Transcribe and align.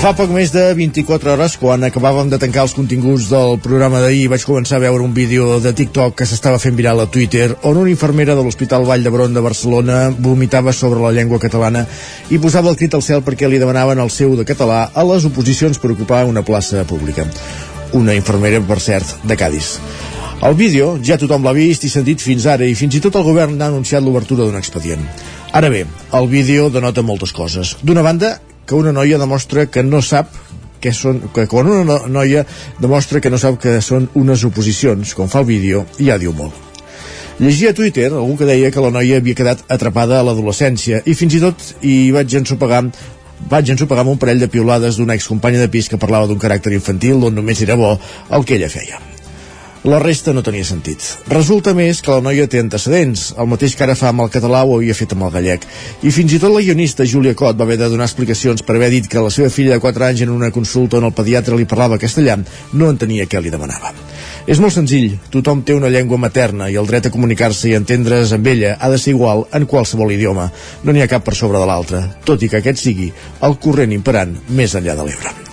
Fa 0.00 0.14
poc 0.16 0.30
més 0.32 0.48
de 0.48 0.62
24 0.72 1.28
hores, 1.34 1.54
quan 1.60 1.82
acabàvem 1.84 2.30
de 2.32 2.38
tancar 2.40 2.62
els 2.64 2.72
continguts 2.72 3.26
del 3.28 3.58
programa 3.60 3.98
d'ahir, 4.00 4.30
vaig 4.32 4.46
començar 4.48 4.78
a 4.78 4.80
veure 4.86 5.04
un 5.04 5.12
vídeo 5.12 5.58
de 5.60 5.74
TikTok 5.76 6.14
que 6.16 6.24
s'estava 6.24 6.56
fent 6.62 6.78
viral 6.78 7.02
a 7.02 7.06
Twitter, 7.12 7.50
on 7.68 7.76
una 7.76 7.92
infermera 7.92 8.32
de 8.32 8.40
l'Hospital 8.40 8.88
Vall 8.88 9.04
d'Hebron 9.04 9.36
de 9.36 9.44
Barcelona 9.44 9.98
vomitava 10.16 10.72
sobre 10.72 11.04
la 11.04 11.12
llengua 11.12 11.36
catalana 11.42 11.84
i 12.32 12.40
posava 12.40 12.72
el 12.72 12.80
crit 12.80 12.96
al 12.96 13.04
cel 13.04 13.20
perquè 13.28 13.52
li 13.52 13.60
demanaven 13.60 14.00
el 14.00 14.08
seu 14.08 14.32
de 14.40 14.48
català 14.48 14.86
a 14.88 15.04
les 15.04 15.28
oposicions 15.28 15.76
per 15.76 15.92
ocupar 15.92 16.24
una 16.24 16.46
plaça 16.48 16.86
pública. 16.88 17.28
Una 17.92 18.16
infermera, 18.16 18.64
per 18.64 18.80
cert, 18.80 19.18
de 19.20 19.36
Cádiz. 19.36 19.74
El 20.40 20.56
vídeo 20.56 20.94
ja 21.04 21.20
tothom 21.20 21.44
l'ha 21.44 21.52
vist 21.52 21.84
i 21.84 21.92
sentit 21.92 22.24
fins 22.24 22.48
ara 22.48 22.64
i 22.64 22.72
fins 22.72 22.96
i 22.96 23.04
tot 23.04 23.20
el 23.20 23.28
govern 23.28 23.60
ha 23.60 23.68
anunciat 23.68 24.00
l'obertura 24.00 24.48
d'un 24.48 24.56
expedient. 24.56 25.04
Ara 25.52 25.68
bé, 25.68 25.84
el 26.16 26.32
vídeo 26.32 26.70
denota 26.72 27.04
moltes 27.04 27.36
coses. 27.36 27.76
D'una 27.84 28.00
banda, 28.00 28.38
que 28.70 28.78
una 28.78 28.92
noia 28.94 29.18
demostra 29.18 29.64
que 29.66 29.82
no 29.82 29.98
sap 29.98 30.30
que, 30.80 30.92
són, 30.94 31.18
que 31.34 31.48
quan 31.50 31.66
una 31.66 31.96
noia 32.06 32.44
demostra 32.78 33.18
que 33.18 33.32
no 33.32 33.38
sap 33.42 33.58
que 33.58 33.80
són 33.82 34.06
unes 34.14 34.44
oposicions, 34.46 35.16
com 35.18 35.26
fa 35.26 35.42
el 35.42 35.48
vídeo, 35.50 35.82
ja 35.98 36.20
diu 36.22 36.30
molt. 36.30 36.54
Llegia 37.42 37.74
a 37.74 37.74
Twitter 37.74 38.06
algú 38.12 38.38
que 38.38 38.46
deia 38.46 38.70
que 38.70 38.84
la 38.84 38.92
noia 38.94 39.18
havia 39.18 39.34
quedat 39.34 39.66
atrapada 39.66 40.20
a 40.20 40.26
l'adolescència 40.28 41.02
i 41.02 41.18
fins 41.18 41.34
i 41.34 41.42
tot 41.42 41.70
hi 41.82 42.12
vaig 42.14 42.38
ensopegar 42.38 42.84
vaig 43.50 43.74
ensopegar 43.74 44.04
amb 44.04 44.14
un 44.14 44.22
parell 44.22 44.44
de 44.44 44.52
piulades 44.52 45.00
d'una 45.00 45.18
excompanya 45.18 45.64
de 45.64 45.72
pis 45.72 45.90
que 45.90 45.98
parlava 45.98 46.30
d'un 46.30 46.38
caràcter 46.38 46.76
infantil 46.76 47.24
on 47.26 47.40
només 47.40 47.64
era 47.66 47.80
bo 47.80 47.96
el 47.96 48.44
que 48.46 48.60
ella 48.60 48.70
feia. 48.70 49.00
La 49.80 49.96
resta 49.98 50.34
no 50.36 50.42
tenia 50.44 50.64
sentit. 50.68 51.00
Resulta 51.32 51.72
més 51.72 52.02
que 52.04 52.12
la 52.12 52.20
noia 52.20 52.44
té 52.52 52.58
antecedents, 52.60 53.30
el 53.40 53.46
mateix 53.48 53.72
que 53.72 53.86
ara 53.86 53.94
fa 53.96 54.10
amb 54.10 54.26
el 54.26 54.28
català 54.34 54.60
ho 54.60 54.74
havia 54.76 54.96
fet 54.98 55.14
amb 55.16 55.24
el 55.24 55.32
gallec. 55.32 55.64
I 56.04 56.12
fins 56.12 56.34
i 56.36 56.40
tot 56.42 56.52
la 56.52 56.60
guionista 56.60 57.06
Júlia 57.08 57.32
Cot 57.32 57.56
va 57.56 57.64
haver 57.64 57.78
de 57.80 57.88
donar 57.88 58.04
explicacions 58.10 58.60
per 58.60 58.76
haver 58.76 58.90
dit 58.92 59.08
que 59.08 59.24
la 59.24 59.32
seva 59.32 59.48
filla 59.48 59.78
de 59.78 59.80
4 59.80 60.06
anys 60.10 60.26
en 60.26 60.36
una 60.36 60.52
consulta 60.52 61.00
on 61.00 61.08
el 61.08 61.16
pediatre 61.16 61.56
li 61.56 61.64
parlava 61.64 61.96
castellà 61.96 62.36
no 62.76 62.92
entenia 62.92 63.24
què 63.24 63.40
li 63.40 63.56
demanava. 63.56 63.96
És 64.44 64.60
molt 64.60 64.76
senzill, 64.76 65.16
tothom 65.32 65.64
té 65.64 65.72
una 65.72 65.88
llengua 65.88 66.20
materna 66.20 66.68
i 66.68 66.76
el 66.76 66.88
dret 66.88 67.08
a 67.08 67.16
comunicar-se 67.16 67.72
i 67.72 67.76
entendre's 67.80 68.36
amb 68.36 68.52
ella 68.52 68.76
ha 68.76 68.92
de 68.92 69.00
ser 69.00 69.14
igual 69.16 69.46
en 69.56 69.64
qualsevol 69.64 70.12
idioma. 70.12 70.50
No 70.84 70.92
n'hi 70.92 71.00
ha 71.00 71.08
cap 71.08 71.24
per 71.24 71.38
sobre 71.38 71.56
de 71.56 71.68
l'altre, 71.72 72.04
tot 72.28 72.44
i 72.44 72.52
que 72.52 72.60
aquest 72.60 72.84
sigui 72.84 73.14
el 73.48 73.56
corrent 73.56 73.96
imperant 73.96 74.42
més 74.52 74.76
enllà 74.76 75.00
de 75.00 75.08
l'Ebre. 75.08 75.49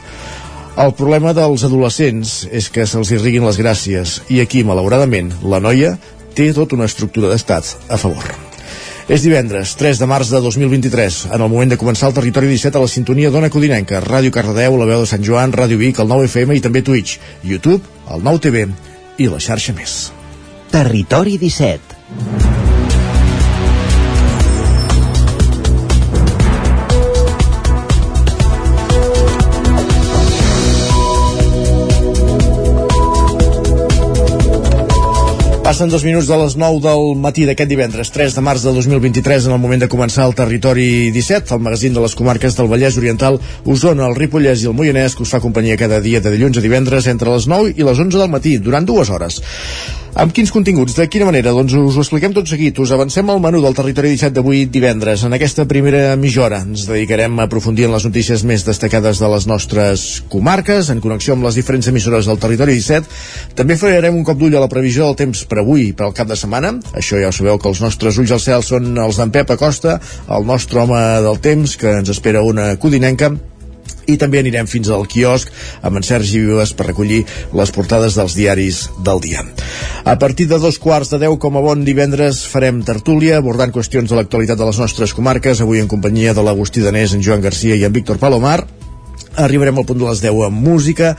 El 0.78 0.92
problema 0.94 1.32
dels 1.34 1.64
adolescents 1.66 2.44
és 2.54 2.68
que 2.70 2.84
se'ls 2.86 3.10
irriguin 3.16 3.46
les 3.48 3.58
gràcies 3.58 4.20
i 4.30 4.44
aquí, 4.44 4.62
malauradament, 4.62 5.32
la 5.42 5.58
noia 5.58 5.96
té 6.38 6.52
tota 6.54 6.78
una 6.78 6.86
estructura 6.86 7.32
d'estat 7.32 7.72
a 7.90 7.98
favor. 7.98 8.28
És 9.10 9.24
divendres, 9.26 9.74
3 9.80 9.98
de 10.04 10.10
març 10.12 10.30
de 10.30 10.42
2023, 10.44 11.18
en 11.32 11.42
el 11.42 11.50
moment 11.50 11.74
de 11.74 11.80
començar 11.82 12.12
el 12.12 12.18
Territori 12.20 12.52
17 12.52 12.78
a 12.78 12.84
la 12.84 12.92
sintonia 12.94 13.32
d'Ona 13.34 13.50
Codinenca, 13.50 14.04
Ràdio 14.06 14.36
Cardedeu, 14.36 14.78
la 14.78 14.90
veu 14.92 15.02
de 15.02 15.10
Sant 15.10 15.26
Joan, 15.26 15.56
Ràdio 15.56 15.80
Vic, 15.82 16.04
el 16.04 16.12
9FM 16.14 16.60
i 16.60 16.64
també 16.68 16.84
Twitch, 16.86 17.18
YouTube, 17.42 17.82
el 18.14 18.22
9TV 18.22 18.68
i 19.18 19.32
la 19.34 19.42
xarxa 19.42 19.74
més. 19.74 19.98
Territori 20.70 21.40
17 21.42 22.57
Passen 35.78 35.92
dos 35.94 36.02
minuts 36.02 36.26
de 36.26 36.38
les 36.42 36.56
9 36.58 36.80
del 36.82 37.04
matí 37.22 37.44
d'aquest 37.46 37.70
divendres, 37.70 38.10
3 38.10 38.34
de 38.34 38.42
març 38.42 38.64
de 38.66 38.72
2023, 38.74 39.46
en 39.46 39.54
el 39.54 39.60
moment 39.62 39.84
de 39.84 39.90
començar 39.92 40.26
el 40.26 40.34
Territori 40.34 41.12
17, 41.14 41.54
el 41.54 41.62
magazín 41.62 41.94
de 41.94 42.02
les 42.02 42.16
comarques 42.18 42.58
del 42.58 42.72
Vallès 42.72 42.98
Oriental, 42.98 43.38
Osona, 43.62 44.08
el 44.10 44.18
Ripollès 44.18 44.64
i 44.64 44.72
el 44.72 44.74
Moianès, 44.74 45.14
que 45.14 45.22
us 45.22 45.36
fa 45.36 45.44
companyia 45.44 45.78
cada 45.78 46.02
dia 46.02 46.18
de 46.18 46.34
dilluns 46.34 46.58
a 46.58 46.66
divendres 46.66 47.06
entre 47.14 47.30
les 47.30 47.46
9 47.46 47.76
i 47.78 47.86
les 47.86 48.02
11 48.08 48.18
del 48.18 48.34
matí, 48.34 48.58
durant 48.58 48.90
dues 48.90 49.14
hores. 49.14 49.38
Amb 50.18 50.34
quins 50.34 50.50
continguts? 50.50 50.96
De 50.98 51.06
quina 51.14 51.28
manera? 51.28 51.52
Doncs 51.54 51.76
us 51.78 51.94
ho 51.94 52.02
expliquem 52.02 52.34
tot 52.34 52.50
seguit. 52.50 52.80
Us 52.82 52.90
avancem 52.96 53.28
al 53.30 53.38
menú 53.38 53.60
del 53.62 53.76
Territori 53.78 54.16
17 54.16 54.34
d'avui 54.34 54.64
divendres. 54.74 55.22
En 55.28 55.36
aquesta 55.38 55.68
primera 55.70 56.16
mitja 56.18 56.42
hora 56.42 56.64
ens 56.66 56.88
dedicarem 56.90 57.36
a 57.38 57.46
aprofundir 57.46 57.86
en 57.86 57.94
les 57.94 58.08
notícies 58.08 58.42
més 58.42 58.64
destacades 58.66 59.22
de 59.22 59.30
les 59.30 59.46
nostres 59.46 60.06
comarques, 60.32 60.90
en 60.90 61.04
connexió 61.04 61.36
amb 61.36 61.46
les 61.46 61.60
diferents 61.60 61.90
emissores 61.92 62.26
del 62.26 62.40
Territori 62.42 62.80
17. 62.80 63.06
També 63.60 63.78
farem 63.78 64.18
un 64.18 64.26
cop 64.26 64.42
d'ull 64.42 64.58
a 64.58 64.64
la 64.64 64.72
previsió 64.72 65.06
del 65.06 65.20
temps 65.20 65.44
per 65.46 65.60
avui, 65.62 65.92
per 65.94 66.08
al 66.08 66.16
cap 66.18 66.32
de 66.32 66.40
setmana. 66.40 66.74
Això 66.98 67.22
ja 67.22 67.30
ho 67.30 67.36
sabeu 67.38 67.62
que 67.62 67.70
els 67.70 67.84
nostres 67.86 68.18
ulls 68.18 68.34
al 68.34 68.42
cel 68.42 68.66
són 68.66 68.98
els 68.98 69.22
d'en 69.22 69.36
Pep 69.38 69.54
Acosta, 69.54 70.00
el 70.34 70.50
nostre 70.50 70.82
home 70.82 71.04
del 71.28 71.38
temps, 71.46 71.78
que 71.78 71.94
ens 72.00 72.10
espera 72.16 72.42
una 72.42 72.72
codinenca 72.82 73.36
i 74.08 74.18
també 74.18 74.42
anirem 74.42 74.68
fins 74.68 74.90
al 74.90 75.08
quiosc 75.10 75.52
amb 75.82 76.00
en 76.00 76.08
Sergi 76.08 76.42
Vives 76.44 76.74
per 76.78 76.90
recollir 76.90 77.24
les 77.58 77.74
portades 77.76 78.18
dels 78.18 78.38
diaris 78.38 78.86
del 79.04 79.22
dia. 79.24 79.44
A 80.06 80.18
partir 80.20 80.48
de 80.48 80.60
dos 80.64 80.80
quarts 80.80 81.12
de 81.14 81.22
deu 81.26 81.38
com 81.38 81.58
a 81.58 81.64
bon 81.64 81.84
divendres 81.88 82.46
farem 82.48 82.82
tertúlia 82.88 83.38
abordant 83.38 83.74
qüestions 83.76 84.10
de 84.10 84.18
l'actualitat 84.18 84.58
de 84.58 84.70
les 84.70 84.80
nostres 84.80 85.14
comarques, 85.14 85.62
avui 85.62 85.84
en 85.84 85.92
companyia 85.92 86.34
de 86.34 86.44
l'Agustí 86.44 86.82
Danés, 86.86 87.14
en 87.14 87.24
Joan 87.24 87.44
Garcia 87.44 87.76
i 87.76 87.86
en 87.88 87.94
Víctor 87.94 88.22
Palomar 88.22 88.64
Arribarem 89.38 89.78
al 89.78 89.86
punt 89.86 90.00
de 90.02 90.08
les 90.08 90.22
10 90.24 90.48
amb 90.48 90.64
música, 90.66 91.12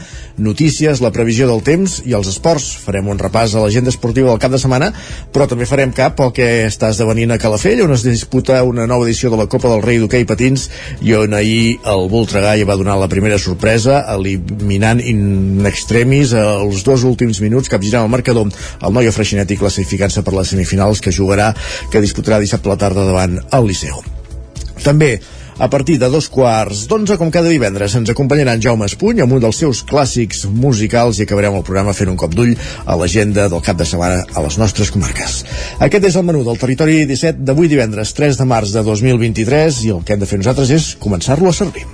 notícies, 0.43 0.99
la 0.99 1.13
previsió 1.15 1.47
del 1.47 1.61
temps 1.63 2.01
i 2.03 2.17
els 2.19 2.27
esports. 2.27 2.67
Farem 2.83 3.07
un 3.13 3.21
repàs 3.21 3.55
a 3.55 3.63
l'agenda 3.63 3.93
esportiva 3.95 4.33
del 4.33 4.41
cap 4.43 4.51
de 4.51 4.59
setmana, 4.59 4.89
però 5.31 5.47
també 5.47 5.69
farem 5.71 5.93
cap 5.95 6.19
al 6.19 6.33
que 6.35 6.49
està 6.67 6.91
esdevenint 6.91 7.31
a 7.31 7.39
Calafell, 7.39 7.85
on 7.87 7.95
es 7.95 8.03
disputa 8.03 8.59
una 8.67 8.89
nova 8.91 9.07
edició 9.07 9.31
de 9.31 9.39
la 9.39 9.47
Copa 9.47 9.71
del 9.71 9.85
Rei 9.87 10.03
d'hoquei 10.03 10.27
patins 10.27 10.67
i 10.99 11.15
on 11.15 11.39
ahir 11.39 11.79
el 11.87 12.09
Voltregà 12.11 12.57
ja 12.59 12.67
va 12.67 12.79
donar 12.81 12.99
la 12.99 13.11
primera 13.13 13.39
sorpresa, 13.39 14.03
eliminant 14.17 14.99
in 14.99 15.63
extremis 15.71 16.35
els 16.35 16.83
dos 16.83 17.07
últims 17.07 17.39
minuts, 17.45 17.71
capgirant 17.71 18.03
el 18.03 18.13
marcador 18.13 18.51
el 18.51 18.95
Noia 18.95 19.15
Freixenet 19.15 19.55
i 19.55 19.63
classificant-se 19.63 20.27
per 20.27 20.35
les 20.35 20.51
semifinals 20.51 21.01
que 21.05 21.15
jugarà, 21.15 21.53
que 21.93 22.03
disputarà 22.03 22.43
dissabte 22.43 22.67
a 22.67 22.75
la 22.75 22.83
tarda 22.83 23.07
davant 23.07 23.39
el 23.47 23.71
Liceu. 23.71 24.03
També 24.83 25.19
a 25.59 25.69
partir 25.69 25.99
de 25.99 26.09
dos 26.09 26.29
quarts 26.31 26.87
d'onze, 26.89 27.17
com 27.19 27.31
cada 27.35 27.51
divendres, 27.51 27.95
ens 27.99 28.13
acompanyarà 28.13 28.55
en 28.55 28.63
Jaume 28.63 28.87
Espuny 28.87 29.23
amb 29.25 29.35
un 29.35 29.43
dels 29.43 29.59
seus 29.59 29.83
clàssics 29.87 30.45
musicals 30.49 31.19
i 31.19 31.27
acabarem 31.27 31.59
el 31.59 31.67
programa 31.67 31.97
fent 31.99 32.13
un 32.13 32.19
cop 32.21 32.35
d'ull 32.35 32.55
a 32.87 32.97
l'agenda 33.01 33.49
del 33.51 33.65
cap 33.67 33.79
de 33.79 33.87
setmana 33.89 34.23
a 34.33 34.45
les 34.47 34.59
nostres 34.63 34.93
comarques. 34.95 35.43
Aquest 35.83 36.11
és 36.13 36.19
el 36.19 36.27
menú 36.31 36.45
del 36.47 36.61
Territori 36.63 37.03
17 37.11 37.43
d'avui 37.43 37.71
divendres 37.71 38.15
3 38.15 38.39
de 38.39 38.47
març 38.49 38.75
de 38.77 38.87
2023 38.87 39.85
i 39.89 39.97
el 39.97 40.05
que 40.05 40.15
hem 40.15 40.23
de 40.23 40.31
fer 40.31 40.39
nosaltres 40.43 40.75
és 40.79 40.93
començar-lo 41.03 41.51
a 41.51 41.59
servir. 41.63 41.87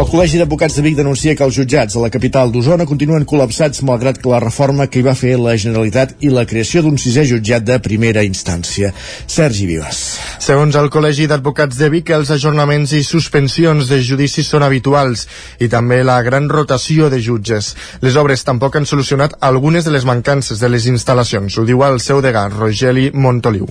El 0.00 0.06
Col·legi 0.08 0.38
d'Advocats 0.40 0.78
de 0.78 0.82
Vic 0.86 0.94
denuncia 0.96 1.34
que 1.36 1.44
els 1.44 1.52
jutjats 1.52 1.92
de 1.92 2.00
la 2.00 2.08
capital 2.08 2.48
d'Osona 2.48 2.86
continuen 2.88 3.26
col·lapsats 3.28 3.82
malgrat 3.84 4.16
que 4.22 4.30
la 4.32 4.38
reforma 4.40 4.86
que 4.88 5.02
hi 5.02 5.04
va 5.04 5.12
fer 5.12 5.34
la 5.36 5.52
Generalitat 5.60 6.14
i 6.24 6.30
la 6.32 6.46
creació 6.48 6.80
d'un 6.86 6.96
sisè 6.96 7.26
jutjat 7.28 7.66
de 7.68 7.76
primera 7.84 8.22
instància. 8.24 8.94
Sergi 9.28 9.66
Vives. 9.68 9.98
Segons 10.40 10.78
el 10.80 10.88
Col·legi 10.94 11.28
d'Advocats 11.28 11.76
de 11.76 11.90
Vic, 11.92 12.14
els 12.16 12.32
ajornaments 12.32 12.96
i 12.96 13.02
suspensions 13.04 13.92
de 13.92 14.00
judicis 14.00 14.48
són 14.48 14.64
habituals 14.64 15.26
i 15.60 15.68
també 15.68 16.00
la 16.00 16.16
gran 16.24 16.48
rotació 16.48 17.12
de 17.12 17.20
jutges. 17.20 17.74
Les 18.00 18.16
obres 18.16 18.48
tampoc 18.48 18.80
han 18.80 18.88
solucionat 18.88 19.36
algunes 19.52 19.84
de 19.84 19.92
les 19.92 20.08
mancances 20.08 20.64
de 20.64 20.72
les 20.72 20.88
instal·lacions, 20.88 21.60
ho 21.60 21.68
diu 21.68 21.84
el 21.84 22.00
seu 22.00 22.24
degà, 22.24 22.48
Rogeli 22.48 23.10
Montoliu. 23.12 23.68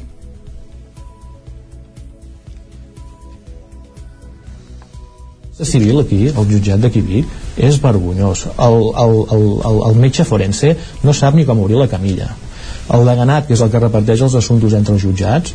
Civil 5.65 6.01
aquí, 6.01 6.27
el 6.29 6.45
jutjat 6.49 6.83
d'aquí 6.83 7.01
Vic, 7.05 7.31
és 7.57 7.79
vergonyós. 7.83 8.45
El, 8.57 8.77
el, 9.03 9.15
el, 9.35 9.47
el, 9.69 9.81
el 9.89 9.99
metge 9.99 10.25
forense 10.27 10.75
no 11.03 11.15
sap 11.15 11.35
ni 11.35 11.45
com 11.47 11.59
obrir 11.63 11.79
la 11.79 11.89
camilla. 11.91 12.29
El 12.89 13.05
deganat, 13.05 13.45
que 13.47 13.53
és 13.53 13.61
el 13.61 13.69
que 13.69 13.81
reparteix 13.81 14.23
els 14.25 14.35
assumptes 14.39 14.73
entre 14.73 14.95
els 14.95 15.03
jutjats, 15.05 15.53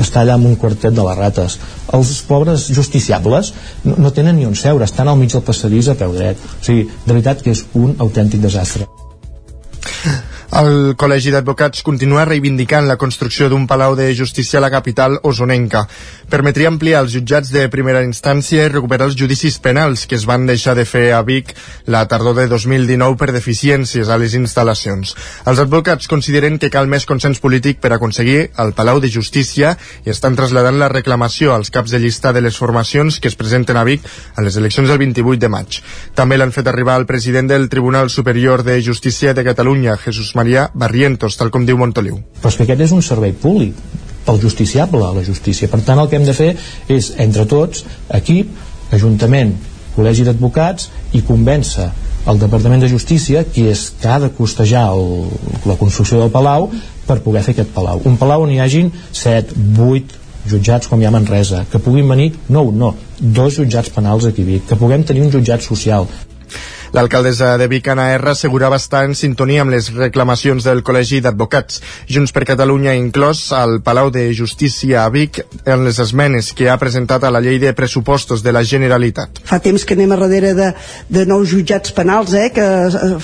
està 0.00 0.22
allà 0.22 0.36
amb 0.36 0.48
un 0.48 0.56
quartet 0.60 0.94
de 0.94 1.04
les 1.04 1.18
rates. 1.18 1.58
Els 1.96 2.12
pobres 2.28 2.66
justiciables 2.76 3.52
no, 3.84 3.96
no 3.98 4.12
tenen 4.12 4.36
ni 4.38 4.48
on 4.48 4.56
seure, 4.58 4.84
estan 4.88 5.08
al 5.08 5.20
mig 5.20 5.32
del 5.32 5.44
passadís 5.46 5.88
a 5.92 5.96
peu 5.98 6.12
dret. 6.16 6.40
O 6.40 6.64
sigui, 6.64 6.88
de 7.06 7.12
veritat 7.12 7.44
que 7.44 7.56
és 7.56 7.64
un 7.78 7.96
autèntic 7.98 8.44
desastre. 8.44 8.88
El 10.52 10.92
Col·legi 11.00 11.30
d'Advocats 11.32 11.80
continua 11.80 12.26
reivindicant 12.28 12.84
la 12.84 12.98
construcció 13.00 13.46
d'un 13.48 13.62
palau 13.64 13.94
de 13.96 14.10
justícia 14.12 14.58
a 14.58 14.60
la 14.60 14.68
capital 14.68 15.14
osonenca. 15.24 15.86
Permetria 16.28 16.68
ampliar 16.68 16.98
els 17.00 17.14
jutjats 17.14 17.48
de 17.54 17.62
primera 17.72 18.02
instància 18.04 18.66
i 18.66 18.68
recuperar 18.68 19.06
els 19.08 19.16
judicis 19.16 19.56
penals 19.64 20.04
que 20.04 20.18
es 20.18 20.26
van 20.28 20.44
deixar 20.44 20.74
de 20.76 20.84
fer 20.84 21.06
a 21.16 21.22
Vic 21.24 21.54
la 21.88 22.02
tardor 22.04 22.36
de 22.36 22.44
2019 22.50 23.16
per 23.16 23.30
deficiències 23.32 24.10
a 24.12 24.18
les 24.20 24.34
instal·lacions. 24.36 25.14
Els 25.48 25.62
advocats 25.64 26.10
consideren 26.12 26.60
que 26.60 26.68
cal 26.68 26.84
més 26.84 27.08
consens 27.08 27.40
polític 27.40 27.80
per 27.80 27.94
aconseguir 27.96 28.50
el 28.60 28.74
Palau 28.76 29.00
de 29.00 29.08
Justícia 29.08 29.72
i 30.04 30.12
estan 30.12 30.36
traslladant 30.36 30.76
la 30.76 30.92
reclamació 30.92 31.56
als 31.56 31.72
caps 31.72 31.96
de 31.96 32.02
llista 32.04 32.34
de 32.36 32.44
les 32.44 32.60
formacions 32.60 33.22
que 33.24 33.32
es 33.32 33.40
presenten 33.40 33.80
a 33.80 33.86
Vic 33.88 34.04
a 34.36 34.44
les 34.44 34.60
eleccions 34.60 34.92
del 34.92 35.00
28 35.00 35.40
de 35.40 35.52
maig. 35.56 35.80
També 36.12 36.36
l'han 36.36 36.52
fet 36.52 36.68
arribar 36.68 37.00
al 37.00 37.08
president 37.08 37.48
del 37.48 37.70
Tribunal 37.72 38.12
Superior 38.12 38.68
de 38.68 38.82
Justícia 38.84 39.32
de 39.32 39.48
Catalunya, 39.48 39.96
Jesús 39.96 40.34
Maria 40.36 40.41
Barrientos, 40.74 41.36
tal 41.38 41.50
com 41.50 41.66
diu 41.66 41.78
Montoliu. 41.78 42.20
Però 42.40 42.50
és 42.52 42.58
que 42.58 42.66
aquest 42.66 42.86
és 42.88 42.94
un 42.96 43.02
servei 43.02 43.32
públic 43.32 43.78
pel 44.26 44.38
justiciable 44.42 45.02
a 45.04 45.14
la 45.16 45.24
justícia. 45.26 45.68
Per 45.68 45.80
tant, 45.82 45.98
el 45.98 46.08
que 46.10 46.18
hem 46.18 46.26
de 46.26 46.34
fer 46.36 46.52
és, 46.88 47.12
entre 47.22 47.46
tots, 47.50 47.84
equip, 48.14 48.52
Ajuntament, 48.92 49.54
Col·legi 49.96 50.24
d'Advocats 50.24 50.90
i 51.16 51.22
convèncer 51.24 51.86
el 52.28 52.38
Departament 52.40 52.82
de 52.84 52.90
Justícia, 52.92 53.42
qui 53.44 53.66
és 53.68 53.86
que 54.00 54.08
ha 54.08 54.18
de 54.22 54.30
costejar 54.36 54.84
el, 54.92 55.30
la 55.68 55.76
construcció 55.80 56.20
del 56.20 56.32
Palau, 56.32 56.68
per 57.08 57.18
poder 57.24 57.42
fer 57.44 57.56
aquest 57.56 57.72
Palau. 57.74 58.02
Un 58.08 58.18
Palau 58.20 58.44
on 58.44 58.52
hi 58.52 58.60
hagin 58.62 58.92
7, 59.10 59.56
8 59.80 60.20
jutjats 60.52 60.90
com 60.90 61.00
hi 61.00 61.08
ha 61.08 61.10
a 61.12 61.16
Manresa, 61.16 61.64
que 61.72 61.80
puguin 61.82 62.08
venir, 62.08 62.32
no 62.52 62.64
no, 62.70 62.92
dos 63.18 63.58
jutjats 63.58 63.92
penals 63.94 64.28
aquí 64.28 64.44
a 64.44 64.50
Vic, 64.52 64.68
que 64.68 64.78
puguem 64.78 65.04
tenir 65.08 65.24
un 65.26 65.32
jutjat 65.34 65.64
social, 65.64 66.08
L'alcaldessa 66.92 67.54
de 67.56 67.64
Vic, 67.72 67.86
Anna 67.88 68.10
R, 68.12 68.34
assegurava 68.34 68.76
estar 68.76 69.06
en 69.06 69.14
sintonia 69.16 69.62
amb 69.64 69.72
les 69.72 69.86
reclamacions 69.96 70.66
del 70.68 70.82
Col·legi 70.84 71.22
d'Advocats. 71.24 71.80
Junts 72.04 72.34
per 72.36 72.42
Catalunya 72.50 72.92
inclòs 72.98 73.40
al 73.56 73.78
Palau 73.80 74.10
de 74.12 74.26
Justícia 74.36 75.00
a 75.00 75.08
Vic 75.14 75.40
en 75.64 75.86
les 75.86 76.02
esmenes 76.04 76.52
que 76.52 76.68
ha 76.68 76.76
presentat 76.76 77.24
a 77.24 77.32
la 77.32 77.40
llei 77.40 77.56
de 77.62 77.72
pressupostos 77.72 78.44
de 78.44 78.52
la 78.52 78.60
Generalitat. 78.60 79.40
Fa 79.48 79.56
temps 79.64 79.88
que 79.88 79.96
anem 79.96 80.12
a 80.12 80.20
darrere 80.20 80.52
de, 80.58 80.68
de 81.08 81.24
nous 81.24 81.48
jutjats 81.48 81.96
penals, 81.96 82.36
eh, 82.36 82.50
que 82.52 82.68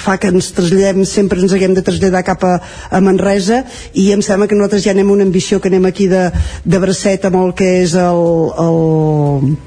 fa 0.00 0.16
que 0.16 0.32
ens 0.32 0.48
traslladem, 0.56 1.04
sempre 1.04 1.44
ens 1.44 1.52
haguem 1.52 1.76
de 1.76 1.84
traslladar 1.84 2.24
cap 2.24 2.48
a, 2.48 2.56
a 2.88 3.04
Manresa, 3.04 3.66
i 3.92 4.08
em 4.16 4.24
sembla 4.24 4.48
que 4.48 4.56
nosaltres 4.56 4.88
ja 4.88 4.96
anem 4.96 5.12
una 5.12 5.28
ambició 5.28 5.60
que 5.60 5.68
anem 5.68 5.92
aquí 5.92 6.08
de, 6.08 6.30
de 6.64 6.80
bracet 6.80 7.28
amb 7.28 7.42
el 7.44 7.52
que 7.52 7.74
és 7.84 7.92
el, 8.00 8.24
el 8.64 9.58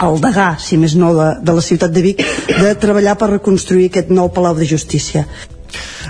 el 0.00 0.20
degà, 0.22 0.52
si 0.58 0.78
més 0.80 0.96
no, 0.96 1.12
de, 1.16 1.30
de 1.44 1.56
la 1.56 1.64
ciutat 1.64 1.92
de 1.92 2.04
Vic, 2.04 2.22
de 2.48 2.76
treballar 2.80 3.16
per 3.20 3.34
reconstruir 3.36 3.90
aquest 3.90 4.12
nou 4.14 4.32
Palau 4.32 4.56
de 4.58 4.68
Justícia. 4.68 5.26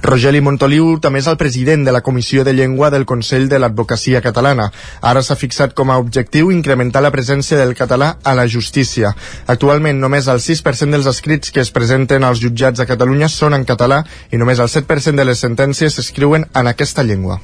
Rogeli 0.02 0.40
Montoliu 0.42 0.96
també 0.98 1.20
és 1.22 1.28
el 1.30 1.36
president 1.38 1.84
de 1.86 1.92
la 1.94 2.00
Comissió 2.02 2.42
de 2.42 2.54
Llengua 2.56 2.90
del 2.90 3.04
Consell 3.06 3.46
de 3.48 3.60
l'Advocacia 3.62 4.22
Catalana. 4.24 4.68
Ara 5.00 5.22
s'ha 5.22 5.36
fixat 5.38 5.76
com 5.78 5.92
a 5.92 5.98
objectiu 6.02 6.50
incrementar 6.50 7.02
la 7.04 7.12
presència 7.14 7.58
del 7.60 7.76
català 7.78 8.16
a 8.24 8.34
la 8.34 8.48
justícia. 8.50 9.12
Actualment 9.46 10.00
només 10.02 10.26
el 10.26 10.42
6% 10.42 10.96
dels 10.96 11.06
escrits 11.06 11.54
que 11.54 11.62
es 11.62 11.70
presenten 11.70 12.26
als 12.26 12.42
jutjats 12.42 12.82
a 12.82 12.88
Catalunya 12.88 13.30
són 13.30 13.54
en 13.54 13.66
català 13.68 14.02
i 14.32 14.40
només 14.42 14.58
el 14.58 14.72
7% 14.72 15.22
de 15.22 15.28
les 15.28 15.38
sentències 15.46 15.94
s'escriuen 15.94 16.48
en 16.52 16.72
aquesta 16.72 17.06
llengua. 17.06 17.38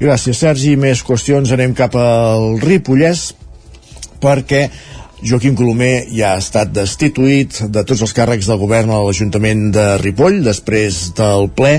Gràcies, 0.00 0.38
Sergi. 0.38 0.76
Més 0.76 1.02
qüestions. 1.04 1.50
Anem 1.52 1.74
cap 1.74 1.96
al 1.98 2.60
Ripollès 2.62 3.32
perquè 4.20 4.68
Joaquim 5.20 5.52
Colomer 5.52 6.06
ja 6.08 6.30
ha 6.34 6.40
estat 6.40 6.70
destituït 6.72 7.58
de 7.68 7.82
tots 7.84 8.00
els 8.06 8.14
càrrecs 8.16 8.46
del 8.48 8.60
govern 8.60 8.92
a 8.94 9.02
l'Ajuntament 9.04 9.66
de 9.74 9.84
Ripoll 10.00 10.38
després 10.46 11.10
del 11.18 11.50
ple 11.52 11.74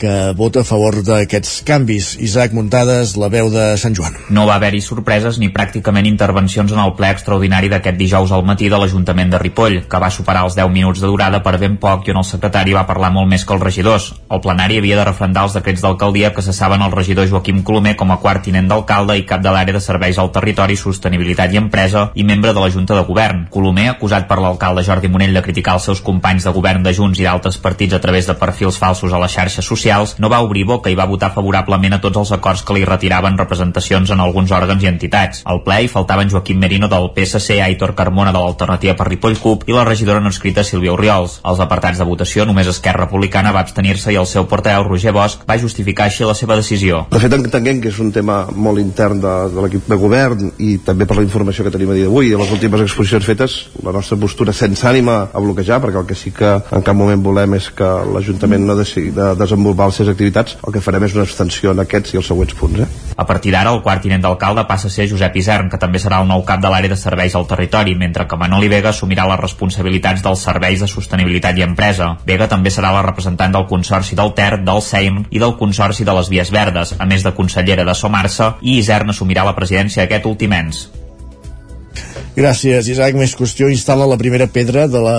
que 0.00 0.32
vota 0.32 0.62
a 0.64 0.66
favor 0.66 0.96
d'aquests 1.04 1.60
canvis. 1.68 2.14
Isaac 2.24 2.54
Muntades, 2.56 3.12
la 3.20 3.28
veu 3.28 3.50
de 3.52 3.76
Sant 3.78 3.94
Joan. 3.94 4.16
No 4.32 4.46
va 4.48 4.56
haver-hi 4.56 4.80
sorpreses 4.80 5.36
ni 5.38 5.50
pràcticament 5.52 6.08
intervencions 6.08 6.72
en 6.72 6.80
el 6.80 6.94
ple 6.96 7.10
extraordinari 7.12 7.68
d'aquest 7.68 7.98
dijous 8.00 8.32
al 8.32 8.46
matí 8.48 8.70
de 8.72 8.80
l'Ajuntament 8.80 9.30
de 9.30 9.38
Ripoll, 9.42 9.82
que 9.84 10.00
va 10.00 10.08
superar 10.10 10.46
els 10.48 10.56
10 10.56 10.72
minuts 10.72 11.02
de 11.04 11.10
durada 11.10 11.42
per 11.44 11.58
ben 11.60 11.76
poc 11.82 12.08
i 12.08 12.14
on 12.14 12.22
el 12.22 12.26
secretari 12.26 12.72
va 12.72 12.86
parlar 12.88 13.12
molt 13.12 13.28
més 13.28 13.44
que 13.44 13.52
els 13.54 13.62
regidors. 13.62 14.08
El 14.32 14.40
plenari 14.40 14.80
havia 14.80 14.96
de 14.96 15.04
refrendar 15.04 15.44
els 15.46 15.58
decrets 15.58 15.84
d'alcaldia 15.84 16.32
que 16.32 16.46
cessaven 16.46 16.80
el 16.80 16.96
regidor 16.96 17.28
Joaquim 17.28 17.60
Colomer 17.62 17.94
com 18.00 18.10
a 18.10 18.18
quart 18.24 18.46
tinent 18.48 18.72
d'alcalde 18.72 19.18
i 19.20 19.26
cap 19.28 19.44
de 19.44 19.52
l'àrea 19.52 19.76
de 19.76 19.84
serveis 19.84 20.18
al 20.18 20.32
territori, 20.32 20.78
sostenibilitat 20.80 21.52
i 21.52 21.60
empresa 21.60 22.08
i 22.14 22.24
membre 22.24 22.54
de 22.56 22.64
la 22.64 22.72
Junta 22.72 22.96
de 22.96 23.04
Govern. 23.04 23.44
Colomer, 23.52 23.90
acusat 23.92 24.24
per 24.30 24.40
l'alcalde 24.40 24.86
Jordi 24.86 25.12
Monell 25.12 25.36
de 25.36 25.44
criticar 25.44 25.76
els 25.76 25.90
seus 25.90 26.00
companys 26.00 26.48
de 26.48 26.56
govern 26.56 26.82
de 26.86 26.96
Junts 26.96 27.20
i 27.20 27.28
d'altres 27.28 27.60
partits 27.60 27.98
a 27.98 28.00
través 28.00 28.30
de 28.30 28.38
perfils 28.40 28.80
falsos 28.80 29.12
a 29.12 29.20
les 29.20 29.36
xarxes 29.36 29.66
socials, 29.66 29.89
socials, 29.90 30.18
no 30.18 30.28
va 30.28 30.40
obrir 30.40 30.64
boca 30.64 30.90
i 30.90 30.94
va 30.94 31.06
votar 31.06 31.32
favorablement 31.34 31.96
a 31.96 32.00
tots 32.00 32.18
els 32.20 32.30
acords 32.32 32.62
que 32.62 32.74
li 32.76 32.84
retiraven 32.84 33.38
representacions 33.38 34.10
en 34.10 34.20
alguns 34.20 34.52
òrgans 34.52 34.82
i 34.84 34.88
entitats. 34.88 35.42
Al 35.44 35.62
ple 35.64 35.82
hi 35.82 35.88
faltaven 35.90 36.30
Joaquim 36.30 36.58
Merino 36.60 36.88
del 36.88 37.10
PSC, 37.14 37.58
Aitor 37.60 37.94
Carmona 37.98 38.32
de 38.32 38.38
l'Alternativa 38.38 38.94
per 38.94 39.08
Ripoll 39.08 39.38
CUP 39.40 39.66
i 39.68 39.74
la 39.74 39.84
regidora 39.84 40.20
no 40.20 40.30
escrita 40.30 40.64
Sílvia 40.64 40.92
Oriols. 40.92 41.40
Als 41.42 41.60
apartats 41.60 41.98
de 41.98 42.06
votació, 42.06 42.46
només 42.46 42.70
Esquerra 42.70 43.06
Republicana 43.06 43.52
va 43.52 43.64
abstenir-se 43.64 44.12
i 44.12 44.18
el 44.20 44.28
seu 44.30 44.46
portaveu 44.46 44.86
Roger 44.86 45.12
Bosch 45.16 45.42
va 45.48 45.58
justificar 45.58 46.06
així 46.06 46.24
la 46.28 46.36
seva 46.38 46.58
decisió. 46.60 47.04
De 47.10 47.22
fet, 47.22 47.34
entenguem 47.34 47.80
que 47.82 47.90
és 47.90 47.98
un 47.98 48.12
tema 48.14 48.44
molt 48.54 48.78
intern 48.82 49.20
de, 49.20 49.34
de 49.54 49.64
l'equip 49.64 49.90
de 49.90 49.98
govern 49.98 50.52
i 50.58 50.76
també 50.86 51.08
per 51.08 51.18
la 51.18 51.26
informació 51.26 51.66
que 51.66 51.74
tenim 51.74 51.90
a 51.90 51.98
dia 51.98 52.06
d'avui 52.06 52.30
i 52.30 52.38
les 52.38 52.54
últimes 52.54 52.84
exposicions 52.86 53.26
fetes, 53.26 53.58
la 53.82 53.94
nostra 53.96 54.18
postura 54.20 54.54
sense 54.54 54.86
ànima 54.86 55.18
a 55.32 55.42
bloquejar, 55.42 55.80
perquè 55.82 56.02
el 56.02 56.06
que 56.06 56.18
sí 56.18 56.34
que 56.36 56.52
en 56.60 56.86
cap 56.86 56.96
moment 56.96 57.22
volem 57.24 57.58
és 57.58 57.70
que 57.74 57.90
l'Ajuntament 58.14 58.66
no 58.66 58.78
decidi 58.78 59.10
de 59.16 59.32
desenvolupar 59.40 59.79
les 59.88 59.96
seves 60.00 60.12
activitats, 60.12 60.56
el 60.66 60.74
que 60.74 60.82
farem 60.84 61.04
és 61.06 61.14
una 61.16 61.24
abstenció 61.26 61.72
en 61.74 61.82
aquests 61.84 62.14
i 62.14 62.20
els 62.20 62.28
següents 62.30 62.54
punts. 62.58 62.82
Eh? 62.84 63.14
A 63.16 63.26
partir 63.28 63.52
d'ara, 63.54 63.72
el 63.74 63.82
quart 63.84 64.02
tinent 64.04 64.22
d'alcalde 64.24 64.64
passa 64.68 64.88
a 64.88 64.94
ser 64.94 65.08
Josep 65.10 65.36
Isern, 65.36 65.70
que 65.70 65.80
també 65.80 66.00
serà 66.02 66.20
el 66.22 66.28
nou 66.28 66.44
cap 66.48 66.62
de 66.62 66.70
l'àrea 66.72 66.92
de 66.92 66.98
serveis 67.00 67.34
al 67.36 67.48
territori, 67.50 67.94
mentre 67.94 68.26
que 68.28 68.38
Manoli 68.40 68.70
Vega 68.72 68.92
assumirà 68.92 69.26
les 69.28 69.40
responsabilitats 69.40 70.24
dels 70.26 70.44
serveis 70.48 70.80
de 70.80 70.88
sostenibilitat 70.90 71.58
i 71.58 71.66
empresa. 71.66 72.14
Vega 72.26 72.48
també 72.48 72.72
serà 72.72 72.94
la 72.96 73.04
representant 73.06 73.52
del 73.56 73.68
Consorci 73.70 74.16
del 74.16 74.34
Ter, 74.38 74.54
del 74.64 74.82
SEIM 74.84 75.24
i 75.30 75.42
del 75.42 75.56
Consorci 75.60 76.04
de 76.04 76.16
les 76.16 76.32
Vies 76.32 76.52
Verdes, 76.54 76.96
a 76.98 77.06
més 77.06 77.26
de 77.26 77.34
consellera 77.36 77.84
de 77.84 77.94
Somarsa, 77.94 78.54
i 78.62 78.78
Isern 78.78 79.12
assumirà 79.14 79.44
la 79.44 79.56
presidència 79.58 80.08
aquest 80.08 80.26
últim 80.26 80.56
ens. 80.56 80.88
Gràcies, 82.36 82.86
Isaac. 82.88 83.16
Més 83.18 83.34
qüestió, 83.36 83.68
instal·la 83.72 84.06
la 84.08 84.16
primera 84.20 84.46
pedra 84.46 84.86
de 84.88 85.00
la... 85.02 85.14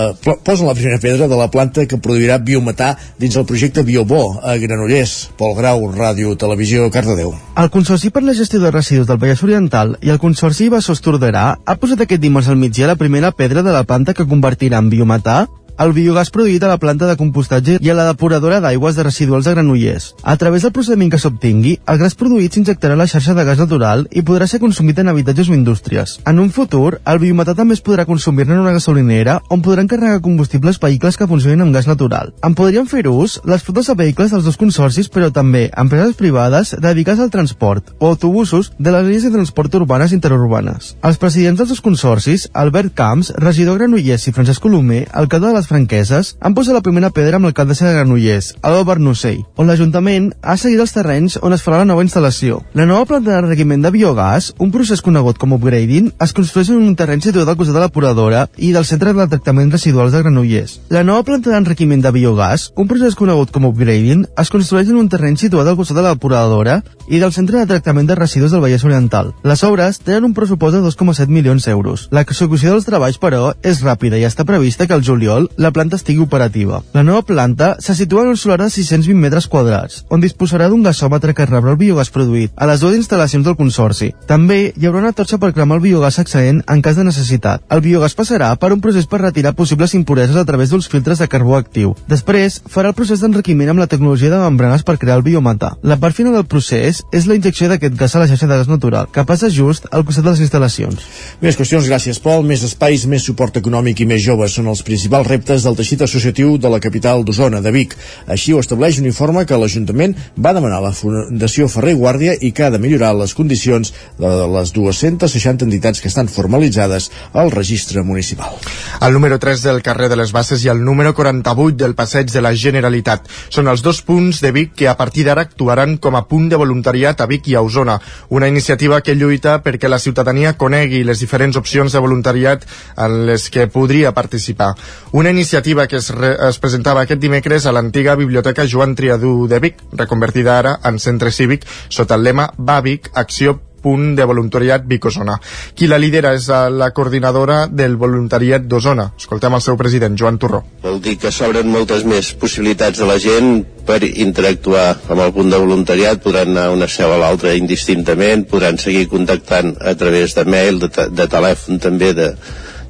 Posa 0.46 0.66
la 0.66 0.76
primera 0.78 1.00
pedra 1.04 1.28
de 1.28 1.38
la 1.38 1.50
planta 1.52 1.86
que 1.86 2.00
produirà 2.02 2.40
biometà 2.40 2.94
dins 3.20 3.36
el 3.38 3.46
projecte 3.46 3.84
Biobó 3.86 4.40
a 4.40 4.56
Granollers. 4.62 5.16
Pol 5.38 5.56
Grau, 5.58 5.86
Ràdio, 5.92 6.34
Televisió, 6.40 6.88
Cardedeu. 6.94 7.36
El 7.60 7.72
Consorci 7.74 8.10
per 8.16 8.24
la 8.24 8.36
Gestió 8.38 8.62
de 8.64 8.72
Residus 8.72 9.10
del 9.10 9.20
Vallès 9.22 9.44
Oriental 9.44 9.98
i 10.02 10.14
el 10.14 10.22
Consorci 10.24 10.70
Bassos 10.72 11.04
Torderà 11.04 11.46
ha 11.60 11.80
posat 11.82 12.06
aquest 12.06 12.24
dimarts 12.24 12.50
al 12.50 12.60
migdia 12.62 12.90
la 12.90 13.00
primera 13.00 13.34
pedra 13.36 13.62
de 13.62 13.76
la 13.76 13.84
planta 13.84 14.16
que 14.16 14.28
convertirà 14.28 14.80
en 14.80 14.90
biometà 14.94 15.44
el 15.78 15.94
biogàs 15.96 16.32
produït 16.34 16.64
a 16.64 16.72
la 16.72 16.80
planta 16.82 17.08
de 17.10 17.18
compostatge 17.20 17.78
i 17.82 17.90
a 17.90 17.96
la 17.98 18.08
depuradora 18.10 18.60
d'aigües 18.64 18.96
de 18.96 19.06
residuals 19.08 19.46
de 19.46 19.56
Granollers. 19.56 20.12
A 20.24 20.36
través 20.38 20.64
del 20.64 20.74
procediment 20.76 21.12
que 21.12 21.20
s'obtingui, 21.22 21.78
el 21.88 22.02
gas 22.02 22.16
produït 22.16 22.54
s'injectarà 22.54 22.98
a 22.98 23.02
la 23.02 23.08
xarxa 23.08 23.36
de 23.38 23.46
gas 23.48 23.62
natural 23.62 24.08
i 24.12 24.24
podrà 24.28 24.48
ser 24.48 24.60
consumit 24.60 25.00
en 25.00 25.10
habitatges 25.12 25.50
o 25.50 25.56
indústries. 25.58 26.18
En 26.26 26.40
un 26.40 26.52
futur, 26.52 27.00
el 27.06 27.22
biometà 27.24 27.56
també 27.58 27.78
es 27.78 27.84
podrà 27.84 28.06
consumir 28.06 28.48
en 28.48 28.60
una 28.60 28.76
gasolinera 28.76 29.40
on 29.50 29.62
podran 29.62 29.88
carregar 29.88 30.22
combustibles 30.22 30.80
vehicles 30.80 31.18
que 31.18 31.28
funcionin 31.28 31.62
amb 31.66 31.76
gas 31.76 31.88
natural. 31.88 32.34
En 32.44 32.56
podrien 32.56 32.88
fer 32.88 33.08
ús 33.10 33.40
les 33.46 33.64
flotes 33.64 33.88
de 33.88 33.98
vehicles 34.04 34.32
dels 34.32 34.46
dos 34.46 34.58
consorcis, 34.58 35.10
però 35.10 35.32
també 35.34 35.70
empreses 35.78 36.16
privades 36.20 36.76
dedicades 36.80 37.22
al 37.22 37.32
transport 37.34 37.94
o 38.00 38.12
autobusos 38.12 38.72
de 38.78 38.92
les 38.92 39.06
línies 39.06 39.28
de 39.28 39.34
transport 39.36 39.76
urbanes 39.82 40.12
i 40.12 40.20
interurbanes. 40.20 40.96
Els 41.02 41.18
presidents 41.22 41.60
dels 41.60 41.74
dos 41.74 41.82
consorcis, 41.82 42.48
Albert 42.54 42.94
Camps, 42.96 43.34
regidor 43.38 43.80
Granollers 43.80 44.28
i 44.28 44.36
Francesc 44.36 44.62
Colomer, 44.62 45.06
alcalde 45.12 45.50
de 45.50 45.61
les 45.62 45.70
franqueses, 45.70 46.36
han 46.42 46.56
posat 46.58 46.76
la 46.76 46.84
primera 46.84 47.12
pedra 47.14 47.38
amb 47.38 47.48
l'alcaldessa 47.48 47.88
de 47.88 47.94
Granollers, 47.96 48.52
Alba 48.66 48.84
Bernocell, 48.92 49.44
on 49.56 49.70
l'Ajuntament 49.70 50.32
ha 50.42 50.58
seguit 50.58 50.82
els 50.82 50.94
terrenys 50.96 51.38
on 51.42 51.54
es 51.54 51.62
farà 51.62 51.82
la 51.82 51.90
nova 51.90 52.04
instal·lació. 52.06 52.62
La 52.78 52.88
nova 52.90 53.06
planta 53.10 53.36
d'enriquiment 53.36 53.84
de 53.86 53.92
biogàs, 53.94 54.52
un 54.60 54.72
procés 54.74 55.04
conegut 55.06 55.38
com 55.42 55.54
upgrading, 55.58 56.12
es 56.24 56.34
construeix 56.34 56.72
en 56.74 56.82
un 56.82 56.96
terreny 56.98 57.22
situat 57.24 57.52
al 57.52 57.58
costat 57.60 57.78
de 57.78 57.84
l'apuradora 57.84 58.48
i 58.58 58.72
del 58.74 58.88
centre 58.90 59.14
de 59.14 59.28
tractament 59.28 59.72
residuals 59.74 60.16
de 60.16 60.24
Granollers. 60.24 60.80
La 60.90 61.06
nova 61.08 61.26
planta 61.28 61.54
d'enriquiment 61.54 62.02
de 62.02 62.14
biogàs, 62.16 62.72
un 62.76 62.90
procés 62.90 63.18
conegut 63.20 63.54
com 63.54 63.70
upgrading, 63.70 64.26
es 64.42 64.54
construeix 64.54 64.90
en 64.90 65.00
un 65.04 65.10
terreny 65.12 65.38
situat 65.38 65.70
al 65.70 65.78
costat 65.80 66.00
de 66.00 66.08
l'apuradora 66.08 66.80
i 67.08 67.20
del 67.22 67.34
centre 67.36 67.60
de 67.60 67.68
tractament 67.70 68.08
de 68.10 68.16
residus 68.18 68.56
del 68.56 68.64
Vallès 68.64 68.86
Oriental. 68.88 69.34
Les 69.44 69.64
obres 69.68 70.00
tenen 70.02 70.30
un 70.32 70.36
pressupost 70.38 70.78
de 70.78 70.84
2,7 70.84 71.28
milions 71.30 71.68
d'euros. 71.68 72.08
L'execució 72.16 72.74
dels 72.74 72.88
treballs, 72.88 73.20
però, 73.22 73.52
és 73.62 73.84
ràpida 73.84 74.18
i 74.18 74.26
està 74.28 74.46
prevista 74.48 74.88
que 74.88 74.96
al 74.96 75.04
juliol 75.06 75.50
la 75.58 75.72
planta 75.72 75.98
estigui 76.00 76.22
operativa. 76.24 76.82
La 76.94 77.04
nova 77.04 77.22
planta 77.22 77.76
se 77.80 77.96
situa 77.96 78.24
en 78.24 78.34
un 78.34 78.38
solar 78.38 78.60
de 78.62 78.70
620 78.70 79.20
metres 79.20 79.48
quadrats, 79.48 80.06
on 80.10 80.22
disposarà 80.24 80.70
d'un 80.70 80.84
gasòmetre 80.84 81.34
que 81.34 81.46
rebrà 81.46 81.74
el 81.74 81.80
biogàs 81.80 82.12
produït 82.14 82.54
a 82.56 82.68
les 82.70 82.82
dues 82.82 82.98
instal·lacions 82.98 83.46
del 83.46 83.58
Consorci. 83.60 84.12
També 84.28 84.60
hi 84.72 84.88
haurà 84.88 85.02
una 85.02 85.14
torxa 85.18 85.40
per 85.42 85.52
cremar 85.56 85.80
el 85.80 85.86
biogàs 85.86 86.20
excedent 86.22 86.62
en 86.68 86.82
cas 86.82 86.98
de 86.98 87.06
necessitat. 87.08 87.64
El 87.70 87.84
biogàs 87.86 88.16
passarà 88.18 88.54
per 88.60 88.72
un 88.74 88.82
procés 88.82 89.08
per 89.10 89.22
retirar 89.22 89.56
possibles 89.58 89.96
impureses 89.98 90.38
a 90.38 90.46
través 90.46 90.72
dels 90.72 90.90
filtres 90.92 91.20
de 91.22 91.28
carbó 91.28 91.58
actiu. 91.58 91.96
Després, 92.08 92.62
farà 92.72 92.92
el 92.92 92.98
procés 92.98 93.22
d'enriquiment 93.22 93.74
amb 93.74 93.84
la 93.84 93.90
tecnologia 93.92 94.32
de 94.32 94.42
membranes 94.42 94.86
per 94.88 94.98
crear 95.02 95.20
el 95.20 95.26
biometà. 95.28 95.76
La 95.84 96.00
part 96.02 96.16
final 96.16 96.34
del 96.38 96.48
procés 96.50 97.04
és 97.12 97.28
la 97.28 97.38
injecció 97.38 97.70
d'aquest 97.70 97.98
gas 98.00 98.16
a 98.16 98.24
la 98.24 98.30
xarxa 98.30 98.48
de 98.48 98.58
gas 98.62 98.72
natural, 98.72 99.10
que 99.12 99.26
passa 99.28 99.50
just 99.50 99.88
al 99.92 100.06
costat 100.06 100.26
de 100.26 100.36
les 100.36 100.44
instal·lacions. 100.48 101.06
Més 101.42 101.58
qüestions, 101.60 101.88
gràcies 101.90 102.22
Pol. 102.22 102.46
Més 102.48 102.64
espais, 102.68 103.06
més 103.08 103.26
suport 103.26 103.58
econòmic 103.58 104.02
i 104.02 104.10
més 104.10 104.24
joves 104.24 104.56
són 104.58 104.70
els 104.72 104.84
principals 104.86 105.28
reptes 105.28 105.41
del 105.48 105.76
teixit 105.76 106.02
associatiu 106.06 106.58
de 106.62 106.70
la 106.70 106.80
capital 106.80 107.24
d'Osona, 107.26 107.62
de 107.62 107.72
Vic. 107.74 107.96
Així 108.28 108.54
ho 108.54 108.60
estableix 108.62 109.00
un 109.02 109.08
informe 109.10 109.46
que 109.50 109.58
l'Ajuntament 109.58 110.14
va 110.38 110.54
demanar 110.54 110.78
a 110.78 110.86
la 110.86 110.92
Fundació 110.94 111.68
Ferrer 111.68 111.96
Guàrdia 111.98 112.36
i 112.40 112.52
que 112.52 112.68
ha 112.68 112.70
de 112.70 112.80
millorar 112.80 113.14
les 113.18 113.34
condicions 113.34 113.94
de 114.20 114.32
les 114.54 114.74
260 114.76 115.66
entitats 115.66 116.02
que 116.02 116.08
estan 116.12 116.30
formalitzades 116.30 117.10
al 117.34 117.52
registre 117.52 118.04
municipal. 118.04 118.54
El 119.02 119.14
número 119.14 119.40
3 119.40 119.64
del 119.64 119.82
carrer 119.82 120.10
de 120.10 120.20
les 120.22 120.32
Basses 120.32 120.64
i 120.64 120.70
el 120.70 120.84
número 120.86 121.16
48 121.18 121.76
del 121.82 121.96
passeig 121.96 122.30
de 122.32 122.46
la 122.46 122.54
Generalitat 122.56 123.26
són 123.50 123.68
els 123.72 123.82
dos 123.82 124.04
punts 124.06 124.44
de 124.46 124.54
Vic 124.54 124.76
que 124.78 124.88
a 124.92 124.96
partir 125.00 125.26
d'ara 125.26 125.48
actuaran 125.48 125.98
com 125.98 126.16
a 126.16 126.26
punt 126.30 126.50
de 126.52 126.60
voluntariat 126.62 127.22
a 127.22 127.28
Vic 127.32 127.50
i 127.50 127.56
a 127.56 127.66
Osona, 127.66 127.98
una 128.30 128.48
iniciativa 128.48 129.02
que 129.02 129.16
lluita 129.16 129.58
perquè 129.66 129.90
la 129.90 130.00
ciutadania 130.00 130.54
conegui 130.54 131.04
les 131.04 131.20
diferents 131.20 131.58
opcions 131.58 131.92
de 131.92 132.04
voluntariat 132.04 132.68
en 132.98 133.26
les 133.26 133.50
que 133.50 133.68
podria 133.68 134.14
participar. 134.14 134.74
Una 135.12 135.31
iniciativa 135.32 135.88
que 135.88 135.98
es, 135.98 136.12
re, 136.14 136.36
es 136.50 136.60
presentava 136.62 137.02
aquest 137.06 137.24
dimecres 137.24 137.66
a 137.66 137.74
l'antiga 137.76 138.16
Biblioteca 138.20 138.68
Joan 138.70 138.96
Triadú 138.96 139.48
de 139.48 139.60
Vic, 139.64 139.82
reconvertida 139.98 140.60
ara 140.60 140.78
en 140.86 141.00
centre 141.00 141.32
cívic 141.32 141.68
sota 141.90 142.20
el 142.20 142.24
lema 142.30 142.52
Va 142.60 142.80
Vic, 142.86 143.10
acció 143.16 143.60
punt 143.82 144.16
de 144.16 144.26
voluntariat 144.30 144.86
Vicosona. 144.86 145.38
Qui 145.76 145.90
la 145.90 146.00
lidera 146.00 146.36
és 146.38 146.48
la 146.48 146.92
coordinadora 146.96 147.66
del 147.68 147.98
voluntariat 148.00 148.68
d'Osona. 148.70 149.10
Escoltem 149.18 149.58
el 149.58 149.64
seu 149.66 149.78
president, 149.80 150.18
Joan 150.18 150.38
Torró. 150.42 150.62
Vol 150.86 151.02
dir 151.04 151.18
que 151.22 151.34
s'obren 151.34 151.70
moltes 151.74 152.06
més 152.08 152.32
possibilitats 152.38 153.02
de 153.02 153.10
la 153.10 153.18
gent 153.22 153.64
per 153.88 154.04
interactuar 154.06 154.88
amb 155.10 155.26
el 155.26 155.34
punt 155.34 155.50
de 155.50 155.60
voluntariat, 155.60 156.22
podran 156.22 156.54
anar 156.54 156.70
una 156.76 156.88
seu 156.88 157.12
a 157.12 157.18
l'altra 157.18 157.56
indistintament, 157.58 158.46
podran 158.52 158.78
seguir 158.78 159.08
contactant 159.10 159.74
a 159.82 159.96
través 159.98 160.38
de 160.38 160.46
mail, 160.46 160.84
de, 160.86 160.92
de 161.10 161.28
telèfon 161.32 161.82
també, 161.82 162.14
de, 162.14 162.36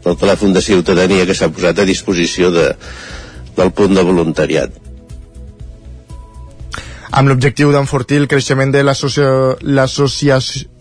del 0.03 0.17
telèfon 0.17 0.53
de 0.53 0.61
ciutadania 0.61 1.25
que 1.25 1.35
s'ha 1.37 1.51
posat 1.53 1.79
a 1.79 1.87
disposició 1.87 2.51
de, 2.53 2.71
del 3.57 3.71
punt 3.71 3.93
de 3.97 4.05
voluntariat. 4.05 4.77
Amb 7.11 7.27
l'objectiu 7.27 7.73
d'enfortir 7.75 8.21
el 8.21 8.29
creixement 8.31 8.71
de 8.71 8.83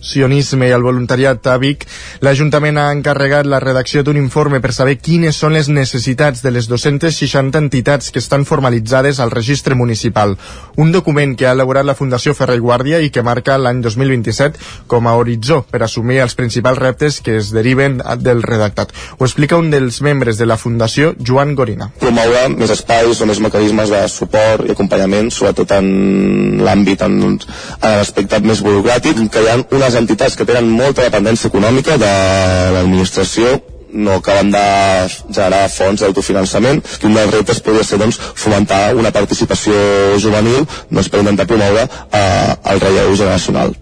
l'associacionisme 0.01 0.69
i 0.69 0.73
el 0.73 0.83
voluntariat 0.83 1.47
a 1.47 1.57
Vic, 1.59 1.85
l'Ajuntament 2.25 2.79
ha 2.79 2.91
encarregat 2.93 3.47
la 3.47 3.61
redacció 3.61 4.03
d'un 4.03 4.17
informe 4.17 4.61
per 4.61 4.73
saber 4.73 4.97
quines 4.99 5.37
són 5.37 5.53
les 5.53 5.69
necessitats 5.69 6.43
de 6.43 6.51
les 6.51 6.69
260 6.69 7.59
entitats 7.59 8.11
que 8.11 8.19
estan 8.19 8.45
formalitzades 8.45 9.21
al 9.21 9.31
registre 9.31 9.75
municipal. 9.75 10.37
Un 10.77 10.93
document 10.93 11.37
que 11.37 11.47
ha 11.47 11.53
elaborat 11.53 11.85
la 11.85 11.95
Fundació 11.95 12.35
Ferrer 12.35 12.57
i 12.57 12.65
Guàrdia 12.65 13.01
i 13.01 13.11
que 13.11 13.23
marca 13.23 13.59
l'any 13.59 13.83
2027 13.83 14.87
com 14.87 15.07
a 15.07 15.15
horitzó 15.17 15.63
per 15.71 15.83
assumir 15.85 16.21
els 16.21 16.35
principals 16.35 16.79
reptes 16.79 17.21
que 17.21 17.37
es 17.37 17.53
deriven 17.53 18.01
del 18.19 18.43
redactat. 18.43 18.93
Ho 19.19 19.25
explica 19.25 19.59
un 19.61 19.71
dels 19.71 20.01
membres 20.01 20.39
de 20.39 20.47
la 20.47 20.57
Fundació, 20.57 21.15
Joan 21.21 21.55
Gorina. 21.55 21.91
Promoure 22.01 22.49
més 22.57 22.73
espais 22.73 23.21
o 23.21 23.29
més 23.29 23.41
mecanismes 23.41 23.93
de 23.93 24.03
suport 24.09 24.65
i 24.67 24.73
acompanyament, 24.73 25.31
sobretot 25.31 25.77
en 25.77 26.65
l'àmbit 26.65 27.05
en, 27.05 27.21
en 27.21 27.39
l'aspecte 28.01 28.41
més 28.41 28.65
burocràtic, 28.65 29.21
que 29.31 29.45
hi 29.45 29.51
ha 29.51 29.59
unes 29.91 29.99
entitats 29.99 30.37
que 30.39 30.47
tenen 30.47 30.69
molta 30.71 31.03
dependència 31.03 31.51
econòmica 31.51 31.97
de 31.99 32.11
l'administració 32.77 33.59
no 33.91 34.21
acaben 34.21 34.53
de 34.55 34.61
generar 35.35 35.65
fons 35.75 35.99
d'autofinançament 35.99 36.79
i 36.79 37.07
un 37.09 37.17
dels 37.17 37.33
reptes 37.35 37.59
podria 37.67 37.83
ser 37.83 37.99
doncs, 37.99 38.21
fomentar 38.39 38.95
una 38.95 39.11
participació 39.11 39.75
juvenil 40.23 40.63
doncs, 40.63 41.09
per 41.11 41.25
intentar 41.25 41.49
promoure 41.51 41.83
eh, 41.83 42.55
el 42.71 42.83
relleu 42.85 43.17
generacional 43.19 43.75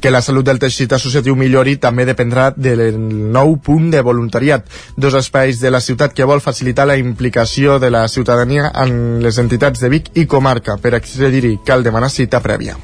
que 0.00 0.10
la 0.10 0.22
salut 0.24 0.46
del 0.48 0.62
teixit 0.62 0.94
associatiu 0.96 1.36
millori 1.36 1.76
també 1.76 2.06
dependrà 2.08 2.46
del 2.56 2.96
nou 2.96 3.58
punt 3.60 3.90
de 3.92 4.00
voluntariat, 4.00 4.64
dos 4.96 5.12
espais 5.18 5.60
de 5.60 5.68
la 5.68 5.82
ciutat 5.84 6.14
que 6.16 6.24
vol 6.24 6.40
facilitar 6.40 6.86
la 6.88 6.96
implicació 6.96 7.76
de 7.82 7.90
la 7.92 8.06
ciutadania 8.08 8.70
en 8.80 9.20
les 9.20 9.36
entitats 9.36 9.84
de 9.84 9.92
Vic 9.92 10.08
i 10.14 10.24
comarca. 10.24 10.78
Per 10.80 10.94
accedir-hi 10.96 11.58
cal 11.68 11.84
demanar 11.84 12.08
cita 12.08 12.40
prèvia. 12.40 12.78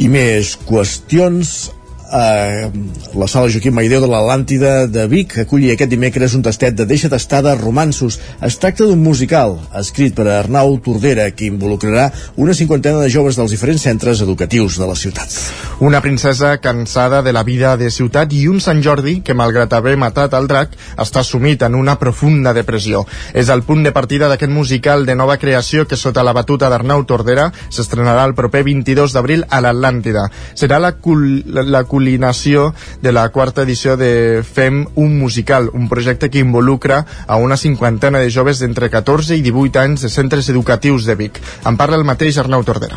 I 0.00 0.06
més 0.08 0.54
qüestions 0.64 1.68
eh, 2.12 2.70
la 3.14 3.28
sala 3.28 3.48
Joaquim 3.50 3.74
Maideu 3.74 4.00
de 4.02 4.08
l'Atlàntida 4.10 4.86
de 4.90 5.06
Vic 5.10 5.36
aculli 5.44 5.70
aquest 5.72 5.90
dimecres 5.92 6.34
un 6.34 6.42
tastet 6.42 6.76
de 6.76 6.86
Deixa 6.88 7.10
d'estada 7.12 7.54
romansos. 7.58 8.18
Es 8.42 8.58
tracta 8.60 8.86
d'un 8.88 9.02
musical 9.02 9.56
escrit 9.78 10.14
per 10.16 10.26
Arnau 10.30 10.76
Tordera 10.84 11.28
que 11.34 11.48
involucrarà 11.50 12.10
una 12.36 12.54
cinquantena 12.54 13.00
de 13.02 13.10
joves 13.12 13.38
dels 13.38 13.54
diferents 13.54 13.82
centres 13.86 14.22
educatius 14.24 14.78
de 14.80 14.88
la 14.90 14.96
ciutat. 14.98 15.36
Una 15.80 16.00
princesa 16.00 16.56
cansada 16.58 17.22
de 17.22 17.32
la 17.32 17.44
vida 17.44 17.76
de 17.76 17.90
ciutat 17.90 18.32
i 18.36 18.46
un 18.48 18.60
Sant 18.60 18.82
Jordi 18.82 19.20
que, 19.24 19.34
malgrat 19.34 19.72
haver 19.72 19.96
matat 20.00 20.34
el 20.36 20.48
drac, 20.50 20.74
està 20.98 21.22
sumit 21.24 21.62
en 21.62 21.74
una 21.78 21.96
profunda 21.98 22.52
depressió. 22.56 23.04
És 23.34 23.48
el 23.48 23.62
punt 23.62 23.84
de 23.86 23.94
partida 23.96 24.28
d'aquest 24.28 24.52
musical 24.52 25.06
de 25.06 25.14
nova 25.14 25.38
creació 25.38 25.86
que, 25.86 25.96
sota 25.96 26.24
la 26.26 26.34
batuta 26.36 26.68
d'Arnau 26.70 27.04
Tordera, 27.04 27.50
s'estrenarà 27.70 28.26
el 28.28 28.34
proper 28.34 28.64
22 28.66 29.14
d'abril 29.16 29.46
a 29.48 29.60
l'Atlàntida. 29.64 30.26
Serà 30.54 30.80
la, 30.80 30.92
cul 31.00 31.42
la 31.46 31.84
cul 31.84 31.99
culminació 32.00 32.72
de 33.02 33.12
la 33.12 33.28
quarta 33.28 33.62
edició 33.66 33.96
de 34.00 34.40
Fem 34.40 34.86
un 34.96 35.18
musical, 35.18 35.68
un 35.76 35.88
projecte 35.88 36.30
que 36.30 36.40
involucra 36.40 37.04
a 37.26 37.36
una 37.36 37.58
cinquantena 37.60 38.22
de 38.24 38.30
joves 38.32 38.62
d'entre 38.62 38.88
14 38.88 39.36
i 39.36 39.44
18 39.44 39.82
anys 39.82 40.06
de 40.06 40.08
centres 40.08 40.48
educatius 40.48 41.04
de 41.04 41.14
Vic. 41.14 41.40
En 41.68 41.76
parla 41.76 42.00
el 42.00 42.08
mateix 42.08 42.38
Arnau 42.40 42.64
Tordera. 42.64 42.96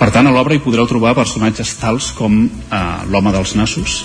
Per 0.00 0.08
tant, 0.12 0.26
a 0.28 0.32
l'obra 0.32 0.56
hi 0.56 0.62
podreu 0.64 0.88
trobar 0.88 1.14
personatges 1.16 1.74
tals 1.80 2.10
com 2.16 2.46
eh, 2.46 2.80
l'home 3.12 3.32
dels 3.36 3.54
nassos, 3.56 4.04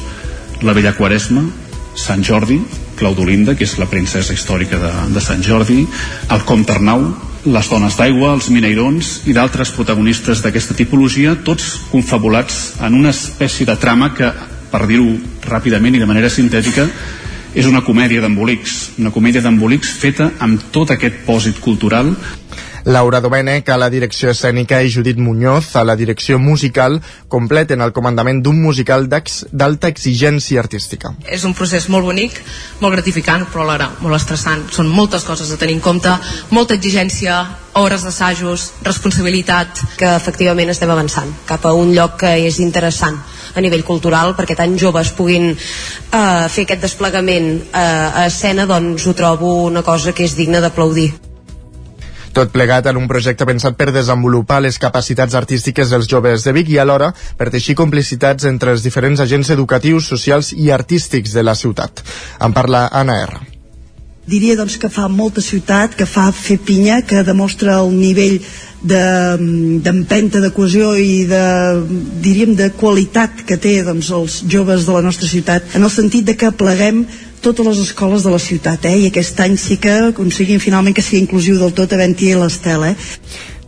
la 0.63 0.75
vella 0.75 0.96
Quaresma, 0.96 1.46
Sant 1.95 2.24
Jordi, 2.24 2.60
Claudolinda, 3.00 3.55
que 3.57 3.65
és 3.67 3.77
la 3.79 3.89
princesa 3.89 4.33
històrica 4.33 4.79
de, 4.79 4.91
de 5.12 5.24
Sant 5.24 5.43
Jordi, 5.43 5.83
el 6.31 6.45
comte 6.48 6.75
Arnau, 6.75 7.10
les 7.45 7.69
dones 7.69 7.98
d'aigua, 7.98 8.36
els 8.36 8.51
mineirons 8.53 9.12
i 9.27 9.33
d'altres 9.33 9.74
protagonistes 9.75 10.43
d'aquesta 10.43 10.77
tipologia, 10.77 11.33
tots 11.43 11.74
confabulats 11.91 12.77
en 12.86 12.95
una 13.00 13.12
espècie 13.15 13.65
de 13.65 13.75
trama 13.81 14.12
que, 14.13 14.29
per 14.71 14.86
dir-ho 14.88 15.17
ràpidament 15.50 15.98
i 15.98 16.03
de 16.03 16.10
manera 16.10 16.29
sintètica, 16.29 16.88
és 17.51 17.67
una 17.67 17.81
comèdia 17.83 18.21
d'embolics, 18.24 18.93
una 19.01 19.12
comèdia 19.12 19.43
d'embolics 19.43 19.98
feta 20.00 20.29
amb 20.39 20.69
tot 20.71 20.93
aquest 20.93 21.25
pòsit 21.25 21.60
cultural 21.60 22.13
Laura 22.85 23.19
Domènech 23.21 23.69
a 23.69 23.77
la 23.77 23.89
direcció 23.93 24.31
escènica 24.31 24.79
i 24.81 24.89
Judit 24.89 25.19
Muñoz 25.21 25.75
a 25.75 25.83
la 25.85 25.95
direcció 25.95 26.39
musical 26.39 27.00
completen 27.29 27.81
el 27.81 27.93
comandament 27.93 28.41
d'un 28.41 28.57
musical 28.61 29.07
d'alta 29.07 29.91
exigència 29.91 30.59
artística. 30.59 31.13
És 31.25 31.45
un 31.45 31.53
procés 31.53 31.88
molt 31.93 32.05
bonic, 32.09 32.41
molt 32.81 32.95
gratificant, 32.97 33.45
però 33.51 33.67
alhora 33.67 33.91
molt 34.01 34.17
estressant. 34.17 34.65
Són 34.73 34.89
moltes 34.89 35.25
coses 35.27 35.51
a 35.51 35.59
tenir 35.61 35.77
en 35.77 35.85
compte, 35.85 36.15
molta 36.50 36.73
exigència, 36.73 37.38
hores 37.77 38.03
d'assajos, 38.03 38.71
responsabilitat. 38.83 39.85
Que 40.01 40.15
efectivament 40.15 40.73
estem 40.73 40.89
avançant 40.89 41.29
cap 41.45 41.65
a 41.65 41.75
un 41.77 41.93
lloc 41.95 42.17
que 42.25 42.35
és 42.47 42.59
interessant 42.59 43.19
a 43.55 43.61
nivell 43.61 43.83
cultural 43.85 44.35
perquè 44.38 44.55
tan 44.57 44.77
joves 44.79 45.11
puguin 45.15 45.51
eh, 45.51 46.47
fer 46.50 46.65
aquest 46.65 46.88
desplegament 46.88 47.51
eh, 47.61 48.21
a 48.23 48.25
escena 48.27 48.65
doncs 48.65 49.07
ho 49.07 49.13
trobo 49.13 49.61
una 49.65 49.83
cosa 49.83 50.15
que 50.15 50.25
és 50.25 50.38
digna 50.39 50.63
d'aplaudir. 50.63 51.30
Tot 52.31 52.51
plegat 52.51 52.88
en 52.88 52.95
un 52.95 53.09
projecte 53.11 53.45
pensat 53.47 53.75
per 53.75 53.89
desenvolupar 53.91 54.61
les 54.63 54.77
capacitats 54.79 55.35
artístiques 55.35 55.91
dels 55.91 56.07
joves 56.07 56.45
de 56.47 56.53
Vic 56.55 56.69
i 56.71 56.79
alhora 56.79 57.11
per 57.38 57.50
teixir 57.51 57.75
complicitats 57.75 58.47
entre 58.47 58.71
els 58.71 58.85
diferents 58.88 59.19
agents 59.19 59.51
educatius, 59.51 60.07
socials 60.07 60.53
i 60.55 60.71
artístics 60.71 61.35
de 61.35 61.43
la 61.43 61.55
ciutat. 61.59 62.03
En 62.39 62.55
parla 62.55 62.88
Anna 62.88 63.17
R. 63.25 63.41
Diria 64.31 64.55
doncs 64.55 64.77
que 64.79 64.88
fa 64.88 65.07
molta 65.09 65.41
ciutat, 65.41 65.95
que 65.97 66.05
fa 66.05 66.29
fer 66.31 66.59
pinya, 66.63 67.01
que 67.01 67.23
demostra 67.27 67.79
el 67.81 67.89
nivell 67.91 68.38
d'empenta, 68.81 70.38
de, 70.38 70.45
de 70.45 70.51
cohesió 70.55 70.93
i 70.95 71.25
de, 71.27 71.41
diríem, 72.23 72.53
de 72.55 72.69
qualitat 72.77 73.43
que 73.50 73.57
té 73.59 73.81
doncs, 73.83 74.11
els 74.13 74.38
joves 74.47 74.85
de 74.88 74.95
la 74.95 75.03
nostra 75.03 75.27
ciutat, 75.27 75.75
en 75.75 75.83
el 75.83 75.91
sentit 75.91 76.29
de 76.29 76.38
que 76.38 76.53
pleguem 76.55 77.03
totes 77.41 77.65
les 77.65 77.79
escoles 77.83 78.24
de 78.24 78.31
la 78.33 78.39
ciutat, 78.39 78.86
eh? 78.86 78.98
i 79.01 79.07
aquest 79.10 79.39
any 79.43 79.57
sí 79.60 79.79
que 79.81 79.98
aconseguim 80.12 80.62
finalment 80.62 80.95
que 80.95 81.03
sigui 81.05 81.24
inclusiu 81.25 81.57
del 81.60 81.74
tot 81.77 81.93
havent-hi 81.93 82.36
l'Estel. 82.38 82.91
Eh? 82.91 82.95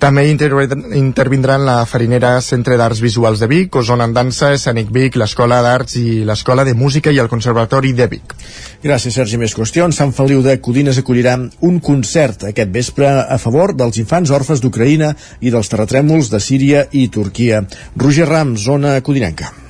També 0.04 0.26
intervindran 0.28 1.64
la 1.64 1.78
farinera 1.88 2.34
Centre 2.44 2.76
d'Arts 2.76 3.00
Visuals 3.00 3.40
de 3.40 3.48
Vic, 3.48 3.78
Osona 3.80 4.04
en 4.10 4.12
Dansa, 4.18 4.50
Escènic 4.52 4.92
Vic, 4.92 5.16
l'Escola 5.16 5.62
d'Arts 5.64 5.96
i 6.02 6.26
l'Escola 6.28 6.66
de 6.68 6.74
Música 6.76 7.14
i 7.14 7.22
el 7.24 7.32
Conservatori 7.32 7.94
de 7.96 8.10
Vic. 8.12 8.36
Gràcies, 8.84 9.16
Sergi. 9.16 9.40
Més 9.40 9.56
qüestions. 9.56 9.96
Sant 9.96 10.12
Feliu 10.12 10.44
de 10.44 10.58
Codines 10.60 11.00
acollirà 11.00 11.38
un 11.40 11.80
concert 11.80 12.50
aquest 12.52 12.76
vespre 12.76 13.08
a 13.08 13.40
favor 13.40 13.78
dels 13.80 14.04
infants 14.04 14.36
orfes 14.36 14.60
d'Ucraïna 14.60 15.14
i 15.40 15.56
dels 15.56 15.72
terratrèmols 15.72 16.34
de 16.36 16.44
Síria 16.44 16.88
i 16.92 17.08
Turquia. 17.08 17.64
Roger 17.96 18.28
Ram, 18.28 18.58
zona 18.60 19.00
codinenca. 19.00 19.63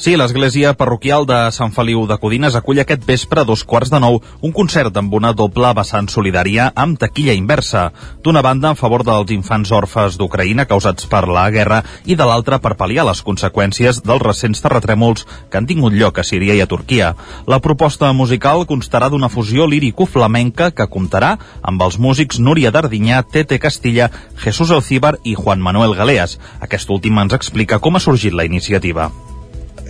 Sí, 0.00 0.14
l'església 0.16 0.70
parroquial 0.80 1.26
de 1.28 1.36
Sant 1.52 1.74
Feliu 1.76 2.06
de 2.08 2.16
Codines 2.16 2.54
acull 2.56 2.78
aquest 2.80 3.02
vespre 3.04 3.42
a 3.42 3.44
dos 3.44 3.66
quarts 3.68 3.90
de 3.92 3.98
nou 4.00 4.14
un 4.40 4.52
concert 4.56 4.96
amb 4.96 5.12
una 5.12 5.34
doble 5.36 5.68
vessant 5.76 6.06
solidària 6.08 6.70
amb 6.72 6.96
taquilla 7.02 7.34
inversa. 7.36 7.82
D'una 8.24 8.40
banda 8.40 8.70
en 8.72 8.78
favor 8.80 9.04
dels 9.04 9.34
infants 9.36 9.68
orfes 9.76 10.16
d'Ucraïna 10.16 10.64
causats 10.70 11.04
per 11.04 11.26
la 11.28 11.42
guerra 11.52 11.82
i 12.08 12.16
de 12.16 12.24
l'altra 12.24 12.56
per 12.64 12.78
pal·liar 12.80 13.04
les 13.10 13.20
conseqüències 13.20 14.00
dels 14.00 14.24
recents 14.24 14.64
terratrèmols 14.64 15.26
que 15.50 15.60
han 15.60 15.68
tingut 15.68 15.92
lloc 15.92 16.16
a 16.16 16.24
Síria 16.24 16.56
i 16.56 16.62
a 16.64 16.70
Turquia. 16.70 17.10
La 17.44 17.60
proposta 17.60 18.08
musical 18.16 18.64
constarà 18.64 19.10
d'una 19.12 19.28
fusió 19.28 19.66
lírico-flamenca 19.68 20.70
que 20.70 20.88
comptarà 20.88 21.34
amb 21.60 21.84
els 21.84 21.98
músics 22.00 22.40
Núria 22.40 22.72
Dardinyà, 22.72 23.20
Tete 23.28 23.60
Castilla, 23.60 24.08
Jesús 24.40 24.72
Alcíbar 24.72 25.18
i 25.24 25.36
Juan 25.36 25.60
Manuel 25.60 25.92
Galeas. 25.92 26.38
Aquest 26.64 26.88
últim 26.88 27.20
ens 27.20 27.36
explica 27.36 27.84
com 27.84 28.00
ha 28.00 28.00
sorgit 28.00 28.32
la 28.32 28.48
iniciativa. 28.48 29.10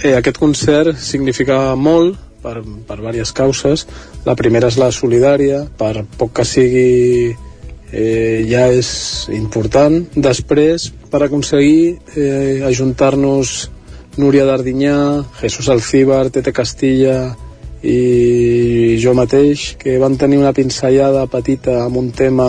Eh, 0.02 0.14
aquest 0.16 0.38
concert 0.40 0.96
significa 0.96 1.74
molt 1.76 2.16
per, 2.40 2.60
per 2.88 2.96
diverses 3.00 3.34
causes. 3.36 3.84
La 4.24 4.36
primera 4.38 4.70
és 4.72 4.78
la 4.80 4.88
solidària, 4.94 5.66
per 5.76 6.06
poc 6.16 6.32
que 6.38 6.46
sigui 6.48 7.34
eh, 7.92 8.46
ja 8.48 8.66
és 8.72 9.28
important. 9.36 10.00
Després, 10.16 10.88
per 11.12 11.24
aconseguir 11.26 11.98
eh, 12.16 12.64
ajuntar-nos 12.66 13.68
Núria 14.20 14.46
Dardinyà, 14.48 14.96
Jesús 15.40 15.68
Alcíbar, 15.70 16.30
Tete 16.32 16.52
Castilla 16.52 17.34
i 17.80 18.96
jo 19.00 19.14
mateix, 19.16 19.74
que 19.80 19.98
van 20.00 20.16
tenir 20.20 20.40
una 20.40 20.52
pinzellada 20.56 21.26
petita 21.30 21.78
amb 21.84 22.00
un 22.00 22.10
tema 22.12 22.48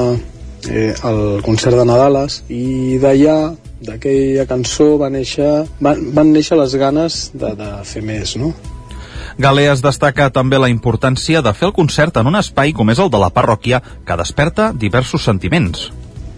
eh, 0.67 0.91
al 1.03 1.41
concert 1.45 1.77
de 1.77 1.85
Nadales 1.87 2.41
i 2.51 2.97
d'allà 3.01 3.37
d'aquella 3.81 4.45
cançó 4.49 4.95
va 5.01 5.09
néixer, 5.13 5.65
van, 5.81 6.03
van 6.15 6.29
néixer 6.33 6.57
les 6.59 6.75
ganes 6.77 7.23
de, 7.33 7.55
de 7.57 7.71
fer 7.87 8.03
més, 8.05 8.35
no? 8.37 8.53
Galeas 9.41 9.81
destaca 9.81 10.29
també 10.33 10.59
la 10.59 10.69
importància 10.69 11.41
de 11.41 11.53
fer 11.57 11.69
el 11.69 11.73
concert 11.73 12.17
en 12.19 12.29
un 12.29 12.37
espai 12.37 12.75
com 12.77 12.91
és 12.91 12.99
el 12.99 13.09
de 13.09 13.21
la 13.21 13.31
parròquia, 13.33 13.81
que 14.05 14.17
desperta 14.19 14.71
diversos 14.75 15.25
sentiments. 15.25 15.89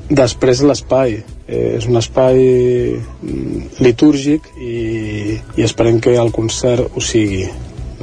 Després 0.09 0.61
l'espai. 0.63 1.21
Eh, 1.47 1.77
és 1.79 1.87
un 1.89 1.99
espai 1.99 2.39
mm, 2.95 3.81
litúrgic 3.83 4.47
i, 4.61 5.35
i 5.57 5.65
esperem 5.65 5.99
que 6.03 6.15
el 6.19 6.31
concert 6.31 6.95
ho 6.95 7.03
sigui. 7.03 7.47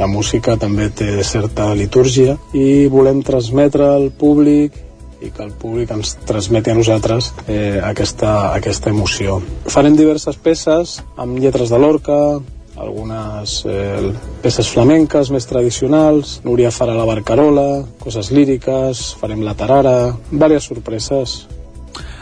La 0.00 0.09
música 0.09 0.54
també 0.56 0.88
té 0.97 1.09
certa 1.26 1.70
litúrgia 1.76 2.37
i 2.56 2.87
volem 2.88 3.20
transmetre 3.26 3.85
al 3.85 4.09
públic 4.16 4.76
i 5.20 5.30
que 5.34 5.44
el 5.44 5.52
públic 5.52 5.92
ens 5.94 6.14
transmeti 6.28 6.72
a 6.72 6.78
nosaltres 6.78 7.32
eh, 7.46 7.80
aquesta, 7.84 8.54
aquesta 8.54 8.90
emoció. 8.90 9.40
Farem 9.68 9.98
diverses 9.98 10.38
peces 10.40 10.98
amb 11.20 11.38
lletres 11.40 11.72
de 11.72 11.80
l'orca, 11.80 12.18
algunes 12.80 13.60
eh, 13.68 14.10
peces 14.42 14.70
flamenques 14.72 15.30
més 15.34 15.46
tradicionals, 15.46 16.38
Núria 16.46 16.72
farà 16.72 16.96
la 16.96 17.08
barcarola, 17.08 17.84
coses 18.00 18.32
líriques, 18.32 19.10
farem 19.20 19.44
la 19.44 19.56
tarara, 19.58 19.96
diverses 20.32 20.70
sorpreses 20.70 21.40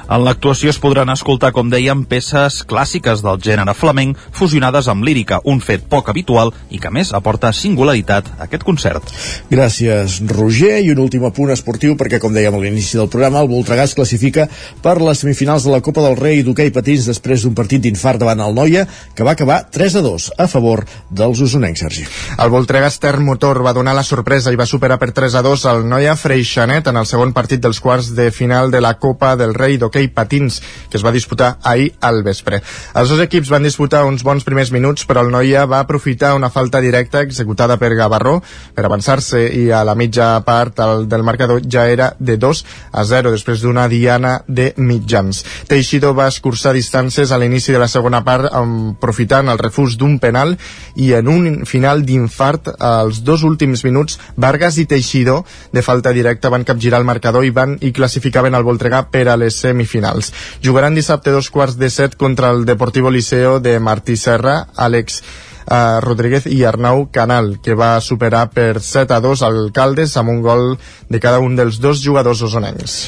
en 0.09 0.25
l'actuació 0.25 0.73
es 0.73 0.79
podran 0.81 1.11
escoltar, 1.13 1.51
com 1.53 1.69
dèiem, 1.69 2.07
peces 2.09 2.63
clàssiques 2.69 3.21
del 3.25 3.41
gènere 3.45 3.75
flamenc 3.77 4.17
fusionades 4.33 4.89
amb 4.89 5.05
lírica, 5.05 5.41
un 5.45 5.61
fet 5.61 5.85
poc 5.91 6.09
habitual 6.09 6.53
i 6.73 6.81
que 6.81 6.93
més 6.95 7.13
aporta 7.17 7.51
singularitat 7.53 8.31
a 8.39 8.47
aquest 8.47 8.65
concert. 8.65 9.13
Gràcies, 9.53 10.21
Roger. 10.33 10.79
I 10.79 10.93
un 10.95 11.03
últim 11.03 11.25
apunt 11.29 11.53
esportiu, 11.53 11.97
perquè, 12.01 12.21
com 12.23 12.33
dèiem 12.33 12.55
a 12.55 12.63
l'inici 12.63 12.97
del 12.97 13.11
programa, 13.13 13.43
el 13.45 13.51
Voltregà 13.53 13.85
es 13.89 13.95
classifica 13.99 14.47
per 14.83 14.97
les 15.03 15.21
semifinals 15.21 15.67
de 15.67 15.75
la 15.75 15.83
Copa 15.85 16.05
del 16.05 16.17
Rei 16.17 16.41
d'hoquei 16.47 16.73
patins 16.73 17.09
després 17.09 17.45
d'un 17.45 17.57
partit 17.59 17.83
d'infart 17.85 18.23
davant 18.23 18.41
el 18.45 18.57
Noia, 18.57 18.87
que 19.15 19.27
va 19.27 19.37
acabar 19.37 19.61
3 19.75 19.99
a 20.01 20.05
2 20.07 20.31
a 20.39 20.49
favor 20.49 20.85
dels 21.11 21.43
usonencs, 21.45 21.85
Sergi. 21.85 22.07
El 22.39 22.53
Voltregà 22.55 22.89
Stern 22.91 23.27
Motor 23.27 23.61
va 23.67 23.75
donar 23.77 23.97
la 23.99 24.07
sorpresa 24.07 24.53
i 24.55 24.59
va 24.61 24.67
superar 24.67 24.99
per 25.01 25.13
3 25.13 25.37
a 25.37 25.45
2 25.45 25.67
al 25.69 25.85
Noia 25.89 26.17
Freixanet 26.17 26.89
en 26.89 26.97
el 27.01 27.07
segon 27.11 27.35
partit 27.37 27.61
dels 27.61 27.81
quarts 27.85 28.15
de 28.17 28.31
final 28.33 28.73
de 28.73 28.81
la 28.81 28.95
Copa 28.97 29.35
del 29.37 29.55
Rei 29.55 29.77
d'hoquei 29.77 29.98
hoquei 29.99 30.09
patins 30.15 30.61
que 30.89 30.97
es 30.97 31.05
va 31.05 31.13
disputar 31.13 31.59
ahir 31.63 31.93
al 32.01 32.23
vespre. 32.23 32.63
Els 32.95 33.11
dos 33.11 33.21
equips 33.21 33.51
van 33.51 33.67
disputar 33.67 34.05
uns 34.07 34.23
bons 34.25 34.45
primers 34.47 34.71
minuts, 34.73 35.05
però 35.09 35.25
el 35.25 35.33
Noia 35.33 35.67
va 35.67 35.81
aprofitar 35.83 36.35
una 36.37 36.51
falta 36.51 36.81
directa 36.81 37.23
executada 37.23 37.77
per 37.79 37.95
Gavarró 37.99 38.39
per 38.75 38.85
avançar-se 38.87 39.43
i 39.59 39.69
a 39.73 39.83
la 39.85 39.97
mitja 39.99 40.31
part 40.47 40.79
el, 40.81 41.07
del 41.09 41.25
marcador 41.27 41.63
ja 41.67 41.89
era 41.89 42.13
de 42.19 42.37
2 42.39 42.65
a 42.93 43.05
0 43.05 43.33
després 43.35 43.63
d'una 43.63 43.89
diana 43.89 44.39
de 44.47 44.73
mitjans. 44.77 45.45
Teixidor 45.69 46.15
va 46.15 46.29
escurçar 46.31 46.73
distàncies 46.77 47.33
a 47.33 47.39
l'inici 47.39 47.75
de 47.75 47.83
la 47.83 47.91
segona 47.91 48.23
part 48.25 48.49
aprofitant 48.53 49.49
el 49.49 49.59
refús 49.59 49.99
d'un 49.99 50.19
penal 50.23 50.57
i 50.97 51.13
en 51.19 51.29
un 51.29 51.49
final 51.67 52.05
d'infart 52.07 52.75
als 52.79 53.23
dos 53.25 53.43
últims 53.43 53.85
minuts 53.85 54.19
Vargas 54.37 54.79
i 54.79 54.87
Teixidor 54.87 55.45
de 55.73 55.83
falta 55.83 56.13
directa 56.15 56.51
van 56.53 56.65
capgirar 56.65 57.01
el 57.01 57.09
marcador 57.09 57.45
i 57.45 57.53
van 57.55 57.77
i 57.81 57.93
classificaven 57.93 58.55
el 58.55 58.67
Voltregà 58.67 59.05
per 59.11 59.27
a 59.29 59.37
les 59.41 59.59
semifinals 59.59 59.88
semifinals. 59.89 60.33
Jugaran 60.63 60.95
dissabte 60.95 61.31
dos 61.31 61.51
quarts 61.51 61.79
de 61.79 61.91
set 61.91 62.17
contra 62.17 62.51
el 62.51 62.65
Deportivo 62.65 63.11
Liceo 63.11 63.61
de 63.61 63.79
Martí 63.81 64.17
Serra, 64.17 64.69
Àlex 64.77 65.23
uh, 65.71 66.01
Rodríguez 66.01 66.47
i 66.47 66.65
Arnau 66.65 67.09
Canal, 67.11 67.59
que 67.63 67.75
va 67.75 68.01
superar 68.01 68.51
per 68.51 68.81
7 68.81 69.15
a 69.15 69.21
2 69.21 69.43
Alcaldes 69.43 70.17
amb 70.17 70.31
un 70.31 70.43
gol 70.43 70.79
de 71.09 71.21
cada 71.21 71.41
un 71.41 71.57
dels 71.57 71.81
dos 71.81 72.03
jugadors 72.05 72.43
osonencs. 72.43 73.01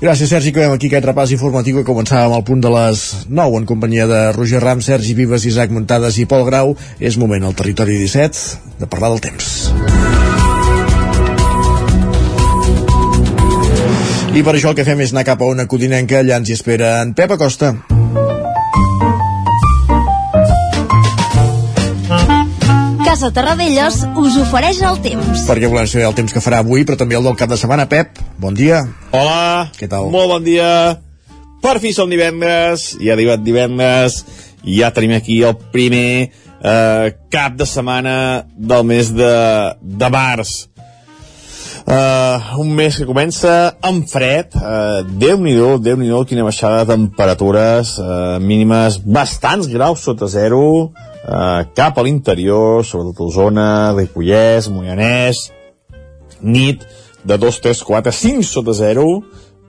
Gràcies, 0.00 0.30
Sergi. 0.32 0.48
Acabem 0.48 0.72
aquí 0.72 0.88
aquest 0.88 1.04
repàs 1.04 1.32
informatiu 1.34 1.76
que 1.76 1.84
començàvem 1.84 2.32
al 2.32 2.44
punt 2.46 2.62
de 2.64 2.70
les 2.72 3.26
9 3.28 3.60
en 3.60 3.68
companyia 3.68 4.06
de 4.08 4.22
Roger 4.32 4.62
Ram, 4.64 4.80
Sergi 4.80 5.12
Vives, 5.12 5.44
Isaac 5.44 5.74
Montades 5.76 6.16
i 6.16 6.24
Pol 6.24 6.46
Grau. 6.48 6.72
És 6.98 7.20
moment 7.20 7.44
al 7.44 7.58
territori 7.58 8.00
17 8.00 8.80
de 8.80 8.88
parlar 8.88 9.12
del 9.12 9.24
temps. 9.28 10.29
I 14.30 14.44
per 14.46 14.52
això 14.54 14.70
el 14.70 14.76
que 14.78 14.84
fem 14.86 15.00
és 15.02 15.10
anar 15.10 15.24
cap 15.26 15.40
a 15.42 15.46
una 15.50 15.64
codinenca, 15.66 16.20
allà 16.20 16.36
ens 16.38 16.50
hi 16.50 16.54
espera 16.54 17.00
en 17.02 17.16
Pep 17.18 17.32
Acosta. 17.34 17.72
Casa 23.02 23.32
Terradellos 23.34 23.96
us 24.22 24.36
ofereix 24.38 24.78
el 24.86 25.00
temps. 25.02 25.42
Perquè 25.48 25.66
volem 25.66 25.88
saber 25.90 26.06
el 26.06 26.14
temps 26.14 26.30
que 26.36 26.42
farà 26.44 26.60
avui, 26.62 26.86
però 26.86 27.00
també 27.00 27.18
el 27.18 27.26
del 27.26 27.34
cap 27.40 27.50
de 27.50 27.58
setmana. 27.58 27.88
Pep, 27.90 28.22
bon 28.38 28.54
dia. 28.54 28.84
Hola. 29.10 29.66
Què 29.74 29.90
tal? 29.90 30.12
Molt 30.14 30.30
bon 30.30 30.46
dia. 30.46 30.70
Per 31.60 31.74
fi 31.82 31.90
som 31.92 32.08
divendres, 32.08 32.92
ja 33.02 33.10
ha 33.10 33.18
arribat 33.18 33.42
divendres, 33.42 34.22
i 34.62 34.78
ja 34.78 34.94
tenim 34.94 35.18
aquí 35.18 35.42
el 35.42 35.58
primer 35.74 36.30
eh, 36.62 37.12
cap 37.34 37.58
de 37.58 37.66
setmana 37.66 38.46
del 38.54 38.86
mes 38.86 39.10
de, 39.10 39.34
de 39.82 40.14
març. 40.14 40.69
Uh, 41.86 42.60
un 42.60 42.74
mes 42.76 42.94
que 42.96 43.06
comença 43.08 43.76
amb 43.82 44.04
fred, 44.08 44.52
uh, 44.60 45.00
Déu-n'hi-do, 45.20 45.78
déu 45.80 45.96
nhi 45.96 46.10
déu 46.10 46.26
quina 46.28 46.44
baixada 46.44 46.84
de 46.84 46.92
temperatures 46.92 47.94
uh, 47.98 48.36
mínimes 48.42 48.98
bastants 49.00 49.70
graus 49.72 50.04
sota 50.04 50.28
zero, 50.28 50.62
uh, 51.24 51.62
cap 51.74 51.98
a 51.98 52.04
l'interior, 52.04 52.84
sobretot 52.84 53.24
a 53.24 53.28
Osona, 53.30 53.70
Ripollès, 53.96 54.68
Moianès, 54.68 55.46
nit 56.42 56.84
de 57.24 57.40
2, 57.40 57.60
3, 57.64 57.82
4, 57.88 58.12
5 58.12 58.44
sota 58.44 58.76
zero, 58.76 59.06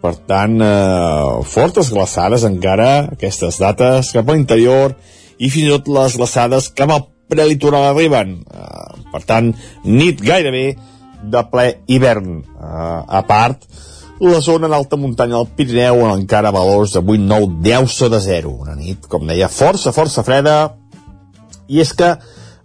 per 0.04 0.16
tant, 0.28 0.60
uh, 0.60 1.42
fortes 1.48 1.92
glaçades 1.94 2.44
encara, 2.48 3.08
aquestes 3.16 3.60
dates, 3.62 4.12
cap 4.16 4.28
a 4.28 4.36
l'interior, 4.36 4.98
i 5.40 5.50
fins 5.50 5.68
i 5.68 5.74
tot 5.74 5.92
les 5.96 6.20
glaçades 6.20 6.72
cap 6.76 6.92
al 6.92 7.06
prelitoral 7.32 7.92
arriben. 7.92 8.42
Uh, 8.52 9.00
per 9.14 9.24
tant, 9.28 9.54
nit 9.88 10.20
gairebé 10.22 10.74
de 11.24 11.46
ple 11.52 11.68
hivern. 11.88 12.42
Uh, 12.58 13.02
a 13.08 13.24
part, 13.28 13.66
la 14.22 14.42
zona 14.42 14.68
en 14.68 14.74
alta 14.74 14.98
muntanya 14.98 15.40
del 15.40 15.50
Pirineu 15.58 16.04
en 16.06 16.20
encara 16.20 16.52
valors 16.54 16.94
de 16.94 17.02
8, 17.02 17.18
9, 17.26 17.58
10 17.66 17.90
sota 17.90 18.20
zero. 18.22 18.52
Una 18.62 18.76
nit, 18.76 19.08
com 19.10 19.26
deia, 19.28 19.50
força, 19.50 19.94
força 19.96 20.24
freda, 20.24 20.76
i 21.72 21.82
és 21.82 21.94
que 21.98 22.14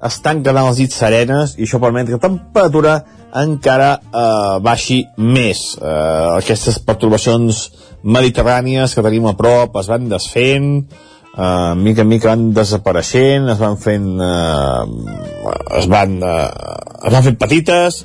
estan 0.07 0.42
quedant 0.45 0.69
les 0.69 0.83
dits 0.83 0.99
serenes 1.01 1.55
i 1.57 1.64
això 1.64 1.81
permet 1.81 2.11
que 2.11 2.19
la 2.19 2.27
temperatura 2.27 2.97
encara 3.37 3.90
eh, 3.97 4.57
baixi 4.64 5.03
més. 5.16 5.62
Eh, 5.81 6.29
aquestes 6.37 6.79
perturbacions 6.85 7.62
mediterrànies 8.05 8.95
que 8.95 9.05
tenim 9.05 9.27
a 9.29 9.37
prop 9.38 9.77
es 9.81 9.88
van 9.90 10.11
desfent, 10.12 10.69
eh, 11.33 11.73
mica 11.81 12.05
en 12.05 12.12
mica 12.12 12.33
van 12.33 12.51
desapareixent, 12.57 13.49
es 13.55 13.62
van 13.62 13.81
fent... 13.81 14.12
Eh, 14.21 15.16
es 15.81 15.88
van, 15.88 16.19
eh, 16.21 16.51
es 17.07 17.12
van 17.12 17.27
fent 17.27 17.40
petites, 17.40 18.05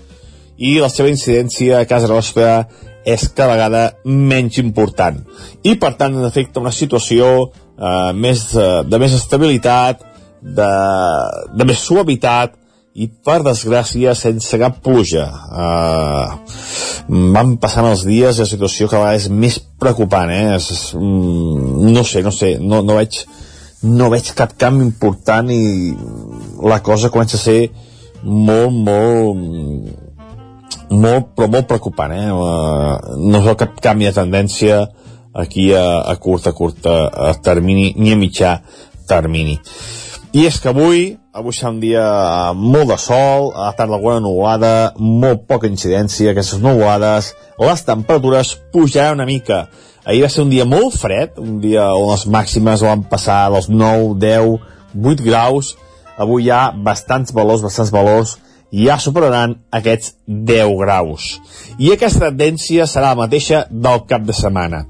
i 0.62 0.78
la 0.82 0.92
seva 0.94 1.10
incidència 1.10 1.82
a 1.82 1.90
casa 1.90 2.10
nostra 2.12 2.68
és 3.08 3.26
cada 3.34 3.56
vegada 3.56 3.84
menys 4.06 4.60
important. 4.62 5.18
I, 5.66 5.76
per 5.82 5.96
tant, 5.98 6.14
en 6.14 6.28
efecte, 6.28 6.62
una 6.62 6.74
situació 6.76 7.28
eh, 7.50 8.12
més, 8.14 8.52
de, 8.54 8.68
de 8.86 9.02
més 9.02 9.16
estabilitat, 9.18 10.06
de, 10.42 10.72
de 11.58 11.68
més 11.70 11.82
suavitat, 11.82 12.58
i 12.92 13.08
per 13.08 13.40
desgràcia 13.46 14.12
sense 14.20 14.58
cap 14.60 14.82
pluja 14.84 15.24
uh, 15.32 16.34
van 17.08 17.54
passant 17.64 17.88
els 17.88 18.04
dies 18.04 18.36
i 18.36 18.44
la 18.44 18.48
situació 18.50 18.90
cada 18.92 19.06
vegada 19.06 19.22
és 19.22 19.30
més 19.32 19.60
preocupant 19.80 20.28
eh? 20.28 20.58
és, 20.58 20.68
és, 20.76 20.82
mm, 21.00 21.88
no 21.96 22.04
sé, 22.04 22.20
no 22.26 22.34
sé 22.36 22.58
no, 22.60 22.82
no, 22.84 22.98
veig, 23.00 23.22
no 23.88 24.12
veig 24.12 24.34
cap 24.36 24.58
canvi 24.60 24.84
important 24.90 25.54
i 25.56 25.62
la 26.68 26.82
cosa 26.84 27.14
comença 27.16 27.40
a 27.40 27.46
ser 27.46 27.62
molt, 28.28 28.76
molt 28.76 30.11
molt, 30.92 31.32
però 31.36 31.50
molt 31.52 31.68
preocupant 31.72 32.14
eh? 32.16 32.28
Uh, 32.32 33.18
no 33.32 33.44
veu 33.46 33.58
cap 33.60 33.80
canvi 33.84 34.10
de 34.10 34.16
tendència 34.16 34.84
aquí 35.32 35.72
a, 35.74 36.04
a 36.12 36.16
curt, 36.20 36.48
a 36.48 36.54
curt 36.54 36.88
a 36.92 37.34
termini, 37.44 37.94
ni 37.98 38.12
a 38.12 38.20
mitjà 38.20 38.58
termini 39.08 39.58
i 40.32 40.46
és 40.48 40.58
que 40.64 40.70
avui, 40.72 41.18
avui 41.36 41.52
serà 41.52 41.74
un 41.74 41.80
dia 41.82 42.04
molt 42.56 42.88
de 42.94 42.98
sol, 43.04 43.50
a 43.52 43.66
la 43.68 43.76
tarda 43.76 43.98
alguna 43.98 44.22
nuvolada, 44.24 44.94
molt 44.96 45.44
poca 45.50 45.68
incidència, 45.68 46.32
aquestes 46.32 46.62
nuvolades, 46.64 47.34
les 47.60 47.84
temperatures 47.84 48.54
pujaran 48.72 49.20
una 49.20 49.28
mica. 49.28 49.66
Ahir 50.06 50.24
va 50.24 50.30
ser 50.32 50.46
un 50.46 50.54
dia 50.54 50.64
molt 50.66 50.96
fred, 50.96 51.36
un 51.36 51.60
dia 51.62 51.90
on 51.98 52.14
les 52.14 52.24
màximes 52.32 52.86
van 52.88 53.04
passar 53.12 53.42
dels 53.52 53.68
9, 53.68 54.16
10, 54.24 54.56
8 54.96 55.26
graus, 55.28 55.74
avui 56.16 56.48
hi 56.48 56.54
ha 56.56 56.62
bastants 56.72 57.36
valors, 57.36 57.66
bastants 57.68 57.92
valors, 57.92 58.38
ja 58.72 58.98
superaran 59.00 59.58
aquests 59.72 60.16
10 60.28 60.74
graus. 60.80 61.36
I 61.78 61.94
aquesta 61.94 62.30
tendència 62.30 62.88
serà 62.88 63.12
la 63.12 63.24
mateixa 63.26 63.66
del 63.70 64.06
cap 64.10 64.26
de 64.28 64.36
setmana. 64.36 64.86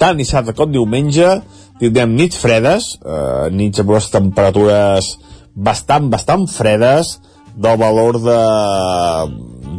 Tant 0.00 0.16
dissabte 0.18 0.54
com 0.56 0.72
diumenge, 0.72 1.38
tindrem 1.78 2.14
nits 2.16 2.38
fredes, 2.40 2.94
eh, 3.04 3.48
nits 3.52 3.80
amb 3.80 3.90
unes 3.94 4.10
temperatures 4.10 5.16
bastant, 5.54 6.08
bastant 6.10 6.46
fredes, 6.48 7.18
del 7.58 7.76
valor 7.76 8.20
de 8.22 8.38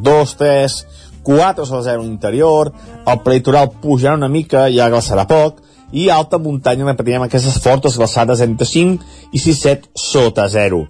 2, 0.04 0.36
3, 0.36 0.86
4 1.24 1.64
a 1.64 1.82
0 1.82 2.04
interior, 2.04 2.74
el 3.08 3.20
prelitoral 3.24 3.72
pujarà 3.82 4.18
una 4.18 4.28
mica, 4.28 4.68
ja 4.68 4.90
glaçarà 4.92 5.26
poc, 5.30 5.62
i 5.92 6.10
alta 6.14 6.38
muntanya 6.38 6.86
repetirem 6.86 7.24
aquestes 7.26 7.58
fortes 7.64 7.96
glaçades 7.98 8.44
entre 8.46 8.68
5 8.68 9.32
i 9.32 9.40
6, 9.40 9.62
7 9.64 9.90
sota 9.96 10.48
0. 10.50 10.84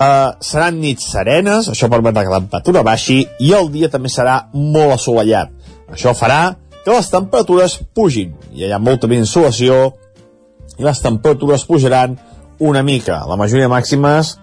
Uh, 0.00 0.32
seran 0.40 0.78
nits 0.80 1.10
serenes, 1.12 1.66
això 1.68 1.90
permetrà 1.92 2.22
que 2.24 2.32
la 2.32 2.40
temperatura 2.40 2.80
baixi, 2.86 3.18
i 3.36 3.50
el 3.52 3.68
dia 3.68 3.90
també 3.92 4.08
serà 4.08 4.46
molt 4.54 4.94
assolellat. 4.94 5.52
Això 5.92 6.14
farà 6.16 6.54
que 6.84 6.94
les 6.94 7.10
temperatures 7.12 7.74
pugin. 7.92 8.32
i 8.54 8.64
Hi 8.64 8.72
ha 8.72 8.78
molta 8.80 9.10
insolació, 9.12 9.92
i 10.78 10.86
les 10.86 11.02
temperatures 11.04 11.66
pujaran 11.68 12.16
una 12.60 12.82
mica, 12.82 13.20
la 13.28 13.36
majoria 13.36 13.68
màximes 13.68 14.38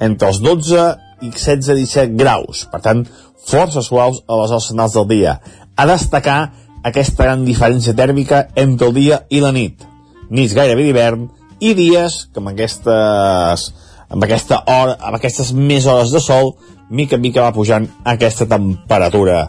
entre 0.00 0.32
els 0.32 0.40
12 0.40 0.86
i 1.22 1.30
16-17 1.30 2.16
graus, 2.16 2.64
per 2.72 2.80
tant, 2.80 3.04
força 3.46 3.84
suaus 3.84 4.22
a 4.26 4.40
les 4.40 4.50
hores 4.50 4.70
centrals 4.70 4.96
del 4.96 5.08
dia. 5.12 5.36
A 5.76 5.86
destacar 5.92 6.40
aquesta 6.88 7.28
gran 7.28 7.44
diferència 7.44 7.92
tèrmica 7.94 8.46
entre 8.56 8.88
el 8.88 8.96
dia 8.96 9.22
i 9.28 9.44
la 9.44 9.52
nit. 9.52 9.84
Nits 10.32 10.56
gairebé 10.56 10.88
d'hivern 10.88 11.28
i 11.60 11.76
dies 11.78 12.22
que 12.32 12.40
amb 12.40 12.54
aquestes 12.54 13.68
amb 14.12 14.24
aquesta 14.26 14.62
hora, 14.68 14.98
amb 15.00 15.18
aquestes 15.18 15.52
més 15.56 15.88
hores 15.88 16.12
de 16.12 16.20
sol, 16.20 16.54
mica 16.92 17.16
en 17.16 17.24
mica 17.24 17.44
va 17.44 17.54
pujant 17.56 17.88
aquesta 18.04 18.46
temperatura. 18.50 19.46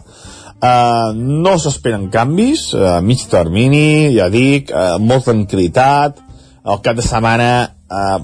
Uh, 0.64 1.12
no 1.14 1.58
s'esperen 1.60 2.08
canvis, 2.12 2.70
a 2.74 2.98
uh, 2.98 3.00
mig 3.04 3.26
termini, 3.28 4.14
ja 4.16 4.30
dic, 4.32 4.72
uh, 4.72 4.96
molta 5.02 5.34
tranquil·litat, 5.34 6.24
el 6.64 6.80
cap 6.80 6.96
de 6.96 7.04
setmana 7.04 7.48
eh, 7.92 8.18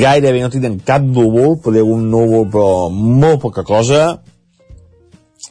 gairebé 0.00 0.40
no 0.42 0.50
tindrem 0.52 0.78
cap 0.80 1.04
núvol, 1.04 1.58
poder 1.62 1.84
un 1.84 2.08
núvol 2.10 2.48
però 2.52 2.88
molt 2.88 3.42
poca 3.44 3.64
cosa 3.68 4.18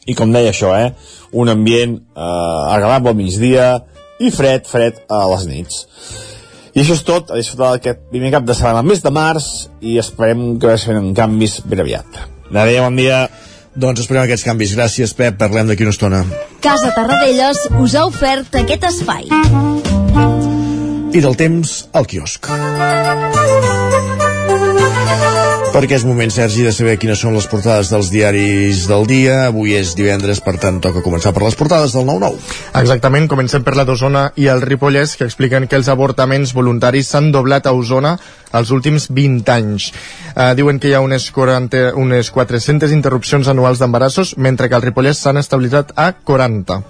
i 0.08 0.16
com 0.18 0.32
deia 0.34 0.50
això, 0.52 0.72
eh, 0.74 0.90
un 1.38 1.52
ambient 1.52 1.94
eh, 1.98 2.72
agradable 2.74 3.12
al 3.12 3.18
migdia 3.20 3.68
i 4.18 4.32
fred, 4.34 4.66
fred 4.66 5.04
a 5.08 5.22
les 5.34 5.46
nits. 5.46 5.84
I 6.74 6.82
això 6.82 6.96
és 6.96 7.04
tot, 7.06 7.30
a 7.30 7.38
disfrutar 7.38 7.74
d'aquest 7.74 8.08
primer 8.12 8.32
cap 8.34 8.46
de 8.48 8.56
setmana 8.56 8.84
mes 8.86 9.02
de 9.04 9.12
març 9.14 9.68
i 9.80 9.98
esperem 10.00 10.58
que 10.60 10.70
vagin 10.70 11.12
canvis 11.16 11.60
ben 11.64 11.84
aviat. 11.84 12.24
Adéu, 12.48 12.84
bon 12.84 12.98
dia. 12.98 13.26
Doncs 13.78 14.02
esperem 14.02 14.24
aquests 14.24 14.46
canvis. 14.46 14.74
Gràcies, 14.74 15.14
Pep. 15.14 15.38
Parlem 15.38 15.70
d'aquí 15.70 15.86
una 15.86 15.94
estona. 15.94 16.24
Casa 16.64 16.90
Tarradellas 16.96 17.68
us 17.78 17.94
ha 17.94 18.06
ofert 18.08 18.58
aquest 18.58 18.88
espai 18.90 19.28
i 21.08 21.20
del 21.24 21.36
temps 21.40 21.84
al 21.96 22.06
quiosc. 22.06 22.50
Perquè 25.78 25.94
és 25.94 26.02
moment, 26.02 26.26
Sergi, 26.26 26.64
de 26.66 26.72
saber 26.74 26.96
quines 26.98 27.20
són 27.22 27.36
les 27.36 27.44
portades 27.46 27.86
dels 27.92 28.08
diaris 28.10 28.80
del 28.90 29.04
dia. 29.06 29.34
Avui 29.46 29.76
és 29.78 29.92
divendres, 29.94 30.40
per 30.42 30.56
tant, 30.58 30.80
toca 30.82 31.04
començar 31.04 31.30
per 31.30 31.44
les 31.44 31.54
portades 31.54 31.92
del 31.94 32.02
9-9. 32.08 32.40
Exactament, 32.80 33.28
comencem 33.30 33.62
per 33.62 33.76
la 33.78 33.84
d'Osona 33.86 34.24
i 34.42 34.48
el 34.50 34.64
Ripollès, 34.64 35.14
que 35.14 35.28
expliquen 35.28 35.68
que 35.70 35.78
els 35.78 35.86
avortaments 35.92 36.50
voluntaris 36.56 37.12
s'han 37.12 37.30
doblat 37.30 37.70
a 37.70 37.76
Osona 37.78 38.16
els 38.58 38.72
últims 38.74 39.06
20 39.14 39.52
anys. 39.54 39.92
Uh, 40.32 40.50
diuen 40.58 40.82
que 40.82 40.90
hi 40.90 40.96
ha 40.98 41.04
unes, 41.04 41.28
40, 41.30 41.92
unes 41.94 42.32
400 42.34 42.96
interrupcions 42.98 43.46
anuals 43.46 43.78
d'embarassos, 43.78 44.34
mentre 44.34 44.66
que 44.66 44.74
al 44.74 44.82
Ripollès 44.82 45.22
s'han 45.22 45.38
estabilitzat 45.38 45.94
a 45.94 46.10
40. 46.26 46.80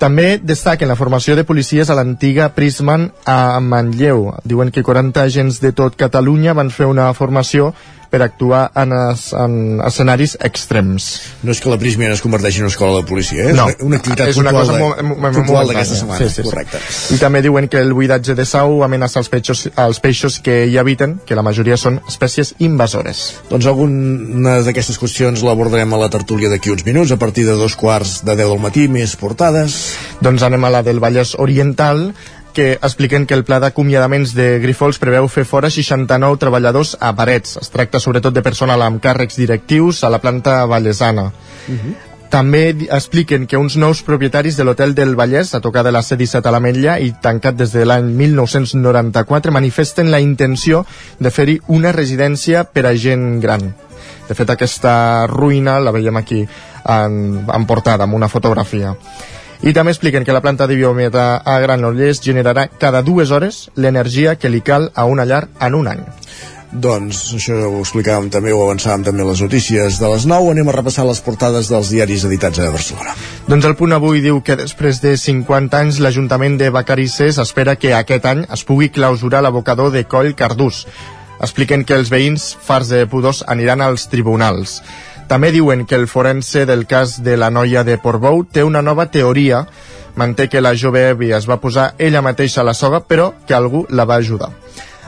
També 0.00 0.38
destaquen 0.40 0.88
la 0.88 0.96
formació 0.96 1.36
de 1.36 1.44
policies 1.48 1.88
a 1.88 1.94
l'antiga 1.96 2.50
Prisman 2.52 3.10
a 3.24 3.60
Manlleu. 3.64 4.26
Diuen 4.44 4.72
que 4.72 4.84
40 4.84 5.22
agents 5.24 5.60
de 5.60 5.72
tot 5.72 5.96
Catalunya 5.96 6.52
van 6.56 6.72
fer 6.72 6.88
una 6.88 7.06
formació 7.16 7.70
per 8.10 8.22
actuar 8.24 8.70
en, 8.78 8.92
es, 9.12 9.28
en 9.36 9.80
escenaris 9.84 10.36
extrems. 10.44 11.08
No 11.46 11.54
és 11.54 11.60
que 11.62 11.70
la 11.72 11.78
Prismian 11.80 12.14
es 12.14 12.22
converteixi 12.24 12.62
en 12.62 12.66
una 12.66 12.72
escola 12.72 13.00
de 13.00 13.06
policia, 13.08 13.48
eh? 13.50 13.54
No, 13.56 13.66
una 13.86 14.00
activitat 14.00 14.32
és 14.32 14.40
una 14.40 14.52
cosa 14.54 14.78
molt, 14.80 15.02
molt, 15.02 15.40
molt 15.46 15.72
d'aquesta 15.72 16.00
setmana. 16.00 16.20
Sí, 16.20 16.30
sí, 16.30 16.42
sí. 16.42 16.46
Correcte. 16.48 16.80
I 17.16 17.20
també 17.22 17.42
diuen 17.44 17.68
que 17.72 17.80
el 17.82 17.92
buidatge 17.96 18.36
de 18.38 18.46
sau 18.48 18.82
amenaça 18.86 19.20
els 19.22 19.30
peixos, 19.32 19.66
els 19.72 20.00
peixos 20.02 20.38
que 20.44 20.62
hi 20.70 20.78
habiten, 20.80 21.18
que 21.26 21.38
la 21.38 21.44
majoria 21.46 21.78
són 21.80 22.00
espècies 22.08 22.54
invasores. 22.64 23.26
Doncs 23.50 23.68
alguna 23.70 24.58
d'aquestes 24.66 25.00
qüestions 25.02 25.44
l'abordarem 25.46 25.92
a 25.92 26.02
la 26.04 26.10
tertúlia 26.12 26.50
d'aquí 26.52 26.72
uns 26.74 26.86
minuts, 26.86 27.12
a 27.12 27.20
partir 27.20 27.46
de 27.48 27.58
dos 27.58 27.76
quarts 27.76 28.20
de 28.24 28.34
10 28.34 28.54
del 28.54 28.62
matí, 28.62 28.86
més 28.92 29.16
portades. 29.20 29.76
Doncs 30.24 30.44
anem 30.46 30.64
a 30.64 30.72
la 30.78 30.82
del 30.86 31.00
Vallès 31.02 31.34
Oriental, 31.42 32.10
que 32.56 32.72
expliquen 32.80 33.26
que 33.28 33.36
el 33.36 33.44
pla 33.44 33.58
d'acomiadaments 33.60 34.32
de 34.32 34.56
Grifols 34.62 34.96
preveu 34.96 35.26
fer 35.28 35.44
fora 35.44 35.68
69 35.68 36.38
treballadors 36.40 36.94
a 37.04 37.10
Parets. 37.12 37.58
Es 37.60 37.68
tracta 37.68 38.00
sobretot 38.00 38.32
de 38.32 38.40
personal 38.40 38.80
amb 38.80 39.02
càrrecs 39.04 39.36
directius 39.36 40.00
a 40.02 40.08
la 40.08 40.22
planta 40.24 40.64
vallesana. 40.64 41.26
Uh 41.68 41.74
-huh. 41.74 41.94
També 42.30 42.74
expliquen 42.90 43.46
que 43.46 43.58
uns 43.58 43.76
nous 43.76 44.02
propietaris 44.02 44.56
de 44.56 44.64
l'Hotel 44.64 44.94
del 44.94 45.14
Vallès, 45.14 45.54
a 45.54 45.60
tocar 45.60 45.84
de 45.84 45.92
la 45.92 46.02
C-17 46.02 46.46
a 46.46 46.50
l'Ametlla 46.50 46.98
i 46.98 47.12
tancat 47.22 47.54
des 47.54 47.72
de 47.72 47.84
l'any 47.84 48.10
1994, 48.16 49.52
manifesten 49.52 50.10
la 50.10 50.20
intenció 50.20 50.86
de 51.18 51.30
fer-hi 51.30 51.60
una 51.68 51.92
residència 51.92 52.64
per 52.64 52.86
a 52.86 52.96
gent 52.96 53.38
gran. 53.40 53.74
De 54.28 54.34
fet, 54.34 54.50
aquesta 54.50 55.26
ruïna 55.26 55.78
la 55.78 55.92
veiem 55.92 56.16
aquí 56.16 56.48
en, 56.88 57.46
en 57.54 57.66
portada, 57.66 58.04
amb 58.04 58.14
una 58.14 58.28
fotografia. 58.28 58.96
I 59.62 59.72
també 59.72 59.94
expliquen 59.94 60.24
que 60.24 60.34
la 60.36 60.42
planta 60.44 60.66
de 60.66 60.76
biometa 60.76 61.36
a 61.38 61.58
Granollers 61.62 62.20
generarà 62.24 62.66
cada 62.68 63.02
dues 63.02 63.30
hores 63.30 63.70
l'energia 63.76 64.36
que 64.36 64.52
li 64.52 64.60
cal 64.60 64.90
a 64.94 65.06
una 65.08 65.24
llar 65.24 65.46
en 65.60 65.74
un 65.74 65.88
any. 65.88 66.04
Doncs 66.72 67.20
això 67.38 67.56
ho 67.68 67.78
explicàvem 67.80 68.26
també, 68.32 68.52
ho 68.52 68.60
avançàvem 68.64 69.06
també 69.06 69.24
les 69.24 69.40
notícies 69.40 70.00
de 70.02 70.08
les 70.12 70.26
9. 70.28 70.50
Anem 70.52 70.68
a 70.68 70.74
repassar 70.74 71.06
les 71.08 71.22
portades 71.24 71.70
dels 71.72 71.92
diaris 71.94 72.26
editats 72.28 72.58
a 72.60 72.70
Barcelona. 72.74 73.14
Doncs 73.46 73.68
el 73.68 73.76
punt 73.78 73.94
avui 73.96 74.20
diu 74.20 74.42
que 74.44 74.58
després 74.58 75.00
de 75.00 75.14
50 75.16 75.78
anys 75.78 76.00
l'Ajuntament 76.02 76.58
de 76.60 76.70
Vacarisses 76.74 77.38
espera 77.38 77.78
que 77.80 77.94
aquest 77.94 78.26
any 78.26 78.44
es 78.52 78.66
pugui 78.66 78.90
clausurar 78.90 79.44
l'abocador 79.46 79.92
de 79.94 80.04
Coll 80.04 80.34
Cardús. 80.34 80.84
Expliquen 81.40 81.84
que 81.84 81.96
els 81.96 82.10
veïns 82.12 82.54
farts 82.66 82.90
de 82.92 83.04
pudors 83.06 83.44
aniran 83.46 83.80
als 83.84 84.08
tribunals. 84.12 84.80
També 85.26 85.50
diuen 85.50 85.86
que 85.90 85.96
el 85.98 86.06
forense 86.06 86.66
del 86.66 86.86
cas 86.86 87.16
de 87.22 87.36
la 87.36 87.50
noia 87.50 87.82
de 87.84 87.98
Portbou 87.98 88.44
té 88.46 88.62
una 88.62 88.82
nova 88.82 89.08
teoria. 89.10 89.64
Manté 90.14 90.46
que 90.48 90.62
la 90.62 90.76
jove 90.78 91.02
Evi 91.10 91.32
es 91.34 91.48
va 91.50 91.58
posar 91.60 91.94
ella 91.98 92.22
mateixa 92.22 92.62
a 92.62 92.64
la 92.68 92.74
soga, 92.74 93.02
però 93.02 93.32
que 93.46 93.54
algú 93.54 93.84
la 93.90 94.06
va 94.06 94.20
ajudar. 94.22 94.52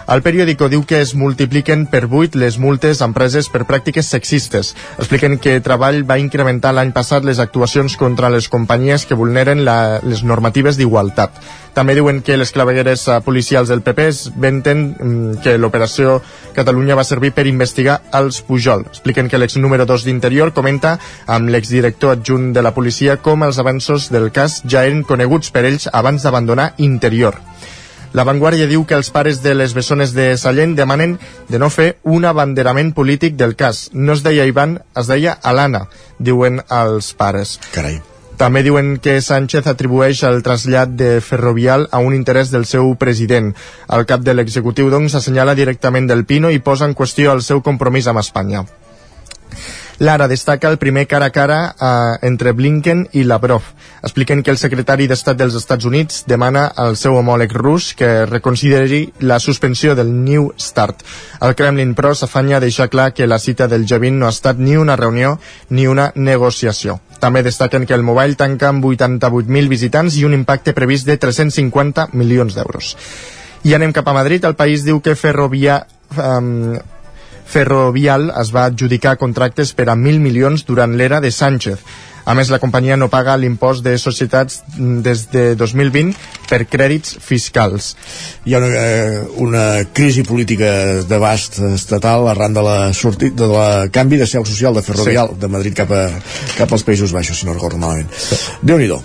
El 0.08 0.22
periòdico 0.24 0.70
diu 0.72 0.86
que 0.88 1.02
es 1.04 1.10
multipliquen 1.12 1.82
per 1.92 2.06
8 2.08 2.38
les 2.40 2.54
multes 2.56 3.02
empreses 3.04 3.50
per 3.52 3.66
pràctiques 3.68 4.06
sexistes. 4.08 4.70
Expliquen 4.96 5.36
que 5.36 5.58
Treball 5.60 5.98
va 6.08 6.16
incrementar 6.16 6.70
l'any 6.72 6.94
passat 6.96 7.26
les 7.28 7.42
actuacions 7.44 7.98
contra 8.00 8.30
les 8.32 8.48
companyies 8.48 9.04
que 9.04 9.18
vulneren 9.20 9.66
la, 9.66 10.00
les 10.00 10.24
normatives 10.24 10.80
d'igualtat. 10.80 11.36
També 11.76 11.92
diuen 11.98 12.22
que 12.24 12.38
les 12.40 12.54
clavegueres 12.56 13.04
eh, 13.04 13.18
policials 13.20 13.68
del 13.68 13.84
PP 13.84 14.08
es 14.08 14.22
venten 14.32 14.84
mm, 14.96 15.42
que 15.44 15.58
l'operació 15.60 16.22
Catalunya 16.56 16.96
va 16.96 17.04
servir 17.04 17.34
per 17.36 17.44
investigar 17.46 18.00
els 18.16 18.40
Pujol. 18.48 18.88
Expliquen 18.88 19.28
que 19.28 19.36
l'ex 19.36 19.60
número 19.60 19.84
2 19.84 20.08
d'Interior 20.08 20.56
comenta 20.56 20.96
amb 21.26 21.52
l'exdirector 21.52 22.16
adjunt 22.16 22.54
de 22.56 22.64
la 22.64 22.72
policia 22.72 23.20
com 23.20 23.44
els 23.44 23.60
avanços 23.60 24.08
del 24.08 24.32
cas 24.32 24.62
ja 24.64 24.88
eren 24.88 25.04
coneguts 25.04 25.52
per 25.52 25.68
ells 25.68 25.92
abans 25.92 26.24
d'abandonar 26.24 26.72
Interior. 26.78 27.36
La 28.16 28.24
Vanguardia 28.24 28.66
diu 28.70 28.86
que 28.88 28.96
els 28.96 29.10
pares 29.12 29.42
de 29.44 29.52
les 29.54 29.74
bessones 29.76 30.14
de 30.16 30.30
Sallent 30.40 30.74
demanen 30.78 31.18
de 31.48 31.58
no 31.60 31.68
fer 31.68 31.98
un 32.04 32.24
abanderament 32.24 32.94
polític 32.96 33.36
del 33.36 33.56
cas. 33.56 33.88
No 33.92 34.16
es 34.16 34.24
deia 34.24 34.46
Ivan, 34.48 34.78
es 34.96 35.10
deia 35.10 35.36
Alana, 35.42 35.88
diuen 36.18 36.62
els 36.72 37.12
pares. 37.12 37.58
Carai. 37.74 38.00
També 38.38 38.62
diuen 38.62 38.96
que 39.02 39.16
Sánchez 39.20 39.66
atribueix 39.66 40.22
el 40.22 40.44
trasllat 40.46 40.92
de 40.94 41.18
Ferrovial 41.20 41.88
a 41.90 41.98
un 41.98 42.14
interès 42.14 42.52
del 42.54 42.68
seu 42.70 42.92
president. 42.94 43.50
El 43.90 44.06
cap 44.06 44.22
de 44.22 44.34
l'executiu, 44.34 44.92
doncs, 44.94 45.16
assenyala 45.18 45.58
directament 45.58 46.06
del 46.06 46.22
Pino 46.24 46.52
i 46.54 46.62
posa 46.62 46.86
en 46.86 46.94
qüestió 46.94 47.34
el 47.34 47.42
seu 47.42 47.64
compromís 47.66 48.06
amb 48.06 48.22
Espanya. 48.22 48.62
Lara 49.98 50.28
destaca 50.28 50.68
el 50.70 50.78
primer 50.78 51.08
cara 51.08 51.26
a 51.26 51.30
cara 51.30 51.74
eh, 51.74 52.26
entre 52.26 52.52
Blinken 52.52 53.08
i 53.12 53.24
Lavrov. 53.24 53.62
Expliquen 54.02 54.44
que 54.46 54.52
el 54.52 54.58
secretari 54.58 55.08
d'Estat 55.10 55.40
dels 55.40 55.56
Estats 55.58 55.88
Units 55.88 56.20
demana 56.30 56.68
al 56.70 56.94
seu 56.96 57.16
homòleg 57.18 57.50
rus 57.58 57.90
que 57.98 58.24
reconsideri 58.26 59.00
la 59.26 59.40
suspensió 59.42 59.96
del 59.98 60.12
New 60.14 60.52
START. 60.54 61.02
El 61.42 61.56
Kremlin, 61.58 61.96
però, 61.98 62.12
s'afanya 62.14 62.58
a 62.58 62.62
deixar 62.62 62.86
clar 62.92 63.10
que 63.12 63.26
la 63.26 63.40
cita 63.42 63.66
del 63.66 63.86
G20 63.90 64.20
no 64.20 64.28
ha 64.28 64.34
estat 64.36 64.60
ni 64.62 64.76
una 64.78 64.94
reunió 64.94 65.40
ni 65.70 65.88
una 65.90 66.12
negociació. 66.14 67.00
També 67.18 67.42
destaquen 67.42 67.84
que 67.84 67.96
el 67.98 68.06
Mobile 68.06 68.38
tanca 68.38 68.68
amb 68.68 68.84
88.000 68.86 69.66
visitants 69.66 70.14
i 70.14 70.22
un 70.24 70.36
impacte 70.36 70.76
previst 70.78 71.10
de 71.10 71.18
350 71.18 72.10
milions 72.12 72.54
d'euros. 72.54 72.94
I 73.66 73.74
anem 73.74 73.90
cap 73.90 74.06
a 74.06 74.14
Madrid. 74.14 74.46
El 74.46 74.54
país 74.54 74.86
diu 74.86 75.02
que 75.02 75.18
Ferrovia... 75.18 75.82
Um, 76.14 76.78
Ferrovial 77.48 78.28
es 78.40 78.52
va 78.54 78.66
adjudicar 78.68 79.16
contractes 79.16 79.72
per 79.72 79.88
a 79.88 79.96
1.000 79.96 80.20
milions 80.20 80.66
durant 80.68 80.94
l'era 80.96 81.22
de 81.24 81.32
Sánchez. 81.32 81.80
A 82.28 82.34
més, 82.36 82.50
la 82.52 82.58
companyia 82.60 82.96
no 83.00 83.06
paga 83.08 83.38
l'impost 83.40 83.80
de 83.86 83.94
societats 83.96 84.58
des 84.76 85.22
de 85.32 85.44
2020 85.56 86.12
per 86.50 86.58
crèdits 86.68 87.14
fiscals. 87.24 87.94
Hi 88.44 88.52
ha 88.52 88.60
una, 88.60 88.82
eh, 88.82 89.22
una 89.40 89.62
crisi 89.96 90.26
política 90.28 90.68
d'abast 91.08 91.56
estatal 91.70 92.28
arran 92.28 92.52
de 92.52 92.64
la, 92.66 92.76
sortit, 92.92 93.32
de 93.32 93.48
la 93.48 93.70
canvi 93.88 94.20
de 94.20 94.28
seu 94.28 94.44
social 94.44 94.76
de 94.76 94.84
Ferrovial 94.84 95.32
sí. 95.32 95.40
de 95.40 95.52
Madrid 95.56 95.78
cap, 95.78 95.94
a, 95.96 96.04
cap 96.58 96.76
als 96.76 96.84
Països 96.84 97.16
Baixos, 97.16 97.40
si 97.40 97.48
no 97.48 97.56
recordo 97.56 97.80
malament. 97.80 98.12
Sí. 98.12 98.36
Déu-n'hi-do. 98.60 99.00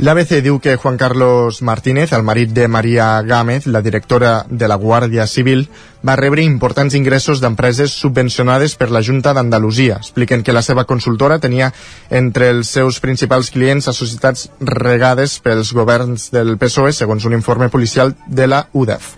L'ABC 0.00 0.38
diu 0.40 0.56
que 0.64 0.78
Juan 0.80 0.96
Carlos 0.96 1.58
Martínez, 1.60 2.14
el 2.16 2.22
marit 2.24 2.54
de 2.56 2.66
Maria 2.72 3.20
Gámez, 3.20 3.66
la 3.66 3.82
directora 3.84 4.46
de 4.48 4.66
la 4.66 4.78
Guàrdia 4.80 5.26
Civil, 5.28 5.66
va 6.00 6.14
rebre 6.16 6.40
importants 6.40 6.96
ingressos 6.96 7.42
d'empreses 7.42 7.92
subvencionades 8.00 8.78
per 8.80 8.88
la 8.88 9.02
Junta 9.04 9.34
d'Andalusia. 9.36 9.98
Expliquen 10.00 10.40
que 10.40 10.56
la 10.56 10.64
seva 10.64 10.86
consultora 10.88 11.36
tenia 11.38 11.68
entre 12.08 12.48
els 12.48 12.72
seus 12.72 13.02
principals 13.04 13.52
clients 13.52 13.92
a 13.92 13.92
societats 13.92 14.48
regades 14.64 15.36
pels 15.44 15.74
governs 15.76 16.30
del 16.32 16.56
PSOE, 16.56 16.96
segons 16.96 17.28
un 17.28 17.36
informe 17.36 17.68
policial 17.68 18.16
de 18.26 18.48
la 18.48 18.64
UDEF. 18.72 19.12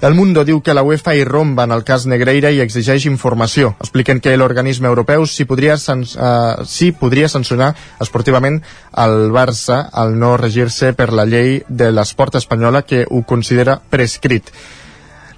El 0.00 0.14
Mundo 0.14 0.46
diu 0.48 0.62
que 0.64 0.72
la 0.72 0.80
UEFA 0.80 1.12
hi 1.12 1.24
romba 1.28 1.66
en 1.66 1.74
el 1.74 1.82
cas 1.84 2.06
Negreira 2.08 2.48
i 2.56 2.62
exigeix 2.64 3.04
informació. 3.04 3.74
Expliquen 3.84 4.22
que 4.24 4.32
l'organisme 4.40 4.88
europeu 4.88 5.26
sí 5.28 5.44
podria, 5.44 5.74
uh, 5.76 6.64
sí 6.64 6.88
podria 6.96 7.28
sancionar 7.28 7.74
esportivament 8.00 8.62
el 9.04 9.28
Barça 9.34 9.82
al 9.92 10.16
no 10.18 10.38
regir-se 10.40 10.94
per 10.96 11.12
la 11.12 11.26
llei 11.28 11.58
de 11.68 11.90
l'esport 11.92 12.40
espanyola 12.40 12.80
que 12.88 13.04
ho 13.10 13.20
considera 13.28 13.76
prescrit. 13.90 14.48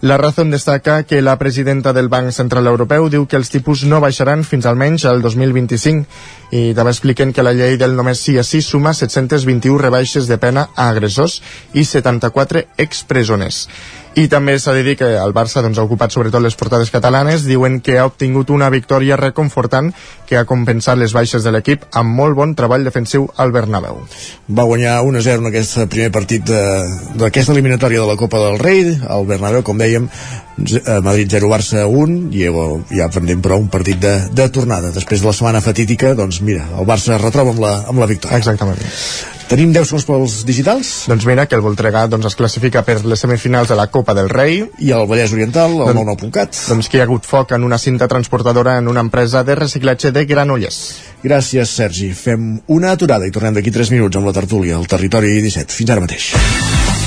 La 0.02 0.16
Razón 0.16 0.50
destaca 0.50 1.04
que 1.04 1.22
la 1.22 1.38
presidenta 1.38 1.92
del 1.92 2.08
Banc 2.08 2.30
Central 2.34 2.66
Europeu 2.66 3.08
diu 3.10 3.26
que 3.30 3.38
els 3.38 3.50
tipus 3.50 3.84
no 3.86 4.00
baixaran 4.02 4.42
fins 4.42 4.66
almenys 4.66 5.04
al 5.06 5.22
2025 5.22 6.54
i 6.58 6.62
també 6.74 6.90
expliquen 6.90 7.30
que 7.30 7.42
la 7.46 7.54
llei 7.54 7.78
del 7.78 7.94
només 7.94 8.18
sí 8.18 8.34
a 8.38 8.42
sí 8.42 8.62
suma 8.66 8.94
721 8.98 9.78
rebaixes 9.78 10.26
de 10.26 10.38
pena 10.42 10.68
a 10.74 10.88
agressors 10.90 11.38
i 11.74 11.86
74 11.86 12.64
expresoners. 12.82 13.68
I 14.14 14.26
també 14.28 14.58
s'ha 14.60 14.74
de 14.76 14.82
dir 14.84 14.92
que 15.00 15.08
el 15.16 15.32
Barça 15.32 15.62
doncs, 15.64 15.78
ha 15.80 15.86
ocupat 15.86 16.12
sobretot 16.12 16.42
les 16.44 16.56
portades 16.58 16.90
catalanes. 16.92 17.46
Diuen 17.48 17.80
que 17.80 17.96
ha 17.98 18.04
obtingut 18.10 18.50
una 18.52 18.68
victòria 18.68 19.16
reconfortant 19.16 19.88
que 20.28 20.36
ha 20.36 20.44
compensat 20.48 21.00
les 21.00 21.14
baixes 21.16 21.44
de 21.46 21.52
l'equip 21.54 21.86
amb 21.96 22.12
molt 22.20 22.36
bon 22.36 22.52
treball 22.58 22.84
defensiu 22.84 23.24
al 23.40 23.54
Bernabéu. 23.56 24.02
Va 24.52 24.68
guanyar 24.68 25.00
1-0 25.00 25.40
en 25.40 25.48
aquest 25.48 25.80
primer 25.88 26.10
partit 26.12 26.44
d'aquesta 26.44 27.56
eliminatòria 27.56 28.04
de 28.04 28.10
la 28.12 28.20
Copa 28.20 28.42
del 28.44 28.60
Rei. 28.60 28.84
Al 29.08 29.24
Bernabéu, 29.24 29.64
com 29.64 29.80
dèiem, 29.80 30.10
Madrid 31.00 31.32
0, 31.32 31.48
Barça 31.48 31.86
1 31.88 32.32
i 32.36 32.48
ja 32.98 33.08
pendent 33.12 33.40
però 33.40 33.56
un 33.56 33.70
partit 33.72 33.96
de, 34.00 34.16
de 34.28 34.48
tornada. 34.52 34.92
Després 34.92 35.24
de 35.24 35.30
la 35.30 35.36
setmana 35.36 35.64
fatídica, 35.64 36.12
doncs 36.18 36.42
mira, 36.44 36.68
el 36.76 36.88
Barça 36.88 37.16
retroba 37.16 37.56
amb 37.56 37.64
la, 37.64 37.78
amb 37.88 38.04
la 38.04 38.10
victòria. 38.12 38.44
Exactament. 38.44 38.84
Tenim 39.50 39.72
10 39.74 39.88
segons 39.88 40.06
pels 40.08 40.36
digitals? 40.48 40.90
Doncs 41.10 41.26
mira, 41.28 41.44
que 41.48 41.56
el 41.58 41.64
Voltregà 41.64 42.06
doncs, 42.10 42.26
es 42.30 42.36
classifica 42.38 42.82
per 42.86 42.98
les 43.04 43.20
semifinals 43.20 43.68
de 43.72 43.76
la 43.78 43.88
Copa 43.92 44.14
del 44.16 44.30
Rei. 44.32 44.62
I 44.80 44.92
el 44.96 45.06
Vallès 45.10 45.34
Oriental, 45.34 45.70
el 45.76 45.92
doncs, 45.92 46.00
99.cat. 46.00 46.60
Doncs 46.72 46.88
que 46.88 46.98
hi 46.98 47.02
ha 47.02 47.08
hagut 47.08 47.28
foc 47.28 47.52
en 47.56 47.66
una 47.66 47.78
cinta 47.78 48.08
transportadora 48.08 48.78
en 48.78 48.88
una 48.88 49.04
empresa 49.04 49.44
de 49.44 49.56
reciclatge 49.58 50.12
de 50.12 50.24
Granollers. 50.28 50.78
Gràcies, 51.22 51.70
Sergi. 51.70 52.12
Fem 52.18 52.60
una 52.74 52.94
aturada 52.96 53.28
i 53.28 53.34
tornem 53.34 53.58
d'aquí 53.58 53.70
3 53.74 53.92
minuts 53.94 54.18
amb 54.18 54.30
la 54.30 54.36
tertúlia 54.36 54.78
al 54.78 54.88
Territori 54.90 55.34
17. 55.40 55.76
Fins 55.76 55.94
ara 55.94 56.04
mateix. 56.04 56.32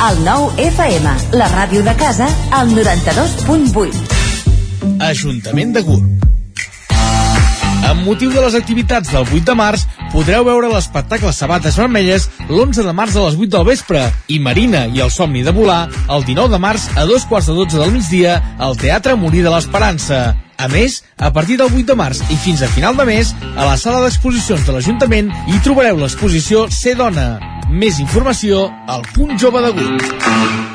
El 0.05 0.21
nou 0.27 0.49
FM, 0.59 1.15
la 1.39 1.47
ràdio 1.53 1.81
de 1.87 1.95
casa, 1.99 2.27
al 2.51 2.75
92.8. 2.75 4.99
Ajuntament 5.09 5.75
de 5.75 5.81
Gurb. 5.87 6.24
Amb 7.85 8.01
motiu 8.01 8.31
de 8.33 8.41
les 8.41 8.55
activitats 8.57 9.11
del 9.13 9.27
8 9.29 9.45
de 9.45 9.53
març, 9.57 9.83
podreu 10.09 10.45
veure 10.47 10.71
l'espectacle 10.71 11.29
Sabates 11.33 11.77
Vermelles 11.77 12.25
l'11 12.47 12.81
de 12.87 12.93
març 12.97 13.13
a 13.15 13.25
les 13.27 13.37
8 13.37 13.51
del 13.53 13.67
vespre 13.67 14.01
i 14.33 14.39
Marina 14.41 14.85
i 14.89 15.03
el 15.05 15.11
somni 15.13 15.43
de 15.45 15.53
volar 15.53 15.83
el 16.09 16.25
19 16.25 16.49
de 16.55 16.61
març 16.63 16.87
a 16.97 17.05
dos 17.05 17.27
quarts 17.29 17.51
de 17.51 17.53
12 17.53 17.77
del 17.83 17.93
migdia 17.93 18.39
al 18.57 18.73
Teatre 18.81 19.13
Morí 19.15 19.45
de 19.45 19.53
l'Esperança. 19.53 20.23
A 20.57 20.69
més, 20.71 21.03
a 21.17 21.29
partir 21.35 21.59
del 21.61 21.69
8 21.69 21.85
de 21.91 21.97
març 21.99 22.23
i 22.33 22.39
fins 22.41 22.63
a 22.65 22.71
final 22.73 22.97
de 22.97 23.05
mes, 23.05 23.35
a 23.53 23.67
la 23.67 23.75
sala 23.77 24.01
d'exposicions 24.01 24.65
de 24.65 24.73
l'Ajuntament 24.73 25.29
hi 25.45 25.61
trobareu 25.61 26.01
l'exposició 26.01 26.65
Ser 26.73 26.95
Dona. 26.97 27.35
Més 27.69 28.01
informació 28.01 28.65
al 28.87 29.05
punt 29.13 29.37
jove 29.37 29.61
de 29.61 29.75
Gurb. 29.77 30.74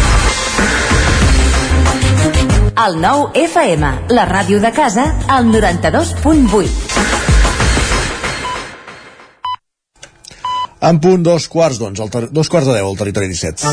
El 2.81 2.95
9 3.01 3.31
FM, 3.45 3.89
la 4.15 4.23
ràdio 4.29 4.59
de 4.63 4.71
casa, 4.73 5.03
al 5.27 5.45
92.8. 5.51 6.69
En 10.89 10.97
punt 11.03 11.21
dos 11.21 11.45
quarts 11.47 11.77
ter- 12.09 12.31
dos 12.33 12.49
quarts 12.49 12.67
de 12.71 12.79
deu 12.79 12.87
al 12.89 12.97
territori 12.97 13.27
17. 13.29 13.67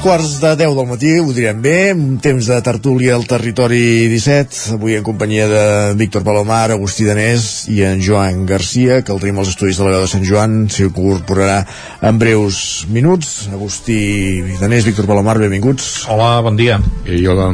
Dos 0.00 0.08
quarts 0.08 0.40
de 0.40 0.56
10 0.56 0.76
del 0.76 0.86
matí, 0.88 1.10
ho 1.20 1.32
direm 1.36 1.58
bé, 1.60 1.92
un 1.92 2.14
temps 2.24 2.46
de 2.48 2.56
tertúlia 2.64 3.18
al 3.18 3.26
territori 3.28 4.08
17, 4.08 4.78
avui 4.78 4.94
en 4.96 5.02
companyia 5.04 5.44
de 5.44 5.64
Víctor 6.00 6.24
Palomar, 6.24 6.70
Agustí 6.72 7.04
Danés 7.04 7.66
i 7.68 7.82
en 7.84 8.00
Joan 8.00 8.46
Garcia, 8.48 9.02
que 9.04 9.12
el 9.12 9.20
tenim 9.20 9.42
als 9.42 9.50
estudis 9.52 9.76
de 9.76 9.84
la 9.84 9.92
veu 9.92 10.06
de 10.06 10.08
Sant 10.08 10.24
Joan, 10.24 10.54
s'hi 10.72 10.86
incorporarà 10.88 11.58
en 12.00 12.22
breus 12.22 12.86
minuts. 12.88 13.50
Agustí 13.52 14.40
Danés, 14.62 14.88
Víctor 14.88 15.04
Palomar, 15.04 15.36
benvinguts. 15.36 15.90
Hola, 16.08 16.32
bon 16.48 16.56
dia. 16.56 16.80
I 17.04 17.20
hola. 17.28 17.50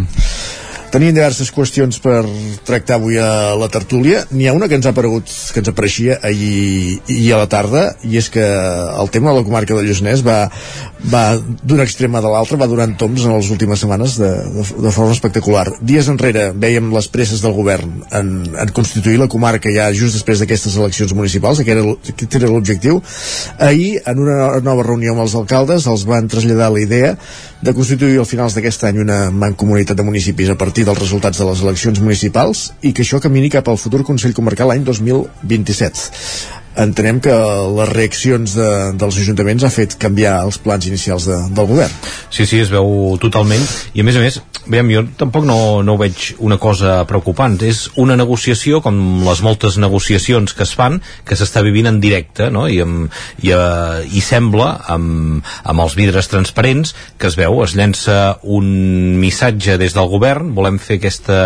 Tenim 0.92 1.14
diverses 1.16 1.50
qüestions 1.50 1.98
per 2.00 2.20
tractar 2.66 2.96
avui 2.96 3.18
a 3.18 3.54
la 3.58 3.68
tertúlia. 3.72 4.22
N'hi 4.30 4.46
ha 4.46 4.54
una 4.56 4.68
que 4.70 4.76
ens 4.78 4.86
ha 4.86 4.92
aparegut, 4.94 5.30
que 5.52 5.60
ens 5.62 5.70
apareixia 5.72 6.18
ahir 6.24 7.00
i 7.10 7.30
a 7.34 7.40
la 7.40 7.48
tarda, 7.50 7.88
i 8.06 8.16
és 8.20 8.28
que 8.32 8.44
el 8.44 9.10
tema 9.10 9.32
de 9.32 9.40
la 9.40 9.46
comarca 9.46 9.74
del 9.74 9.88
Lluçanès 9.88 10.22
va, 10.26 10.38
va 11.10 11.24
d'un 11.36 11.82
extrem 11.82 12.14
a 12.14 12.22
de 12.22 12.30
l'altre, 12.30 12.58
va 12.60 12.68
durant 12.70 12.94
toms 12.98 13.26
en 13.26 13.34
les 13.34 13.50
últimes 13.50 13.82
setmanes 13.82 14.14
de, 14.20 14.30
de, 14.58 14.66
de 14.86 14.92
forma 14.94 15.16
espectacular. 15.16 15.66
Dies 15.80 16.10
enrere 16.12 16.48
veiem 16.54 16.92
les 16.94 17.10
presses 17.12 17.42
del 17.42 17.56
govern 17.56 18.04
en, 18.14 18.30
en 18.54 18.74
constituir 18.76 19.18
la 19.20 19.30
comarca 19.32 19.72
ja 19.74 19.90
just 19.90 20.20
després 20.20 20.42
d'aquestes 20.42 20.78
eleccions 20.78 21.16
municipals, 21.18 21.62
aquest 21.62 21.76
era, 21.76 21.96
aquest 22.14 22.38
era 22.38 22.52
l'objectiu. 22.52 23.02
Ahir, 23.58 23.96
en 24.06 24.22
una 24.22 24.38
nova 24.62 24.86
reunió 24.86 25.16
amb 25.16 25.26
els 25.26 25.34
alcaldes, 25.38 25.90
els 25.90 26.06
van 26.06 26.30
traslladar 26.30 26.70
la 26.72 26.82
idea 26.84 27.14
de 27.62 27.72
constituir 27.74 28.18
al 28.20 28.28
finals 28.28 28.54
d'aquest 28.54 28.84
any 28.86 29.00
una 29.00 29.30
mancomunitat 29.32 29.96
de 29.96 30.04
municipis 30.06 30.50
a 30.52 30.58
partir 30.60 30.75
dels 30.84 31.00
resultats 31.00 31.40
de 31.40 31.48
les 31.48 31.62
eleccions 31.64 32.02
municipals 32.04 32.66
i 32.82 32.92
que 32.92 33.06
això 33.06 33.22
camini 33.22 33.52
cap 33.52 33.68
al 33.68 33.80
futur 33.80 34.04
Consell 34.04 34.36
Comarcal 34.36 34.68
l'any 34.72 34.84
2027 34.84 36.65
entenem 36.76 37.20
que 37.24 37.34
les 37.76 37.90
reaccions 37.92 38.56
de, 38.58 38.68
dels 39.00 39.20
ajuntaments 39.22 39.64
ha 39.64 39.72
fet 39.72 39.96
canviar 40.00 40.38
els 40.46 40.58
plans 40.62 40.86
inicials 40.88 41.26
de, 41.28 41.38
del 41.56 41.68
govern. 41.70 41.92
Sí, 42.30 42.46
sí, 42.46 42.60
es 42.60 42.72
veu 42.72 43.16
totalment. 43.22 43.62
I 43.96 44.04
a 44.04 44.06
més 44.06 44.18
a 44.18 44.22
més, 44.22 44.38
veiem, 44.66 44.90
jo 44.92 45.04
tampoc 45.18 45.46
no, 45.48 45.58
no 45.86 45.96
veig 46.00 46.34
una 46.44 46.58
cosa 46.62 46.98
preocupant. 47.08 47.56
És 47.64 47.86
una 48.02 48.16
negociació, 48.18 48.82
com 48.84 49.24
les 49.26 49.42
moltes 49.46 49.78
negociacions 49.80 50.54
que 50.56 50.66
es 50.66 50.74
fan, 50.76 51.00
que 51.26 51.38
s'està 51.38 51.62
vivint 51.64 51.88
en 51.90 52.00
directe, 52.02 52.50
no? 52.52 52.66
I, 52.68 52.82
amb, 52.84 53.08
i, 53.42 53.52
uh, 53.56 54.02
i 54.06 54.22
sembla, 54.24 54.68
amb, 54.92 55.46
amb 55.64 55.86
els 55.86 55.96
vidres 55.98 56.28
transparents, 56.32 56.94
que 57.16 57.30
es 57.30 57.38
veu, 57.38 57.62
es 57.64 57.76
llença 57.78 58.36
un 58.42 58.66
missatge 59.20 59.78
des 59.80 59.96
del 59.96 60.10
govern, 60.12 60.52
volem 60.56 60.80
fer 60.82 61.00
aquesta, 61.00 61.40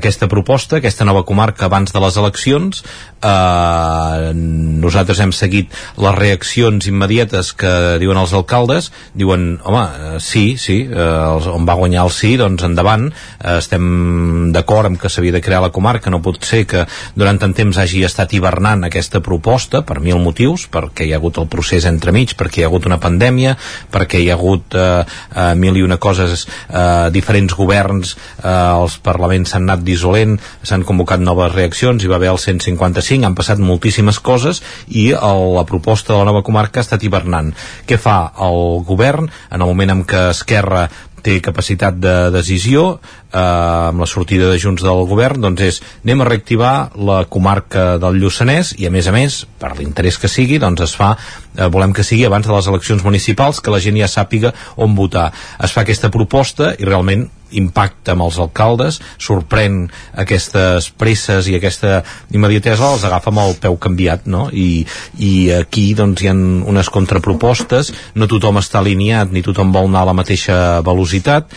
aquesta 0.00 0.30
proposta, 0.30 0.78
aquesta 0.78 1.06
nova 1.08 1.24
comarca 1.28 1.68
abans 1.68 1.92
de 1.92 2.02
les 2.02 2.16
eleccions, 2.20 2.84
eh, 3.20 4.32
nosaltres 4.80 5.20
hem 5.22 5.32
seguit 5.34 5.74
les 6.00 6.16
reaccions 6.16 6.86
immediates 6.90 7.52
que 7.58 7.72
diuen 8.02 8.20
els 8.20 8.34
alcaldes. 8.36 8.90
Diuen, 9.18 9.58
home, 9.64 9.82
eh, 9.82 10.20
sí, 10.22 10.56
sí 10.60 10.80
eh, 10.86 11.00
els, 11.00 11.48
on 11.50 11.66
va 11.68 11.78
guanyar 11.78 12.06
el 12.06 12.14
sí, 12.14 12.36
doncs 12.40 12.64
endavant. 12.66 13.08
Eh, 13.10 13.56
estem 13.58 14.50
d'acord 14.54 14.90
amb 14.90 15.00
que 15.00 15.10
s'havia 15.12 15.36
de 15.36 15.42
crear 15.44 15.62
la 15.64 15.72
comarca, 15.74 16.10
no 16.10 16.22
pot 16.22 16.40
ser 16.44 16.64
que 16.70 16.86
durant 17.18 17.38
tant 17.40 17.54
temps 17.56 17.78
hagi 17.78 18.04
estat 18.06 18.32
hivernant 18.36 18.86
aquesta 18.86 19.22
proposta 19.24 19.82
per 19.86 20.00
mil 20.04 20.20
motius, 20.22 20.66
perquè 20.70 21.06
hi 21.06 21.14
ha 21.14 21.20
hagut 21.20 21.40
el 21.42 21.50
procés 21.50 21.88
entremig, 21.88 22.36
perquè 22.38 22.62
hi 22.62 22.66
ha 22.66 22.70
hagut 22.70 22.88
una 22.88 23.00
pandèmia 23.00 23.56
perquè 23.90 24.20
hi 24.20 24.30
ha 24.30 24.36
hagut 24.38 24.74
eh, 24.74 25.02
eh, 25.34 25.54
mil 25.58 25.76
i 25.78 25.84
una 25.84 25.98
coses, 26.02 26.46
eh, 26.68 27.10
diferents 27.14 27.54
governs 27.56 28.14
eh, 28.14 28.50
els 28.50 28.98
parlaments 29.04 29.54
s'han 29.54 29.66
anat 29.68 29.84
dissolent, 29.86 30.38
s'han 30.62 30.86
convocat 30.88 31.22
noves 31.22 31.52
reaccions, 31.54 32.02
hi 32.02 32.10
va 32.10 32.18
haver 32.20 32.32
el 32.32 32.40
155, 32.40 33.26
han 33.26 33.38
passat 33.38 33.62
moltíssimes 33.62 34.20
coses 34.24 34.59
i 34.88 35.10
el, 35.16 35.44
la 35.56 35.66
proposta 35.68 36.12
de 36.12 36.20
la 36.20 36.28
nova 36.30 36.44
comarca 36.46 36.80
ha 36.80 36.86
estat 36.86 37.04
hivernant. 37.06 37.52
Què 37.86 37.98
fa 38.00 38.32
el 38.46 38.82
govern 38.88 39.28
en 39.28 39.60
el 39.60 39.66
moment 39.66 39.96
en 39.96 40.04
què 40.08 40.28
Esquerra 40.30 40.88
té 41.22 41.38
capacitat 41.44 41.98
de 42.00 42.14
decisió 42.34 42.84
eh, 42.96 43.40
amb 43.40 44.02
la 44.02 44.08
sortida 44.08 44.50
de 44.50 44.58
Junts 44.60 44.84
del 44.84 45.04
govern 45.08 45.42
doncs 45.44 45.64
és 45.66 45.80
anem 46.04 46.22
a 46.22 46.28
reactivar 46.30 46.74
la 47.10 47.22
comarca 47.30 47.98
del 48.02 48.20
Lluçanès 48.22 48.74
i 48.80 48.88
a 48.88 48.92
més 48.94 49.08
a 49.08 49.14
més 49.14 49.42
per 49.60 49.74
l'interès 49.78 50.18
que 50.20 50.30
sigui 50.32 50.60
doncs 50.62 50.86
es 50.88 50.96
fa 50.96 51.12
eh, 51.16 51.68
volem 51.68 51.94
que 51.96 52.06
sigui 52.06 52.26
abans 52.28 52.48
de 52.48 52.54
les 52.54 52.70
eleccions 52.72 53.04
municipals 53.06 53.60
que 53.60 53.74
la 53.74 53.82
gent 53.84 54.00
ja 54.00 54.08
sàpiga 54.10 54.54
on 54.76 54.96
votar 54.96 55.30
es 55.60 55.76
fa 55.76 55.84
aquesta 55.84 56.12
proposta 56.12 56.74
i 56.78 56.88
realment 56.88 57.28
impacta 57.58 58.14
amb 58.14 58.26
els 58.26 58.38
alcaldes, 58.42 59.00
sorprèn 59.20 59.82
aquestes 60.22 60.90
presses 61.00 61.48
i 61.50 61.56
aquesta 61.58 62.00
immediatesa 62.34 62.92
els 62.94 63.04
agafa 63.08 63.32
amb 63.32 63.42
el 63.44 63.56
peu 63.62 63.76
canviat, 63.80 64.26
no? 64.30 64.48
I, 64.52 64.84
i 65.18 65.32
aquí 65.56 65.90
doncs 65.98 66.22
hi 66.22 66.30
ha 66.30 66.36
unes 66.36 66.90
contrapropostes, 66.92 67.92
no 68.14 68.30
tothom 68.30 68.60
està 68.60 68.80
alineat 68.80 69.32
ni 69.34 69.44
tothom 69.46 69.74
vol 69.74 69.90
anar 69.90 70.04
a 70.04 70.10
la 70.12 70.16
mateixa 70.16 70.56
velocitat 70.86 71.50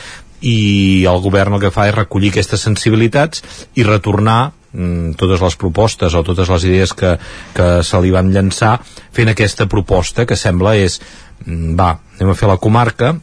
i 0.43 1.05
el 1.07 1.21
govern 1.23 1.55
el 1.55 1.63
que 1.63 1.71
fa 1.71 1.87
és 1.87 1.95
recollir 1.95 2.33
aquestes 2.33 2.65
sensibilitats 2.67 3.43
i 3.79 3.85
retornar 3.87 4.51
mm, 4.73 5.15
totes 5.19 5.41
les 5.41 5.57
propostes 5.59 6.13
o 6.13 6.23
totes 6.27 6.51
les 6.51 6.65
idees 6.67 6.93
que, 6.97 7.15
que 7.55 7.69
se 7.83 8.01
li 8.03 8.11
van 8.11 8.31
llançar 8.33 8.75
fent 9.15 9.31
aquesta 9.31 9.69
proposta 9.71 10.27
que 10.27 10.39
sembla 10.39 10.75
és 10.79 10.99
mm, 11.45 11.75
va, 11.79 11.93
anem 12.17 12.33
a 12.33 12.39
fer 12.39 12.51
la 12.51 12.59
comarca 12.61 13.13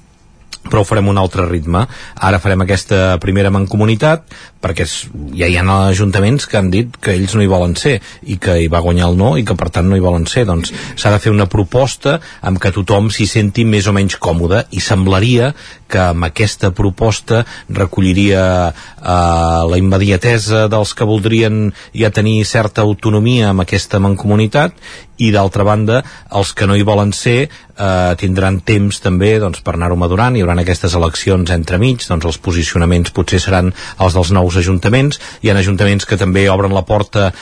però 0.69 0.83
ho 0.83 0.87
farem 0.87 1.09
un 1.09 1.19
altre 1.19 1.47
ritme. 1.49 1.87
Ara 2.21 2.41
farem 2.43 2.65
aquesta 2.65 3.17
primera 3.23 3.51
mancomunitat 3.53 4.27
perquè 4.61 4.85
es, 4.85 4.95
ja 5.33 5.49
hi 5.49 5.57
ha 5.57 5.65
ajuntaments 5.89 6.45
que 6.47 6.59
han 6.59 6.69
dit 6.73 6.99
que 7.01 7.15
ells 7.17 7.33
no 7.35 7.41
hi 7.41 7.49
volen 7.49 7.73
ser 7.81 7.95
i 8.29 8.37
que 8.37 8.59
hi 8.61 8.69
va 8.69 8.83
guanyar 8.85 9.09
el 9.09 9.17
no 9.17 9.33
i 9.41 9.45
que 9.47 9.57
per 9.57 9.71
tant 9.73 9.89
no 9.89 9.97
hi 9.97 10.05
volen 10.05 10.27
ser. 10.29 10.45
Doncs 10.49 10.73
s'ha 11.01 11.15
de 11.15 11.21
fer 11.23 11.33
una 11.33 11.49
proposta 11.49 12.19
amb 12.45 12.61
que 12.61 12.75
tothom 12.77 13.09
s'hi 13.11 13.27
senti 13.31 13.65
més 13.65 13.89
o 13.89 13.97
menys 13.97 14.19
còmode 14.21 14.67
i 14.77 14.85
semblaria 14.85 15.55
que 15.91 16.03
amb 16.13 16.29
aquesta 16.29 16.71
proposta 16.77 17.43
recolliria 17.69 18.45
eh, 18.71 19.63
la 19.73 19.81
immediatesa 19.81 20.69
dels 20.71 20.95
que 20.95 21.09
voldrien 21.09 21.71
ja 21.97 22.13
tenir 22.15 22.45
certa 22.45 22.85
autonomia 22.85 23.51
amb 23.51 23.65
aquesta 23.65 23.99
mancomunitat 23.99 24.77
i 25.21 25.31
d'altra 25.35 25.67
banda 25.67 26.03
els 26.37 26.55
que 26.57 26.69
no 26.69 26.77
hi 26.77 26.87
volen 26.87 27.13
ser 27.17 27.51
eh, 27.81 28.15
tindran 28.21 28.61
temps 28.67 29.01
també 29.03 29.33
doncs, 29.43 29.63
per 29.65 29.75
anar-ho 29.77 29.99
madurant, 30.01 30.37
hi 30.37 30.45
haurà 30.45 30.57
aquestes 30.61 30.95
eleccions 30.99 31.51
entremig, 31.55 32.05
doncs 32.09 32.29
els 32.29 32.39
posicionaments 32.43 33.15
potser 33.17 33.41
seran 33.43 33.73
els 34.01 34.17
dels 34.17 34.33
nous 34.37 34.59
ajuntaments, 34.61 35.21
hi 35.41 35.51
ha 35.51 35.57
ajuntaments 35.61 36.07
que 36.09 36.19
també 36.21 36.47
obren 36.53 36.75
la 36.77 36.85
porta 36.89 37.31
a 37.31 37.33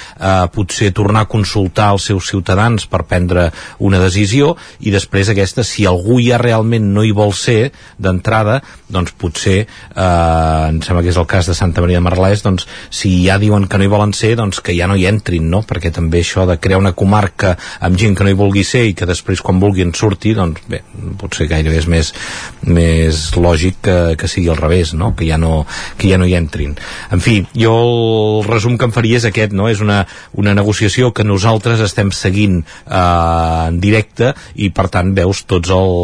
eh, 0.45 0.51
potser 0.55 0.93
tornar 0.97 1.27
a 1.27 1.31
consultar 1.31 1.91
els 1.97 2.09
seus 2.11 2.29
ciutadans 2.31 2.87
per 2.91 3.05
prendre 3.09 3.49
una 3.85 4.01
decisió. 4.03 4.55
I 4.81 4.93
després 4.95 5.31
aquesta, 5.31 5.65
si 5.67 5.87
algú 5.87 6.19
ja 6.23 6.39
realment 6.41 6.93
no 6.95 7.05
hi 7.05 7.13
vol 7.15 7.35
ser 7.37 7.73
d'entrada, 7.99 8.61
doncs 8.89 9.15
potser 9.19 9.59
eh, 9.65 10.69
em 10.69 10.81
sembla 10.85 11.05
que 11.05 11.13
és 11.13 11.21
el 11.21 11.29
cas 11.31 11.51
de 11.51 11.57
Santa 11.59 11.85
Maria 11.85 12.01
de 12.01 12.07
Marlès, 12.07 12.45
doncs 12.47 12.69
si 12.91 13.13
ja 13.27 13.39
diuen 13.41 13.69
que 13.69 13.79
no 13.79 13.87
hi 13.87 13.93
volen 13.93 14.15
ser, 14.17 14.35
doncs 14.39 14.63
que 14.65 14.77
ja 14.77 14.89
no 14.91 14.97
hi 14.97 15.07
entrin, 15.11 15.49
no? 15.51 15.63
perquè 15.69 15.93
també 15.95 16.23
això 16.23 16.47
de 16.49 16.59
crear 16.63 16.81
una 16.81 16.95
comarca 16.97 17.57
amb 17.81 17.99
gent 18.01 18.17
que 18.17 18.27
no 18.27 18.33
hi 18.33 18.39
vulgui 18.39 18.65
ser 18.67 18.85
i 18.89 18.95
que 18.99 19.09
després 19.09 19.43
quan 19.45 19.61
vulguin 19.63 19.93
surti, 19.97 20.35
doncs 20.37 20.65
bé, 20.71 20.83
potser 21.21 21.49
gairebé 21.51 21.81
és 21.83 21.89
més, 21.91 22.13
més 22.67 23.23
lògic 23.37 23.81
que, 23.85 23.99
que 24.19 24.31
sigui 24.31 24.51
al 24.53 24.61
revés, 24.61 24.95
no? 24.99 25.13
Que, 25.17 25.29
ja 25.29 25.39
no, 25.41 25.65
que 25.99 26.11
ja 26.11 26.19
no 26.21 26.29
hi 26.29 26.37
entrin. 26.39 26.75
En 27.15 27.23
fi, 27.25 27.41
jo 27.57 27.75
el 27.79 28.49
resum 28.49 28.79
que 28.79 28.89
em 28.89 28.95
faria 28.95 29.21
és 29.21 29.29
aquest, 29.29 29.55
no? 29.57 29.69
És 29.71 29.83
una, 29.85 30.03
una 30.39 30.55
negociació 30.57 31.13
que 31.15 31.27
nosaltres 31.27 31.83
estem 31.85 32.13
seguint 32.15 32.61
eh, 32.63 33.69
en 33.69 33.81
directe 33.83 34.33
i 34.57 34.71
per 34.75 34.89
tant 34.93 35.15
veus 35.17 35.45
tots 35.49 35.73
el, 35.75 35.95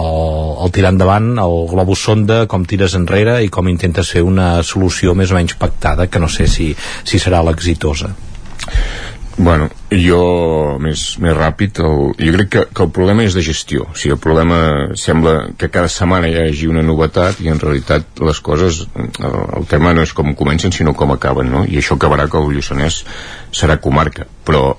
el, 0.00 0.10
el 0.64 0.74
tirar 0.74 0.94
endavant, 0.94 1.32
el 1.42 1.56
globus 1.70 2.06
sonda, 2.08 2.42
com 2.50 2.66
tires 2.68 2.96
enrere 2.98 3.40
i 3.44 3.50
com 3.52 3.70
intentes 3.70 4.12
fer 4.14 4.24
una 4.26 4.54
solució 4.66 5.16
més 5.18 5.32
o 5.32 5.38
menys 5.38 5.56
pactada, 5.60 6.08
que 6.08 6.22
no 6.22 6.30
sé 6.32 6.48
si, 6.50 6.72
si 7.04 7.22
serà 7.22 7.42
l'exitosa. 7.46 8.12
Bueno, 9.36 9.70
jo 9.88 10.76
més, 10.82 11.02
més 11.22 11.34
ràpid 11.36 11.80
el, 11.80 12.12
jo 12.20 12.32
crec 12.36 12.50
que, 12.52 12.64
que 12.68 12.84
el 12.84 12.90
problema 12.92 13.24
és 13.24 13.36
de 13.36 13.44
gestió. 13.44 13.86
O 13.88 13.96
sigui, 13.96 14.14
el 14.16 14.20
problema 14.20 14.58
sembla 15.00 15.52
que 15.58 15.70
cada 15.72 15.88
setmana 15.92 16.28
hi 16.28 16.36
hagi 16.40 16.68
una 16.68 16.84
novetat 16.84 17.40
i 17.40 17.48
en 17.52 17.60
realitat 17.60 18.20
les 18.20 18.40
coses, 18.44 18.82
el, 18.96 19.38
el 19.60 19.68
tema 19.70 19.94
no 19.96 20.04
és 20.04 20.12
com 20.16 20.34
comencen 20.36 20.74
sinó 20.74 20.92
com 20.98 21.14
acaben 21.14 21.48
no? 21.52 21.64
i 21.64 21.80
això 21.80 21.96
acabarà 21.96 22.28
que 22.28 22.40
el 22.40 22.52
Lluçanès 22.52 23.02
serà 23.52 23.78
comarca. 23.80 24.26
Però 24.42 24.74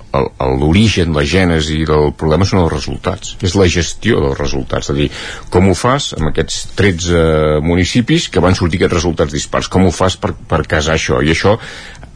l'origen, 0.60 1.14
la 1.16 1.24
gènesi 1.24 1.84
del 1.88 2.10
problema 2.18 2.46
són 2.46 2.60
els 2.64 2.72
resultats. 2.72 3.34
És 3.42 3.54
la 3.56 3.68
gestió 3.70 4.20
dels 4.20 4.38
resultats. 4.38 4.90
És 4.90 4.92
a 4.92 4.98
dir, 4.98 5.08
com 5.50 5.70
ho 5.70 5.76
fas 5.78 6.12
amb 6.18 6.30
aquests 6.30 6.74
13 6.76 7.62
municipis 7.64 8.28
que 8.28 8.42
van 8.44 8.58
sortir 8.58 8.82
aquests 8.82 8.98
resultats 8.98 9.34
dispars? 9.34 9.70
Com 9.72 9.86
ho 9.88 9.94
fas 9.94 10.18
per, 10.20 10.34
per 10.34 10.62
casar 10.68 10.98
això? 10.98 11.22
I 11.24 11.32
això 11.32 11.56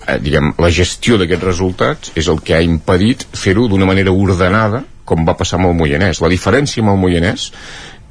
eh, 0.09 0.18
diguem, 0.24 0.54
la 0.59 0.72
gestió 0.74 1.18
d'aquests 1.20 1.46
resultats 1.46 2.14
és 2.18 2.30
el 2.32 2.40
que 2.44 2.56
ha 2.56 2.64
impedit 2.64 3.26
fer-ho 3.36 3.68
d'una 3.68 3.88
manera 3.88 4.14
ordenada 4.14 4.84
com 5.09 5.24
va 5.28 5.36
passar 5.38 5.56
amb 5.59 5.70
el 5.70 5.78
Moianès. 5.78 6.20
La 6.20 6.32
diferència 6.32 6.82
amb 6.84 6.92
el 6.92 7.00
Moianès 7.00 7.48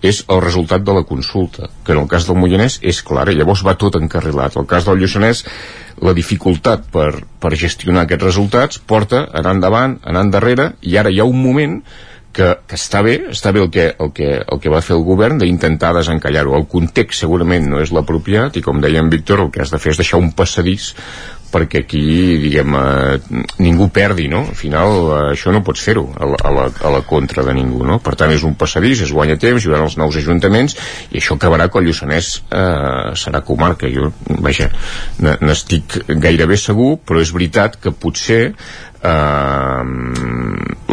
és 0.06 0.24
el 0.30 0.42
resultat 0.42 0.84
de 0.86 0.94
la 0.94 1.04
consulta, 1.10 1.70
que 1.86 1.94
en 1.94 2.04
el 2.04 2.10
cas 2.10 2.28
del 2.28 2.38
Moianès 2.38 2.80
és 2.86 3.02
clara, 3.06 3.34
llavors 3.34 3.64
va 3.66 3.78
tot 3.82 3.98
encarrilat. 3.98 4.58
El 4.58 4.68
cas 4.70 4.86
del 4.86 5.02
Lluçanès, 5.02 5.44
la 6.06 6.14
dificultat 6.18 6.86
per, 6.94 7.24
per 7.42 7.56
gestionar 7.58 8.06
aquests 8.06 8.28
resultats 8.30 8.78
porta 8.78 9.26
anar 9.34 9.56
endavant, 9.58 9.98
anar 10.06 10.28
endarrere, 10.28 10.72
i 10.82 10.98
ara 11.02 11.14
hi 11.14 11.20
ha 11.22 11.26
un 11.26 11.42
moment 11.42 11.80
que, 12.38 12.52
que 12.70 12.78
està 12.78 13.02
bé, 13.02 13.16
està 13.34 13.52
bé 13.56 13.64
el 13.64 13.72
que, 13.74 13.88
el 13.98 14.12
que, 14.14 14.30
el 14.46 14.62
que 14.62 14.70
va 14.70 14.84
fer 14.86 14.94
el 14.98 15.06
govern 15.08 15.42
d'intentar 15.42 15.96
desencallar-ho. 15.98 16.54
El 16.60 16.68
context 16.70 17.26
segurament 17.26 17.66
no 17.72 17.82
és 17.82 17.94
l'apropiat 17.96 18.60
i 18.60 18.66
com 18.66 18.82
deia 18.84 19.02
en 19.02 19.10
Víctor, 19.10 19.42
el 19.42 19.50
que 19.54 19.64
has 19.64 19.74
de 19.74 19.82
fer 19.82 19.96
és 19.96 20.02
deixar 20.04 20.22
un 20.22 20.30
passadís 20.38 20.92
perquè 21.52 21.84
aquí, 21.84 22.04
diguem, 22.42 22.76
eh, 22.76 23.42
ningú 23.64 23.90
perdi, 23.94 24.28
no? 24.32 24.44
Al 24.50 24.58
final, 24.58 24.96
eh, 24.98 25.20
això 25.34 25.54
no 25.54 25.64
pots 25.66 25.84
fer-ho 25.84 26.06
a, 26.14 26.26
la, 26.26 26.40
a, 26.44 26.54
la, 26.54 26.66
a 26.90 26.94
la 26.98 27.02
contra 27.08 27.46
de 27.48 27.56
ningú, 27.58 27.84
no? 27.88 28.00
Per 28.04 28.16
tant, 28.20 28.34
és 28.34 28.44
un 28.48 28.56
passadís, 28.60 29.04
es 29.06 29.14
guanya 29.16 29.38
temps, 29.42 29.64
hi 29.64 29.72
haurà 29.72 29.86
els 29.88 29.98
nous 30.00 30.18
ajuntaments, 30.22 30.78
i 31.12 31.22
això 31.22 31.38
acabarà 31.38 31.70
que 31.72 31.82
el 31.82 31.90
Lluçanès 31.90 32.32
eh, 32.52 33.14
serà 33.20 33.44
comarca. 33.48 33.90
Jo, 33.92 34.12
vaja, 34.44 34.70
n'estic 35.20 36.02
gairebé 36.08 36.58
segur, 36.60 36.98
però 37.06 37.22
és 37.24 37.32
veritat 37.36 37.80
que 37.82 37.94
potser 37.96 38.42
eh, 38.52 39.84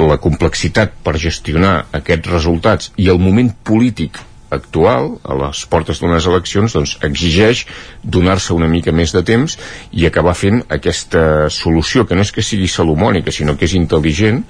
la 0.05 0.21
complexitat 0.23 0.95
per 1.05 1.17
gestionar 1.21 1.75
aquests 2.01 2.31
resultats 2.31 2.95
i 3.01 3.11
el 3.13 3.21
moment 3.23 3.51
polític 3.65 4.21
actual, 4.57 5.15
a 5.25 5.37
les 5.39 5.65
portes 5.71 6.01
d'unes 6.01 6.27
eleccions, 6.31 6.75
doncs 6.77 6.97
exigeix 7.07 7.65
donar-se 8.03 8.55
una 8.55 8.69
mica 8.71 8.93
més 8.93 9.15
de 9.15 9.23
temps 9.27 9.57
i 9.93 10.07
acabar 10.09 10.35
fent 10.39 10.63
aquesta 10.73 11.51
solució, 11.53 12.07
que 12.07 12.17
no 12.17 12.25
és 12.25 12.33
que 12.35 12.45
sigui 12.45 12.69
salomònica, 12.71 13.35
sinó 13.35 13.57
que 13.59 13.69
és 13.69 13.77
intel·ligent, 13.79 14.43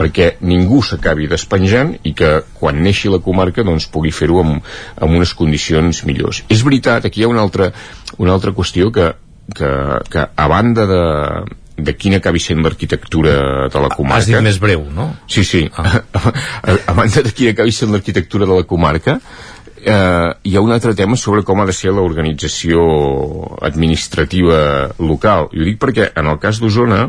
perquè 0.00 0.34
ningú 0.40 0.82
s'acabi 0.82 1.28
despenjant 1.30 1.94
i 2.02 2.14
que 2.16 2.40
quan 2.58 2.82
neixi 2.82 3.12
la 3.12 3.22
comarca 3.24 3.64
doncs 3.66 3.88
pugui 3.92 4.12
fer-ho 4.14 4.42
amb, 4.44 4.60
amb 4.96 5.16
unes 5.16 5.34
condicions 5.36 6.04
millors. 6.08 6.44
És 6.48 6.64
veritat, 6.66 7.06
aquí 7.06 7.22
hi 7.22 7.28
ha 7.28 7.32
una 7.32 7.44
altra, 7.44 7.70
una 8.18 8.34
altra 8.36 8.54
qüestió 8.56 8.90
que, 8.94 9.12
que, 9.56 9.72
que 10.10 10.28
a 10.34 10.48
banda 10.48 10.86
de, 10.88 11.02
de 11.84 11.94
quina 11.96 12.20
acabi 12.20 12.42
sent 12.42 12.60
l'arquitectura 12.64 13.68
de 13.72 13.82
la 13.84 13.90
comarca. 13.92 14.20
Has 14.20 14.28
dit 14.30 14.44
més 14.44 14.60
breu, 14.62 14.84
no? 14.94 15.10
Sí, 15.30 15.44
sí. 15.44 15.64
Ah. 15.76 16.02
A, 16.12 16.76
a 16.92 16.96
banda 16.96 17.24
de 17.26 17.32
quina 17.36 17.54
acabi 17.56 17.74
sent 17.74 17.92
l'arquitectura 17.94 18.48
de 18.48 18.60
la 18.60 18.66
comarca, 18.68 19.18
eh, 19.84 20.28
hi 20.42 20.56
ha 20.56 20.60
un 20.60 20.72
altre 20.72 20.94
tema 20.94 21.16
sobre 21.16 21.42
com 21.46 21.60
ha 21.60 21.66
de 21.68 21.74
ser 21.76 21.94
l'organització 21.96 22.84
administrativa 23.66 24.60
local. 24.98 25.50
I 25.52 25.62
ho 25.62 25.68
dic 25.72 25.80
perquè 25.82 26.12
en 26.20 26.30
el 26.30 26.38
cas 26.42 26.60
d'Osona 26.60 27.06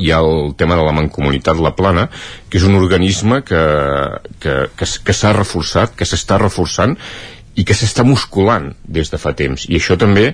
hi 0.00 0.10
ha 0.10 0.18
el 0.24 0.54
tema 0.58 0.76
de 0.76 0.82
la 0.82 0.94
mancomunitat 0.96 1.60
La 1.62 1.74
Plana, 1.76 2.08
que 2.50 2.58
és 2.58 2.66
un 2.66 2.74
organisme 2.80 3.42
que, 3.46 3.62
que, 4.42 4.56
que, 4.74 4.90
que 5.06 5.14
s'ha 5.14 5.32
reforçat, 5.36 5.94
que 5.94 6.08
s'està 6.08 6.40
reforçant 6.40 6.96
i 7.54 7.62
que 7.62 7.76
s'està 7.78 8.02
musculant 8.06 8.72
des 8.82 9.12
de 9.12 9.20
fa 9.20 9.34
temps. 9.38 9.68
I 9.70 9.78
això 9.78 9.96
també 10.00 10.32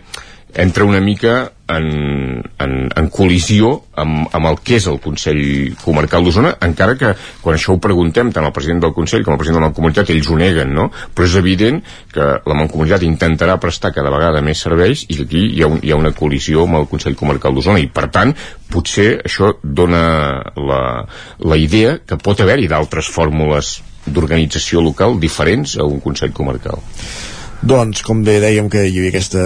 entra 0.55 0.85
una 0.85 1.01
mica 1.01 1.53
en, 1.71 2.43
en, 2.59 2.73
en 2.97 3.09
col·lisió 3.15 3.71
amb, 4.01 4.27
amb 4.35 4.49
el 4.51 4.59
que 4.65 4.79
és 4.81 4.87
el 4.91 4.99
Consell 5.03 5.43
Comarcal 5.83 6.25
d'Osona, 6.27 6.55
encara 6.67 6.97
que 6.99 7.13
quan 7.43 7.57
això 7.57 7.75
ho 7.75 7.81
preguntem 7.83 8.33
tant 8.35 8.47
al 8.47 8.55
president 8.57 8.83
del 8.85 8.95
Consell 8.97 9.25
com 9.27 9.35
al 9.35 9.41
president 9.41 9.61
de 9.61 9.65
la 9.65 9.71
Mancomunitat, 9.71 10.11
ells 10.11 10.31
ho 10.31 10.39
neguen, 10.41 10.75
no? 10.75 10.89
Però 11.15 11.29
és 11.29 11.37
evident 11.39 11.81
que 12.13 12.27
la 12.39 12.59
Mancomunitat 12.59 13.07
intentarà 13.07 13.59
prestar 13.63 13.93
cada 13.97 14.13
vegada 14.13 14.43
més 14.45 14.63
serveis 14.67 15.07
i 15.09 15.21
aquí 15.25 15.45
hi 15.57 15.63
ha, 15.63 15.71
un, 15.71 15.81
hi 15.85 15.95
ha 15.95 16.01
una 16.01 16.15
col·lisió 16.17 16.67
amb 16.67 16.81
el 16.81 16.89
Consell 16.91 17.19
Comarcal 17.19 17.55
d'Osona 17.55 17.83
i, 17.83 17.91
per 17.93 18.09
tant, 18.15 18.35
potser 18.71 19.13
això 19.25 19.55
dona 19.63 20.05
la, 20.57 20.83
la 21.45 21.61
idea 21.61 21.99
que 22.07 22.19
pot 22.19 22.43
haver-hi 22.43 22.71
d'altres 22.71 23.11
fórmules 23.11 23.79
d'organització 24.07 24.81
local 24.83 25.19
diferents 25.21 25.77
a 25.79 25.87
un 25.87 26.01
Consell 26.03 26.33
Comarcal. 26.35 26.81
Doncs, 27.61 28.01
com 28.01 28.23
bé 28.25 28.39
dèiem 28.41 28.71
que 28.73 28.87
hi 28.89 28.95
havia 28.97 29.11
aquesta 29.13 29.41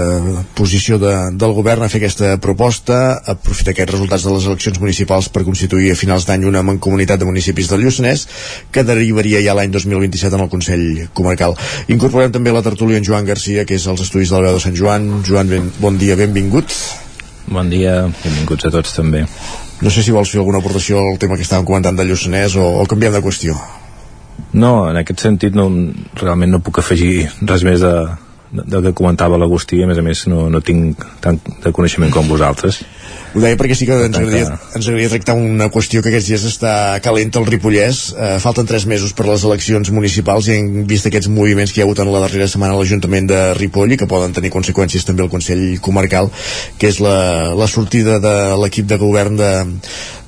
posició 0.55 1.01
de, 1.03 1.11
del 1.35 1.55
govern 1.57 1.83
a 1.83 1.89
fer 1.91 1.99
aquesta 1.99 2.37
proposta, 2.39 3.19
aprofitar 3.33 3.73
aquests 3.75 3.91
resultats 3.97 4.27
de 4.27 4.35
les 4.37 4.47
eleccions 4.47 4.79
municipals 4.79 5.29
per 5.35 5.43
constituir 5.43 5.91
a 5.91 5.99
finals 5.99 6.29
d'any 6.29 6.47
una 6.47 6.63
mancomunitat 6.63 7.19
de 7.19 7.27
municipis 7.27 7.73
del 7.73 7.83
Lluçanès 7.83 8.29
que 8.71 8.87
derivaria 8.87 9.43
ja 9.43 9.59
l'any 9.59 9.75
2027 9.75 10.39
en 10.39 10.47
el 10.47 10.53
Consell 10.53 10.87
Comarcal. 11.11 11.59
Incorporem 11.91 12.31
també 12.31 12.55
la 12.55 12.63
tertúlia 12.63 13.03
en 13.03 13.11
Joan 13.11 13.27
Garcia, 13.27 13.67
que 13.67 13.75
és 13.75 13.91
als 13.91 14.07
estudis 14.07 14.31
del 14.31 14.47
veu 14.47 14.61
de 14.61 14.63
Sant 14.63 14.79
Joan. 14.79 15.11
Joan, 15.27 15.51
ben, 15.51 15.71
bon 15.83 15.99
dia, 15.99 16.15
benvingut. 16.15 16.71
Bon 17.51 17.67
dia, 17.67 18.05
benvinguts 18.23 18.71
a 18.71 18.77
tots 18.79 18.95
també. 18.95 19.27
No 19.83 19.91
sé 19.91 20.07
si 20.07 20.15
vols 20.15 20.31
fer 20.31 20.39
alguna 20.39 20.63
aportació 20.63 21.03
al 21.03 21.19
tema 21.19 21.35
que 21.35 21.43
estàvem 21.43 21.67
comentant 21.67 21.99
del 21.99 22.15
Lluçanès 22.15 22.55
o, 22.55 22.77
o 22.79 22.87
canviem 22.87 23.19
de 23.19 23.27
qüestió. 23.27 23.59
No, 24.55 24.91
en 24.91 24.99
aquest 25.01 25.25
sentit 25.25 25.57
no, 25.59 25.69
realment 26.21 26.53
no 26.55 26.63
puc 26.63 26.79
afegir 26.79 27.29
res 27.43 27.65
més 27.67 27.83
de, 27.83 27.95
del 28.55 28.85
que 28.87 28.93
comentava 28.95 29.39
l'Agustí, 29.41 29.81
a 29.83 29.89
més 29.91 29.99
a 29.99 30.05
més 30.07 30.25
no, 30.31 30.47
no 30.53 30.61
tinc 30.63 31.03
tant 31.25 31.41
de 31.43 31.73
coneixement 31.75 32.13
com 32.15 32.29
vosaltres. 32.31 32.81
Ho 33.35 33.43
deia 33.43 33.59
perquè 33.59 33.75
sí 33.75 33.89
que 33.89 33.97
ens 34.07 34.15
agradaria, 34.15 34.53
ens 34.79 34.87
agradaria 34.87 35.11
tractar 35.11 35.35
una 35.35 35.67
qüestió 35.75 36.05
que 36.05 36.13
aquests 36.13 36.31
dies 36.31 36.47
està 36.47 36.75
calenta 37.03 37.41
al 37.41 37.49
Ripollès. 37.51 38.05
Eh, 38.15 38.37
falten 38.43 38.69
tres 38.71 38.87
mesos 38.91 39.15
per 39.17 39.27
les 39.27 39.43
eleccions 39.49 39.91
municipals 39.95 40.49
i 40.49 40.59
hem 40.61 40.85
vist 40.91 41.11
aquests 41.11 41.31
moviments 41.35 41.75
que 41.75 41.81
hi 41.81 41.85
ha 41.85 41.89
hagut 41.89 42.05
en 42.05 42.13
la 42.15 42.23
darrera 42.23 42.47
setmana 42.51 42.77
a 42.77 42.79
l'Ajuntament 42.79 43.27
de 43.33 43.41
Ripoll 43.59 43.97
i 43.97 43.99
que 43.99 44.11
poden 44.11 44.37
tenir 44.37 44.55
conseqüències 44.55 45.09
també 45.09 45.27
al 45.27 45.33
Consell 45.35 45.65
Comarcal, 45.83 46.31
que 46.79 46.93
és 46.95 47.03
la, 47.03 47.17
la 47.59 47.71
sortida 47.71 48.21
de 48.23 48.37
l'equip 48.63 48.87
de 48.87 49.03
govern 49.03 49.41
de, 49.41 49.51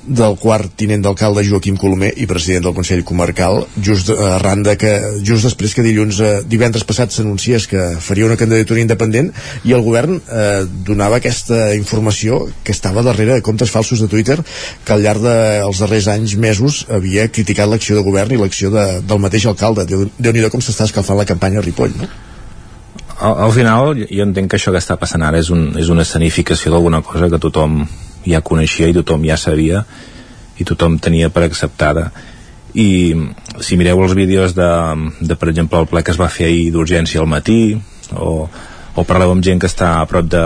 del 0.07 0.37
quart 0.39 0.71
tinent 0.79 1.03
d'alcalde 1.03 1.43
Joaquim 1.45 1.77
Colomer 1.79 2.13
i 2.15 2.27
president 2.29 2.63
del 2.65 2.75
Consell 2.75 3.03
Comarcal 3.07 3.65
just 3.83 4.09
eh, 4.13 4.17
arran 4.37 4.63
de 4.63 4.77
que 4.79 4.93
just 5.27 5.43
després 5.45 5.75
que 5.75 5.83
dilluns 5.85 6.19
eh, 6.23 6.31
divendres 6.47 6.87
passat 6.87 7.11
s'anunciés 7.11 7.67
que 7.67 7.89
faria 8.03 8.27
una 8.29 8.39
candidatura 8.39 8.81
independent 8.81 9.33
i 9.67 9.75
el 9.75 9.83
govern 9.85 10.17
eh, 10.17 10.63
donava 10.87 11.19
aquesta 11.19 11.73
informació 11.75 12.45
que 12.63 12.75
estava 12.75 13.03
darrere 13.03 13.35
de 13.37 13.45
comptes 13.45 13.73
falsos 13.73 13.99
de 13.99 14.07
Twitter 14.07 14.39
que 14.85 14.95
al 14.95 15.03
llarg 15.03 15.25
dels 15.27 15.83
darrers 15.83 16.07
anys 16.13 16.37
mesos 16.39 16.85
havia 16.89 17.27
criticat 17.27 17.69
l'acció 17.69 17.99
de 17.99 18.05
govern 18.07 18.31
i 18.31 18.39
l'acció 18.39 18.71
de, 18.71 18.87
del 19.03 19.21
mateix 19.23 19.49
alcalde 19.51 19.85
déu 19.87 20.33
nhi 20.33 20.47
com 20.49 20.63
s'està 20.63 20.87
escalfant 20.87 21.19
la 21.19 21.27
campanya 21.27 21.59
a 21.59 21.67
Ripoll 21.67 21.95
no? 21.99 22.07
al, 23.19 23.37
al 23.47 23.53
final 23.55 23.95
jo 24.07 24.23
entenc 24.23 24.51
que 24.51 24.61
això 24.61 24.71
que 24.71 24.81
està 24.81 24.95
passant 24.99 25.25
ara 25.27 25.41
és, 25.41 25.51
un, 25.51 25.73
és 25.79 25.91
una 25.93 26.07
escenificació 26.07 26.71
d'alguna 26.71 27.03
cosa 27.03 27.29
que 27.31 27.41
tothom 27.41 27.81
ja 28.27 28.43
coneixia 28.45 28.89
i 28.89 28.95
tothom 28.97 29.25
ja 29.27 29.37
sabia 29.37 29.83
i 30.57 30.65
tothom 30.65 30.97
tenia 30.99 31.29
per 31.29 31.45
acceptada 31.47 32.09
i 32.77 33.15
si 33.63 33.77
mireu 33.77 34.01
els 34.03 34.15
vídeos 34.17 34.55
de, 34.57 34.69
de 35.19 35.35
per 35.35 35.49
exemple 35.49 35.79
el 35.79 35.89
ple 35.89 36.03
que 36.03 36.13
es 36.13 36.19
va 36.19 36.29
fer 36.29 36.49
ahir 36.49 36.71
d'urgència 36.73 37.21
al 37.21 37.29
matí 37.29 37.77
o, 38.13 38.47
o 38.95 39.05
parleu 39.07 39.33
amb 39.33 39.45
gent 39.45 39.61
que 39.61 39.69
està 39.69 39.97
a 39.97 40.09
prop 40.09 40.27
de 40.29 40.43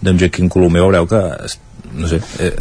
d'en 0.00 0.16
Joaquim 0.16 0.48
Colomer 0.48 0.80
veureu 0.80 1.06
que 1.06 1.20
no 1.92 2.08
sé, 2.08 2.20
eh, 2.40 2.54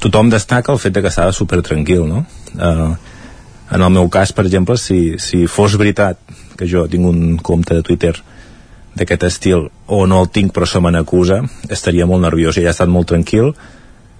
tothom 0.00 0.30
destaca 0.30 0.72
el 0.72 0.78
fet 0.78 0.94
de 0.94 1.02
que 1.02 1.10
estava 1.10 1.32
super 1.32 1.60
tranquil 1.62 2.06
no? 2.08 2.24
Eh, 2.54 2.92
en 3.74 3.82
el 3.82 3.90
meu 3.90 4.08
cas 4.08 4.32
per 4.32 4.46
exemple 4.46 4.78
si, 4.78 5.18
si 5.18 5.46
fos 5.50 5.76
veritat 5.80 6.20
que 6.56 6.68
jo 6.70 6.86
tinc 6.88 7.08
un 7.08 7.36
compte 7.42 7.74
de 7.74 7.82
Twitter 7.82 8.14
d'aquest 8.94 9.26
estil 9.26 9.68
o 9.90 10.04
no 10.06 10.20
el 10.22 10.30
tinc 10.30 10.54
però 10.54 10.68
se 10.70 10.80
me 10.80 10.92
n'acusa 10.94 11.40
estaria 11.68 12.06
molt 12.06 12.22
nerviós 12.22 12.56
i 12.56 12.62
ja 12.62 12.70
he 12.70 12.76
estat 12.76 12.92
molt 12.92 13.10
tranquil 13.10 13.52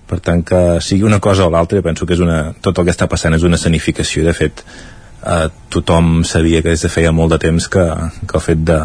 per 0.08 0.20
tant 0.24 0.42
que 0.46 0.60
sigui 0.84 1.06
una 1.06 1.20
cosa 1.20 1.46
o 1.46 1.52
l'altra 1.52 1.82
penso 1.82 2.06
que 2.06 2.14
és 2.16 2.22
una, 2.24 2.52
tot 2.60 2.78
el 2.78 2.88
que 2.88 2.94
està 2.94 3.08
passant 3.10 3.36
és 3.36 3.46
una 3.46 3.58
escenificació. 3.60 4.24
De 4.26 4.34
fet 4.36 4.64
eh, 4.64 5.48
tothom 5.72 6.22
sabia 6.28 6.62
que 6.62 6.74
des 6.74 6.84
de 6.84 6.92
feia 6.92 7.12
molt 7.12 7.34
de 7.34 7.40
temps 7.46 7.68
que, 7.68 7.84
que 8.24 8.38
el 8.38 8.44
fet 8.44 8.64
de, 8.68 8.80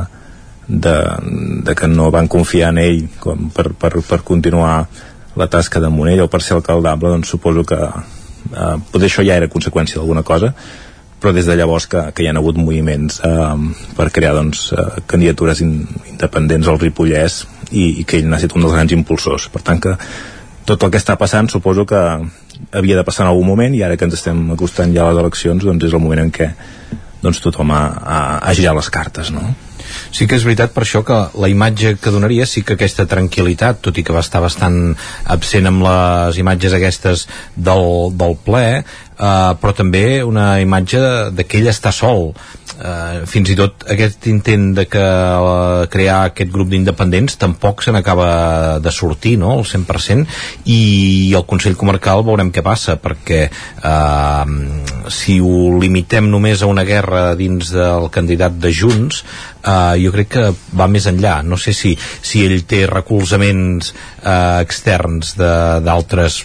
de, 0.67 0.97
de 1.67 1.75
que 1.75 1.87
no 1.91 2.09
van 2.11 2.27
confiar 2.31 2.73
en 2.73 2.83
ell 2.83 3.07
com 3.19 3.49
per, 3.55 3.71
per, 3.73 3.97
per 4.01 4.21
continuar 4.27 4.85
la 5.39 5.47
tasca 5.47 5.79
de 5.79 5.91
Monell 5.93 6.25
o 6.25 6.29
per 6.31 6.41
ser 6.43 6.57
alcaldable 6.57 7.11
doncs 7.13 7.31
suposo 7.35 7.65
que 7.67 7.79
eh, 7.79 8.75
potser 8.91 9.09
això 9.09 9.25
ja 9.25 9.37
era 9.39 9.51
conseqüència 9.51 9.99
d'alguna 9.99 10.23
cosa 10.27 10.53
però 11.19 11.33
des 11.35 11.45
de 11.45 11.55
llavors 11.59 11.85
que, 11.91 12.01
que 12.15 12.23
hi 12.23 12.29
ha 12.29 12.33
hagut 12.39 12.57
moviments 12.57 13.19
eh, 13.27 13.55
per 13.97 14.09
crear 14.15 14.33
doncs, 14.37 14.69
eh, 14.71 15.03
candidatures 15.07 15.61
in, 15.65 15.73
independents 16.13 16.69
al 16.71 16.79
Ripollès 16.79 17.41
i, 17.71 17.99
i 17.99 18.05
que 18.07 18.19
ell 18.19 18.29
n'ha 18.29 18.39
estat 18.39 18.55
un 18.55 18.65
dels 18.65 18.75
grans 18.77 18.95
impulsors. 18.95 19.49
Per 19.51 19.61
tant 19.65 19.81
que 19.83 19.97
tot 20.69 20.85
el 20.85 20.93
que 20.93 21.01
està 21.01 21.17
passant 21.17 21.49
suposo 21.49 21.85
que 21.89 22.01
havia 22.75 22.99
de 22.99 23.05
passar 23.07 23.25
en 23.25 23.31
algun 23.31 23.47
moment 23.47 23.73
i 23.75 23.81
ara 23.85 23.97
que 23.97 24.05
ens 24.05 24.19
estem 24.19 24.51
acostant 24.53 24.93
ja 24.95 25.07
a 25.07 25.13
les 25.13 25.23
eleccions 25.23 25.65
doncs 25.65 25.89
és 25.89 25.95
el 25.95 26.03
moment 26.03 26.21
en 26.25 26.29
què 26.35 26.51
doncs 27.23 27.41
tothom 27.43 27.73
ha, 27.75 27.81
ha, 27.99 28.19
ha 28.45 28.53
girat 28.55 28.77
les 28.77 28.91
cartes 28.93 29.33
no? 29.35 29.47
Sí 30.13 30.27
que 30.29 30.37
és 30.37 30.45
veritat 30.45 30.73
per 30.75 30.83
això 30.83 31.01
que 31.05 31.17
la 31.41 31.49
imatge 31.49 31.95
que 32.01 32.13
donaria 32.13 32.45
sí 32.45 32.61
que 32.65 32.75
aquesta 32.77 33.07
tranquil·litat, 33.09 33.79
tot 33.81 33.97
i 33.97 34.03
que 34.05 34.13
va 34.13 34.21
estar 34.21 34.41
bastant 34.43 34.77
absent 35.35 35.69
amb 35.69 35.81
les 35.85 36.37
imatges 36.41 36.75
aquestes 36.77 37.25
del, 37.55 38.13
del 38.19 38.37
ple, 38.45 38.65
eh, 38.83 39.51
però 39.61 39.73
també 39.75 40.21
una 40.25 40.51
imatge 40.61 41.01
de, 41.33 41.47
que 41.47 41.61
ell 41.61 41.71
està 41.73 41.93
sol 41.95 42.29
eh, 42.79 43.25
fins 43.29 43.51
i 43.51 43.57
tot 43.59 43.85
aquest 43.91 44.27
intent 44.31 44.71
de 44.77 44.85
que 44.89 45.03
uh, 45.03 45.85
crear 45.91 46.19
aquest 46.29 46.51
grup 46.53 46.71
d'independents 46.71 47.37
tampoc 47.41 47.83
se 47.83 47.93
n'acaba 47.95 48.79
de 48.83 48.91
sortir 48.95 49.35
no? 49.41 49.57
el 49.59 49.65
100% 49.67 50.39
i 50.71 50.79
el 51.35 51.45
Consell 51.49 51.77
Comarcal 51.79 52.23
veurem 52.27 52.51
què 52.55 52.63
passa 52.65 52.97
perquè 53.01 53.41
eh, 53.49 54.55
si 55.13 55.39
ho 55.39 55.79
limitem 55.79 56.29
només 56.31 56.63
a 56.63 56.69
una 56.71 56.85
guerra 56.87 57.33
dins 57.39 57.73
del 57.75 58.09
candidat 58.13 58.59
de 58.61 58.73
Junts 58.75 59.23
eh, 59.23 59.95
jo 60.03 60.13
crec 60.15 60.31
que 60.35 60.45
va 60.77 60.89
més 60.91 61.09
enllà 61.09 61.39
no 61.45 61.57
sé 61.57 61.73
si, 61.77 61.95
si 61.97 62.45
ell 62.45 62.63
té 62.69 62.85
recolzaments 62.89 63.93
eh, 63.93 64.61
externs 64.63 65.35
d'altres 65.39 66.43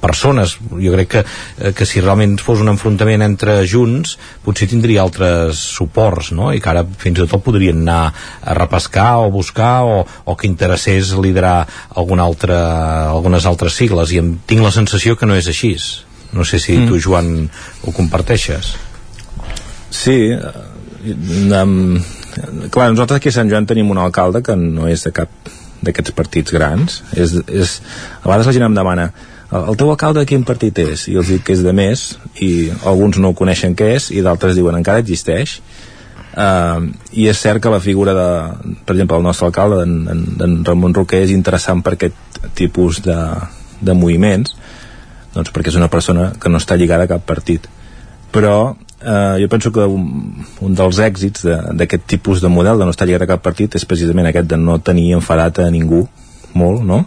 persones. 0.00 0.56
Jo 0.70 0.92
crec 0.94 1.08
que, 1.08 1.24
eh, 1.58 1.72
que 1.76 1.86
si 1.86 2.00
realment 2.00 2.36
fos 2.42 2.60
un 2.60 2.72
enfrontament 2.72 3.24
entre 3.24 3.60
Junts 3.68 4.16
potser 4.44 4.68
tindria 4.70 5.02
altres 5.02 5.60
suports 5.78 6.32
no? 6.36 6.50
i 6.52 6.60
que 6.60 6.70
ara 6.72 6.84
fins 6.84 7.18
i 7.18 7.26
tot 7.26 7.44
podrien 7.44 7.80
anar 7.82 8.12
a 8.42 8.56
repescar 8.56 9.22
o 9.24 9.30
buscar 9.32 9.74
o, 9.84 10.04
o 10.04 10.36
que 10.36 10.48
interessés 10.48 11.14
liderar 11.16 11.66
alguna 11.96 12.28
altra, 12.28 12.60
algunes 13.10 13.46
altres 13.46 13.78
sigles. 13.80 14.12
I 14.12 14.20
em, 14.22 14.34
tinc 14.46 14.64
la 14.64 14.74
sensació 14.74 15.16
que 15.16 15.28
no 15.28 15.38
és 15.38 15.48
així. 15.48 15.74
No 16.32 16.44
sé 16.46 16.60
si 16.62 16.76
mm. 16.76 16.90
tu 16.90 17.00
Joan 17.02 17.48
ho 17.86 17.94
comparteixes. 17.96 18.74
Sí 19.90 20.36
um, 21.04 22.02
clar, 22.70 22.90
nosaltres 22.90 23.16
aquí 23.16 23.30
a 23.30 23.34
Sant 23.34 23.50
Joan 23.50 23.66
tenim 23.66 23.90
un 23.90 23.98
alcalde 23.98 24.42
que 24.44 24.56
no 24.56 24.88
és 24.90 25.04
de 25.06 25.12
cap 25.14 25.50
d'aquests 25.80 26.14
partits 26.16 26.52
grans. 26.54 27.00
És, 27.16 27.34
és, 27.48 27.78
a 28.20 28.28
vegades 28.28 28.50
la 28.50 28.56
gent 28.56 28.66
em 28.68 28.76
demana 28.76 29.10
el 29.50 29.76
teu 29.76 29.90
alcalde 29.90 30.22
de 30.22 30.28
quin 30.30 30.44
partit 30.46 30.78
és? 30.78 31.08
I 31.10 31.16
els 31.18 31.30
dic 31.32 31.42
que 31.46 31.54
és 31.56 31.62
de 31.66 31.72
més 31.74 32.12
i 32.42 32.70
alguns 32.86 33.18
no 33.18 33.32
ho 33.32 33.38
coneixen 33.38 33.74
què 33.78 33.94
és 33.96 34.10
i 34.14 34.22
d'altres 34.22 34.54
diuen 34.58 34.78
encara 34.78 35.02
existeix 35.02 35.56
uh, 36.38 36.78
i 37.10 37.26
és 37.30 37.38
cert 37.38 37.62
que 37.62 37.72
la 37.72 37.80
figura 37.82 38.14
de, 38.14 38.28
per 38.86 38.94
exemple, 38.94 39.18
el 39.18 39.26
nostre 39.26 39.48
alcalde 39.48 39.82
en, 39.86 39.96
en, 40.46 40.54
Ramon 40.66 40.94
Roquer 40.94 41.24
és 41.26 41.34
interessant 41.34 41.82
per 41.82 41.96
aquest 41.96 42.38
tipus 42.58 43.02
de, 43.02 43.18
de 43.80 43.96
moviments 43.96 44.54
doncs 45.34 45.50
perquè 45.50 45.74
és 45.74 45.80
una 45.80 45.90
persona 45.90 46.30
que 46.38 46.50
no 46.50 46.62
està 46.62 46.78
lligada 46.78 47.08
a 47.08 47.10
cap 47.10 47.26
partit 47.26 47.66
però 48.30 48.76
eh, 49.02 49.36
jo 49.42 49.48
penso 49.50 49.74
que 49.74 49.82
un, 49.82 50.46
un 50.62 50.78
dels 50.78 51.02
èxits 51.02 51.42
d'aquest 51.42 52.06
de, 52.06 52.10
tipus 52.14 52.42
de 52.42 52.50
model 52.52 52.78
de 52.78 52.86
no 52.86 52.94
estar 52.94 53.08
lligat 53.08 53.26
a 53.26 53.32
cap 53.34 53.42
partit 53.42 53.74
és 53.74 53.86
precisament 53.86 54.30
aquest 54.30 54.50
de 54.50 54.58
no 54.60 54.78
tenir 54.78 55.10
enfadat 55.18 55.62
a 55.64 55.70
ningú 55.74 56.04
molt, 56.54 56.82
no? 56.86 57.04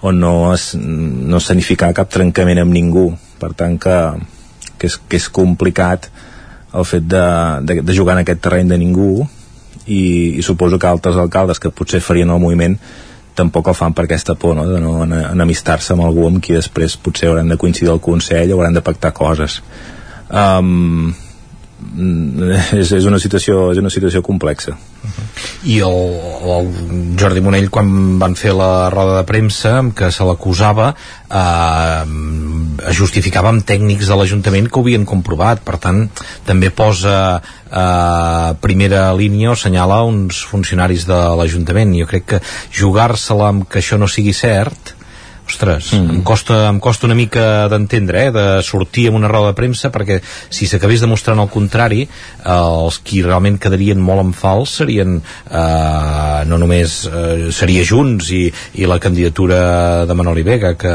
O 0.00 0.12
no, 0.12 0.52
es, 0.54 0.74
no 0.74 1.40
significar 1.40 1.92
cap 1.96 2.10
trencament 2.12 2.62
amb 2.62 2.72
ningú 2.72 3.10
per 3.40 3.52
tant 3.56 3.76
que, 3.80 3.96
que, 4.78 4.88
és, 4.88 4.96
que 5.08 5.20
és 5.20 5.28
complicat 5.32 6.08
el 6.76 6.86
fet 6.86 7.06
de, 7.10 7.26
de, 7.66 7.80
de 7.82 7.96
jugar 7.96 8.16
en 8.16 8.24
aquest 8.24 8.42
terreny 8.46 8.70
de 8.70 8.78
ningú 8.80 9.12
i, 9.86 10.02
i 10.38 10.42
suposo 10.46 10.78
que 10.78 10.88
altres 10.88 11.18
alcaldes 11.20 11.60
que 11.60 11.72
potser 11.74 12.02
farien 12.04 12.30
el 12.30 12.42
moviment 12.42 12.76
tampoc 13.36 13.70
el 13.70 13.78
fan 13.78 13.94
per 13.96 14.06
aquesta 14.06 14.36
por 14.38 14.56
no? 14.56 14.66
de 14.68 14.80
no 14.82 15.00
enemistar-se 15.04 15.94
amb 15.94 16.04
algú 16.06 16.28
amb 16.28 16.42
qui 16.44 16.56
després 16.56 16.96
potser 17.00 17.30
hauran 17.30 17.50
de 17.50 17.58
coincidir 17.60 17.92
al 17.92 18.02
Consell 18.04 18.52
o 18.52 18.58
hauran 18.58 18.76
de 18.76 18.84
pactar 18.84 19.12
coses 19.16 19.60
um, 20.28 21.10
és, 22.76 22.90
és, 22.92 23.06
una 23.08 23.18
situació, 23.20 23.70
és 23.72 23.80
una 23.80 23.90
situació 23.92 24.22
complexa. 24.24 24.76
I 25.68 25.78
el, 25.84 25.96
el 26.54 26.68
Jordi 27.20 27.42
Monell 27.44 27.70
quan 27.72 28.18
van 28.20 28.36
fer 28.38 28.52
la 28.56 28.90
roda 28.92 29.18
de 29.18 29.24
premsa 29.28 29.72
que 29.96 30.10
se 30.12 30.26
l'acusava 30.26 30.90
eh, 30.92 32.04
justificava 32.96 33.52
amb 33.52 33.64
tècnics 33.66 34.10
de 34.10 34.20
l'Ajuntament 34.20 34.68
que 34.68 34.80
ho 34.80 34.84
havien 34.84 35.08
comprovat. 35.08 35.64
Per 35.66 35.78
tant 35.82 36.04
també 36.46 36.70
posa 36.70 37.16
eh, 37.40 38.48
primera 38.60 39.08
línia 39.16 39.54
o 39.54 39.58
senyala 39.58 40.02
uns 40.08 40.44
funcionaris 40.52 41.08
de 41.08 41.20
l'Ajuntament. 41.40 41.96
Jo 42.00 42.08
crec 42.10 42.30
que 42.34 42.44
jugar-se-la 42.76 43.52
amb 43.54 43.68
que 43.68 43.82
això 43.82 44.00
no 44.00 44.10
sigui 44.10 44.36
cert 44.36 44.96
ostres, 45.50 45.92
mm. 45.96 46.16
em, 46.16 46.22
costa, 46.26 46.62
em 46.70 46.80
costa 46.82 47.08
una 47.08 47.18
mica 47.18 47.68
d'entendre, 47.72 48.26
eh, 48.28 48.34
de 48.34 48.46
sortir 48.66 49.08
amb 49.10 49.20
una 49.20 49.30
roda 49.30 49.52
de 49.52 49.58
premsa, 49.58 49.92
perquè 49.94 50.20
si 50.22 50.68
s'acabés 50.70 51.04
demostrant 51.04 51.42
el 51.42 51.50
contrari, 51.52 52.04
eh, 52.06 52.50
els 52.50 53.00
qui 53.04 53.22
realment 53.26 53.58
quedarien 53.60 54.00
molt 54.00 54.24
en 54.24 54.34
fals 54.36 54.78
serien 54.80 55.18
eh, 55.20 56.44
no 56.50 56.60
només 56.62 57.00
eh, 57.10 57.50
seria 57.54 57.86
Junts 57.86 58.30
i, 58.36 58.44
i 58.80 58.88
la 58.88 59.00
candidatura 59.02 60.06
de 60.06 60.16
Manoli 60.16 60.46
Vega, 60.46 60.76
que, 60.78 60.94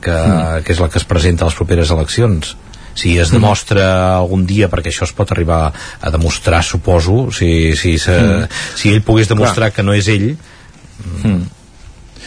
que, 0.00 0.14
mm. 0.14 0.62
que 0.64 0.76
és 0.76 0.82
la 0.82 0.90
que 0.92 1.02
es 1.02 1.08
presenta 1.08 1.44
a 1.44 1.50
les 1.50 1.58
properes 1.58 1.92
eleccions 1.94 2.56
si 2.96 3.18
es 3.18 3.30
mm. 3.30 3.36
demostra 3.36 3.84
mm. 3.84 4.22
algun 4.22 4.46
dia 4.48 4.70
perquè 4.72 4.90
això 4.90 5.04
es 5.06 5.12
pot 5.14 5.30
arribar 5.34 5.68
a 5.70 6.12
demostrar 6.14 6.62
suposo 6.64 7.28
si, 7.30 7.76
si, 7.76 7.98
se, 8.00 8.16
mm. 8.16 8.62
si 8.80 8.94
ell 8.94 9.04
pogués 9.04 9.28
demostrar 9.28 9.68
Clar. 9.68 9.76
que 9.76 9.86
no 9.86 9.94
és 9.94 10.08
ell 10.08 10.30
mm. 10.32 11.42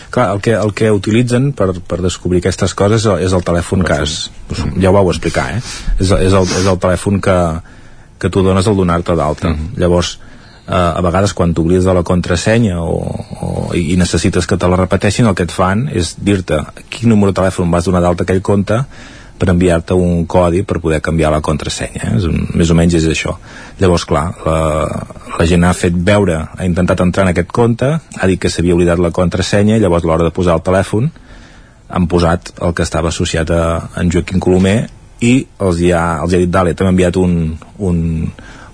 Clar, 0.09 0.31
el 0.33 0.41
que, 0.41 0.55
el 0.57 0.73
que 0.73 0.91
utilitzen 0.91 1.51
per, 1.53 1.71
per 1.85 1.99
descobrir 2.01 2.41
aquestes 2.41 2.73
coses 2.73 3.05
és 3.19 3.35
el 3.35 3.43
telèfon 3.45 3.83
que 3.85 3.99
has, 4.01 4.15
ja 4.81 4.89
ho 4.89 4.95
vau 4.95 5.11
explicar, 5.11 5.51
eh? 5.57 5.61
És, 5.99 6.09
és, 6.09 6.33
el, 6.33 6.47
és 6.61 6.65
el 6.65 6.79
telèfon 6.81 7.21
que, 7.21 7.37
que 8.17 8.31
tu 8.33 8.41
dones 8.45 8.67
al 8.67 8.77
donar-te 8.79 9.15
d'alta. 9.15 9.49
Mm 9.49 9.55
-hmm. 9.55 9.79
Llavors, 9.79 10.17
eh, 10.67 10.73
a 10.73 11.01
vegades 11.01 11.33
quan 11.33 11.53
t'oblides 11.53 11.85
de 11.85 11.93
la 11.93 12.03
contrasenya 12.03 12.79
o, 12.81 12.97
o, 13.41 13.73
i 13.73 13.95
necessites 13.97 14.47
que 14.47 14.57
te 14.57 14.67
la 14.67 14.77
repeteixin, 14.77 15.25
el 15.25 15.35
que 15.35 15.43
et 15.43 15.51
fan 15.51 15.87
és 15.91 16.15
dir-te 16.17 16.61
quin 16.89 17.09
número 17.09 17.31
de 17.31 17.41
telèfon 17.41 17.71
vas 17.71 17.85
donar 17.85 18.01
d'alta 18.01 18.23
aquell 18.23 18.41
compte 18.41 18.85
per 19.39 19.49
enviar-te 19.53 19.95
un 19.95 20.25
codi 20.29 20.63
per 20.67 20.81
poder 20.83 20.99
canviar 21.05 21.31
la 21.33 21.41
contrasenya 21.45 22.13
és 22.17 22.27
un, 22.27 22.43
més 22.59 22.69
o 22.69 22.77
menys 22.77 22.97
és 22.99 23.07
això. 23.09 23.37
Llavors 23.79 24.05
clar, 24.09 24.25
la, 24.45 24.59
la 25.39 25.47
gent 25.49 25.65
ha 25.65 25.73
fet 25.77 25.95
veure 25.95 26.41
ha 26.51 26.67
intentat 26.67 27.01
entrar 27.05 27.25
en 27.25 27.33
aquest 27.33 27.51
compte 27.55 27.89
ha 27.95 28.29
dit 28.29 28.41
que 28.41 28.51
s'havia 28.51 28.75
oblidat 28.75 29.01
la 29.01 29.13
contrasenya 29.15 29.77
i 29.77 29.83
llavors 29.83 30.05
a 30.05 30.11
l'hora 30.11 30.27
de 30.27 30.35
posar 30.35 30.59
el 30.59 30.65
telèfon 30.65 31.09
han 31.89 32.05
posat 32.07 32.53
el 32.61 32.75
que 32.77 32.85
estava 32.85 33.09
associat 33.09 33.51
a 33.51 33.63
en 33.97 34.11
Joaquim 34.13 34.41
Colomer 34.43 34.77
i 35.25 35.33
els 35.65 35.79
hi 35.81 35.91
ha, 35.91 36.03
els 36.23 36.31
hi 36.31 36.37
ha 36.37 36.43
dit 36.43 36.51
Dale, 36.51 36.75
t'hem 36.77 36.91
enviat 36.91 37.17
un, 37.19 37.33
un, 37.85 38.03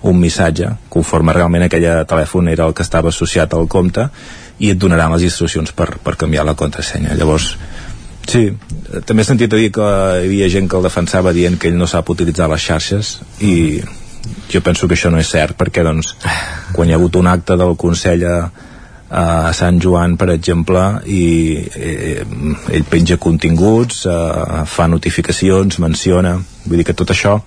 un 0.06 0.18
missatge 0.20 0.68
conforme 0.92 1.34
realment 1.34 1.66
aquell 1.66 1.88
telèfon 2.08 2.52
era 2.52 2.68
el 2.68 2.74
que 2.76 2.84
estava 2.86 3.10
associat 3.14 3.54
al 3.54 3.66
compte 3.72 4.08
i 4.58 4.70
et 4.72 4.78
donaran 4.78 5.12
les 5.16 5.26
instruccions 5.26 5.72
per, 5.76 5.96
per 6.02 6.16
canviar 6.16 6.46
la 6.46 6.54
contrasenya. 6.56 7.16
Llavors 7.18 7.54
sí, 8.26 8.50
també 9.06 9.22
he 9.22 9.28
sentit 9.28 9.52
a 9.52 9.60
dir 9.60 9.72
que 9.74 9.86
hi 9.86 10.26
havia 10.26 10.50
gent 10.52 10.68
que 10.70 10.78
el 10.78 10.86
defensava 10.86 11.34
dient 11.36 11.58
que 11.58 11.70
ell 11.70 11.78
no 11.78 11.88
sap 11.90 12.10
utilitzar 12.14 12.48
les 12.52 12.62
xarxes 12.62 13.16
i 13.40 13.82
jo 14.50 14.62
penso 14.62 14.88
que 14.88 14.96
això 14.98 15.10
no 15.10 15.20
és 15.22 15.30
cert 15.30 15.56
perquè 15.58 15.84
doncs 15.86 16.14
quan 16.72 16.88
hi 16.88 16.94
ha 16.94 17.00
hagut 17.00 17.16
un 17.16 17.28
acte 17.30 17.56
del 17.58 17.76
Consell 17.78 18.24
a, 18.26 18.38
a 19.10 19.52
Sant 19.54 19.78
Joan, 19.82 20.16
per 20.18 20.30
exemple, 20.34 20.82
i 21.06 21.62
eh, 21.78 22.24
ell 22.74 22.86
penja 22.90 23.18
continguts, 23.22 24.02
eh, 24.10 24.64
fa 24.66 24.88
notificacions, 24.90 25.78
menciona, 25.78 26.34
vull 26.66 26.82
dir 26.82 26.88
que 26.88 26.96
tot 26.98 27.14
això 27.14 27.38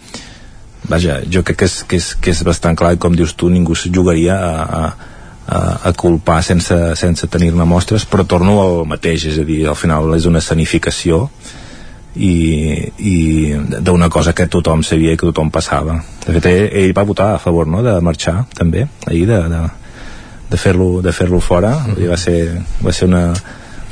vaja, 0.90 1.20
jo 1.28 1.44
crec 1.44 1.60
que 1.60 1.68
és, 1.68 1.82
que 1.84 2.00
és, 2.00 2.14
que 2.16 2.32
és 2.32 2.44
bastant 2.48 2.78
clar 2.80 2.94
i 2.96 3.02
com 3.02 3.16
dius 3.16 3.36
tu, 3.36 3.50
ningú 3.52 3.76
jugaria 3.76 4.38
a, 4.40 4.54
a, 4.64 5.10
a 5.50 5.94
culpar 5.98 6.44
sense, 6.46 6.76
sense 7.00 7.28
tenir-ne 7.28 7.66
mostres, 7.66 8.06
però 8.06 8.26
torno 8.26 8.60
al 8.62 8.86
mateix, 8.90 9.26
és 9.32 9.40
a 9.42 9.46
dir, 9.48 9.64
al 9.68 9.78
final 9.80 10.14
és 10.18 10.28
una 10.30 10.42
escenificació 10.44 11.24
i, 12.16 12.34
i 12.98 13.16
d'una 13.80 14.10
cosa 14.14 14.34
que 14.38 14.50
tothom 14.52 14.84
sabia 14.86 15.14
i 15.14 15.18
que 15.18 15.30
tothom 15.30 15.50
passava. 15.54 16.00
De 16.26 16.36
fet, 16.38 16.50
ell, 16.52 16.68
ell 16.84 16.96
va 16.98 17.08
votar 17.08 17.34
a 17.34 17.42
favor 17.42 17.68
no?, 17.68 17.82
de 17.86 17.96
marxar, 18.06 18.44
també, 18.58 18.86
ahir, 19.08 19.26
de, 19.30 19.42
de, 19.54 19.64
de 20.52 20.58
fer-lo 20.58 21.02
de 21.06 21.14
fer 21.14 21.30
fora 21.40 21.72
mm 21.78 21.96
-hmm. 21.96 22.10
va 22.10 22.18
ser, 22.18 22.62
va 22.86 22.92
ser 22.92 23.08
una, 23.08 23.34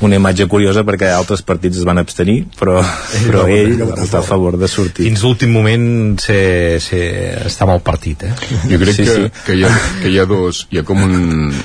una 0.00 0.18
imatge 0.18 0.46
curiosa 0.50 0.84
perquè 0.86 1.10
altres 1.10 1.42
partits 1.46 1.80
es 1.80 1.86
van 1.88 1.98
abstenir 2.00 2.38
però, 2.58 2.78
però 3.26 3.46
ell 3.50 3.82
està 3.96 4.20
a 4.20 4.26
favor 4.26 4.58
de 4.60 4.68
sortir 4.70 5.08
fins 5.08 5.24
l'últim 5.26 5.52
moment 5.54 6.18
se, 6.22 6.38
se, 6.82 7.00
estava 7.48 7.74
al 7.74 7.82
partit 7.86 8.26
eh? 8.28 8.32
jo 8.70 8.80
crec 8.82 8.98
sí, 8.98 9.06
que, 9.06 9.16
sí. 9.16 9.30
que, 9.46 9.56
hi 9.58 9.64
ha, 9.66 9.72
que 10.02 10.12
hi 10.12 10.18
ha 10.20 10.26
dos 10.30 10.64
hi 10.70 10.80
ha 10.80 10.84
com 10.88 11.02
un, 11.04 11.16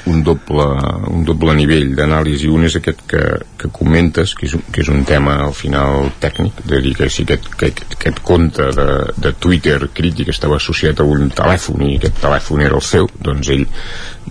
un, 0.09 0.23
doble, 0.25 0.67
un 1.13 1.27
doble 1.27 1.57
nivell 1.59 1.93
d'anàlisi 1.97 2.49
un 2.51 2.65
és 2.69 2.77
aquest 2.79 3.05
que, 3.09 3.23
que 3.59 3.71
comentes 3.73 4.35
que 4.39 4.49
és, 4.49 4.57
que 4.71 4.85
és 4.85 4.93
un 4.93 5.05
tema 5.09 5.39
al 5.47 5.55
final 5.57 6.09
tècnic 6.23 6.63
de 6.69 6.81
dir 6.85 6.95
que 6.97 7.09
si 7.13 7.27
aquest, 7.27 7.51
que, 7.59 7.71
aquest 7.99 8.23
compte 8.25 8.71
de, 8.77 8.89
de 9.17 9.35
Twitter 9.37 9.79
crític 9.93 10.33
estava 10.33 10.57
associat 10.61 11.03
a 11.03 11.07
un 11.07 11.29
telèfon 11.33 11.85
i 11.85 11.97
aquest 11.99 12.19
telèfon 12.23 12.65
era 12.65 12.79
el 12.79 12.85
seu 12.85 13.09
doncs 13.21 13.53
ell 13.53 13.67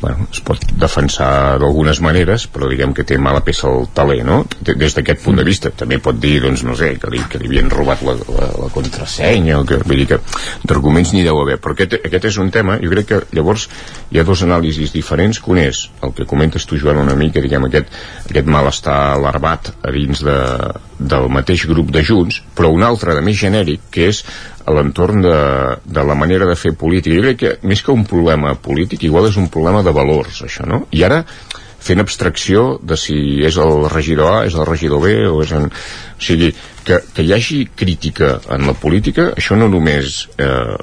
bueno, 0.00 0.26
es 0.32 0.40
pot 0.44 0.62
defensar 0.78 1.58
d'algunes 1.60 2.00
maneres, 2.04 2.46
però 2.50 2.68
diguem 2.70 2.94
que 2.96 3.04
té 3.06 3.18
mala 3.20 3.42
peça 3.44 3.68
al 3.68 3.86
taler, 3.94 4.20
no? 4.26 4.42
Des 4.60 4.96
d'aquest 4.96 5.22
punt 5.24 5.38
de 5.38 5.44
vista. 5.46 5.70
També 5.70 5.98
pot 6.02 6.18
dir, 6.20 6.38
doncs, 6.44 6.64
no 6.66 6.76
sé, 6.78 6.92
que 7.00 7.10
li, 7.12 7.22
que 7.30 7.40
li 7.40 7.50
havien 7.50 7.70
robat 7.72 8.02
la, 8.06 8.16
la, 8.16 8.48
la 8.64 8.70
contrasenya, 8.74 9.58
o 9.60 9.66
que, 9.68 9.80
vull 9.84 10.02
dir 10.02 10.08
que 10.14 10.20
d'arguments 10.68 11.12
n'hi 11.14 11.24
deu 11.26 11.40
haver. 11.42 11.58
Però 11.62 11.76
aquest, 11.76 11.98
aquest 12.00 12.30
és 12.32 12.40
un 12.42 12.52
tema, 12.54 12.78
jo 12.82 12.92
crec 12.92 13.10
que 13.10 13.20
llavors 13.36 13.68
hi 14.10 14.20
ha 14.20 14.26
dos 14.28 14.44
anàlisis 14.46 14.94
diferents, 14.94 15.40
que 15.42 15.52
un 15.52 15.62
és 15.62 15.84
el 16.02 16.14
que 16.16 16.28
comentes 16.28 16.66
tu, 16.68 16.80
Joan, 16.80 17.02
una 17.02 17.18
mica, 17.18 17.42
diguem, 17.44 17.68
aquest, 17.68 17.92
aquest 18.30 18.48
malestar 18.50 19.18
larvat 19.20 19.72
a 19.82 19.92
dins 19.94 20.24
de, 20.24 20.38
del 20.98 21.28
mateix 21.32 21.66
grup 21.70 21.92
de 21.94 22.04
Junts, 22.06 22.42
però 22.56 22.72
un 22.72 22.84
altre 22.86 23.16
de 23.16 23.24
més 23.24 23.38
genèric, 23.38 23.88
que 23.92 24.08
és 24.12 24.22
a 24.64 24.74
l'entorn 24.74 25.22
de, 25.24 25.38
de 25.84 26.04
la 26.06 26.14
manera 26.14 26.46
de 26.46 26.56
fer 26.58 26.74
política. 26.78 27.16
Jo 27.18 27.24
crec 27.26 27.40
que 27.40 27.54
més 27.68 27.82
que 27.82 27.94
un 27.94 28.04
problema 28.08 28.54
polític, 28.54 29.06
igual 29.08 29.28
és 29.30 29.38
un 29.40 29.48
problema 29.52 29.82
de 29.82 29.94
valors, 29.94 30.42
això, 30.46 30.66
no? 30.68 30.84
I 30.94 31.02
ara, 31.08 31.22
fent 31.82 32.02
abstracció 32.02 32.78
de 32.82 32.98
si 33.00 33.16
és 33.46 33.58
el 33.62 33.88
regidor 33.92 34.30
A, 34.30 34.44
és 34.46 34.54
el 34.58 34.66
regidor 34.68 35.02
B, 35.04 35.16
o 35.30 35.42
és 35.44 35.54
en... 35.58 35.68
O 35.68 36.22
sigui, 36.22 36.52
que, 36.86 37.00
que 37.14 37.24
hi 37.26 37.32
hagi 37.34 37.60
crítica 37.78 38.36
en 38.54 38.66
la 38.68 38.74
política, 38.78 39.32
això 39.38 39.56
no 39.58 39.66
només 39.70 40.28
eh, 40.42 40.76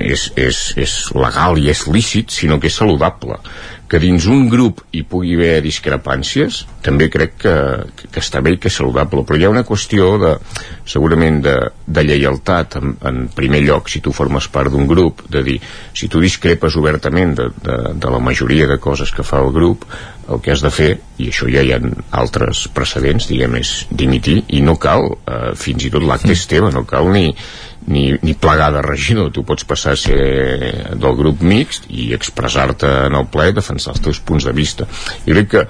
és, 0.00 0.30
és, 0.40 0.60
és 0.80 0.94
legal 1.16 1.60
i 1.60 1.68
és 1.72 1.84
lícit, 1.92 2.32
sinó 2.32 2.60
que 2.60 2.70
és 2.72 2.80
saludable 2.80 3.40
que 3.90 3.98
dins 3.98 4.26
un 4.30 4.46
grup 4.46 4.84
hi 4.94 5.02
pugui 5.02 5.34
haver 5.34 5.64
discrepàncies 5.64 6.60
també 6.86 7.08
crec 7.10 7.34
que, 7.42 7.54
que 7.98 8.22
està 8.22 8.38
bé 8.38 8.54
i 8.54 8.60
que 8.62 8.70
és 8.70 8.76
saludable. 8.78 9.24
Però 9.26 9.38
hi 9.38 9.48
ha 9.48 9.50
una 9.50 9.64
qüestió 9.66 10.12
de, 10.22 10.36
segurament 10.86 11.40
de, 11.42 11.56
de 11.86 12.04
lleialtat 12.06 12.78
en, 12.78 12.94
en 13.10 13.24
primer 13.34 13.64
lloc 13.66 13.90
si 13.90 14.02
tu 14.04 14.14
formes 14.14 14.46
part 14.54 14.70
d'un 14.70 14.86
grup 14.86 15.24
de 15.34 15.42
dir, 15.46 15.58
si 15.92 16.08
tu 16.08 16.22
discrepes 16.22 16.78
obertament 16.78 17.34
de, 17.40 17.50
de, 17.66 17.78
de 17.98 18.14
la 18.14 18.22
majoria 18.22 18.70
de 18.70 18.78
coses 18.78 19.10
que 19.10 19.26
fa 19.26 19.42
el 19.42 19.50
grup 19.56 19.88
el 20.30 20.38
que 20.38 20.52
has 20.52 20.62
de 20.62 20.70
fer, 20.70 20.90
i 21.18 21.26
això 21.32 21.48
ja 21.50 21.62
hi 21.66 21.72
ha 21.74 21.80
altres 22.14 22.68
precedents, 22.70 23.26
diguem, 23.26 23.56
és 23.58 23.72
dimitir 23.90 24.36
i 24.54 24.60
no 24.62 24.76
cal, 24.78 25.08
eh, 25.26 25.50
fins 25.58 25.88
i 25.88 25.90
tot 25.90 26.06
l'acte 26.06 26.30
és 26.36 26.44
teva, 26.46 26.70
no 26.70 26.84
cal 26.86 27.10
ni, 27.10 27.32
ni, 27.86 28.10
ni 28.22 28.34
plegar 28.34 28.70
de 28.74 28.82
regidor, 28.84 29.30
tu 29.32 29.44
pots 29.46 29.64
passar 29.68 29.94
a 29.94 30.00
ser 30.00 30.20
del 30.94 31.16
grup 31.18 31.40
mixt 31.46 31.88
i 31.88 32.10
expressar-te 32.16 32.90
en 33.06 33.16
el 33.18 33.26
ple 33.32 33.50
defensar 33.56 33.94
els 33.94 34.04
teus 34.04 34.20
punts 34.20 34.46
de 34.48 34.54
vista. 34.56 34.88
Jo 35.26 35.34
crec 35.34 35.50
que 35.54 35.64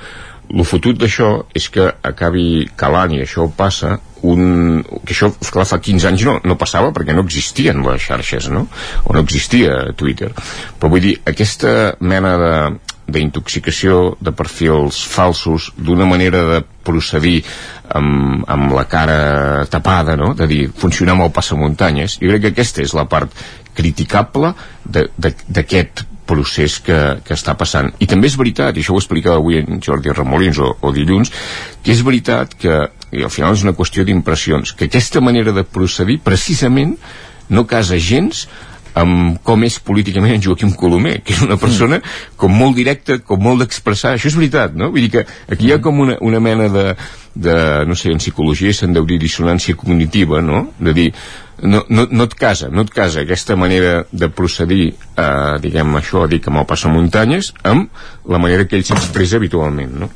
el 0.50 0.66
fotut 0.66 0.98
d'això 0.98 1.30
és 1.54 1.68
que 1.70 1.86
acabi 2.02 2.66
calant 2.78 3.14
i 3.14 3.20
això 3.22 3.46
passa 3.56 3.98
un, 4.26 4.82
que 5.06 5.14
això 5.14 5.30
clar, 5.46 5.64
fa 5.68 5.78
15 5.80 6.08
anys 6.10 6.24
no, 6.26 6.34
no 6.44 6.56
passava 6.60 6.90
perquè 6.96 7.14
no 7.16 7.24
existien 7.24 7.80
les 7.86 8.02
xarxes 8.02 8.50
no? 8.52 8.66
o 9.06 9.14
no 9.14 9.22
existia 9.22 9.94
Twitter 9.96 10.32
però 10.34 10.90
vull 10.90 11.04
dir, 11.06 11.14
aquesta 11.30 11.94
mena 12.00 12.34
de, 12.42 12.54
d'intoxicació 13.12 14.16
de 14.20 14.32
perfils 14.36 15.02
falsos, 15.06 15.70
d'una 15.76 16.06
manera 16.08 16.42
de 16.48 16.60
procedir 16.86 17.40
amb, 17.94 18.44
amb 18.48 18.74
la 18.76 18.86
cara 18.90 19.66
tapada, 19.70 20.16
no? 20.16 20.32
de 20.34 20.46
dir, 20.50 20.62
funcionar 20.70 21.16
amb 21.16 21.28
el 21.28 21.34
passamuntanyes. 21.34 22.18
Jo 22.22 22.30
crec 22.32 22.46
que 22.46 22.54
aquesta 22.54 22.84
és 22.84 22.94
la 22.96 23.06
part 23.10 23.34
criticable 23.76 24.54
d'aquest 24.84 26.04
procés 26.30 26.78
que, 26.84 26.98
que 27.26 27.34
està 27.34 27.56
passant. 27.58 27.90
I 27.98 28.06
també 28.10 28.30
és 28.30 28.38
veritat, 28.38 28.76
i 28.76 28.84
això 28.84 28.94
ho 28.94 29.02
explicava 29.02 29.40
avui 29.40 29.58
en 29.58 29.82
Jordi 29.82 30.14
Ramolins 30.14 30.60
o, 30.62 30.70
o 30.78 30.92
dilluns, 30.94 31.32
que 31.82 31.94
és 31.94 32.04
veritat 32.06 32.54
que, 32.58 32.84
i 33.10 33.24
al 33.26 33.34
final 33.34 33.56
és 33.56 33.64
una 33.66 33.74
qüestió 33.78 34.06
d'impressions, 34.06 34.74
que 34.78 34.86
aquesta 34.86 35.22
manera 35.24 35.54
de 35.56 35.66
procedir 35.66 36.20
precisament 36.22 36.94
no 37.50 37.66
casa 37.66 37.98
gens 37.98 38.46
amb 38.98 39.38
com 39.46 39.64
és 39.66 39.78
políticament 39.84 40.34
en 40.34 40.42
Joaquim 40.44 40.72
Colomer, 40.78 41.20
que 41.24 41.34
és 41.36 41.42
una 41.44 41.58
persona 41.60 42.00
com 42.40 42.54
molt 42.56 42.78
directa, 42.78 43.20
com 43.26 43.42
molt 43.42 43.64
d'expressar, 43.64 44.14
això 44.16 44.30
és 44.30 44.38
veritat, 44.38 44.74
no? 44.74 44.90
Vull 44.94 45.06
dir 45.06 45.12
que 45.18 45.26
aquí 45.52 45.68
hi 45.68 45.74
ha 45.74 45.80
com 45.82 46.00
una, 46.06 46.16
una 46.26 46.40
mena 46.42 46.68
de, 46.72 46.86
de, 47.34 47.54
no 47.86 47.94
sé, 47.98 48.10
en 48.10 48.22
psicologia 48.22 48.74
se'n 48.74 48.96
deu 48.96 49.06
dir 49.06 49.20
dissonància 49.22 49.78
cognitiva, 49.78 50.40
no? 50.42 50.66
De 50.80 50.94
dir, 50.96 51.10
no, 51.62 51.84
no, 51.88 52.06
no 52.10 52.26
et 52.26 52.34
casa, 52.38 52.70
no 52.72 52.86
et 52.86 52.90
casa 52.94 53.22
aquesta 53.22 53.56
manera 53.56 54.04
de 54.10 54.30
procedir, 54.32 54.94
eh, 55.16 55.54
diguem 55.62 55.94
això, 56.00 56.26
dic 56.30 56.48
amb 56.48 56.62
el 56.62 56.66
passamuntanyes, 56.70 57.52
amb 57.68 57.90
la 58.30 58.42
manera 58.42 58.66
que 58.66 58.80
ell 58.80 58.86
s'expressa 58.86 59.38
habitualment, 59.40 59.94
no? 60.04 60.10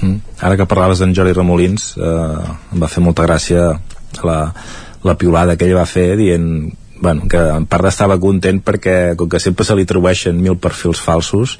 Mm. 0.00 0.20
Ara 0.40 0.56
que 0.56 0.68
parlaves 0.68 1.00
d'en 1.00 1.14
Jordi 1.16 1.34
Ramolins, 1.36 1.92
eh, 1.96 2.52
em 2.74 2.82
va 2.82 2.88
fer 2.88 3.04
molta 3.04 3.26
gràcia 3.26 3.70
la, 4.26 4.38
la 5.04 5.16
piulada 5.16 5.56
que 5.56 5.68
ell 5.68 5.76
va 5.78 5.88
fer 5.88 6.14
dient 6.18 6.48
bueno, 7.00 7.26
que 7.28 7.40
en 7.40 7.66
part 7.66 7.88
estava 7.90 8.18
content 8.20 8.60
perquè 8.64 9.16
com 9.16 9.28
que 9.30 9.40
sempre 9.40 9.64
se 9.64 9.76
li 9.76 9.86
atribueixen 9.88 10.36
mil 10.36 10.58
perfils 10.60 11.00
falsos 11.02 11.56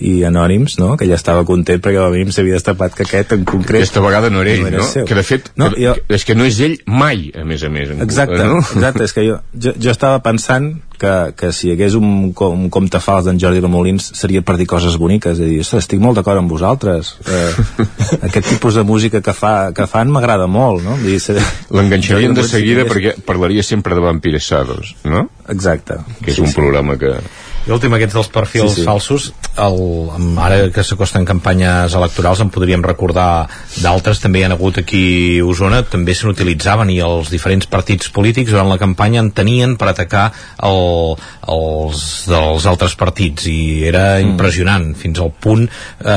i 0.00 0.24
anònims, 0.24 0.78
no? 0.80 0.94
que 0.96 1.06
ja 1.08 1.16
estava 1.18 1.44
content 1.48 1.80
perquè 1.84 2.00
a 2.00 2.10
mínim 2.12 2.32
s'havia 2.32 2.56
destapat 2.56 2.94
que 2.96 3.04
aquest 3.04 3.34
en 3.36 3.44
concret 3.48 3.82
aquesta 3.82 4.02
vegada 4.04 4.30
no 4.32 4.40
era 4.40 4.54
ell, 4.54 4.62
no? 4.64 4.70
Era 4.72 4.84
no? 4.84 5.06
que 5.06 5.16
de 5.18 5.24
fet 5.26 5.50
no, 5.60 5.70
que, 5.74 5.82
jo... 5.84 5.94
és 6.16 6.24
que 6.24 6.36
no 6.36 6.46
és 6.48 6.60
ell 6.64 6.78
mai 6.88 7.28
a 7.36 7.44
més 7.48 7.64
a 7.66 7.70
més 7.72 7.92
exacte, 7.96 8.40
no? 8.40 8.62
exacte 8.62 9.04
és 9.04 9.16
que 9.16 9.26
jo, 9.26 9.40
jo, 9.52 9.74
jo 9.76 9.92
estava 9.92 10.22
pensant 10.24 10.72
que, 11.00 11.12
que 11.36 11.50
si 11.56 11.68
hi 11.68 11.74
hagués 11.74 11.96
un, 11.98 12.30
un 12.32 12.64
compte 12.72 13.00
fals 13.00 13.28
d'en 13.28 13.40
Jordi 13.40 13.60
Ramolins 13.60 14.10
seria 14.16 14.44
per 14.46 14.56
dir 14.60 14.68
coses 14.70 14.96
boniques 15.00 15.36
és 15.36 15.44
a 15.44 15.50
dir, 15.50 15.60
estic 15.80 16.00
molt 16.00 16.20
d'acord 16.20 16.40
amb 16.40 16.52
vosaltres 16.52 17.14
eh, 17.28 17.52
aquest 18.28 18.54
tipus 18.54 18.80
de 18.80 18.86
música 18.88 19.20
que, 19.24 19.36
fa, 19.36 19.54
que 19.76 19.88
fan 19.90 20.12
m'agrada 20.12 20.48
molt 20.48 20.84
no? 20.86 20.96
l'enganxarien 21.76 22.36
de 22.36 22.48
seguida 22.48 22.88
perquè 22.88 23.18
parlaria 23.26 23.64
sempre 23.66 23.96
de 23.96 24.04
Vampiresados 24.08 24.96
no? 25.04 25.28
exacte 25.48 26.00
que 26.20 26.32
és 26.32 26.40
sí, 26.40 26.44
un 26.44 26.52
sí. 26.52 26.56
programa 26.56 26.96
que 27.00 27.18
i 27.66 27.68
l'últim 27.68 27.92
aquests 27.92 28.16
dels 28.16 28.30
perfils 28.32 28.72
sí, 28.72 28.80
sí. 28.80 28.86
falsos, 28.88 29.26
el, 29.60 29.76
ara 30.40 30.60
que 30.72 30.84
s'acosten 30.86 31.26
campanyes 31.28 31.92
electorals 31.98 32.40
en 32.40 32.52
podríem 32.52 32.84
recordar 32.86 33.46
d'altres, 33.82 34.22
també 34.22 34.40
hi 34.40 34.46
ha 34.46 34.52
hagut 34.54 34.80
aquí 34.80 35.02
a 35.40 35.44
Osona, 35.44 35.82
també 35.84 36.14
se 36.16 36.28
n'utilitzaven 36.28 36.92
i 36.94 37.00
els 37.04 37.32
diferents 37.32 37.68
partits 37.70 38.08
polítics 38.14 38.54
durant 38.54 38.70
la 38.70 38.78
campanya 38.80 39.20
en 39.20 39.32
tenien 39.36 39.76
per 39.80 39.90
atacar 39.92 40.30
el, 40.66 41.18
els 41.52 42.06
dels 42.30 42.68
altres 42.70 42.96
partits 43.00 43.50
i 43.52 43.58
era 43.90 44.06
mm. 44.16 44.32
impressionant 44.32 44.90
fins 44.96 45.20
al 45.20 45.34
punt 45.36 45.66
eh, 45.66 46.16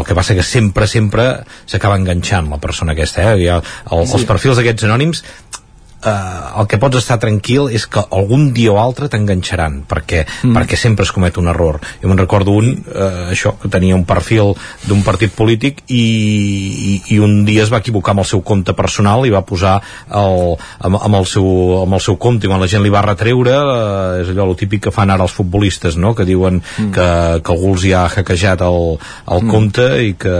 el 0.00 0.04
que 0.08 0.18
passa 0.18 0.34
que 0.34 0.46
sempre, 0.46 0.90
sempre 0.90 1.30
s'acaba 1.70 2.00
enganxant 2.00 2.50
la 2.50 2.58
persona 2.62 2.98
aquesta, 2.98 3.30
eh? 3.30 3.48
ha, 3.50 3.60
el, 3.60 4.06
sí. 4.06 4.18
els 4.18 4.28
perfils 4.28 4.58
d'aquests 4.58 4.90
anònims 4.90 5.24
eh, 6.04 6.60
el 6.60 6.66
que 6.66 6.78
pots 6.80 6.98
estar 7.00 7.18
tranquil 7.22 7.68
és 7.72 7.86
que 7.90 8.02
algun 8.16 8.50
dia 8.56 8.72
o 8.72 8.78
altre 8.80 9.08
t'enganxaran 9.12 9.82
perquè, 9.88 10.24
mm. 10.26 10.54
perquè 10.56 10.78
sempre 10.78 11.06
es 11.06 11.12
comet 11.14 11.38
un 11.40 11.50
error 11.52 11.80
jo 12.00 12.10
me'n 12.10 12.20
recordo 12.20 12.54
un, 12.56 12.72
eh, 12.72 13.30
això 13.34 13.54
que 13.60 13.70
tenia 13.72 13.96
un 13.96 14.06
perfil 14.08 14.54
d'un 14.86 15.02
partit 15.06 15.34
polític 15.36 15.82
i, 15.88 16.00
i, 16.00 16.94
i 17.16 17.20
un 17.22 17.44
dia 17.48 17.64
es 17.64 17.72
va 17.72 17.82
equivocar 17.84 18.14
amb 18.14 18.24
el 18.24 18.30
seu 18.30 18.44
compte 18.46 18.74
personal 18.76 19.26
i 19.26 19.34
va 19.34 19.44
posar 19.46 19.78
el, 20.08 20.56
amb, 20.80 21.00
amb, 21.00 21.20
el 21.20 21.28
seu, 21.28 21.46
amb 21.82 21.98
el 21.98 22.04
seu 22.04 22.18
compte 22.20 22.46
i 22.46 22.52
quan 22.52 22.62
la 22.62 22.70
gent 22.70 22.84
li 22.84 22.92
va 22.92 23.04
retreure 23.06 23.56
eh, 23.56 24.22
és 24.24 24.32
allò 24.32 24.48
el 24.50 24.58
típic 24.60 24.86
que 24.88 24.94
fan 24.94 25.12
ara 25.12 25.26
els 25.26 25.36
futbolistes 25.36 25.98
no? 26.00 26.14
que 26.16 26.28
diuen 26.28 26.60
mm. 26.60 26.90
que, 26.96 27.08
que 27.44 27.54
algú 27.54 27.74
els 27.74 27.86
hi 27.86 27.94
ha 27.96 28.06
hackejat 28.08 28.64
el, 28.66 28.96
el 28.96 29.44
mm. 29.44 29.52
compte 29.52 29.88
i 30.06 30.14
que, 30.20 30.38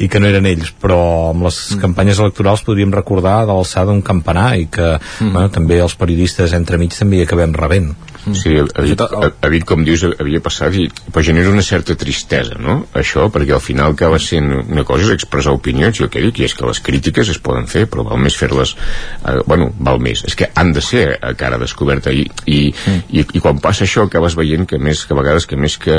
i 0.00 0.08
que 0.08 0.22
no 0.22 0.30
eren 0.30 0.48
ells 0.48 0.72
però 0.80 1.00
amb 1.34 1.48
les 1.48 1.60
mm. 1.74 1.82
campanyes 1.84 2.22
electorals 2.22 2.64
podríem 2.66 2.94
recordar 2.94 3.40
de 3.44 3.52
l'alçada 3.52 3.88
d'un 3.92 4.02
campanar 4.04 4.50
i 4.58 4.66
que 4.72 4.77
mm. 4.78 5.32
bueno, 5.32 5.48
també 5.54 5.80
els 5.82 5.96
periodistes 5.98 6.54
entremig 6.56 6.96
també 6.96 7.20
hi 7.20 7.26
acabem 7.26 7.56
rebent 7.56 7.94
Mm. 8.28 8.34
Sí, 8.34 8.54
havia, 8.74 8.96
havia, 9.42 9.64
com 9.66 9.84
dius, 9.86 10.02
havia 10.20 10.40
passat 10.44 10.74
i 10.78 10.86
però 10.90 11.22
genera 11.24 11.52
una 11.52 11.64
certa 11.64 11.96
tristesa, 11.98 12.58
no? 12.60 12.80
Això, 12.98 13.28
perquè 13.32 13.54
al 13.56 13.62
final 13.64 13.94
acaba 13.94 14.18
sent 14.22 14.50
una 14.60 14.84
cosa 14.88 15.06
és 15.06 15.12
expressar 15.14 15.54
opinions, 15.56 16.00
el 16.02 16.10
que 16.12 16.22
dic, 16.24 16.40
i 16.40 16.48
és 16.48 16.56
que 16.58 16.66
les 16.68 16.82
crítiques 16.84 17.30
es 17.32 17.40
poden 17.42 17.68
fer, 17.70 17.86
però 17.90 18.04
val 18.08 18.20
més 18.22 18.36
fer-les 18.38 18.74
eh, 18.74 19.38
bueno, 19.46 19.70
val 19.78 20.02
més, 20.02 20.24
és 20.28 20.36
que 20.38 20.50
han 20.58 20.74
de 20.76 20.84
ser 20.84 21.06
a 21.14 21.32
cara 21.38 21.60
descoberta 21.60 22.12
i, 22.12 22.26
i, 22.46 22.60
mm. 22.72 23.06
i, 23.08 23.24
i 23.38 23.44
quan 23.44 23.62
passa 23.64 23.86
això 23.86 24.08
acabes 24.08 24.36
veient 24.38 24.68
que 24.68 24.82
més 24.82 25.04
que 25.06 25.16
a 25.16 25.20
vegades 25.20 25.48
que 25.48 25.58
més 25.60 25.78
que, 25.80 25.98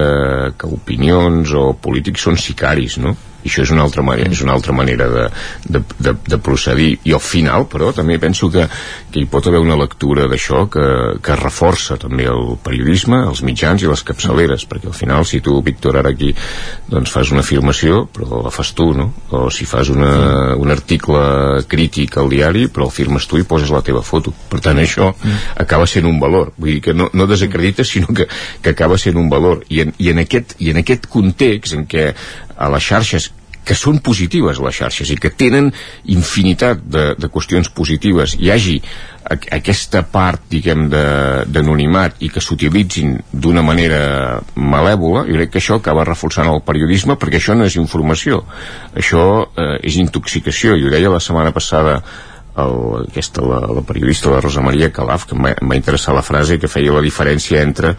que 0.59 0.73
opinions 0.79 1.55
o 1.55 1.71
polítics 1.79 2.27
són 2.27 2.39
sicaris, 2.39 2.99
no? 3.01 3.15
I 3.43 3.49
això 3.49 3.63
és 3.63 3.71
una 3.73 3.85
altra 3.87 4.03
manera, 4.05 4.31
és 4.31 4.41
una 4.43 4.53
altra 4.57 4.75
manera 4.75 5.07
de, 5.09 5.25
de, 5.65 5.81
de, 5.99 6.15
de 6.27 6.39
procedir. 6.43 6.89
I 7.07 7.15
al 7.15 7.23
final 7.23 7.67
però 7.71 7.91
també 7.95 8.19
penso 8.19 8.49
que, 8.51 8.65
que 9.11 9.21
hi 9.21 9.27
pot 9.31 9.47
haver 9.47 9.61
una 9.63 9.77
lectura 9.79 10.27
d'això 10.29 10.65
que, 10.71 10.85
que 11.23 11.37
reforça 11.39 11.97
també 12.01 12.27
el 12.29 12.55
periodisme, 12.63 13.21
els 13.29 13.43
mitjans 13.47 13.83
i 13.83 13.89
les 13.89 14.03
capçaleres, 14.05 14.65
perquè 14.69 14.91
al 14.91 14.97
final 14.97 15.27
si 15.27 15.41
tu 15.45 15.59
Víctor 15.63 15.99
ara 15.99 16.13
aquí 16.13 16.33
doncs 16.89 17.11
fas 17.13 17.31
una 17.33 17.43
afirmació 17.45 18.05
però 18.13 18.43
la 18.45 18.53
fas 18.53 18.73
tu, 18.75 18.91
no? 18.97 19.09
o 19.35 19.47
si 19.53 19.67
fas 19.69 19.89
una, 19.93 20.55
un 20.59 20.71
article 20.71 21.63
crític 21.69 22.17
al 22.17 22.31
diari 22.31 22.67
però 22.67 22.87
el 22.89 22.93
firmes 22.95 23.27
tu 23.29 23.39
i 23.39 23.47
poses 23.47 23.71
la 23.73 23.83
teva 23.85 24.03
foto. 24.05 24.33
Per 24.49 24.59
tant 24.63 24.79
això 24.81 25.11
acaba 25.59 25.87
sent 25.87 26.07
un 26.09 26.19
valor. 26.21 26.53
Vull 26.57 26.75
dir 26.75 26.83
que 26.89 26.95
no, 26.95 27.09
no 27.13 27.27
desacredita 27.29 27.85
sinó 27.87 28.13
que, 28.15 28.27
que 28.61 28.73
acaba 28.75 28.97
sent 28.97 29.17
un 29.19 29.29
valor. 29.31 29.63
I 29.69 29.83
en, 29.85 29.93
i 29.97 30.11
en, 30.13 30.21
aquest, 30.25 30.57
i 30.59 30.73
en 30.73 30.81
aquest 30.83 31.09
context 31.11 31.77
en 31.77 31.85
què 31.89 32.09
a 32.59 32.71
les 32.73 32.83
xarxes 32.91 33.31
que 33.69 33.75
són 33.77 33.99
positives 34.01 34.59
les 34.63 34.77
xarxes 34.81 35.11
i 35.13 35.17
que 35.21 35.31
tenen 35.35 35.69
infinitat 36.09 36.81
de, 36.81 37.05
de 37.19 37.29
qüestions 37.31 37.69
positives 37.75 38.35
hi 38.39 38.49
hagi 38.53 38.77
a, 38.79 39.35
aquesta 39.59 40.01
part 40.09 40.47
diguem 40.49 40.87
d'anonimat 40.89 42.23
i 42.25 42.31
que 42.33 42.41
s'utilitzin 42.43 43.17
d'una 43.29 43.63
manera 43.65 44.39
malèvola 44.55 45.25
jo 45.27 45.37
crec 45.37 45.53
que 45.53 45.61
això 45.61 45.77
acaba 45.77 46.07
reforçant 46.07 46.49
el 46.49 46.63
periodisme 46.65 47.19
perquè 47.19 47.37
això 47.39 47.57
no 47.57 47.67
és 47.69 47.77
informació. 47.77 48.41
Això 48.97 49.21
eh, 49.53 49.75
és 49.85 49.99
intoxicació. 50.01 50.75
I 50.75 50.87
ho 50.87 50.93
deia 50.93 51.11
la 51.13 51.21
setmana 51.21 51.53
passada 51.53 51.99
el, 52.59 53.05
aquesta, 53.07 53.43
la, 53.45 53.61
la 53.77 53.83
periodista 53.85 54.31
la 54.33 54.41
Rosa 54.41 54.63
Maria 54.65 54.91
Calaf 54.95 55.27
que 55.29 55.37
va 55.37 55.77
interessar 55.77 56.15
la 56.15 56.25
frase 56.25 56.59
que 56.59 56.71
feia 56.71 56.95
la 56.95 57.05
diferència 57.05 57.61
entre 57.61 57.95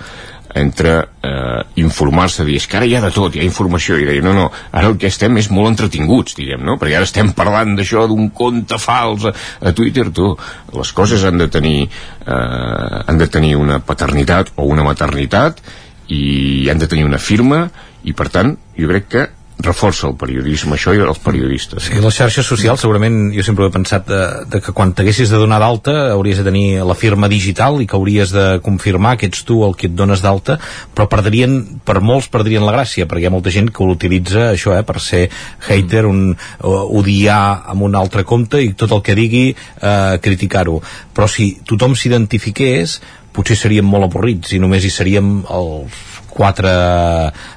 entre 0.55 0.95
eh, 1.23 1.61
informar-se, 1.83 2.45
dir, 2.45 2.57
és 2.61 2.67
que 2.67 2.79
ara 2.79 2.89
hi 2.89 2.95
ha 2.97 3.03
de 3.05 3.11
tot, 3.15 3.35
hi 3.35 3.43
ha 3.43 3.47
informació, 3.47 3.99
i 4.01 4.07
deia, 4.09 4.25
no, 4.25 4.33
no, 4.37 4.49
ara 4.73 4.91
el 4.91 4.97
que 5.01 5.11
estem 5.11 5.39
és 5.41 5.51
molt 5.55 5.73
entretinguts, 5.73 6.35
diguem, 6.39 6.63
no? 6.67 6.77
Perquè 6.81 6.99
ara 6.99 7.09
estem 7.09 7.33
parlant 7.37 7.77
d'això, 7.79 8.07
d'un 8.11 8.31
conte 8.37 8.79
fals 8.83 9.29
a, 9.31 9.35
a 9.63 9.75
Twitter, 9.77 10.09
tu, 10.15 10.33
les 10.77 10.95
coses 10.97 11.25
han 11.27 11.39
de 11.41 11.51
tenir, 11.53 11.85
eh, 11.87 13.03
han 13.07 13.21
de 13.21 13.31
tenir 13.31 13.57
una 13.61 13.81
paternitat 13.85 14.55
o 14.57 14.67
una 14.71 14.87
maternitat 14.87 15.63
i 16.11 16.67
han 16.71 16.81
de 16.83 16.89
tenir 16.91 17.07
una 17.07 17.21
firma 17.23 17.69
i 18.03 18.15
per 18.17 18.31
tant 18.33 18.57
jo 18.75 18.89
crec 18.91 19.07
que 19.13 19.29
reforça 19.65 20.09
el 20.09 20.17
periodisme, 20.21 20.77
això 20.77 20.93
i 20.95 21.01
els 21.03 21.21
periodistes. 21.23 21.89
Sí, 21.89 22.01
les 22.03 22.17
xarxes 22.17 22.47
socials, 22.47 22.83
segurament, 22.85 23.31
jo 23.35 23.45
sempre 23.47 23.69
he 23.69 23.75
pensat 23.75 24.09
de, 24.09 24.21
de 24.51 24.61
que 24.65 24.75
quan 24.77 24.93
t'haguessis 24.97 25.31
de 25.33 25.41
donar 25.41 25.61
d'alta 25.63 25.95
hauries 26.15 26.41
de 26.41 26.47
tenir 26.47 26.83
la 26.87 26.97
firma 26.99 27.29
digital 27.31 27.81
i 27.83 27.87
que 27.89 27.99
hauries 27.99 28.35
de 28.35 28.47
confirmar 28.65 29.17
que 29.21 29.31
ets 29.31 29.45
tu 29.49 29.61
el 29.67 29.77
que 29.79 29.89
et 29.91 29.97
dones 29.97 30.23
d'alta, 30.25 30.59
però 30.95 31.09
perdrien, 31.11 31.57
per 31.85 32.01
molts 32.05 32.31
perdrien 32.33 32.67
la 32.67 32.75
gràcia, 32.77 33.09
perquè 33.11 33.27
hi 33.27 33.31
ha 33.31 33.35
molta 33.35 33.55
gent 33.55 33.71
que 33.75 33.87
l'utilitza 33.87 34.51
això, 34.51 34.75
eh, 34.77 34.85
per 34.87 34.99
ser 35.01 35.27
hater, 35.69 36.05
un, 36.11 36.35
odiar 36.65 37.41
amb 37.73 37.89
un 37.89 37.97
altre 37.99 38.25
compte 38.25 38.61
i 38.63 38.75
tot 38.75 38.93
el 38.97 39.05
que 39.07 39.17
digui 39.19 39.47
eh, 39.53 40.19
criticar-ho. 40.23 40.81
Però 41.15 41.29
si 41.31 41.53
tothom 41.67 41.97
s'identifiqués, 41.97 43.01
potser 43.35 43.57
seríem 43.59 43.87
molt 43.87 44.09
avorrits 44.09 44.55
i 44.57 44.63
només 44.63 44.85
hi 44.85 44.93
seríem 44.93 45.41
els 45.47 46.10
quatre, 46.31 46.71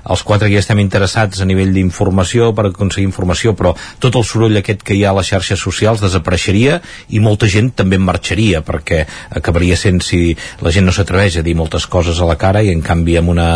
els 0.09 0.23
quatre 0.27 0.49
que 0.49 0.57
ja 0.57 0.63
estem 0.63 0.81
interessats 0.83 1.41
a 1.41 1.47
nivell 1.47 1.73
d'informació 1.75 2.51
per 2.55 2.67
aconseguir 2.69 3.07
informació, 3.07 3.53
però 3.57 3.73
tot 4.03 4.17
el 4.19 4.25
soroll 4.27 4.59
aquest 4.59 4.83
que 4.83 4.97
hi 4.97 5.03
ha 5.05 5.13
a 5.13 5.17
les 5.19 5.29
xarxes 5.31 5.61
socials 5.61 6.03
desapareixeria 6.03 6.79
i 7.13 7.21
molta 7.23 7.49
gent 7.49 7.71
també 7.77 7.99
en 7.99 8.05
marxaria 8.07 8.63
perquè 8.65 9.03
acabaria 9.31 9.77
sent 9.79 10.01
si 10.03 10.35
la 10.61 10.73
gent 10.73 10.87
no 10.87 10.95
s'atreveix 10.95 11.39
a 11.39 11.45
dir 11.45 11.55
moltes 11.59 11.87
coses 11.87 12.19
a 12.19 12.27
la 12.29 12.37
cara 12.39 12.63
i 12.63 12.71
en 12.73 12.83
canvi 12.85 13.17
amb 13.19 13.33
una, 13.33 13.49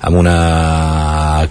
amb 0.00 0.20
una 0.20 0.36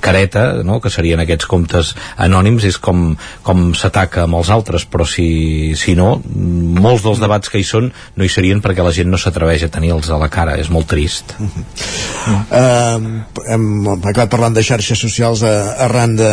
careta, 0.02 0.64
no? 0.64 0.80
que 0.84 0.92
serien 0.94 1.22
aquests 1.24 1.48
comptes 1.50 1.94
anònims, 2.18 2.66
és 2.68 2.80
com, 2.82 3.10
com 3.46 3.72
s'ataca 3.78 4.26
amb 4.26 4.40
els 4.40 4.52
altres, 4.54 4.86
però 4.90 5.08
si, 5.08 5.74
si 5.80 5.96
no, 5.98 6.16
molts 6.26 7.06
dels 7.06 7.22
debats 7.24 7.52
que 7.52 7.62
hi 7.62 7.68
són 7.68 7.92
no 8.16 8.26
hi 8.26 8.32
serien 8.32 8.62
perquè 8.64 8.86
la 8.86 8.94
gent 8.96 9.10
no 9.12 9.20
s'atreveix 9.22 9.68
a 9.68 9.72
tenir-los 9.74 10.10
a 10.12 10.20
la 10.22 10.30
cara, 10.34 10.58
és 10.60 10.70
molt 10.74 10.90
trist. 10.92 11.36
Uh 11.40 11.48
-huh. 11.48 12.42
uh, 12.52 13.07
hem 13.48 13.66
acabat 13.96 14.30
parlant 14.32 14.56
de 14.56 14.64
xarxes 14.66 15.00
socials 15.00 15.44
a, 15.46 15.54
arran 15.88 16.16
de, 16.20 16.32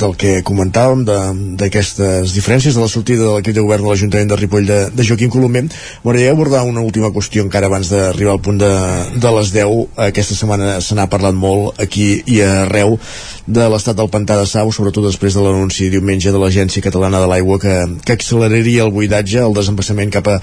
del 0.00 0.14
que 0.18 0.38
comentàvem 0.46 1.04
d'aquestes 1.58 2.34
diferències 2.36 2.76
de 2.76 2.84
la 2.84 2.90
sortida 2.90 3.24
de 3.24 3.34
l'equip 3.36 3.56
de 3.56 3.64
govern 3.64 3.84
de 3.86 3.92
l'Ajuntament 3.92 4.32
de 4.32 4.38
Ripoll 4.40 4.68
de, 4.68 4.78
de 4.94 5.06
Joaquim 5.06 5.32
Colomer. 5.32 5.66
M'agradaria 6.04 6.34
abordar 6.34 6.64
una 6.68 6.84
última 6.84 7.12
qüestió 7.14 7.44
encara 7.44 7.70
abans 7.70 7.90
d'arribar 7.92 8.36
al 8.36 8.44
punt 8.44 8.60
de, 8.62 8.72
de 9.16 9.34
les 9.38 9.52
10 9.54 9.98
aquesta 10.08 10.36
setmana 10.38 10.78
se 10.84 10.96
n'ha 10.96 11.08
parlat 11.10 11.36
molt 11.36 11.80
aquí 11.82 12.08
i 12.26 12.40
arreu 12.44 12.98
de 13.46 13.66
l'estat 13.72 13.96
del 13.96 14.10
pantà 14.12 14.36
de 14.38 14.46
Sau, 14.48 14.70
sobretot 14.72 15.06
després 15.08 15.34
de 15.36 15.44
l'anunci 15.44 15.88
diumenge 15.92 16.32
de 16.32 16.40
l'Agència 16.40 16.84
Catalana 16.84 17.20
de 17.22 17.28
l'Aigua 17.30 17.58
que, 17.62 17.76
que 18.04 18.16
acceleraria 18.16 18.84
el 18.84 18.92
buidatge, 18.94 19.40
el 19.42 19.56
desembassament 19.56 20.12
cap 20.14 20.28
a, 20.28 20.38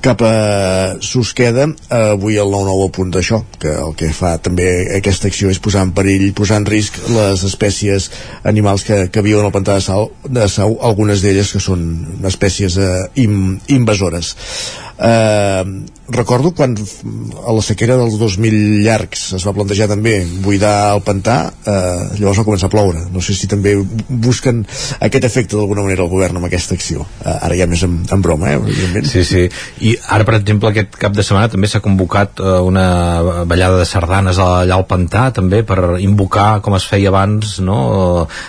cap 0.00 0.22
a 0.24 0.96
Susqueda 1.04 1.66
avui 1.92 2.38
el 2.40 2.48
9-9 2.48 2.86
apunt 2.88 3.10
d'això 3.12 3.42
que 3.60 3.72
el 3.84 3.94
que 3.98 4.08
fa 4.16 4.34
també 4.42 4.68
aquesta 4.96 5.28
acció 5.28 5.50
és 5.52 5.60
posar 5.60 5.84
en 5.86 5.92
perill, 5.96 6.30
posar 6.36 6.60
en 6.62 6.68
risc 6.68 6.96
les 7.12 7.44
espècies 7.44 8.10
animals 8.48 8.86
que, 8.88 9.02
que 9.12 9.24
viuen 9.24 9.44
al 9.44 9.54
pantà 9.54 9.76
de, 9.76 9.84
Sau, 9.84 10.10
de 10.24 10.48
Sau 10.48 10.78
algunes 10.86 11.20
d'elles 11.24 11.52
que 11.52 11.60
són 11.60 11.84
espècies 12.30 12.78
eh, 12.80 13.02
invasores 13.20 14.34
eh, 15.00 15.64
recordo 16.10 16.50
quan 16.52 16.74
a 17.46 17.52
la 17.54 17.62
sequera 17.62 17.96
dels 17.96 18.18
2000 18.18 18.82
llargs 18.84 19.30
es 19.38 19.46
va 19.46 19.54
plantejar 19.54 19.86
també 19.90 20.18
buidar 20.44 20.92
el 20.96 21.02
pantà 21.06 21.36
eh, 21.64 22.18
llavors 22.18 22.40
va 22.42 22.46
començar 22.46 22.68
a 22.68 22.74
ploure. 22.74 23.04
No 23.14 23.22
sé 23.24 23.34
si 23.38 23.48
també 23.50 23.76
busquen 24.08 24.64
aquest 25.00 25.26
efecte 25.26 25.56
d'alguna 25.56 25.84
manera 25.86 26.04
el 26.04 26.10
govern 26.12 26.40
amb 26.40 26.48
aquesta 26.48 26.74
acció. 26.74 27.06
Eh, 27.24 27.30
ara 27.30 27.58
ja 27.58 27.68
més 27.70 27.84
en, 27.86 28.00
en 28.10 28.24
broma 28.24 28.52
eh, 28.56 29.04
sí, 29.06 29.24
sí, 29.24 29.46
i 29.86 29.94
ara 30.10 30.26
per 30.28 30.36
exemple 30.40 30.70
aquest 30.70 30.98
cap 31.00 31.14
de 31.16 31.24
setmana 31.26 31.50
també 31.52 31.70
s'ha 31.70 31.82
convocat 31.84 32.42
eh, 32.42 32.58
una 32.66 33.44
ballada 33.48 33.78
de 33.80 33.88
sardanes 33.88 34.40
allà 34.42 34.76
al 34.76 34.86
pantà 34.90 35.28
també 35.36 35.62
per 35.66 36.00
invocar 36.02 36.60
com 36.64 36.76
es 36.78 36.86
feia 36.90 37.10
abans 37.12 37.58
no? 37.64 37.78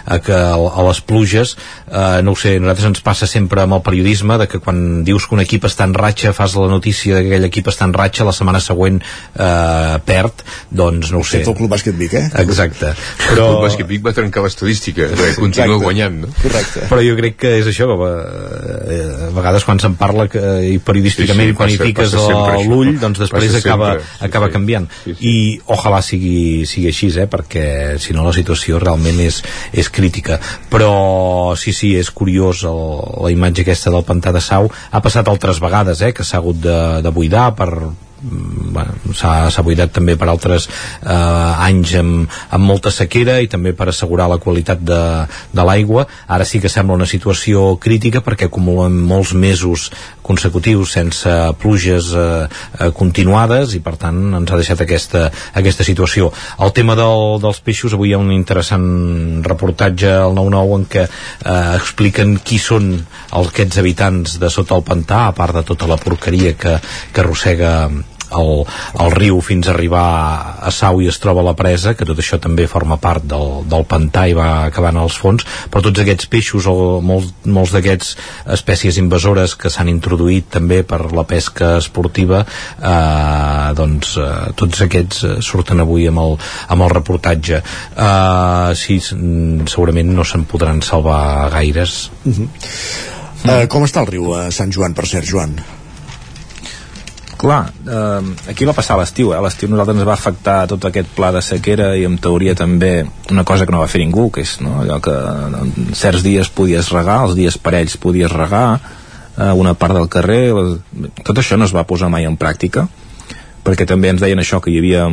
a, 0.06 0.20
que, 0.24 0.36
a 0.36 0.88
les 0.88 1.02
pluges 1.06 1.56
eh, 1.88 2.22
no 2.26 2.34
ho 2.34 2.40
sé, 2.40 2.58
nosaltres 2.60 2.90
ens 2.92 3.06
passa 3.06 3.30
sempre 3.30 3.64
amb 3.64 3.78
el 3.78 3.86
periodisme 3.86 4.38
de 4.42 4.50
que 4.50 4.62
quan 4.64 5.04
dius 5.08 5.28
que 5.28 5.38
un 5.38 5.44
equip 5.46 5.68
està 5.70 5.86
en 5.88 5.96
ratxa 5.98 6.34
fas 6.42 6.58
la 6.58 6.68
notícia 6.72 7.22
que 7.22 7.30
aquell 7.30 7.48
equip 7.48 7.70
està 7.72 7.88
en 7.88 7.96
ratxa 7.96 8.26
la 8.28 8.34
setmana 8.36 8.62
següent 8.64 9.00
eh, 9.02 9.98
perd 10.06 10.44
doncs 10.70 11.12
no 11.14 11.22
ho 11.22 11.28
sé. 11.28 11.44
El 11.46 11.58
Club 11.58 11.72
Bàsquet 11.76 11.98
Vic 11.98 12.16
eh? 12.18 12.26
exacte. 12.42 12.94
Però... 13.28 13.46
el 13.46 13.56
Club 13.56 13.66
Bàsquet 13.68 13.90
Vic 13.90 14.06
va 14.06 14.16
trencar 14.18 14.44
l'estadística. 14.46 15.10
Perquè 15.12 15.36
continua 15.40 15.80
guanyant 15.82 16.22
no? 16.26 16.32
correcte. 16.42 16.88
Però 16.90 17.04
jo 17.06 17.18
crec 17.20 17.38
que 17.44 17.54
és 17.60 17.70
això 17.70 17.90
eh, 17.92 19.02
a 19.28 19.32
vegades 19.36 19.68
quan 19.68 19.82
se'n 19.84 19.98
parla 20.00 20.28
que, 20.32 20.42
i 20.72 20.78
periodísticament 20.84 21.52
sí, 21.52 21.54
sí, 21.54 21.60
quan 21.60 21.74
hi 21.74 21.80
fiques 21.82 22.16
l'ull 22.68 22.94
doncs 23.02 23.22
després 23.22 23.58
acaba, 23.62 23.96
sempre, 23.98 24.28
acaba 24.28 24.50
sí, 24.50 24.56
canviant. 24.58 24.90
Sí, 25.04 25.16
sí. 25.16 25.32
i 25.32 25.36
ojalà 25.76 26.02
sigui, 26.06 26.66
sigui 26.70 26.90
així 26.92 27.12
eh? 27.22 27.28
perquè 27.32 27.66
si 28.02 28.16
no 28.18 28.26
la 28.26 28.34
situació 28.36 28.80
realment 28.82 29.20
és, 29.24 29.42
és 29.74 29.92
crítica. 29.94 30.40
Però 30.72 31.56
sí, 31.60 31.76
sí, 31.76 31.94
és 32.00 32.12
curiós 32.16 32.64
el, 32.70 32.82
la 33.26 33.32
imatge 33.34 33.66
aquesta 33.66 33.94
del 33.94 34.06
pantà 34.08 34.34
de 34.36 34.44
Sau. 34.44 34.70
Ha 34.92 35.04
passat 35.04 35.30
altres 35.32 35.62
vegades 35.64 36.02
eh, 36.02 36.14
que 36.16 36.26
s'ha 36.32 36.40
hagut 36.40 36.64
de, 36.64 36.80
de 37.04 37.12
buidar 37.12 37.52
per 37.60 37.70
mm, 37.76 38.72
bueno, 38.72 38.96
s'ha 39.18 39.66
buidat 39.66 39.92
també 39.98 40.16
per 40.20 40.30
altres 40.32 40.68
eh, 40.70 41.12
anys 41.68 41.96
amb, 42.00 42.38
amb 42.56 42.70
molta 42.72 42.94
sequera 42.96 43.40
i 43.44 43.50
també 43.52 43.76
per 43.76 43.90
assegurar 43.92 44.30
la 44.32 44.40
qualitat 44.40 44.84
de, 44.88 45.02
de 45.52 45.68
l'aigua. 45.68 46.08
Ara 46.32 46.48
sí 46.48 46.64
que 46.64 46.72
sembla 46.72 47.00
una 47.00 47.10
situació 47.10 47.76
crítica 47.82 48.24
perquè 48.24 48.48
acumulem 48.48 48.96
molts 49.12 49.36
mesos 49.36 49.90
consecutius 50.32 50.96
sense 50.98 51.36
pluges 51.62 52.12
eh, 52.16 52.48
eh, 52.48 52.90
continuades 52.98 53.76
i 53.78 53.82
per 53.84 53.98
tant 54.02 54.20
ens 54.40 54.52
ha 54.52 54.60
deixat 54.60 54.84
aquesta, 54.86 55.28
aquesta 55.62 55.86
situació. 55.88 56.32
El 56.64 56.74
tema 56.76 56.96
del, 57.00 57.38
dels 57.44 57.62
peixos, 57.66 57.96
avui 57.96 58.12
hi 58.12 58.16
ha 58.16 58.22
un 58.22 58.32
interessant 58.36 59.44
reportatge 59.48 60.12
al 60.24 60.36
9-9 60.38 60.80
en 60.80 60.88
què 60.96 61.06
eh, 61.06 61.58
expliquen 61.78 62.38
qui 62.46 62.62
són 62.62 62.94
aquests 63.42 63.82
habitants 63.82 64.40
de 64.42 64.50
sota 64.52 64.78
el 64.78 64.88
pantà, 64.88 65.26
a 65.28 65.36
part 65.36 65.60
de 65.60 65.66
tota 65.68 65.90
la 65.90 66.00
porqueria 66.02 66.56
que, 66.60 66.78
que 67.12 67.24
arrossega 67.24 67.74
el, 68.38 68.52
el 69.04 69.12
riu 69.16 69.42
fins 69.46 69.68
a 69.68 69.74
arribar 69.76 70.06
a 70.62 70.72
Sau 70.72 71.02
i 71.02 71.10
es 71.12 71.20
troba 71.22 71.44
la 71.46 71.56
presa, 71.58 71.96
que 71.98 72.08
tot 72.08 72.20
això 72.22 72.40
també 72.42 72.68
forma 72.72 72.98
part 73.02 73.26
del, 73.28 73.62
del 73.70 73.86
pantà 73.90 74.28
i 74.30 74.36
va 74.38 74.50
acabant 74.68 75.00
als 75.02 75.18
fons, 75.20 75.46
però 75.72 75.84
tots 75.86 76.04
aquests 76.04 76.30
peixos 76.32 76.68
o 76.70 76.76
molts, 77.04 77.34
molts 77.46 77.74
d'aquests 77.76 78.16
espècies 78.58 79.00
invasores 79.02 79.56
que 79.60 79.72
s'han 79.72 79.92
introduït 79.92 80.50
també 80.54 80.82
per 80.88 81.04
la 81.12 81.26
pesca 81.28 81.76
esportiva 81.80 82.44
eh, 82.44 83.74
doncs 83.78 84.16
eh, 84.22 84.32
tots 84.60 84.86
aquests 84.88 85.24
eh, 85.28 85.36
surten 85.46 85.84
avui 85.84 86.08
amb 86.10 86.24
el, 86.24 86.38
amb 86.74 86.88
el 86.88 86.94
reportatge 86.94 87.62
eh, 87.62 88.72
sí, 88.78 89.00
segurament 89.02 90.16
no 90.16 90.28
se'n 90.28 90.48
podran 90.50 90.82
salvar 90.86 91.50
gaires 91.54 92.10
uh 92.24 92.32
-huh. 92.32 92.48
uh, 93.46 93.68
com 93.68 93.84
està 93.84 94.02
el 94.02 94.12
riu 94.14 94.34
a 94.34 94.50
Sant 94.52 94.72
Joan, 94.72 94.94
per 94.94 95.08
cert, 95.08 95.28
Joan? 95.28 95.56
Clar, 97.42 97.74
eh, 97.90 98.52
aquí 98.52 98.68
va 98.70 98.76
passar 98.78 99.00
l'estiu, 99.00 99.32
eh? 99.34 99.40
l'estiu 99.42 99.70
nosaltres 99.72 99.98
ens 99.98 100.08
va 100.08 100.14
afectar 100.14 100.58
tot 100.70 100.86
aquest 100.86 101.10
pla 101.18 101.32
de 101.34 101.42
sequera 101.42 101.92
i 101.98 102.06
en 102.06 102.20
teoria 102.22 102.54
també 102.58 102.92
una 103.34 103.44
cosa 103.48 103.66
que 103.66 103.74
no 103.74 103.82
va 103.82 103.90
fer 103.90 104.04
ningú, 104.04 104.30
que 104.30 104.44
és 104.46 104.60
no? 104.62 104.78
allò 104.84 105.00
que 105.02 105.16
en 105.62 105.94
certs 105.98 106.22
dies 106.26 106.52
podies 106.54 106.92
regar, 106.94 107.24
els 107.26 107.34
dies 107.40 107.58
parells 107.58 107.98
podies 107.98 108.32
regar, 108.32 108.80
eh, 109.38 109.52
una 109.58 109.74
part 109.74 109.98
del 109.98 110.10
carrer, 110.14 110.44
les... 110.54 111.16
tot 111.26 111.42
això 111.42 111.58
no 111.58 111.66
es 111.66 111.74
va 111.74 111.88
posar 111.90 112.12
mai 112.14 112.30
en 112.30 112.38
pràctica, 112.38 112.86
perquè 113.66 113.88
també 113.90 114.14
ens 114.14 114.22
deien 114.22 114.42
això, 114.42 114.62
que 114.62 114.74
hi 114.74 114.78
havia 114.82 115.08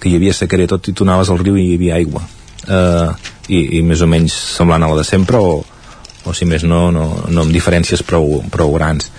que 0.00 0.08
hi 0.08 0.16
havia 0.16 0.32
sequera 0.32 0.64
tot, 0.70 0.88
i 0.88 0.94
tu 0.96 1.04
anaves 1.04 1.28
al 1.28 1.42
riu 1.42 1.58
i 1.60 1.66
hi 1.66 1.74
havia 1.76 1.98
aigua. 2.00 2.22
Eh, 2.64 3.10
i, 3.52 3.60
i 3.76 3.82
més 3.84 4.00
o 4.00 4.08
menys 4.08 4.32
semblant 4.32 4.86
a 4.86 4.88
la 4.88 4.96
de 4.96 5.04
sempre 5.04 5.36
o, 5.36 5.58
o 6.24 6.32
si 6.36 6.48
més 6.48 6.64
no, 6.64 6.86
no, 6.94 7.04
no 7.28 7.44
amb 7.44 7.52
diferències 7.52 8.00
prou, 8.06 8.38
prou 8.52 8.72
grans 8.78 9.10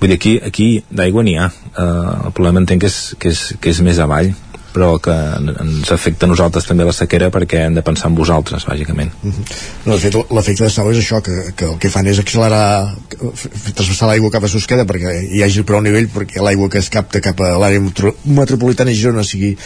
vull 0.00 0.12
dir, 0.12 0.18
aquí, 0.18 0.34
aquí 0.44 0.68
d'aigua 0.90 1.24
n'hi 1.26 1.38
ha 1.38 1.48
uh, 1.48 2.28
el 2.28 2.34
problema 2.34 2.62
entenc 2.62 2.84
que 2.84 2.92
és, 2.92 2.98
que, 3.18 3.32
és, 3.34 3.46
que 3.60 3.74
és 3.74 3.82
més 3.84 3.98
avall 4.02 4.32
però 4.78 4.98
que 5.02 5.14
ens 5.14 5.90
afecta 5.92 6.26
a 6.26 6.30
nosaltres 6.30 6.66
també 6.68 6.86
la 6.86 6.94
sequera 6.94 7.30
perquè 7.34 7.64
hem 7.66 7.76
de 7.78 7.84
pensar 7.84 8.10
en 8.10 8.16
vosaltres, 8.18 8.66
bàsicament. 8.68 9.10
Mm 9.22 9.30
-hmm. 9.30 9.56
no, 9.86 9.94
de 9.94 9.98
fet, 9.98 10.14
l'efecte 10.36 10.64
de 10.64 10.70
Sau 10.70 10.90
és 10.90 10.98
això, 10.98 11.22
que, 11.22 11.52
que 11.56 11.64
el 11.64 11.78
que 11.78 11.90
fan 11.90 12.06
és 12.06 12.18
accelerar, 12.18 12.94
traspassar 13.74 14.08
l'aigua 14.08 14.30
cap 14.30 14.44
a 14.44 14.48
Susqueda 14.48 14.84
perquè 14.84 15.14
hi 15.32 15.42
hagi 15.42 15.62
prou 15.62 15.80
nivell, 15.80 16.08
perquè 16.08 16.42
l'aigua 16.42 16.68
que 16.68 16.78
es 16.78 16.90
capta 16.90 17.20
cap 17.20 17.40
a 17.40 17.56
l'àrea 17.58 17.80
metropolitana 18.24 18.90
de 18.90 18.96
Girona 18.96 19.24
sigui 19.24 19.56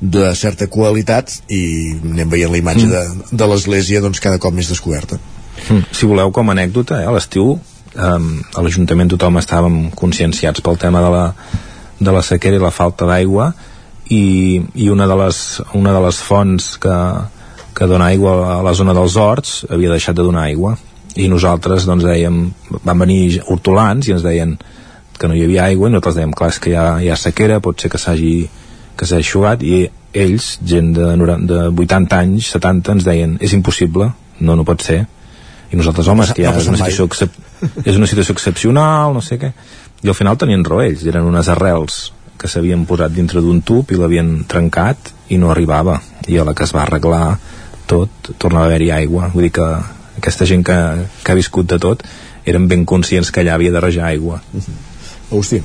de 0.00 0.34
certa 0.34 0.66
qualitat 0.66 1.32
i 1.48 1.94
anem 2.04 2.28
veient 2.28 2.50
la 2.50 2.58
imatge 2.58 2.86
mm. 2.86 2.90
de, 2.90 3.36
de 3.36 3.46
l'església 3.46 4.00
doncs, 4.00 4.20
cada 4.20 4.38
cop 4.38 4.54
més 4.54 4.68
descoberta. 4.68 5.18
Mm. 5.68 5.84
Si 5.92 6.06
voleu, 6.06 6.30
com 6.30 6.48
a 6.48 6.52
anècdota, 6.52 7.02
eh, 7.02 7.06
a 7.06 7.12
l'estiu 7.12 7.58
um, 7.96 8.30
a 8.54 8.64
l'Ajuntament 8.64 9.12
tothom 9.12 9.38
estàvem 9.40 9.76
conscienciats 9.98 10.64
pel 10.64 10.80
tema 10.80 11.02
de 11.04 11.10
la, 11.12 11.26
de 12.00 12.14
la 12.14 12.22
sequera 12.24 12.58
i 12.58 12.62
la 12.62 12.72
falta 12.74 13.08
d'aigua 13.08 13.52
i, 14.10 14.60
i 14.74 14.88
una, 14.92 15.06
de 15.08 15.18
les, 15.24 15.38
una 15.78 15.92
de 15.94 16.02
les 16.04 16.20
fonts 16.22 16.76
que, 16.82 16.96
que 17.76 17.88
dona 17.88 18.10
aigua 18.12 18.58
a 18.58 18.62
la 18.64 18.74
zona 18.76 18.94
dels 18.96 19.16
horts 19.16 19.62
havia 19.70 19.92
deixat 19.94 20.18
de 20.18 20.26
donar 20.26 20.48
aigua. 20.48 20.76
I 21.16 21.28
nosaltres 21.28 21.84
doncs 21.88 22.04
dèiem, 22.08 22.44
van 22.82 23.04
venir 23.04 23.42
hortolans 23.46 24.08
i 24.08 24.16
ens 24.16 24.24
deien 24.24 24.56
que 25.18 25.28
no 25.28 25.36
hi 25.36 25.44
havia 25.44 25.68
aigua 25.68 25.88
i 25.88 25.92
nosaltres 25.92 26.18
dèiem, 26.18 26.34
clar, 26.36 26.50
és 26.54 26.60
que 26.60 26.72
hi 26.72 26.76
ha, 26.76 26.86
hi 27.04 27.10
ha 27.12 27.18
sequera 27.20 27.60
pot 27.64 27.80
ser 27.80 27.92
que 27.92 28.00
s'hagi 28.00 28.34
que 28.96 29.08
s'ha 29.08 29.20
eixugat. 29.20 29.62
I 29.64 29.86
ells, 30.12 30.56
gent 30.68 30.92
de, 30.96 31.12
90, 31.16 31.48
de 31.48 31.84
80 31.84 32.18
anys, 32.18 32.50
70, 32.56 32.96
ens 32.98 33.08
deien 33.08 33.38
és 33.40 33.54
impossible, 33.56 34.10
no, 34.40 34.56
no 34.58 34.66
pot 34.68 34.84
ser. 34.84 35.02
I 35.72 35.78
nosaltres, 35.80 36.08
home, 36.12 36.26
és 36.26 36.34
que 36.36 36.44
ja 36.44 36.52
és 36.56 36.68
una 36.68 36.80
situació 36.80 37.08
és 37.84 37.96
una 37.96 38.08
situació 38.10 38.36
excepcional, 38.36 39.14
no 39.14 39.22
sé 39.24 39.38
què 39.38 39.52
i 40.02 40.10
al 40.10 40.18
final 40.18 40.38
tenien 40.38 40.64
raó 40.66 40.82
ells, 40.82 41.04
eren 41.06 41.26
unes 41.28 41.48
arrels 41.52 42.10
que 42.38 42.50
s'havien 42.50 42.84
posat 42.88 43.14
dintre 43.14 43.42
d'un 43.42 43.60
tub 43.62 43.92
i 43.94 43.98
l'havien 43.98 44.42
trencat 44.50 45.12
i 45.30 45.38
no 45.38 45.52
arribava 45.52 46.00
i 46.28 46.38
a 46.38 46.46
la 46.46 46.54
que 46.58 46.66
es 46.66 46.74
va 46.74 46.82
arreglar 46.82 47.36
tot 47.86 48.32
tornava 48.38 48.66
a 48.66 48.70
haver-hi 48.70 48.90
aigua 48.96 49.30
vull 49.34 49.46
dir 49.46 49.52
que 49.58 49.68
aquesta 50.18 50.46
gent 50.46 50.64
que, 50.66 50.78
que 51.22 51.32
ha 51.32 51.38
viscut 51.38 51.70
de 51.70 51.78
tot 51.82 52.02
eren 52.46 52.66
ben 52.68 52.84
conscients 52.84 53.30
que 53.30 53.42
allà 53.42 53.54
havia 53.54 53.70
de 53.70 53.80
rejar 53.80 54.08
aigua. 54.08 54.40
Agustí. 55.30 55.62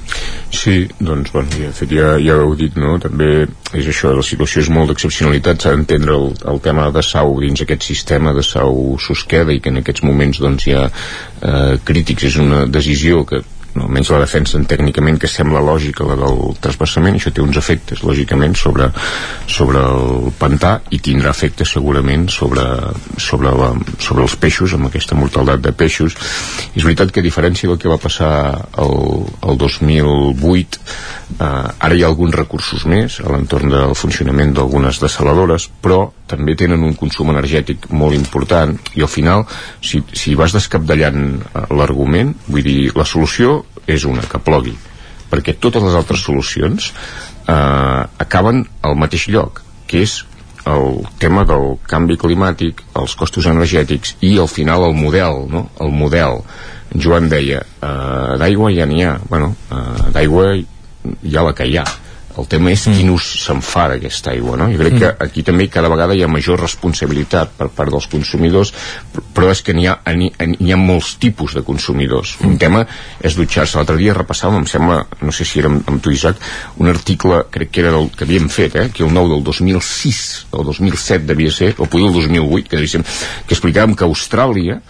Sí, 0.52 0.88
doncs, 1.00 1.32
bueno, 1.34 1.50
ja, 1.60 1.74
fet, 1.76 1.91
ja, 1.91 2.14
ja 2.24 2.38
heu 2.39 2.54
dit, 2.56 2.76
no? 2.80 2.95
També 3.04 3.48
és 3.76 3.89
això, 3.91 4.14
la 4.16 4.24
situació 4.24 4.64
és 4.64 4.70
molt 4.72 4.93
d'excepcionalitat, 4.93 5.60
s'ha 5.60 5.74
d'entendre 5.76 6.16
el, 6.16 6.32
el 6.54 6.62
tema 6.64 6.88
de 6.95 7.04
sau 7.04 7.36
dins 7.43 7.62
aquest 7.64 7.84
sistema 7.84 8.32
de 8.34 8.45
sau 8.48 8.95
Susqueda 9.04 9.52
i 9.52 9.60
que 9.60 9.74
en 9.74 9.82
aquests 9.82 10.06
moments 10.08 10.39
doncs, 10.39 10.70
hi 10.70 10.78
ha 10.78 10.86
eh, 10.88 11.76
crítics, 11.84 12.30
és 12.32 12.39
una 12.39 12.64
decisió 12.72 13.26
que 13.28 13.43
no, 13.78 13.86
almenys 13.88 14.12
la 14.14 14.22
defensen 14.24 14.66
tècnicament 14.70 15.20
que 15.22 15.30
sembla 15.32 15.62
lògica 15.64 16.08
la 16.08 16.18
del 16.20 16.56
trasbassament 16.64 17.18
això 17.18 17.32
té 17.34 17.44
uns 17.44 17.60
efectes 17.60 18.04
lògicament 18.06 18.58
sobre, 18.58 18.90
sobre 19.48 19.84
el 19.84 20.32
pantà 20.40 20.78
i 20.94 21.00
tindrà 21.04 21.32
efectes 21.36 21.72
segurament 21.78 22.28
sobre, 22.34 22.66
sobre, 23.22 23.54
la, 23.54 23.72
sobre 24.04 24.26
els 24.26 24.38
peixos 24.42 24.74
amb 24.78 24.90
aquesta 24.90 25.18
mortalitat 25.18 25.64
de 25.68 25.74
peixos. 25.78 26.18
És 26.74 26.84
veritat 26.84 27.14
que 27.14 27.22
a 27.22 27.28
diferència 27.28 27.70
del 27.70 27.80
que 27.82 27.92
va 27.92 28.02
passar 28.02 28.32
el, 28.82 29.26
el 29.48 29.62
2008 29.62 30.82
eh, 31.38 31.46
ara 31.46 31.96
hi 31.96 32.04
ha 32.04 32.12
alguns 32.12 32.36
recursos 32.36 32.86
més 32.90 33.22
a 33.24 33.32
l'entorn 33.32 33.74
del 33.74 33.96
funcionament 33.98 34.56
d'algunes 34.58 35.02
desaladores 35.04 35.70
però 35.84 36.08
també 36.30 36.56
tenen 36.60 36.84
un 36.84 36.96
consum 37.00 37.32
energètic 37.34 37.90
molt 37.92 38.16
important 38.18 38.76
i 38.96 39.04
al 39.06 39.12
final 39.12 39.46
si, 39.82 40.04
si 40.14 40.36
vas 40.36 40.56
descapdallant 40.56 41.24
eh, 41.40 41.66
l'argument 41.80 42.34
vull 42.48 42.66
dir, 42.66 42.92
la 42.96 43.08
solució 43.08 43.64
és 43.88 44.06
una, 44.06 44.26
que 44.28 44.42
plogui 44.44 44.76
perquè 45.32 45.58
totes 45.60 45.84
les 45.84 45.96
altres 45.98 46.24
solucions 46.24 46.92
eh, 46.92 48.02
acaben 48.28 48.66
al 48.84 48.98
mateix 49.00 49.28
lloc 49.34 49.64
que 49.88 50.04
és 50.04 50.20
el 50.68 51.06
tema 51.22 51.46
del 51.48 51.78
canvi 51.88 52.18
climàtic, 52.20 52.82
els 53.00 53.14
costos 53.16 53.46
energètics 53.48 54.18
i 54.28 54.34
al 54.36 54.50
final 54.52 54.84
el 54.90 54.98
model, 54.98 55.46
no? 55.48 55.70
El 55.80 55.94
model. 55.96 56.42
Joan 56.92 57.30
deia, 57.32 57.62
eh, 57.64 58.34
d'aigua 58.42 58.74
ja 58.76 58.86
n'hi 58.86 59.04
ha. 59.04 59.14
Bueno, 59.30 59.54
eh, 59.72 60.12
d'aigua 60.12 60.50
hi 60.58 61.38
ha 61.38 61.46
la 61.48 61.54
que 61.56 61.68
hi 61.68 61.78
ha 61.78 61.86
el 62.38 62.48
tema 62.50 62.72
és 62.74 62.86
quin 62.88 63.10
ús 63.14 63.28
se'n 63.44 63.62
fa 63.66 63.88
d'aquesta 63.92 64.32
aigua 64.34 64.58
no? 64.60 64.70
jo 64.72 64.80
crec 64.82 64.98
que 65.02 65.12
aquí 65.26 65.44
també 65.48 65.68
cada 65.74 65.90
vegada 65.92 66.16
hi 66.16 66.24
ha 66.24 66.32
major 66.32 66.60
responsabilitat 66.62 67.56
per 67.58 67.70
part 67.74 67.94
dels 67.94 68.08
consumidors 68.12 68.74
però 69.36 69.52
és 69.54 69.64
que 69.66 69.76
n'hi 69.78 69.88
ha, 69.90 69.98
hi 70.14 70.72
ha 70.74 70.80
molts 70.80 71.16
tipus 71.22 71.56
de 71.58 71.64
consumidors 71.68 72.36
un 72.46 72.58
tema 72.62 72.84
és 73.22 73.38
dutxar-se 73.38 73.78
l'altre 73.78 73.98
dia 74.00 74.16
repassàvem, 74.18 74.62
em 74.62 74.70
sembla, 74.70 75.02
no 75.22 75.34
sé 75.34 75.46
si 75.48 75.62
era 75.62 75.72
amb, 75.72 75.84
amb 75.90 76.04
tu 76.04 76.14
Isaac 76.14 76.42
un 76.78 76.92
article, 76.92 77.44
crec 77.54 77.74
que 77.74 77.84
era 77.84 77.94
del, 77.96 78.10
que 78.14 78.26
havíem 78.28 78.50
fet, 78.54 78.78
eh? 78.78 78.88
que 78.94 79.06
el 79.06 79.14
nou 79.14 79.30
del 79.32 79.44
2006 79.46 80.22
o 80.52 80.64
2007 80.68 81.26
devia 81.28 81.54
ser, 81.54 81.74
o 81.78 81.86
potser 81.86 82.08
el 82.08 82.16
2008 82.16 82.70
que, 82.70 82.80
devia 82.80 83.04
que 83.48 83.58
explicàvem 83.58 83.96
que 83.98 84.08
Austràlia 84.08 84.82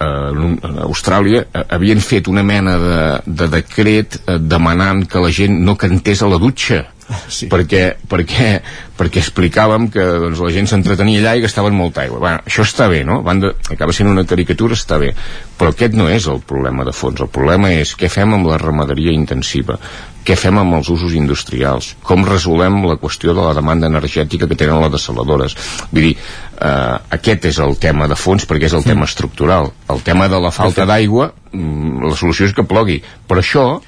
a 0.00 0.84
Austràlia 0.86 1.44
eh, 1.44 1.64
havien 1.76 2.00
fet 2.00 2.28
una 2.28 2.42
mena 2.46 2.76
de, 2.80 3.00
de 3.26 3.48
decret 3.52 4.20
eh, 4.24 4.38
demanant 4.40 5.04
que 5.10 5.20
la 5.20 5.32
gent 5.34 5.60
no 5.66 5.76
cantés 5.76 6.22
a 6.22 6.30
la 6.30 6.40
dutxa 6.40 6.84
sí. 7.28 7.48
perquè, 7.52 7.82
perquè, 8.08 8.50
perquè 8.98 9.22
explicàvem 9.22 9.88
que 9.92 10.04
doncs, 10.24 10.42
la 10.44 10.52
gent 10.54 10.70
s'entretenia 10.70 11.22
allà 11.22 11.36
i 11.38 11.44
gastaven 11.44 11.76
molta 11.76 12.04
aigua. 12.04 12.20
Bueno, 12.22 12.44
això 12.46 12.66
està 12.66 12.88
bé, 12.92 13.02
no? 13.06 13.20
Banda, 13.26 13.54
acaba 13.72 13.94
sent 13.96 14.10
una 14.10 14.26
caricatura, 14.28 14.78
està 14.78 15.00
bé. 15.02 15.12
Però 15.58 15.74
aquest 15.74 15.96
no 15.98 16.08
és 16.12 16.28
el 16.30 16.40
problema 16.46 16.86
de 16.86 16.94
fons. 16.96 17.20
El 17.20 17.32
problema 17.32 17.72
és 17.74 17.94
què 17.98 18.10
fem 18.12 18.36
amb 18.36 18.48
la 18.48 18.58
ramaderia 18.60 19.12
intensiva, 19.16 19.78
què 20.24 20.36
fem 20.36 20.58
amb 20.60 20.76
els 20.76 20.90
usos 20.92 21.14
industrials, 21.16 21.94
com 22.06 22.26
resolem 22.28 22.82
la 22.86 22.98
qüestió 23.00 23.34
de 23.36 23.44
la 23.44 23.54
demanda 23.56 23.88
energètica 23.88 24.48
que 24.48 24.58
tenen 24.58 24.82
les 24.82 24.92
desaladores. 24.92 25.56
Vull 25.90 26.10
dir, 26.10 26.16
eh, 26.16 26.96
aquest 27.16 27.46
és 27.50 27.60
el 27.64 27.78
tema 27.80 28.08
de 28.08 28.18
fons 28.20 28.46
perquè 28.46 28.68
és 28.68 28.76
el 28.76 28.84
tema 28.84 29.08
estructural. 29.08 29.72
El 29.88 30.02
tema 30.06 30.28
de 30.28 30.40
la 30.40 30.52
falta 30.52 30.86
d'aigua, 30.86 31.32
mm, 31.52 32.04
la 32.10 32.16
solució 32.16 32.46
és 32.46 32.52
que 32.52 32.68
plogui. 32.68 33.02
Però 33.26 33.40
això 33.40 33.80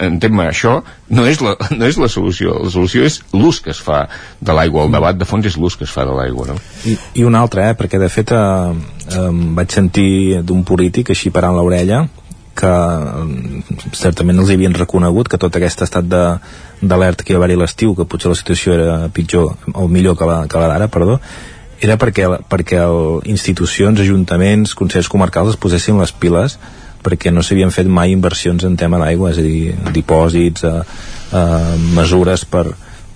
entén-me, 0.00 0.46
això 0.50 0.78
no 1.14 1.26
és, 1.28 1.40
la, 1.44 1.54
no 1.78 1.88
és 1.88 1.98
la 2.00 2.08
solució. 2.12 2.56
La 2.64 2.72
solució 2.72 3.04
és 3.06 3.20
l'ús 3.32 3.60
que 3.64 3.72
es 3.74 3.80
fa 3.82 4.04
de 4.40 4.56
l'aigua. 4.56 4.86
El 4.86 4.94
debat 4.96 5.18
de 5.18 5.28
fons 5.28 5.46
és 5.46 5.58
l'ús 5.60 5.76
que 5.78 5.86
es 5.88 5.92
fa 5.94 6.06
de 6.08 6.16
l'aigua, 6.16 6.48
no? 6.52 6.56
I, 6.88 6.96
I 7.20 7.26
una 7.28 7.42
altra, 7.44 7.70
eh? 7.70 7.76
Perquè, 7.78 8.00
de 8.00 8.08
fet, 8.12 8.32
eh, 8.32 8.96
eh, 9.10 9.28
vaig 9.58 9.76
sentir 9.76 10.40
d'un 10.46 10.64
polític 10.68 11.12
així 11.14 11.32
parant 11.34 11.56
l'orella 11.58 12.04
que 12.60 12.70
eh, 12.70 13.78
certament 13.96 14.42
els 14.42 14.50
havien 14.52 14.74
reconegut 14.76 15.30
que 15.30 15.40
tot 15.40 15.56
aquest 15.56 15.86
estat 15.86 16.08
d'alerta 16.10 17.24
que 17.24 17.34
hi 17.34 17.38
va 17.38 17.46
haver 17.46 17.60
l'estiu, 17.60 17.94
que 17.96 18.08
potser 18.08 18.32
la 18.32 18.38
situació 18.38 18.76
era 18.76 18.98
pitjor 19.14 19.56
o 19.72 19.88
millor 19.88 20.18
que 20.18 20.28
la, 20.28 20.42
que 20.50 20.60
la 20.60 20.68
d'ara, 20.74 20.90
perdó, 20.92 21.20
era 21.80 21.96
perquè, 21.96 22.28
perquè 22.50 22.82
el, 22.84 23.22
institucions, 23.32 24.00
ajuntaments, 24.02 24.76
consells 24.76 25.08
comarcals 25.08 25.54
es 25.54 25.60
posessin 25.60 26.00
les 26.00 26.12
piles 26.12 26.58
perquè 27.04 27.32
no 27.32 27.44
s'havien 27.44 27.72
fet 27.74 27.88
mai 27.88 28.14
inversions 28.14 28.66
en 28.68 28.76
tema 28.80 29.00
d'aigua, 29.00 29.32
és 29.32 29.40
a 29.40 29.46
dir, 29.46 29.74
dipòsits, 29.94 30.64
eh, 30.68 31.02
eh, 31.32 31.74
mesures 31.96 32.44
per, 32.44 32.66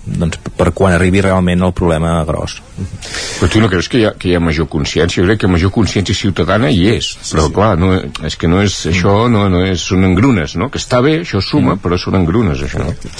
doncs, 0.05 0.37
per 0.57 0.69
quan 0.77 0.93
arribi 0.93 1.21
realment 1.23 1.63
el 1.65 1.73
problema 1.73 2.13
gros. 2.27 2.59
Però 3.39 3.49
tu 3.51 3.61
no 3.61 3.69
creus 3.71 3.89
que 3.89 3.99
hi 3.99 4.05
ha, 4.07 4.13
que 4.19 4.29
hi 4.29 4.35
ha 4.37 4.41
major 4.43 4.67
consciència? 4.71 5.21
Jo 5.21 5.27
crec 5.27 5.41
que 5.43 5.49
major 5.51 5.73
consciència 5.73 6.15
ciutadana 6.17 6.69
hi 6.71 6.85
és, 6.93 7.09
sí, 7.15 7.33
però 7.33 7.47
sí. 7.47 7.53
clar, 7.57 7.71
no, 7.81 7.91
és 8.29 8.37
que 8.39 8.49
no 8.51 8.61
és, 8.63 8.77
mm. 8.85 8.93
això 8.93 9.15
no, 9.31 9.45
no 9.51 9.63
és, 9.65 9.83
són 9.89 10.05
engrunes, 10.07 10.55
no? 10.61 10.69
Que 10.73 10.81
està 10.81 11.01
bé, 11.05 11.17
això 11.25 11.41
suma, 11.43 11.75
mm. 11.75 11.83
però 11.83 11.99
són 12.01 12.19
engrunes, 12.21 12.63
això. 12.67 12.85
No? 12.85 13.13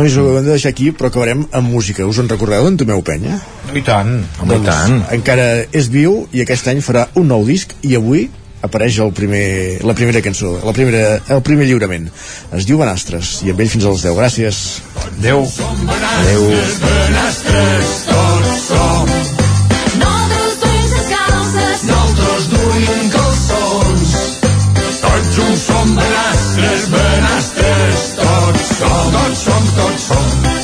Nois, 0.00 0.18
ho 0.18 0.28
hem 0.34 0.42
de 0.42 0.54
deixar 0.56 0.74
aquí, 0.74 0.90
però 0.96 1.12
acabarem 1.12 1.46
amb 1.54 1.70
música. 1.70 2.06
Us 2.06 2.22
en 2.22 2.30
recordeu 2.30 2.66
d'en 2.66 2.80
Tomeu 2.82 3.04
Penya? 3.06 3.38
I 3.74 3.84
tant, 3.86 4.16
home, 4.40 4.56
doncs, 4.56 4.64
i 4.64 4.70
tant. 4.70 5.02
Encara 5.18 5.50
és 5.72 5.90
viu 5.92 6.24
i 6.34 6.42
aquest 6.44 6.72
any 6.72 6.82
farà 6.84 7.08
un 7.20 7.30
nou 7.30 7.46
disc 7.46 7.76
i 7.86 7.94
avui 7.98 8.28
apareix 8.64 8.98
el 9.04 9.12
primer, 9.12 9.80
la 9.84 9.94
primera 9.96 10.22
cançó, 10.24 10.56
la 10.64 10.72
primera, 10.72 11.20
el 11.36 11.42
primer 11.46 11.66
lliurament. 11.68 12.08
Es 12.56 12.66
diu 12.68 12.80
Benastres, 12.80 13.36
i 13.44 13.52
amb 13.52 13.60
ell 13.60 13.70
fins 13.72 13.86
als 13.90 14.04
10. 14.06 14.16
Gràcies. 14.18 14.60
Adéu. 15.04 15.44
Adéu. 15.44 16.46
Benastres, 16.84 17.94
tots 18.08 18.66
som. 18.68 19.14
Nosaltres 20.00 20.58
duim 20.64 20.88
descalces. 20.96 21.86
Nosaltres 21.90 22.50
duim 22.54 23.12
calçons. 23.14 24.16
Tots 25.04 25.38
junts 25.38 25.68
som 25.68 25.96
benastres, 26.00 26.90
benastres, 26.96 28.10
tots 28.20 28.76
som. 28.80 29.18
Tots 29.18 29.48
som, 29.48 29.72
tots 29.80 30.08
som. 30.08 30.24
Ai, 30.44 30.54
ai, 30.54 30.63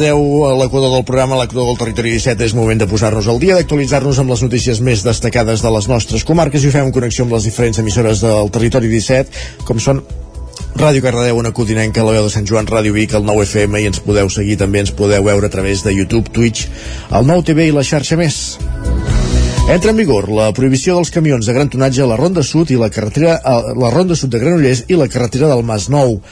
les 0.00 0.08
10 0.08 0.48
a 0.48 0.54
l'equador 0.56 0.94
del 0.94 1.04
programa, 1.04 1.36
l'equador 1.36 1.66
del 1.68 1.78
territori 1.78 2.12
17, 2.14 2.44
és 2.44 2.54
moment 2.56 2.78
de 2.80 2.86
posar-nos 2.88 3.26
al 3.28 3.40
dia, 3.40 3.56
d'actualitzar-nos 3.58 4.20
amb 4.22 4.32
les 4.32 4.42
notícies 4.42 4.80
més 4.80 5.02
destacades 5.04 5.60
de 5.60 5.70
les 5.74 5.88
nostres 5.88 6.24
comarques 6.24 6.64
i 6.64 6.68
ho 6.68 6.72
fem 6.72 6.88
en 6.88 6.94
connexió 6.94 7.26
amb 7.26 7.34
les 7.36 7.44
diferents 7.44 7.78
emissores 7.82 8.22
del 8.24 8.50
territori 8.54 8.88
17, 8.88 9.60
com 9.68 9.78
són 9.82 10.00
Ràdio 10.80 11.04
Cardedeu, 11.04 11.36
una 11.36 11.52
codinenca, 11.52 12.04
la 12.06 12.14
veu 12.16 12.24
de 12.24 12.32
Sant 12.32 12.48
Joan, 12.48 12.68
Ràdio 12.70 12.94
Vic, 12.96 13.12
el 13.12 13.26
9 13.28 13.44
FM 13.44 13.82
i 13.82 13.88
ens 13.90 14.00
podeu 14.00 14.30
seguir 14.32 14.56
també, 14.60 14.80
ens 14.80 14.94
podeu 14.96 15.26
veure 15.26 15.50
a 15.50 15.52
través 15.52 15.84
de 15.84 15.92
YouTube, 15.92 16.32
Twitch, 16.32 16.68
el 17.10 17.26
9 17.28 17.44
TV 17.50 17.68
i 17.68 17.76
la 17.76 17.84
xarxa 17.84 18.16
més. 18.16 18.40
Entra 19.68 19.92
en 19.92 20.00
vigor 20.00 20.30
la 20.32 20.48
prohibició 20.56 20.96
dels 20.96 21.12
camions 21.12 21.46
de 21.46 21.56
gran 21.56 21.68
tonatge 21.68 22.06
a 22.06 22.08
la 22.08 22.16
Ronda 22.16 22.46
Sud 22.46 22.72
i 22.72 22.80
la 22.80 22.88
carretera 22.90 23.36
la 23.76 23.92
Ronda 23.92 24.16
Sud 24.16 24.32
de 24.32 24.40
Granollers 24.40 24.86
i 24.88 24.96
la 24.96 25.10
carretera 25.12 25.50
del 25.52 25.66
Masnou. 25.66 26.22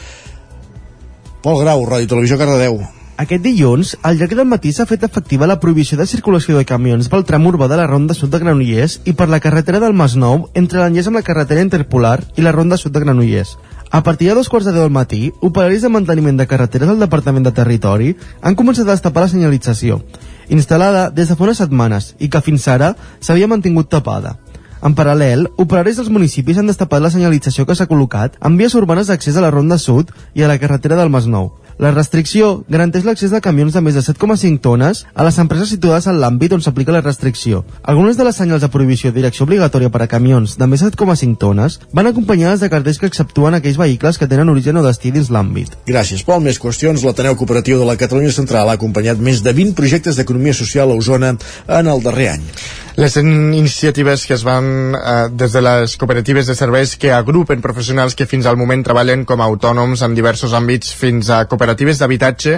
Pol 1.43 1.61
Grau, 1.61 1.85
Ràdio 1.85 2.15
Televisió 2.15 2.41
Cardedeu. 2.41 2.98
Aquest 3.19 3.43
dilluns, 3.43 3.97
al 4.07 4.15
llarg 4.15 4.37
del 4.39 4.47
matí 4.47 4.71
s'ha 4.71 4.85
fet 4.87 5.03
efectiva 5.03 5.47
la 5.51 5.57
prohibició 5.59 5.97
de 5.99 6.05
circulació 6.07 6.55
de 6.55 6.67
camions 6.67 7.09
pel 7.11 7.25
tram 7.27 7.49
urbà 7.51 7.67
de 7.67 7.75
la 7.81 7.87
Ronda 7.91 8.15
Sud 8.15 8.31
de 8.31 8.39
Granollers 8.39 9.01
i 9.11 9.15
per 9.19 9.27
la 9.27 9.41
carretera 9.43 9.81
del 9.83 9.97
Masnou 10.01 10.45
entre 10.61 10.79
l'enllaç 10.79 11.09
amb 11.11 11.19
la 11.19 11.25
carretera 11.27 11.65
interpolar 11.67 12.21
i 12.39 12.47
la 12.47 12.53
Ronda 12.55 12.79
Sud 12.79 12.95
de 12.95 13.03
Granollers. 13.03 13.57
A 13.91 14.05
partir 14.07 14.29
de 14.29 14.37
dos 14.39 14.47
quarts 14.49 14.71
de 14.71 14.77
deu 14.77 14.87
del 14.87 14.95
matí, 14.95 15.33
operaris 15.43 15.83
de 15.83 15.91
manteniment 15.91 16.39
de 16.39 16.47
carreteres 16.47 16.93
del 16.93 17.03
Departament 17.03 17.43
de 17.43 17.57
Territori 17.59 18.15
han 18.41 18.55
començat 18.55 18.87
a 18.87 18.95
destapar 18.95 19.27
la 19.27 19.35
senyalització, 19.35 19.99
instal·lada 20.47 21.09
des 21.11 21.27
de 21.27 21.35
fa 21.35 21.49
unes 21.49 21.59
setmanes 21.59 22.13
i 22.23 22.31
que 22.31 22.45
fins 22.45 22.71
ara 22.71 22.95
s'havia 23.19 23.51
mantingut 23.51 23.91
tapada. 23.91 24.37
En 24.79 24.95
paral·lel, 24.95 25.49
operaris 25.59 25.99
dels 25.99 26.15
municipis 26.15 26.59
han 26.61 26.71
destapat 26.71 27.03
la 27.03 27.11
senyalització 27.11 27.67
que 27.67 27.75
s'ha 27.75 27.91
col·locat 27.91 28.39
en 28.47 28.55
vies 28.61 28.79
urbanes 28.79 29.11
d'accés 29.11 29.35
a 29.35 29.43
la 29.43 29.51
Ronda 29.51 29.75
Sud 29.83 30.15
i 30.39 30.47
a 30.47 30.51
la 30.53 30.63
carretera 30.63 30.95
del 30.95 31.11
Masnou. 31.11 31.57
La 31.79 31.93
restricció 31.95 32.65
garanteix 32.67 33.05
l'accés 33.07 33.31
de 33.31 33.39
camions 33.39 33.71
de 33.71 33.81
més 33.87 33.95
de 33.95 34.03
7,5 34.03 34.59
tones 34.59 35.05
a 35.15 35.23
les 35.23 35.37
empreses 35.39 35.71
situades 35.71 36.09
en 36.11 36.17
l'àmbit 36.19 36.57
on 36.57 36.65
s'aplica 36.65 36.91
la 36.91 37.05
restricció. 37.05 37.61
Algunes 37.93 38.19
de 38.19 38.27
les 38.27 38.35
senyals 38.35 38.65
de 38.65 38.71
prohibició 38.75 39.13
de 39.13 39.21
direcció 39.21 39.47
obligatòria 39.47 39.93
per 39.95 40.03
a 40.03 40.09
camions 40.11 40.57
de 40.59 40.67
més 40.67 40.83
de 40.83 40.91
7,5 40.91 41.39
tones 41.39 41.79
van 41.95 42.11
acompanyades 42.11 42.65
de 42.65 42.71
cartells 42.73 42.99
que 42.99 43.07
exceptuen 43.07 43.55
aquells 43.55 43.79
vehicles 43.79 44.19
que 44.19 44.27
tenen 44.27 44.51
origen 44.51 44.83
o 44.83 44.83
destí 44.83 45.15
dins 45.15 45.31
l'àmbit. 45.31 45.79
Gràcies, 45.87 46.27
Pol. 46.27 46.43
Més 46.43 46.59
qüestions. 46.59 47.07
L'Ateneu 47.07 47.39
Cooperatiu 47.39 47.79
de 47.79 47.87
la 47.87 47.99
Catalunya 48.01 48.35
Central 48.35 48.73
ha 48.73 48.75
acompanyat 48.75 49.23
més 49.23 49.47
de 49.47 49.55
20 49.55 49.79
projectes 49.79 50.19
d'economia 50.19 50.59
social 50.59 50.91
a 50.91 50.99
Osona 50.99 51.37
en 51.39 51.95
el 51.95 52.03
darrer 52.03 52.33
any. 52.35 52.53
Les 52.99 53.15
iniciatives 53.15 54.25
que 54.27 54.35
es 54.35 54.43
van 54.43 54.65
eh, 54.99 55.29
des 55.31 55.53
de 55.55 55.61
les 55.63 55.93
cooperatives 56.01 56.49
de 56.51 56.57
serveis 56.59 56.97
que 56.99 57.13
agrupen 57.15 57.61
professionals 57.63 58.17
que 58.19 58.27
fins 58.27 58.49
al 58.51 58.59
moment 58.59 58.83
treballen 58.83 59.23
com 59.23 59.39
a 59.39 59.47
autònoms 59.47 60.03
en 60.03 60.17
diversos 60.19 60.51
àmbits 60.51 60.91
fins 60.99 61.31
a 61.31 61.45
cooperatives 61.47 62.03
d'habitatge 62.03 62.57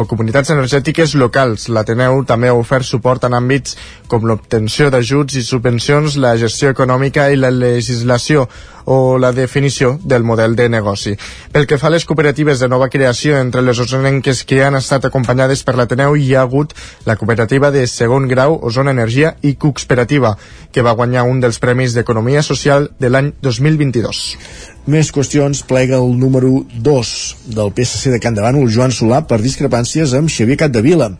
o 0.00 0.06
comunitats 0.08 0.48
energètiques 0.54 1.12
locals. 1.20 1.68
L'Ateneu 1.68 2.22
també 2.24 2.48
ha 2.48 2.56
ofert 2.56 2.88
suport 2.88 3.28
en 3.28 3.36
àmbits 3.36 3.76
com 4.08 4.24
l'obtenció 4.24 4.88
d'ajuts 4.88 5.36
i 5.36 5.44
subvencions, 5.44 6.16
la 6.16 6.38
gestió 6.40 6.72
econòmica 6.72 7.28
i 7.28 7.36
la 7.36 7.52
legislació 7.52 8.48
o 8.84 9.18
la 9.18 9.32
definició 9.32 9.98
del 10.02 10.24
model 10.24 10.56
de 10.56 10.68
negoci. 10.68 11.14
Pel 11.52 11.66
que 11.66 11.78
fa 11.78 11.88
a 11.88 11.94
les 11.94 12.06
cooperatives 12.08 12.60
de 12.60 12.68
nova 12.68 12.88
creació 12.88 13.38
entre 13.38 13.62
les 13.62 13.78
osonenques 13.78 14.44
que 14.44 14.62
han 14.64 14.76
estat 14.78 15.06
acompanyades 15.08 15.64
per 15.64 15.76
l'Ateneu 15.78 16.16
hi 16.16 16.34
ha 16.34 16.42
hagut 16.42 16.74
la 17.06 17.16
cooperativa 17.16 17.70
de 17.70 17.86
segon 17.86 18.28
grau 18.28 18.58
Osona 18.62 18.94
Energia 18.94 19.34
i 19.42 19.54
Cuxperativa, 19.54 20.36
que 20.72 20.82
va 20.82 20.96
guanyar 20.98 21.26
un 21.28 21.40
dels 21.40 21.58
Premis 21.62 21.94
d'Economia 21.94 22.42
Social 22.42 22.90
de 22.98 23.10
l'any 23.10 23.32
2022. 23.42 24.22
Més 24.86 25.12
qüestions 25.14 25.62
plega 25.66 26.00
el 26.02 26.16
número 26.18 26.64
2 26.74 27.12
del 27.54 27.70
PSC 27.76 28.10
de 28.10 28.22
Can 28.22 28.34
Davant, 28.34 28.58
Joan 28.66 28.90
Solà, 28.90 29.22
per 29.26 29.38
discrepàncies 29.42 30.16
amb 30.18 30.32
Xavier 30.32 30.58
Capdevila. 30.64 31.12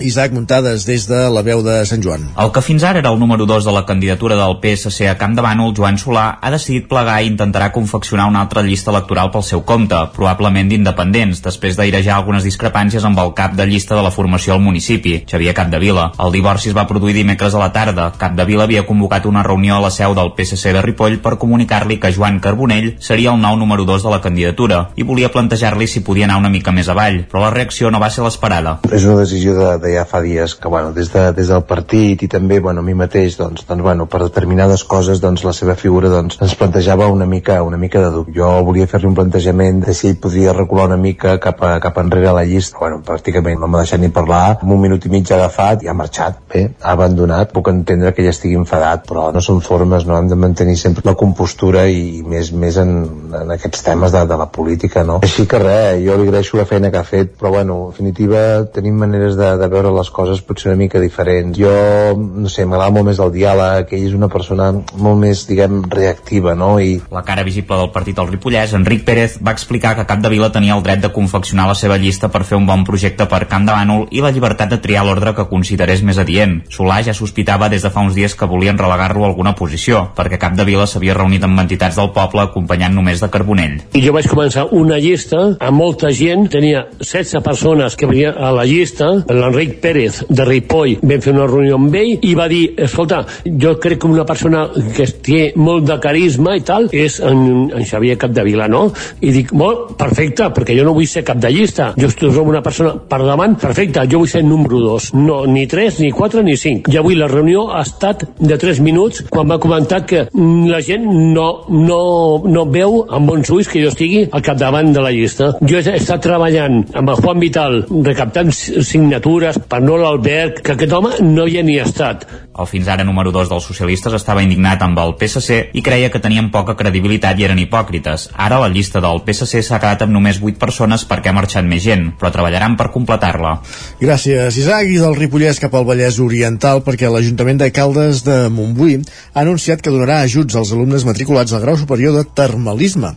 Isaac 0.00 0.32
Muntades 0.32 0.86
des 0.88 1.06
de 1.08 1.18
la 1.30 1.42
veu 1.42 1.62
de 1.62 1.74
Sant 1.86 2.02
Joan. 2.02 2.26
El 2.40 2.50
que 2.54 2.62
fins 2.64 2.84
ara 2.84 3.00
era 3.00 3.10
el 3.12 3.18
número 3.20 3.46
2 3.46 3.64
de 3.64 3.72
la 3.72 3.84
candidatura 3.86 4.36
del 4.36 4.56
PSC 4.62 5.08
a 5.08 5.16
Camp 5.18 5.36
de 5.36 5.42
Bànol, 5.44 5.74
Joan 5.76 5.98
Solà, 6.00 6.38
ha 6.40 6.50
decidit 6.50 6.88
plegar 6.88 7.18
i 7.22 7.28
intentarà 7.30 7.70
confeccionar 7.72 8.28
una 8.30 8.40
altra 8.40 8.62
llista 8.62 8.90
electoral 8.90 9.30
pel 9.30 9.44
seu 9.44 9.62
compte, 9.68 9.98
probablement 10.16 10.70
d'independents, 10.70 11.42
després 11.44 11.76
d'airejar 11.76 12.16
algunes 12.16 12.46
discrepàncies 12.46 13.04
amb 13.04 13.20
el 13.20 13.34
cap 13.36 13.54
de 13.58 13.66
llista 13.66 13.98
de 13.98 14.04
la 14.06 14.12
formació 14.14 14.54
al 14.54 14.64
municipi, 14.64 15.18
Xavier 15.30 15.54
Capdevila. 15.54 16.10
El 16.18 16.32
divorci 16.32 16.70
es 16.72 16.76
va 16.76 16.86
produir 16.88 17.14
dimecres 17.18 17.54
a 17.54 17.62
la 17.62 17.72
tarda. 17.72 18.10
Capdevila 18.18 18.64
havia 18.64 18.86
convocat 18.88 19.26
una 19.26 19.44
reunió 19.46 19.76
a 19.76 19.84
la 19.84 19.92
seu 19.94 20.14
del 20.16 20.32
PSC 20.36 20.72
de 20.72 20.82
Ripoll 20.82 21.20
per 21.20 21.36
comunicar-li 21.38 22.00
que 22.00 22.12
Joan 22.16 22.40
Carbonell 22.40 22.94
seria 22.98 23.34
el 23.34 23.40
nou 23.42 23.58
número 23.60 23.84
2 23.84 24.06
de 24.06 24.14
la 24.14 24.22
candidatura 24.24 24.80
i 24.96 25.04
volia 25.04 25.32
plantejar-li 25.32 25.86
si 25.86 26.04
podia 26.06 26.24
anar 26.28 26.40
una 26.40 26.50
mica 26.52 26.72
més 26.72 26.88
avall, 26.88 27.24
però 27.30 27.44
la 27.44 27.54
reacció 27.54 27.90
no 27.90 28.00
va 28.00 28.10
ser 28.10 28.24
l'esperada. 28.24 28.78
És 28.92 29.04
una 29.04 29.20
decisió 29.20 29.54
de, 29.58 29.70
de 29.78 29.89
ja 29.94 30.04
fa 30.08 30.20
dies 30.24 30.54
que 30.54 30.68
bueno, 30.68 30.92
des, 30.92 31.10
de, 31.12 31.30
des 31.36 31.50
del 31.52 31.62
partit 31.68 32.22
i 32.22 32.28
també 32.30 32.60
bueno, 32.60 32.84
a 32.84 32.86
mi 32.86 32.94
mateix 32.94 33.36
doncs, 33.38 33.64
doncs, 33.68 33.82
bueno, 33.82 34.06
per 34.10 34.22
determinades 34.24 34.84
coses 34.84 35.20
doncs, 35.22 35.44
la 35.46 35.54
seva 35.56 35.76
figura 35.78 36.10
doncs, 36.12 36.38
ens 36.42 36.56
plantejava 36.58 37.08
una 37.12 37.26
mica, 37.26 37.62
una 37.62 37.78
mica 37.80 38.02
de 38.04 38.10
dubte. 38.14 38.34
Jo 38.36 38.50
volia 38.66 38.88
fer-li 38.90 39.08
un 39.10 39.16
plantejament 39.18 39.82
de 39.86 39.94
si 39.96 40.10
ell 40.10 40.18
podia 40.22 40.54
recular 40.56 40.88
una 40.90 40.98
mica 41.00 41.36
cap, 41.42 41.62
a, 41.62 41.78
cap 41.82 41.98
enrere 42.02 42.30
a 42.30 42.36
la 42.36 42.44
llista. 42.44 42.78
Bueno, 42.80 43.00
pràcticament 43.06 43.60
no 43.60 43.68
m'ha 43.70 43.84
deixat 43.84 44.02
ni 44.02 44.12
parlar. 44.14 44.58
En 44.62 44.74
un 44.74 44.82
minut 44.82 45.06
i 45.06 45.12
mig 45.12 45.30
ha 45.30 45.38
agafat 45.38 45.84
i 45.84 45.90
ha 45.90 45.96
marxat. 45.96 46.40
Bé, 46.52 46.66
ha 46.82 46.94
abandonat. 46.96 47.54
Puc 47.56 47.70
entendre 47.72 48.12
que 48.14 48.24
ella 48.24 48.34
estigui 48.34 48.58
enfadat, 48.60 49.06
però 49.08 49.28
no 49.34 49.42
són 49.44 49.62
formes, 49.64 50.06
no? 50.08 50.18
Hem 50.18 50.30
de 50.30 50.38
mantenir 50.38 50.76
sempre 50.80 51.06
la 51.06 51.16
compostura 51.18 51.86
i 51.88 52.20
més, 52.26 52.52
més 52.52 52.78
en, 52.80 52.94
en 53.40 53.54
aquests 53.56 53.84
temes 53.86 54.12
de, 54.14 54.24
de 54.28 54.40
la 54.40 54.50
política, 54.52 55.04
no? 55.06 55.20
Així 55.26 55.46
que 55.50 55.62
res, 55.62 56.02
jo 56.04 56.18
li 56.18 56.28
agraeixo 56.28 56.58
la 56.60 56.68
feina 56.68 56.90
que 56.92 57.00
ha 57.00 57.06
fet, 57.06 57.34
però 57.40 57.54
bueno, 57.56 57.80
en 57.86 57.94
definitiva 57.94 58.66
tenim 58.74 58.98
maneres 59.00 59.36
de, 59.38 59.48
de 59.60 59.68
veure 59.68 59.79
veure 59.80 59.92
les 59.96 60.10
coses 60.12 60.42
potser 60.44 60.70
una 60.70 60.78
mica 60.80 61.00
diferents. 61.00 61.56
Jo, 61.58 61.72
no 62.16 62.50
sé, 62.52 62.66
m'agrada 62.68 62.92
molt 62.94 63.08
més 63.10 63.20
el 63.22 63.32
diàleg, 63.34 63.90
ell 63.96 64.06
és 64.10 64.16
una 64.16 64.28
persona 64.32 64.70
molt 64.72 65.20
més, 65.20 65.44
diguem, 65.48 65.82
reactiva, 65.90 66.54
no? 66.58 66.76
I... 66.80 66.98
La 67.10 67.24
cara 67.26 67.44
visible 67.46 67.78
del 67.80 67.92
partit 67.94 68.18
al 68.20 68.28
Ripollès, 68.30 68.74
Enric 68.76 69.04
Pérez, 69.06 69.38
va 69.44 69.54
explicar 69.56 69.94
que 69.96 70.06
Capdevila 70.08 70.50
tenia 70.52 70.76
el 70.76 70.84
dret 70.86 71.02
de 71.02 71.12
confeccionar 71.14 71.68
la 71.70 71.76
seva 71.78 71.98
llista 72.00 72.30
per 72.32 72.44
fer 72.48 72.58
un 72.60 72.68
bon 72.68 72.84
projecte 72.88 73.26
per 73.30 73.46
Camp 73.50 73.66
de 73.68 73.74
Bànol 73.74 74.06
i 74.10 74.22
la 74.24 74.32
llibertat 74.34 74.72
de 74.72 74.80
triar 74.82 75.04
l'ordre 75.06 75.34
que 75.36 75.48
considerés 75.50 76.04
més 76.06 76.20
adient. 76.20 76.60
Solà 76.72 77.00
ja 77.06 77.16
sospitava 77.16 77.70
des 77.72 77.84
de 77.86 77.92
fa 77.92 78.04
uns 78.04 78.16
dies 78.18 78.36
que 78.36 78.48
volien 78.50 78.78
relegar-lo 78.78 79.24
a 79.24 79.30
alguna 79.30 79.54
posició, 79.58 80.06
perquè 80.16 80.40
Capdevila 80.40 80.86
s'havia 80.90 81.16
reunit 81.16 81.44
amb 81.46 81.62
entitats 81.62 81.98
del 82.00 82.12
poble 82.16 82.44
acompanyant 82.44 82.94
només 82.96 83.22
de 83.22 83.30
Carbonell. 83.32 83.78
I 83.96 84.04
jo 84.04 84.14
vaig 84.16 84.28
començar 84.30 84.66
una 84.76 85.00
llista 85.00 85.42
amb 85.58 85.80
molta 85.80 86.12
gent, 86.14 86.48
tenia 86.52 86.86
16 87.00 87.42
persones 87.44 87.96
que 87.96 88.08
venien 88.10 88.36
a 88.36 88.52
la 88.54 88.66
llista, 88.68 89.10
l'Enric 89.30 89.69
Pérez 89.82 90.22
de 90.28 90.46
Ripoll 90.46 90.98
vam 91.02 91.22
fer 91.22 91.34
una 91.34 91.46
reunió 91.48 91.78
amb 91.78 91.94
ell 91.96 92.26
i 92.26 92.34
va 92.38 92.48
dir, 92.50 92.62
escolta, 92.86 93.22
jo 93.44 93.76
crec 93.80 94.00
que 94.00 94.10
una 94.10 94.26
persona 94.26 94.66
que 94.96 95.06
té 95.24 95.40
molt 95.56 95.86
de 95.88 95.98
carisma 96.02 96.56
i 96.58 96.64
tal 96.66 96.88
és 96.92 97.20
en, 97.24 97.70
en 97.70 97.86
Xavier 97.86 98.16
Capdevila, 98.20 98.68
no? 98.70 98.86
I 99.20 99.32
dic, 99.34 99.52
molt 99.56 99.94
perfecte, 100.00 100.50
perquè 100.56 100.76
jo 100.78 100.86
no 100.86 100.94
vull 100.96 101.08
ser 101.10 101.24
cap 101.26 101.40
de 101.40 101.50
llista, 101.52 101.92
jo 102.00 102.10
som 102.10 102.48
una 102.48 102.62
persona 102.64 102.94
per 103.10 103.20
davant, 103.24 103.56
perfecte, 103.60 104.04
jo 104.10 104.22
vull 104.22 104.30
ser 104.30 104.42
número 104.46 104.80
2, 104.82 105.10
no, 105.18 105.42
ni 105.50 105.66
3, 105.70 106.00
ni 106.04 106.10
4, 106.16 106.44
ni 106.46 106.56
5. 106.56 106.92
I 106.92 107.00
avui 107.00 107.18
la 107.18 107.28
reunió 107.30 107.68
ha 107.74 107.82
estat 107.84 108.24
de 108.38 108.58
3 108.60 108.80
minuts 108.84 109.24
quan 109.30 109.48
m'ha 109.48 109.60
comentat 109.62 110.06
que 110.08 110.24
la 110.70 110.80
gent 110.84 111.06
no, 111.06 111.48
no, 111.68 112.00
no 112.46 112.66
veu 112.72 113.00
amb 113.08 113.30
bons 113.30 113.50
ulls 113.54 113.70
que 113.70 113.82
jo 113.82 113.92
estigui 113.92 114.26
al 114.30 114.44
capdavant 114.46 114.92
de 114.94 115.04
la 115.04 115.12
llista. 115.14 115.52
Jo 115.60 115.80
he 115.80 115.96
estat 115.98 116.22
treballant 116.24 116.82
amb 116.96 117.12
el 117.12 117.20
Juan 117.20 117.42
Vital 117.42 117.80
recaptant 118.06 118.52
signatures 118.54 119.59
per 119.68 119.80
no 119.82 119.96
l'Albert, 120.00 120.60
que 120.64 120.74
aquest 120.74 120.92
home 120.96 121.10
no 121.24 121.46
hi 121.46 121.58
ha 121.60 121.64
ni 121.66 121.76
estat. 121.82 122.26
El 122.60 122.68
fins 122.68 122.88
ara 122.92 123.04
número 123.06 123.32
2 123.32 123.48
dels 123.50 123.66
socialistes 123.66 124.14
estava 124.16 124.42
indignat 124.44 124.82
amb 124.84 124.98
el 125.02 125.14
PSC 125.20 125.60
i 125.76 125.82
creia 125.86 126.10
que 126.12 126.20
tenien 126.22 126.50
poca 126.52 126.76
credibilitat 126.78 127.38
i 127.38 127.46
eren 127.46 127.60
hipòcrites. 127.62 128.28
Ara 128.34 128.58
la 128.62 128.68
llista 128.72 129.00
del 129.04 129.22
PSC 129.26 129.62
s'ha 129.66 129.80
quedat 129.82 130.04
amb 130.06 130.14
només 130.16 130.42
8 130.42 130.60
persones 130.60 131.06
perquè 131.08 131.30
ha 131.30 131.36
marxat 131.36 131.64
més 131.68 131.84
gent, 131.86 132.10
però 132.20 132.32
treballaran 132.34 132.76
per 132.80 132.90
completar-la. 132.94 133.56
Gràcies, 134.02 134.60
Isaac, 134.60 134.90
i 134.90 135.00
del 135.00 135.16
Ripollès 135.18 135.62
cap 135.62 135.74
al 135.74 135.88
Vallès 135.88 136.20
Oriental 136.20 136.84
perquè 136.86 137.10
l'Ajuntament 137.10 137.64
de 137.64 137.72
Caldes 137.72 138.24
de 138.26 138.42
Montbui 138.52 139.00
ha 139.00 139.40
anunciat 139.46 139.80
que 139.80 139.94
donarà 139.94 140.20
ajuts 140.26 140.58
als 140.58 140.74
alumnes 140.76 141.08
matriculats 141.08 141.54
al 141.54 141.64
grau 141.64 141.80
superior 141.80 142.16
de 142.18 142.26
termalisme. 142.34 143.16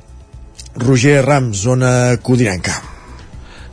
Roger 0.76 1.22
Rams, 1.26 1.62
zona 1.68 2.18
Codinenca. 2.22 2.93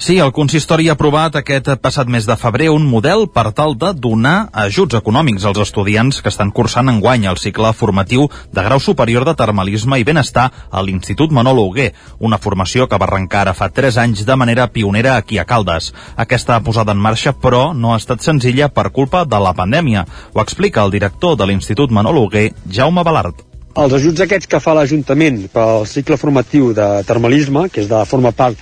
Sí, 0.01 0.15
el 0.17 0.31
consistori 0.33 0.87
ha 0.89 0.95
aprovat 0.97 1.35
aquest 1.37 1.67
passat 1.85 2.09
mes 2.09 2.25
de 2.25 2.33
febrer 2.41 2.71
un 2.73 2.87
model 2.89 3.27
per 3.29 3.51
tal 3.53 3.75
de 3.77 3.91
donar 3.93 4.47
ajuts 4.63 4.97
econòmics 4.97 5.45
als 5.45 5.59
estudiants 5.61 6.23
que 6.25 6.31
estan 6.33 6.49
cursant 6.57 6.89
enguany 6.89 7.27
el 7.29 7.37
cicle 7.37 7.75
formatiu 7.77 8.25
de 8.49 8.65
grau 8.65 8.81
superior 8.81 9.27
de 9.29 9.35
termalisme 9.37 9.99
i 10.01 10.07
benestar 10.09 10.47
a 10.71 10.81
l'Institut 10.81 11.37
Manolo 11.37 11.67
Huguer, 11.69 11.91
una 12.19 12.39
formació 12.41 12.89
que 12.89 12.97
va 12.97 13.11
arrencar 13.11 13.43
ara 13.43 13.53
fa 13.53 13.69
3 13.69 13.99
anys 14.01 14.25
de 14.25 14.37
manera 14.41 14.71
pionera 14.73 15.19
aquí 15.19 15.37
a 15.37 15.45
Caldes. 15.45 15.93
Aquesta 16.17 16.57
posada 16.65 16.97
en 16.97 17.05
marxa, 17.05 17.35
però, 17.37 17.75
no 17.75 17.93
ha 17.93 18.01
estat 18.01 18.25
senzilla 18.25 18.71
per 18.73 18.89
culpa 18.97 19.27
de 19.27 19.37
la 19.37 19.53
pandèmia. 19.53 20.07
Ho 20.33 20.41
explica 20.41 20.81
el 20.81 20.97
director 20.97 21.37
de 21.37 21.45
l'Institut 21.45 21.93
Manolo 21.93 22.25
Huguer, 22.25 22.55
Jaume 22.73 23.05
Balart. 23.05 23.45
Els 23.77 23.93
ajuts 23.93 24.25
aquests 24.25 24.49
que 24.49 24.59
fa 24.65 24.73
l'Ajuntament 24.75 25.45
pel 25.53 25.85
cicle 25.87 26.17
formatiu 26.17 26.73
de 26.73 26.89
termalisme, 27.05 27.69
que 27.69 27.85
és 27.85 27.93
de 27.93 28.01
forma 28.09 28.33
part 28.33 28.57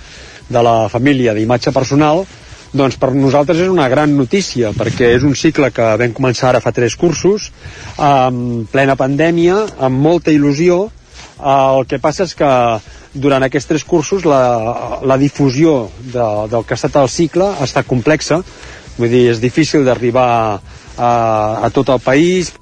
de 0.48 0.62
la 0.64 0.88
família 0.92 1.34
d'imatge 1.36 1.72
personal, 1.76 2.24
doncs 2.72 2.98
per 3.00 3.14
nosaltres 3.16 3.62
és 3.64 3.72
una 3.72 3.88
gran 3.88 4.12
notícia, 4.16 4.72
perquè 4.76 5.14
és 5.16 5.24
un 5.24 5.34
cicle 5.36 5.70
que 5.72 5.88
vam 6.00 6.14
començar 6.16 6.50
ara 6.50 6.60
fa 6.60 6.72
tres 6.76 6.96
cursos, 7.00 7.50
amb 7.96 8.68
plena 8.72 8.96
pandèmia, 8.96 9.64
amb 9.78 10.00
molta 10.04 10.34
il·lusió. 10.34 10.88
El 11.38 11.86
que 11.88 12.00
passa 12.02 12.26
és 12.26 12.34
que 12.36 12.50
durant 13.14 13.42
aquests 13.46 13.70
tres 13.70 13.84
cursos 13.88 14.26
la, 14.28 15.00
la 15.02 15.16
difusió 15.16 15.88
de, 16.12 16.26
del 16.50 16.64
que 16.66 16.74
ha 16.74 16.80
estat 16.80 16.98
el 17.00 17.08
cicle 17.08 17.48
ha 17.54 17.64
estat 17.64 17.88
complexa, 17.88 18.42
vull 18.98 19.10
dir, 19.10 19.28
és 19.32 19.40
difícil 19.40 19.86
d'arribar 19.86 20.30
a, 20.98 21.10
a 21.64 21.70
tot 21.72 21.94
el 21.94 22.02
país, 22.04 22.52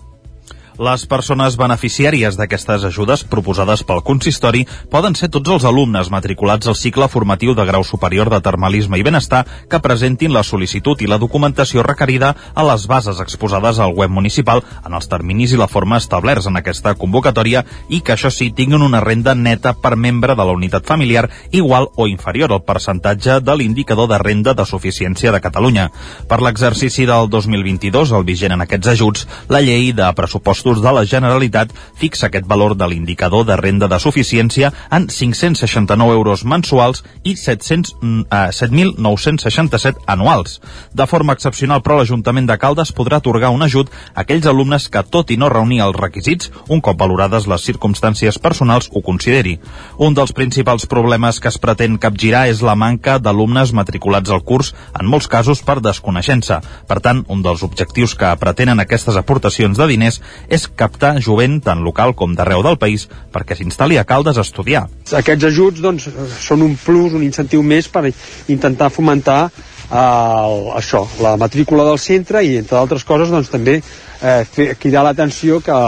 les 0.79 1.07
persones 1.09 1.57
beneficiàries 1.57 2.37
d'aquestes 2.37 2.85
ajudes 2.85 3.23
proposades 3.25 3.83
pel 3.87 4.03
consistori 4.05 4.67
poden 4.93 5.15
ser 5.17 5.31
tots 5.33 5.51
els 5.55 5.65
alumnes 5.65 6.11
matriculats 6.13 6.69
al 6.69 6.77
cicle 6.77 7.09
formatiu 7.09 7.55
de 7.57 7.65
grau 7.65 7.85
superior 7.85 8.29
de 8.31 8.41
termalisme 8.45 8.99
i 9.01 9.05
benestar 9.07 9.45
que 9.71 9.81
presentin 9.81 10.35
la 10.35 10.45
sol·licitud 10.45 11.01
i 11.01 11.09
la 11.09 11.19
documentació 11.23 11.85
requerida 11.87 12.35
a 12.55 12.65
les 12.69 12.87
bases 12.87 13.21
exposades 13.25 13.81
al 13.81 13.95
web 13.97 14.13
municipal 14.13 14.63
en 14.85 14.93
els 14.93 15.09
terminis 15.09 15.55
i 15.55 15.61
la 15.61 15.69
forma 15.69 15.97
establerts 15.97 16.51
en 16.51 16.61
aquesta 16.61 16.95
convocatòria 16.95 17.65
i 17.89 18.03
que 18.05 18.17
això 18.17 18.31
sí 18.31 18.51
tinguin 18.53 18.85
una 18.85 19.01
renda 19.01 19.35
neta 19.35 19.73
per 19.81 19.97
membre 19.97 20.37
de 20.37 20.45
la 20.45 20.53
unitat 20.53 20.85
familiar 20.85 21.31
igual 21.53 21.89
o 21.97 22.07
inferior 22.07 22.53
al 22.53 22.65
percentatge 22.65 23.41
de 23.41 23.57
l'indicador 23.57 24.11
de 24.13 24.19
renda 24.19 24.55
de 24.55 24.67
suficiència 24.67 25.33
de 25.33 25.41
Catalunya. 25.41 25.91
Per 26.29 26.41
l'exercici 26.43 27.07
del 27.07 27.31
2022, 27.31 28.13
el 28.13 28.25
vigent 28.29 28.53
en 28.53 28.65
aquests 28.65 28.93
ajuts, 28.93 29.27
la 29.49 29.63
llei 29.65 29.93
de 29.97 30.13
pressupostos 30.17 30.66
de 30.75 30.93
la 30.93 31.05
Generalitat 31.07 31.71
fixa 31.95 32.27
aquest 32.27 32.47
valor 32.51 32.75
de 32.75 32.89
l'indicador 32.91 33.45
de 33.47 33.55
renda 33.57 33.87
de 33.87 33.99
suficiència 34.03 34.73
en 34.91 35.07
569 35.07 36.17
euros 36.17 36.43
mensuals 36.45 37.05
i 37.23 37.37
700, 37.37 37.95
eh, 38.03 38.51
7.967 38.51 40.03
anuals. 40.07 40.61
De 40.93 41.07
forma 41.07 41.33
excepcional, 41.33 41.83
però, 41.83 41.99
l'Ajuntament 42.01 42.49
de 42.51 42.59
Caldes 42.59 42.93
podrà 42.93 43.21
atorgar 43.23 43.51
un 43.55 43.63
ajut 43.63 43.93
a 44.15 44.25
aquells 44.25 44.47
alumnes 44.47 44.89
que, 44.89 45.05
tot 45.05 45.31
i 45.31 45.37
no 45.37 45.49
reunir 45.49 45.83
els 45.85 45.97
requisits, 45.97 46.51
un 46.69 46.81
cop 46.81 46.99
valorades 46.99 47.47
les 47.47 47.63
circumstàncies 47.63 48.41
personals, 48.43 48.91
ho 48.93 49.03
consideri. 49.03 49.61
Un 49.99 50.15
dels 50.15 50.33
principals 50.33 50.87
problemes 50.87 51.39
que 51.39 51.49
es 51.49 51.59
pretén 51.59 51.99
capgirar 51.99 52.49
és 52.49 52.63
la 52.63 52.75
manca 52.75 53.19
d'alumnes 53.19 53.73
matriculats 53.73 54.31
al 54.31 54.43
curs, 54.43 54.75
en 54.99 55.07
molts 55.07 55.29
casos 55.29 55.63
per 55.63 55.81
desconeixença. 55.81 56.61
Per 56.89 57.01
tant, 57.01 57.25
un 57.29 57.43
dels 57.43 57.63
objectius 57.63 58.17
que 58.19 58.35
pretenen 58.41 58.81
aquestes 58.81 59.17
aportacions 59.17 59.79
de 59.79 59.87
diners 59.87 60.21
és 60.57 60.67
captar 60.79 61.17
jovent 61.23 61.61
tant 61.65 61.83
local 61.85 62.15
com 62.19 62.35
d'arreu 62.37 62.65
del 62.67 62.79
país 62.81 63.07
perquè 63.33 63.57
s'instal·li 63.59 64.01
a 64.01 64.07
Caldes 64.09 64.39
a 64.41 64.45
estudiar. 64.47 64.87
Aquests 65.21 65.49
ajuts 65.51 65.85
doncs, 65.85 66.09
són 66.41 66.65
un 66.67 66.77
plus, 66.81 67.15
un 67.17 67.25
incentiu 67.27 67.63
més 67.63 67.89
per 67.93 68.09
intentar 68.53 68.91
fomentar 68.95 69.41
eh, 69.47 70.77
això, 70.81 71.05
la 71.23 71.37
matrícula 71.41 71.87
del 71.89 72.01
centre 72.03 72.43
i, 72.45 72.57
entre 72.63 72.81
altres 72.81 73.05
coses, 73.05 73.33
doncs, 73.33 73.53
també 73.53 73.79
eh, 73.81 74.43
fer, 74.45 74.73
cridar 74.81 75.07
l'atenció 75.07 75.61
que 75.65 75.81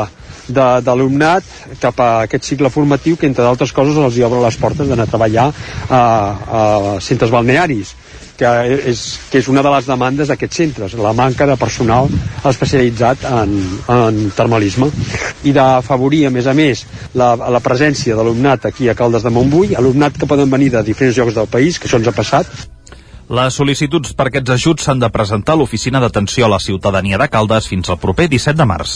d'alumnat 0.48 1.44
cap 1.76 1.98
a 2.00 2.08
aquest 2.24 2.46
cicle 2.48 2.70
formatiu 2.72 3.18
que, 3.20 3.28
entre 3.28 3.44
d'altres 3.44 3.72
coses, 3.76 3.98
els 4.00 4.16
hi 4.16 4.24
obre 4.24 4.40
les 4.40 4.56
portes 4.56 4.88
d'anar 4.88 5.04
a 5.04 5.10
treballar 5.12 5.50
a, 5.52 5.98
a 6.00 6.62
centres 7.04 7.32
balnearis 7.34 7.92
que 8.38 8.50
és, 8.92 9.02
que 9.30 9.40
és 9.42 9.48
una 9.50 9.64
de 9.66 9.72
les 9.74 9.88
demandes 9.90 10.30
d'aquests 10.30 10.60
centres, 10.62 10.94
la 10.94 11.12
manca 11.16 11.46
de 11.48 11.56
personal 11.58 12.06
especialitzat 12.46 13.26
en, 13.26 13.58
en 13.94 14.20
termalisme. 14.36 14.90
I 15.48 15.54
d'afavorir, 15.56 16.26
a 16.28 16.32
més 16.34 16.46
a 16.46 16.54
més, 16.54 16.84
la, 17.18 17.34
la 17.34 17.62
presència 17.64 18.16
d'alumnat 18.16 18.70
aquí 18.70 18.88
a 18.88 18.96
Caldes 18.98 19.26
de 19.26 19.34
Montbui, 19.34 19.74
alumnat 19.78 20.18
que 20.18 20.30
poden 20.30 20.50
venir 20.54 20.70
de 20.74 20.86
diferents 20.86 21.18
llocs 21.18 21.38
del 21.38 21.50
país, 21.50 21.78
que 21.78 21.90
això 21.90 21.98
ens 21.98 22.10
ha 22.10 22.16
passat, 22.16 22.68
les 23.28 23.56
sol·licituds 23.60 24.14
per 24.16 24.30
aquests 24.30 24.54
ajuts 24.54 24.86
s'han 24.86 25.02
de 25.02 25.08
presentar 25.12 25.52
a 25.52 25.58
l'Oficina 25.60 26.00
d'Atenció 26.00 26.46
a 26.46 26.48
la 26.48 26.58
Ciutadania 26.64 27.18
de 27.20 27.26
Caldes 27.28 27.66
fins 27.68 27.90
al 27.92 27.98
proper 28.00 28.24
17 28.32 28.56
de 28.56 28.64
març. 28.64 28.94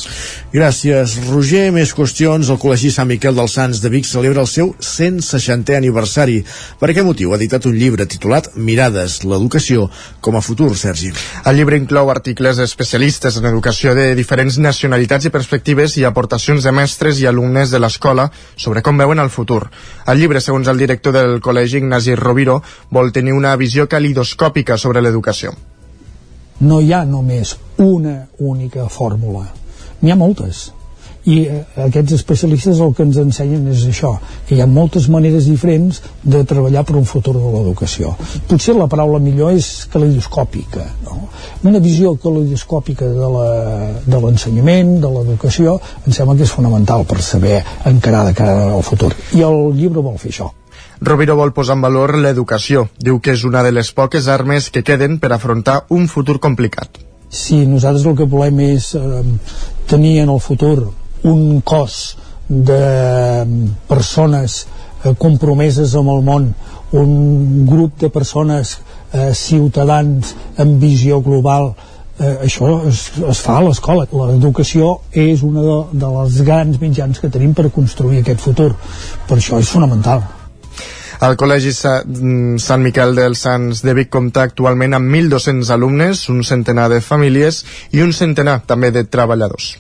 Gràcies, 0.55 1.19
Roger. 1.29 1.67
Més 1.77 1.93
qüestions. 1.93 2.49
El 2.49 2.61
Col·legi 2.63 2.89
Sant 2.95 3.11
Miquel 3.11 3.37
dels 3.37 3.53
Sants 3.59 3.83
de 3.85 3.91
Vic 3.93 4.09
celebra 4.09 4.41
el 4.41 4.49
seu 4.49 4.73
160è 4.81 5.77
aniversari. 5.77 6.39
Per 6.81 6.89
aquest 6.89 7.07
motiu 7.07 7.35
ha 7.35 7.39
editat 7.41 7.69
un 7.69 7.77
llibre 7.77 8.07
titulat 8.09 8.49
Mirades, 8.57 9.19
l'educació 9.29 9.91
com 10.25 10.37
a 10.37 10.43
futur, 10.45 10.71
Sergi. 10.81 11.13
El 11.45 11.61
llibre 11.61 11.77
inclou 11.77 12.09
articles 12.09 12.63
especialistes 12.65 13.37
en 13.37 13.51
educació 13.53 13.93
de 13.95 14.15
diferents 14.17 14.57
nacionalitats 14.57 15.29
i 15.29 15.35
perspectives 15.35 15.99
i 16.01 16.07
aportacions 16.09 16.65
de 16.65 16.73
mestres 16.73 17.21
i 17.21 17.29
alumnes 17.29 17.71
de 17.71 17.83
l'escola 17.85 18.31
sobre 18.57 18.81
com 18.81 18.97
veuen 18.97 19.21
el 19.21 19.29
futur. 19.29 19.67
El 20.09 20.25
llibre, 20.25 20.41
segons 20.41 20.73
el 20.73 20.81
director 20.81 21.13
del 21.13 21.39
col·legi, 21.45 21.83
Ignasi 21.83 22.17
Roviro, 22.17 22.63
vol 22.91 23.13
tenir 23.13 23.37
una 23.37 23.55
visió 23.61 23.89
calidoscòpica 24.23 24.79
sobre 24.79 25.01
l'educació. 25.03 25.53
No 26.61 26.81
hi 26.81 26.93
ha 26.93 27.05
només 27.05 27.57
una 27.79 28.29
única 28.39 28.89
fórmula, 28.89 29.49
n'hi 30.01 30.13
ha 30.13 30.17
moltes 30.17 30.71
i 31.25 31.45
eh, 31.47 31.59
aquests 31.79 32.17
especialistes 32.17 32.81
el 32.83 32.95
que 32.95 33.05
ens 33.07 33.17
ensenyen 33.19 33.69
és 33.71 33.85
això, 33.87 34.17
que 34.47 34.57
hi 34.57 34.61
ha 34.61 34.67
moltes 34.67 35.09
maneres 35.09 35.47
diferents 35.47 36.01
de 36.23 36.43
treballar 36.45 36.83
per 36.85 36.97
un 36.99 37.05
futur 37.07 37.37
de 37.37 37.43
l'educació. 37.53 38.15
Potser 38.49 38.75
la 38.75 38.89
paraula 38.91 39.21
millor 39.23 39.53
és 39.55 39.87
calidoscòpica, 39.93 40.87
no? 41.07 41.29
Una 41.63 41.79
visió 41.79 42.17
calidoscòpica 42.19 43.07
de 43.07 44.19
l'ensenyament, 44.25 44.97
de 45.03 45.13
l'educació, 45.15 45.79
em 46.07 46.13
sembla 46.13 46.35
que 46.37 46.47
és 46.47 46.57
fonamental 46.57 47.07
per 47.07 47.23
saber 47.23 47.63
encarar 47.87 48.27
de 48.27 48.35
cara 48.35 48.59
al 48.73 48.83
futur. 48.83 49.15
I 49.35 49.47
el 49.47 49.71
llibre 49.79 50.03
vol 50.03 50.19
fer 50.19 50.35
això. 50.35 50.51
Roviro 51.03 51.35
vol 51.35 51.51
posar 51.51 51.75
en 51.75 51.83
valor 51.83 52.13
l'educació. 52.23 52.85
Diu 53.03 53.17
que 53.19 53.33
és 53.35 53.43
una 53.43 53.65
de 53.67 53.73
les 53.75 53.89
poques 53.91 54.29
armes 54.31 54.69
que 54.71 54.85
queden 54.87 55.17
per 55.19 55.33
afrontar 55.35 55.81
un 55.91 56.07
futur 56.07 56.37
complicat. 56.39 57.01
Si 57.27 57.65
nosaltres 57.67 58.05
el 58.07 58.15
que 58.21 58.29
volem 58.31 58.61
és 58.69 58.93
eh, 58.95 59.23
tenir 59.91 60.21
en 60.23 60.31
el 60.31 60.39
futur 60.41 60.93
un 61.27 61.61
cos 61.67 61.97
de 62.47 62.79
persones 63.89 64.61
eh, 64.63 65.15
compromeses 65.19 65.97
amb 65.99 66.13
el 66.13 66.23
món, 66.23 66.47
un 66.93 67.65
grup 67.67 67.97
de 67.99 68.11
persones 68.15 68.77
eh, 69.11 69.33
ciutadans 69.35 70.37
amb 70.63 70.79
visió 70.83 71.19
global 71.25 71.73
eh, 72.21 72.37
això 72.47 72.69
es, 72.91 73.09
es 73.17 73.41
fa 73.43 73.57
a 73.59 73.65
l'escola 73.65 74.05
l'educació 74.13 74.93
és 75.11 75.43
una 75.47 75.65
de, 75.65 75.81
de 76.05 76.13
les 76.19 76.39
grans 76.47 76.79
mitjans 76.85 77.19
que 77.19 77.33
tenim 77.33 77.57
per 77.57 77.73
construir 77.73 78.21
aquest 78.21 78.45
futur 78.45 78.71
per 79.27 79.41
això 79.41 79.59
és 79.63 79.73
fonamental 79.73 80.23
el 81.23 81.37
Col·legi 81.39 81.71
mm, 81.71 82.59
Sant 82.63 82.83
Miquel 82.83 83.15
dels 83.15 83.45
Sants 83.47 83.85
de 83.87 83.95
Vic 83.95 84.11
compta 84.11 84.43
actualment 84.49 84.97
amb 84.99 85.07
1.200 85.07 85.71
alumnes, 85.71 86.25
un 86.33 86.43
centenar 86.43 86.89
de 86.91 86.99
famílies 87.01 87.63
i 87.95 88.03
un 88.03 88.11
centenar 88.17 88.59
també 88.67 88.91
de 88.91 89.05
treballadors. 89.07 89.77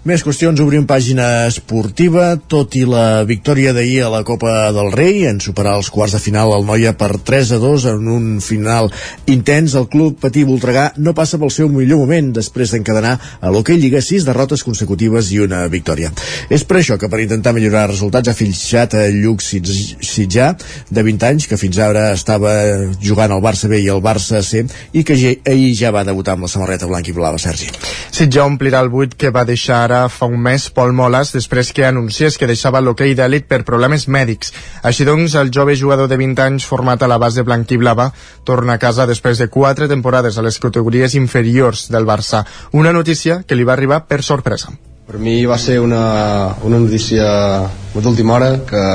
Més 0.00 0.22
qüestions, 0.24 0.56
obrim 0.64 0.86
pàgina 0.88 1.44
esportiva, 1.44 2.30
tot 2.48 2.72
i 2.80 2.86
la 2.88 3.20
victòria 3.28 3.74
d'ahir 3.76 3.98
a 4.06 4.08
la 4.08 4.22
Copa 4.24 4.70
del 4.72 4.86
Rei, 4.94 5.26
en 5.28 5.42
superar 5.44 5.74
els 5.76 5.90
quarts 5.92 6.14
de 6.16 6.20
final 6.24 6.54
el 6.56 6.64
Noia 6.64 6.94
per 6.96 7.18
3 7.20 7.50
a 7.52 7.58
2 7.60 7.84
en 7.90 8.08
un 8.08 8.30
final 8.40 8.88
intens, 9.28 9.74
el 9.76 9.90
club 9.92 10.16
Patí 10.22 10.46
Voltregà 10.48 10.86
no 11.04 11.12
passa 11.12 11.36
pel 11.36 11.52
seu 11.52 11.68
millor 11.68 12.00
moment 12.00 12.30
després 12.38 12.72
d'encadenar 12.72 13.10
a 13.44 13.52
l'Hockey 13.52 13.76
Lliga 13.76 14.00
6 14.00 14.24
derrotes 14.24 14.64
consecutives 14.64 15.28
i 15.36 15.42
una 15.44 15.66
victòria. 15.68 16.08
És 16.48 16.64
per 16.64 16.80
això 16.80 16.96
que 16.96 17.12
per 17.12 17.20
intentar 17.20 17.52
millorar 17.52 17.90
resultats 17.90 18.32
ha 18.32 18.36
fitxat 18.38 18.96
a 18.96 19.04
Lluc 19.12 19.44
Sitjà, 19.44 20.48
de 20.88 21.04
20 21.10 21.28
anys, 21.28 21.44
que 21.44 21.60
fins 21.60 21.76
ara 21.76 22.06
estava 22.14 22.54
jugant 23.04 23.36
al 23.36 23.44
Barça 23.44 23.68
B 23.68 23.82
i 23.84 23.92
al 23.92 24.00
Barça 24.00 24.40
C, 24.40 24.64
i 24.96 25.04
que 25.04 25.20
ahir 25.44 25.70
ja 25.76 25.92
va 25.92 26.08
debutar 26.08 26.38
amb 26.38 26.48
la 26.48 26.52
samarreta 26.56 26.88
blanca 26.88 27.12
i 27.12 27.18
blava, 27.20 27.36
Sergi. 27.36 27.68
Sitjà 28.08 28.48
omplirà 28.48 28.80
el 28.80 28.88
buit 28.88 29.12
que 29.12 29.28
va 29.28 29.44
deixar 29.44 29.89
ara 29.90 30.08
fa 30.08 30.28
un 30.30 30.38
mes 30.38 30.68
Pol 30.70 30.92
Moles 30.94 31.32
després 31.34 31.72
que 31.74 31.84
anunciés 31.86 32.38
que 32.38 32.48
deixava 32.48 32.80
l'hoquei 32.80 33.16
d'èlit 33.18 33.48
per 33.50 33.64
problemes 33.66 34.06
mèdics. 34.06 34.52
Així 34.86 35.04
doncs, 35.08 35.34
el 35.34 35.50
jove 35.54 35.74
jugador 35.76 36.08
de 36.08 36.18
20 36.20 36.44
anys 36.46 36.68
format 36.68 37.02
a 37.02 37.08
la 37.10 37.18
base 37.18 37.42
blanquiblava 37.42 38.10
torna 38.46 38.78
a 38.78 38.82
casa 38.82 39.08
després 39.10 39.42
de 39.42 39.50
quatre 39.50 39.88
temporades 39.90 40.38
a 40.38 40.46
les 40.46 40.60
categories 40.62 41.16
inferiors 41.18 41.88
del 41.90 42.06
Barça. 42.06 42.44
Una 42.72 42.94
notícia 42.94 43.42
que 43.42 43.58
li 43.58 43.66
va 43.66 43.74
arribar 43.74 44.04
per 44.06 44.22
sorpresa. 44.22 44.70
Per 45.10 45.18
mi 45.18 45.42
va 45.44 45.58
ser 45.58 45.80
una, 45.82 46.54
una 46.62 46.78
notícia 46.78 47.26
d'última 47.96 48.36
hora 48.36 48.52
que, 48.62 48.86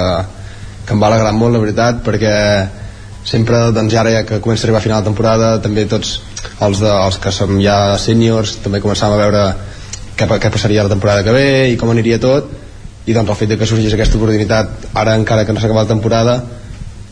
que 0.88 0.96
em 0.96 1.02
va 1.04 1.12
alegrar 1.12 1.36
molt, 1.36 1.58
la 1.58 1.64
veritat, 1.66 2.00
perquè 2.06 2.34
sempre, 3.28 3.66
doncs 3.76 3.98
ara 4.00 4.14
ja 4.14 4.24
que 4.24 4.40
comença 4.40 4.64
a 4.64 4.70
arribar 4.70 4.80
a 4.80 4.86
final 4.86 5.04
de 5.04 5.10
temporada, 5.12 5.54
també 5.60 5.84
tots 5.92 6.22
els, 6.62 6.80
de, 6.80 6.88
els 6.88 7.20
que 7.20 7.34
som 7.36 7.58
ja 7.60 7.98
sèniors, 8.00 8.62
també 8.64 8.80
començàvem 8.80 9.18
a 9.18 9.24
veure 9.26 9.46
què, 10.18 10.28
què 10.28 10.52
passaria 10.52 10.86
la 10.86 10.92
temporada 10.92 11.24
que 11.24 11.36
ve 11.36 11.48
i 11.72 11.80
com 11.80 11.92
aniria 11.94 12.20
tot 12.22 12.52
i 13.06 13.14
doncs 13.14 13.30
el 13.30 13.40
fet 13.40 13.54
de 13.54 13.60
que 13.60 13.70
sorgís 13.70 13.94
aquesta 13.94 14.18
oportunitat 14.18 14.90
ara 14.94 15.16
encara 15.20 15.46
que 15.46 15.54
no 15.54 15.62
s'ha 15.62 15.70
acabat 15.70 15.88
la 15.88 15.94
temporada 15.96 16.38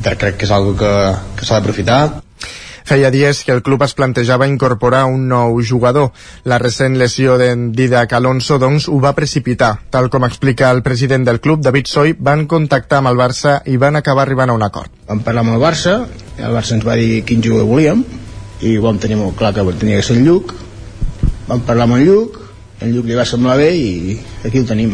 crec 0.04 0.38
que 0.38 0.48
és 0.48 0.52
algo 0.52 0.76
que, 0.76 0.94
que 1.38 1.46
s'ha 1.46 1.60
d'aprofitar 1.60 2.24
Feia 2.84 3.10
dies 3.12 3.46
que 3.48 3.54
el 3.56 3.62
club 3.64 3.84
es 3.86 3.94
plantejava 3.96 4.48
incorporar 4.50 5.06
un 5.08 5.30
nou 5.30 5.62
jugador. 5.64 6.10
La 6.44 6.58
recent 6.60 6.98
lesió 7.00 7.38
de 7.40 7.48
Didac 7.72 8.12
Alonso, 8.18 8.58
doncs, 8.60 8.90
ho 8.92 9.00
va 9.00 9.14
precipitar. 9.16 9.78
Tal 9.90 10.10
com 10.12 10.28
explica 10.28 10.72
el 10.76 10.84
president 10.84 11.24
del 11.24 11.40
club, 11.40 11.62
David 11.64 11.88
Soy, 11.88 12.12
van 12.20 12.44
contactar 12.52 13.00
amb 13.00 13.14
el 13.14 13.22
Barça 13.22 13.56
i 13.72 13.80
van 13.80 13.96
acabar 13.96 14.28
arribant 14.28 14.52
a 14.52 14.58
un 14.60 14.68
acord. 14.68 14.92
Vam 15.08 15.24
parlar 15.24 15.46
amb 15.46 15.56
el 15.56 15.64
Barça, 15.64 15.96
el 16.36 16.52
Barça 16.60 16.76
ens 16.76 16.84
va 16.84 17.00
dir 17.00 17.24
quin 17.24 17.44
jugador 17.46 17.72
volíem, 17.72 18.04
i 18.68 18.76
vam 18.84 19.00
tenir 19.00 19.16
molt 19.22 19.40
clar 19.40 19.54
que 19.56 19.64
tenia 19.80 20.04
que 20.04 20.08
ser 20.10 20.20
el 20.20 20.28
Lluc. 20.28 20.52
Vam 21.48 21.64
parlar 21.64 21.88
amb 21.88 22.02
el 22.02 22.08
Lluc, 22.10 22.43
el 22.84 22.94
Lluc 22.94 23.10
li 23.10 23.18
va 23.18 23.26
semblar 23.28 23.58
bé 23.60 23.72
i 23.80 23.90
aquí 24.44 24.60
el 24.60 24.70
tenim 24.70 24.94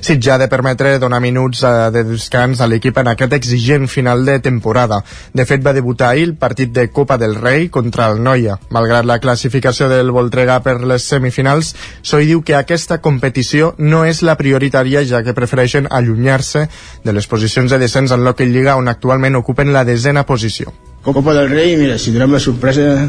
Sitjà 0.00 0.34
ha 0.34 0.38
de 0.38 0.46
permetre 0.48 0.98
donar 1.02 1.20
minuts 1.20 1.62
eh, 1.66 1.70
de 1.92 2.04
descans 2.06 2.60
a 2.62 2.68
l'equip 2.70 2.98
en 3.00 3.10
aquest 3.10 3.34
exigent 3.36 3.88
final 3.90 4.24
de 4.24 4.38
temporada. 4.40 5.00
De 5.34 5.44
fet, 5.44 5.64
va 5.64 5.74
debutar 5.76 6.12
ahir 6.12 6.28
el 6.28 6.34
partit 6.38 6.70
de 6.72 6.86
Copa 6.94 7.18
del 7.18 7.34
Rei 7.34 7.68
contra 7.68 8.06
el 8.12 8.22
Noia. 8.22 8.58
Malgrat 8.70 9.08
la 9.08 9.18
classificació 9.18 9.88
del 9.90 10.12
Voltregà 10.14 10.60
per 10.62 10.78
les 10.86 11.04
semifinals, 11.10 11.74
Soi 12.02 12.30
diu 12.30 12.44
que 12.46 12.56
aquesta 12.56 13.00
competició 13.02 13.74
no 13.78 14.04
és 14.06 14.22
la 14.22 14.38
prioritària, 14.38 15.02
ja 15.04 15.24
que 15.26 15.34
prefereixen 15.34 15.90
allunyar-se 15.90 16.68
de 17.04 17.12
les 17.12 17.26
posicions 17.26 17.70
de 17.70 17.82
descens 17.82 18.14
en 18.14 18.24
l'Hockey 18.24 18.48
Lliga, 18.48 18.78
on 18.78 18.88
actualment 18.88 19.36
ocupen 19.42 19.74
la 19.74 19.84
desena 19.84 20.24
posició. 20.24 20.72
Copa 21.02 21.34
del 21.34 21.50
Rei, 21.50 21.76
mira, 21.76 21.98
si 21.98 22.14
donem 22.14 22.38
la 22.38 22.40
sorpresa, 22.42 23.08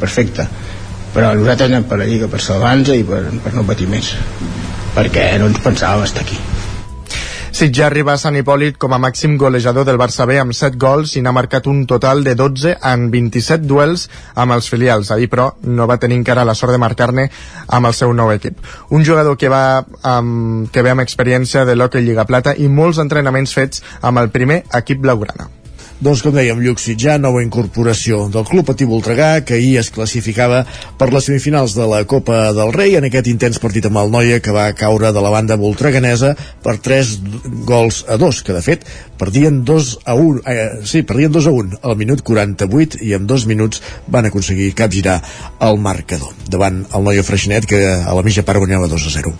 perfecte 0.00 0.48
però 1.14 1.34
nosaltres 1.34 1.70
anem 1.70 1.86
per 1.90 2.00
la 2.00 2.08
Lliga 2.08 2.30
per 2.30 2.42
salvar-nos 2.44 2.94
i 2.94 3.04
per, 3.06 3.24
per 3.44 3.54
no 3.56 3.66
patir 3.68 3.90
més 3.90 4.14
perquè 4.96 5.32
no 5.38 5.50
ens 5.50 5.62
pensàvem 5.64 6.06
estar 6.06 6.26
aquí 6.26 6.40
Sitjà 7.60 7.88
arriba 7.90 8.14
a 8.14 8.18
Sant 8.20 8.38
Hipòlit 8.38 8.78
com 8.80 8.94
a 8.94 8.98
màxim 9.02 9.34
golejador 9.36 9.84
del 9.84 9.98
Barça 10.00 10.24
B 10.24 10.38
amb 10.40 10.54
7 10.56 10.78
gols 10.80 11.16
i 11.18 11.20
n'ha 11.20 11.34
marcat 11.34 11.66
un 11.68 11.82
total 11.90 12.22
de 12.24 12.36
12 12.38 12.76
en 12.92 13.08
27 13.12 13.66
duels 13.68 14.06
amb 14.38 14.54
els 14.56 14.70
filials. 14.70 15.10
Ahir, 15.10 15.28
però, 15.28 15.50
no 15.66 15.88
va 15.90 15.98
tenir 16.00 16.16
encara 16.22 16.46
la 16.46 16.54
sort 16.54 16.72
de 16.72 16.80
marcar-ne 16.80 17.26
amb 17.66 17.90
el 17.90 17.98
seu 18.00 18.16
nou 18.16 18.32
equip. 18.32 18.64
Un 18.96 19.04
jugador 19.04 19.36
que, 19.36 19.52
va, 19.52 19.84
amb, 20.14 20.70
que 20.72 20.86
ve 20.86 20.94
amb 20.94 21.04
experiència 21.04 21.66
de 21.68 21.76
l'Hockey 21.76 22.06
Lliga 22.06 22.24
Plata 22.24 22.56
i 22.56 22.72
molts 22.72 23.02
entrenaments 23.02 23.52
fets 23.52 23.84
amb 24.00 24.24
el 24.24 24.32
primer 24.32 24.62
equip 24.80 25.04
blaugrana. 25.04 25.59
Doncs 26.00 26.22
com 26.24 26.32
dèiem, 26.32 26.62
Lluc 26.64 26.78
Sitjà, 26.80 27.18
nova 27.20 27.42
incorporació 27.44 28.22
del 28.32 28.46
Club 28.48 28.70
Patí 28.70 28.86
Voltregà, 28.88 29.42
que 29.44 29.58
ahir 29.58 29.74
es 29.82 29.90
classificava 29.92 30.62
per 30.96 31.10
les 31.12 31.26
semifinals 31.28 31.74
de 31.76 31.84
la 31.90 31.98
Copa 32.08 32.38
del 32.56 32.72
Rei 32.72 32.96
en 32.96 33.04
aquest 33.04 33.28
intens 33.28 33.60
partit 33.60 33.84
amb 33.84 34.00
el 34.00 34.08
Noia 34.14 34.38
que 34.40 34.54
va 34.56 34.70
caure 34.72 35.10
de 35.12 35.20
la 35.20 35.32
banda 35.34 35.58
voltreganesa 35.60 36.30
per 36.64 36.78
3 36.80 37.12
gols 37.68 38.00
a 38.08 38.16
2, 38.16 38.40
que 38.48 38.56
de 38.56 38.64
fet 38.64 38.88
perdien 39.20 39.60
2 39.68 39.92
a 40.08 40.16
1, 40.16 40.40
eh, 40.48 40.66
sí, 40.88 41.04
perdien 41.04 41.36
2 41.36 41.50
a 41.52 41.54
1 41.58 41.82
al 41.92 42.00
minut 42.00 42.24
48 42.24 43.04
i 43.04 43.12
en 43.20 43.28
dos 43.28 43.44
minuts 43.44 43.84
van 44.08 44.24
aconseguir 44.24 44.72
capgirar 44.80 45.20
el 45.68 45.84
marcador 45.84 46.32
davant 46.48 46.86
el 46.96 47.04
Noia 47.04 47.28
Freixenet 47.28 47.68
que 47.68 47.84
a 47.92 48.16
la 48.16 48.24
mitja 48.24 48.48
part 48.48 48.64
guanyava 48.64 48.88
2 48.88 49.04
a 49.04 49.16
0. 49.20 49.36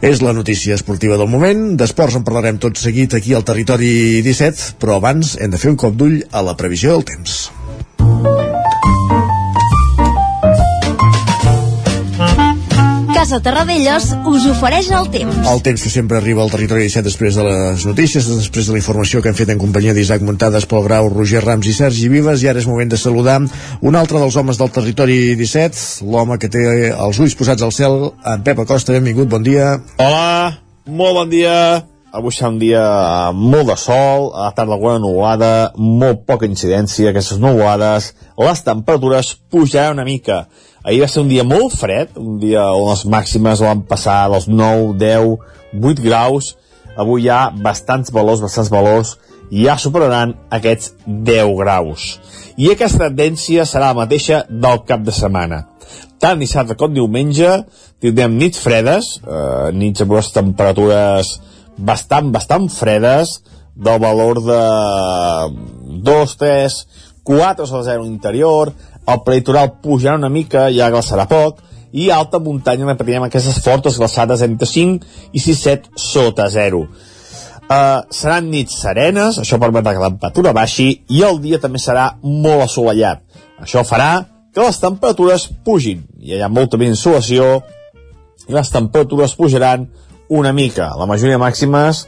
És 0.00 0.22
la 0.24 0.32
notícia 0.32 0.76
esportiva 0.78 1.18
del 1.20 1.28
moment. 1.28 1.74
D'esports 1.76 2.16
en 2.16 2.24
parlarem 2.24 2.60
tot 2.62 2.80
seguit 2.80 3.12
aquí 3.18 3.34
al 3.36 3.44
Territori 3.44 4.22
17, 4.24 4.80
però 4.80 4.96
abans 4.96 5.34
hem 5.36 5.52
de 5.52 5.60
fer 5.60 5.74
un 5.74 5.80
cop 5.80 5.98
d'ull 6.00 6.22
a 6.32 6.44
la 6.46 6.56
previsió 6.56 6.96
del 6.96 7.04
temps. 7.12 7.42
Casa 13.20 13.36
Terradellos 13.44 14.04
us 14.24 14.46
ofereix 14.48 14.86
el 14.96 15.10
temps. 15.12 15.40
El 15.44 15.58
temps 15.60 15.82
que 15.84 15.90
sempre 15.92 16.16
arriba 16.16 16.40
al 16.40 16.48
territori 16.48 16.86
17 16.86 17.04
després 17.04 17.36
de 17.36 17.42
les 17.44 17.82
notícies, 17.84 18.24
després 18.24 18.70
de 18.70 18.72
la 18.72 18.80
informació 18.80 19.20
que 19.20 19.28
hem 19.28 19.36
fet 19.36 19.50
en 19.52 19.58
companyia 19.60 19.92
d'Isaac 19.92 20.24
Muntades, 20.24 20.64
Pol 20.70 20.86
Grau, 20.86 21.10
Roger 21.12 21.42
Rams 21.44 21.68
i 21.68 21.74
Sergi 21.76 22.08
Vives, 22.08 22.40
i 22.40 22.48
ara 22.48 22.62
és 22.62 22.68
moment 22.70 22.88
de 22.88 22.96
saludar 22.96 23.36
un 23.44 23.98
altre 24.00 24.22
dels 24.22 24.38
homes 24.40 24.56
del 24.56 24.72
territori 24.72 25.18
17, 25.36 26.08
l'home 26.08 26.38
que 26.40 26.48
té 26.48 26.64
els 26.94 27.20
ulls 27.20 27.36
posats 27.36 27.60
al 27.60 27.76
cel, 27.76 27.98
en 28.24 28.46
Pep 28.46 28.64
Acosta, 28.64 28.96
benvingut, 28.96 29.28
bon 29.28 29.44
dia. 29.44 29.74
Hola, 30.00 30.56
molt 30.88 31.20
bon 31.20 31.36
dia. 31.36 31.58
Avui 32.16 32.32
serà 32.32 32.48
un 32.50 32.56
dia 32.58 32.86
molt 33.36 33.68
de 33.68 33.76
sol, 33.78 34.30
a 34.32 34.48
la 34.48 34.56
tarda 34.56 34.74
alguna 34.74 34.96
nuvolada, 34.98 35.52
molt 35.76 36.24
poca 36.24 36.48
incidència, 36.48 37.12
aquestes 37.12 37.38
nuvolades, 37.38 38.14
les 38.40 38.64
temperatures 38.64 39.36
pujaran 39.52 40.00
una 40.00 40.08
mica. 40.08 40.46
Ahir 40.82 41.02
va 41.02 41.08
ser 41.12 41.22
un 41.24 41.28
dia 41.28 41.44
molt 41.44 41.74
fred, 41.76 42.14
un 42.16 42.38
dia 42.40 42.64
on 42.72 42.88
les 42.88 43.04
màximes 43.04 43.60
van 43.64 43.82
passar 43.88 44.22
dels 44.32 44.48
9, 44.48 44.94
10, 45.00 45.34
8 45.76 46.04
graus. 46.04 46.54
Avui 46.96 47.26
hi 47.26 47.30
ha 47.32 47.50
bastants 47.52 48.12
valors, 48.12 48.40
bastants 48.44 48.72
valors, 48.72 49.16
i 49.50 49.66
ja 49.66 49.76
superaran 49.78 50.34
aquests 50.54 50.94
10 51.06 51.52
graus. 51.58 52.14
I 52.56 52.70
aquesta 52.72 53.08
tendència 53.08 53.66
serà 53.68 53.90
la 53.90 54.00
mateixa 54.02 54.44
del 54.48 54.82
cap 54.88 55.04
de 55.04 55.14
setmana. 55.14 55.64
Tant 56.20 56.40
dissabte 56.40 56.76
com 56.76 56.92
diumenge 56.94 57.48
tindrem 58.00 58.36
nits 58.40 58.60
fredes, 58.60 59.14
eh, 59.24 59.70
nits 59.72 60.04
amb 60.04 60.16
les 60.16 60.32
temperatures 60.32 61.36
bastant, 61.76 62.28
bastant 62.32 62.68
fredes, 62.72 63.40
del 63.80 63.98
valor 63.98 64.42
de 64.44 64.62
2, 66.04 66.36
3, 66.36 66.86
4 67.24 67.64
a 67.64 67.82
0 67.84 68.06
interior, 68.06 68.74
el 69.08 69.22
prelitoral 69.24 69.76
pujarà 69.82 70.16
una 70.18 70.30
mica, 70.32 70.68
ja 70.74 70.90
glaçarà 70.92 71.26
poc, 71.30 71.62
i 71.92 72.10
alta 72.14 72.38
muntanya 72.38 72.86
repetirem 72.86 73.24
aquestes 73.26 73.58
fortes 73.64 73.98
glaçades 73.98 74.42
entre 74.46 74.68
5 74.68 75.06
i 75.32 75.40
6, 75.42 75.62
7 75.64 75.96
sota 75.98 76.48
0. 76.50 76.84
Uh, 77.70 78.02
seran 78.10 78.48
nits 78.50 78.80
serenes, 78.82 79.38
això 79.38 79.58
permetrà 79.62 79.94
que 79.94 80.02
la 80.02 80.10
temperatura 80.10 80.54
baixi 80.54 80.88
i 81.06 81.22
el 81.26 81.38
dia 81.42 81.60
també 81.62 81.78
serà 81.78 82.12
molt 82.22 82.66
assolellat. 82.66 83.22
Això 83.62 83.84
farà 83.86 84.24
que 84.54 84.64
les 84.64 84.80
temperatures 84.82 85.46
pugin. 85.64 86.02
Hi 86.18 86.40
ha 86.42 86.50
molta 86.50 86.78
més 86.80 86.96
insolació 86.96 87.60
i 88.48 88.54
les 88.54 88.70
temperatures 88.74 89.36
pujaran 89.38 89.86
una 90.30 90.52
mica. 90.52 90.90
La 90.98 91.06
majoria 91.06 91.38
màximes 91.38 92.06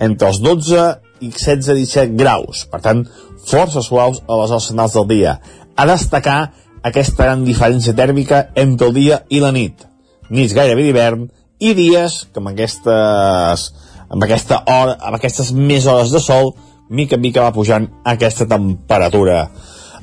entre 0.00 0.30
els 0.30 0.40
12 0.40 0.86
i 1.22 1.30
16-17 1.30 2.16
graus. 2.18 2.64
Per 2.72 2.80
tant, 2.84 3.04
força 3.48 3.82
suaus 3.84 4.22
a 4.26 4.38
les 4.40 4.54
hores 4.54 4.70
finals 4.72 4.96
del 4.96 5.08
dia. 5.10 5.36
A 5.76 5.86
destacar 5.88 6.40
aquesta 6.82 7.24
gran 7.24 7.46
diferència 7.46 7.94
tèrmica 7.96 8.48
entre 8.58 8.90
el 8.90 8.96
dia 8.96 9.22
i 9.30 9.40
la 9.40 9.52
nit. 9.54 9.86
Nits 10.30 10.54
gairebé 10.56 10.86
d'hivern 10.86 11.28
i 11.62 11.74
dies 11.78 12.22
que 12.32 12.42
amb 12.42 12.52
aquestes 12.52 13.70
amb 14.12 14.26
aquesta 14.26 14.60
hora, 14.68 14.98
amb 15.00 15.16
aquestes 15.16 15.52
més 15.56 15.86
hores 15.88 16.12
de 16.12 16.20
sol, 16.20 16.52
mica 16.92 17.16
en 17.16 17.22
mica 17.24 17.44
va 17.46 17.54
pujant 17.54 17.88
aquesta 18.04 18.46
temperatura. 18.48 19.46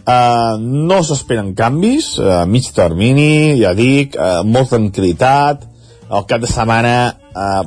Uh, 0.10 0.58
no 0.58 1.04
s'esperen 1.06 1.52
canvis 1.54 2.16
a 2.18 2.40
uh, 2.42 2.48
mig 2.50 2.72
termini, 2.74 3.60
ja 3.62 3.76
dic, 3.78 4.18
uh, 4.18 4.42
molta 4.42 4.80
tranquil·litat, 4.80 5.68
el 6.10 6.26
cap 6.26 6.42
de 6.42 6.50
setmana 6.50 6.96
uh, 7.38 7.62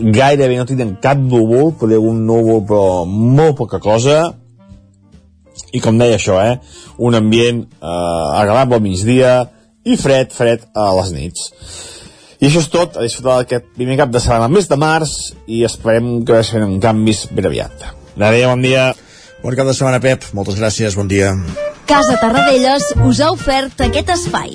gairebé 0.00 0.56
no 0.56 0.64
tindrem 0.64 0.94
cap 1.04 1.20
núvol, 1.20 1.74
podria 1.76 2.00
un 2.00 2.24
núvol 2.24 2.64
però 2.64 2.86
molt 3.04 3.58
poca 3.60 3.82
cosa, 3.84 4.22
i 5.74 5.82
com 5.82 5.98
deia 5.98 6.18
això, 6.18 6.38
eh, 6.38 6.58
un 7.02 7.18
ambient 7.18 7.64
uh, 7.80 8.38
agradable 8.38 8.78
al 8.78 8.84
migdia 8.84 9.34
i 9.84 9.98
fred, 10.00 10.30
fred 10.32 10.68
a 10.74 10.86
les 11.00 11.10
nits. 11.14 11.50
I 12.38 12.48
això 12.48 12.60
és 12.62 12.70
tot, 12.70 12.96
a 12.98 13.04
disfrutar 13.04 13.40
d'aquest 13.40 13.70
primer 13.76 13.96
cap 13.98 14.12
de 14.12 14.20
setmana 14.22 14.50
mes 14.52 14.68
de 14.70 14.78
març 14.78 15.14
i 15.46 15.62
esperem 15.66 16.18
que 16.26 16.36
vagin 16.36 16.78
canvis 16.82 17.24
ben 17.32 17.48
aviat. 17.50 17.88
Adéu, 18.14 18.50
bon 18.52 18.62
dia. 18.62 18.92
Bon 19.42 19.56
cap 19.56 19.68
de 19.68 19.74
setmana, 19.76 20.00
Pep. 20.00 20.28
Moltes 20.36 20.60
gràcies, 20.60 20.96
bon 20.96 21.10
dia. 21.10 21.34
Casa 21.88 22.16
Tarradellas 22.20 22.94
us 23.04 23.20
ha 23.20 23.32
ofert 23.34 23.84
aquest 23.88 24.14
espai. 24.14 24.54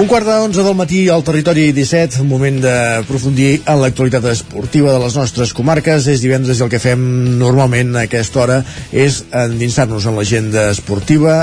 Un 0.00 0.06
quart 0.08 0.24
d'onze 0.24 0.62
del 0.64 0.72
matí 0.78 1.02
al 1.12 1.20
territori 1.20 1.66
17, 1.76 2.22
un 2.22 2.28
moment 2.30 2.56
d'aprofundir 2.62 3.58
en 3.68 3.82
l'actualitat 3.82 4.24
esportiva 4.30 4.94
de 4.94 5.00
les 5.02 5.16
nostres 5.18 5.50
comarques. 5.52 6.06
És 6.08 6.22
divendres 6.24 6.56
i 6.56 6.62
el 6.64 6.70
que 6.72 6.78
fem 6.80 7.02
normalment 7.36 7.90
a 7.92 8.06
aquesta 8.06 8.40
hora 8.40 8.54
és 8.96 9.18
endinsar-nos 9.28 10.06
en 10.08 10.14
l'agenda 10.16 10.70
esportiva, 10.72 11.34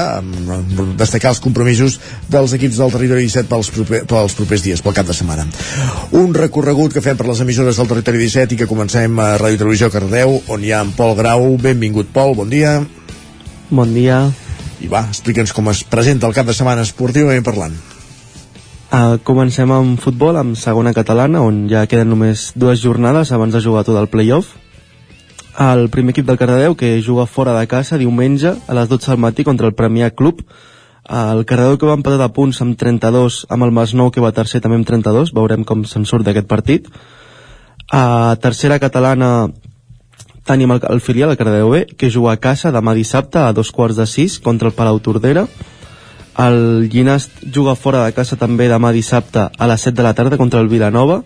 destacar 0.97 1.35
els 1.35 1.41
compromisos 1.43 1.99
dels 2.33 2.55
equips 2.57 2.79
del 2.81 2.95
territori 2.95 3.27
17 3.27 3.51
pels, 3.51 3.69
proper, 3.75 3.99
pels 4.09 4.37
propers 4.39 4.65
dies, 4.65 4.81
pel 4.81 4.95
cap 4.97 5.05
de 5.05 5.13
setmana. 5.13 5.45
Un 6.17 6.33
recorregut 6.33 6.95
que 6.95 7.03
fem 7.05 7.19
per 7.19 7.27
les 7.29 7.43
emissores 7.45 7.77
del 7.77 7.91
territori 7.91 8.23
17 8.23 8.57
i 8.57 8.61
que 8.63 8.69
comencem 8.71 9.21
a 9.21 9.35
Ràdio 9.37 9.61
Televisió 9.61 9.91
Cardeu, 9.93 10.33
on 10.49 10.65
hi 10.65 10.73
ha 10.73 10.79
en 10.81 10.95
Pol 10.97 11.13
Grau. 11.19 11.45
Benvingut, 11.61 12.09
Pol, 12.09 12.33
bon 12.41 12.49
dia. 12.49 12.79
Bon 13.69 13.93
dia. 13.93 14.23
I 14.81 14.89
va, 14.89 15.03
explica'ns 15.11 15.53
com 15.53 15.69
es 15.69 15.83
presenta 15.85 16.25
el 16.25 16.33
cap 16.33 16.49
de 16.49 16.57
setmana 16.57 16.87
esportivament 16.89 17.45
parlant. 17.45 17.77
Uh, 18.87 19.19
comencem 19.27 19.67
amb 19.75 19.99
futbol, 19.99 20.37
amb 20.39 20.55
segona 20.55 20.93
catalana, 20.95 21.41
on 21.43 21.65
ja 21.67 21.81
queden 21.91 22.07
només 22.13 22.53
dues 22.55 22.79
jornades 22.79 23.33
abans 23.35 23.51
de 23.51 23.59
jugar 23.59 23.83
tot 23.83 23.99
el 23.99 24.07
playoff. 24.07 24.53
El 25.59 25.89
primer 25.91 26.13
equip 26.13 26.27
del 26.29 26.37
Cardedeu, 26.39 26.77
que 26.79 27.01
juga 27.03 27.25
fora 27.27 27.57
de 27.57 27.67
casa 27.67 27.99
diumenge 27.99 28.55
a 28.55 28.77
les 28.77 28.87
12 28.87 29.11
del 29.11 29.19
matí 29.19 29.43
contra 29.43 29.67
el 29.67 29.75
Premià 29.75 30.11
Club. 30.15 30.39
El 31.03 31.43
Cardedeu 31.43 31.75
que 31.77 31.89
va 31.89 31.99
empatar 31.99 32.21
de 32.21 32.31
punts 32.31 32.61
amb 32.63 32.79
32, 32.79 33.43
amb 33.51 33.67
el 33.67 33.75
Masnou 33.75 34.11
que 34.11 34.23
va 34.23 34.31
tercer 34.31 34.63
també 34.63 34.79
amb 34.79 34.87
32, 34.87 35.35
veurem 35.35 35.67
com 35.67 35.83
se'n 35.83 36.07
surt 36.07 36.23
d'aquest 36.23 36.47
partit. 36.47 36.87
A 37.91 38.37
tercera 38.39 38.79
catalana 38.79 39.49
tenim 40.47 40.71
el, 40.71 40.79
el 40.87 41.01
filial, 41.03 41.35
el 41.35 41.37
Cardedeu 41.41 41.75
B, 41.75 41.87
que 41.99 42.07
juga 42.07 42.37
a 42.37 42.39
casa 42.39 42.71
demà 42.71 42.95
dissabte 42.95 43.43
a 43.43 43.51
dos 43.51 43.73
quarts 43.75 43.99
de 43.99 44.07
sis 44.07 44.39
contra 44.39 44.71
el 44.71 44.77
Palau 44.79 45.03
Tordera. 45.03 45.49
El 46.37 46.85
Llinàs 46.93 47.31
juga 47.53 47.73
fora 47.73 48.03
de 48.05 48.13
casa 48.13 48.37
també 48.37 48.67
demà 48.69 48.91
dissabte 48.93 49.47
a 49.49 49.67
les 49.69 49.81
7 49.81 49.97
de 49.97 50.05
la 50.05 50.13
tarda 50.13 50.37
contra 50.37 50.61
el 50.61 50.69
Vilanova. 50.69 51.23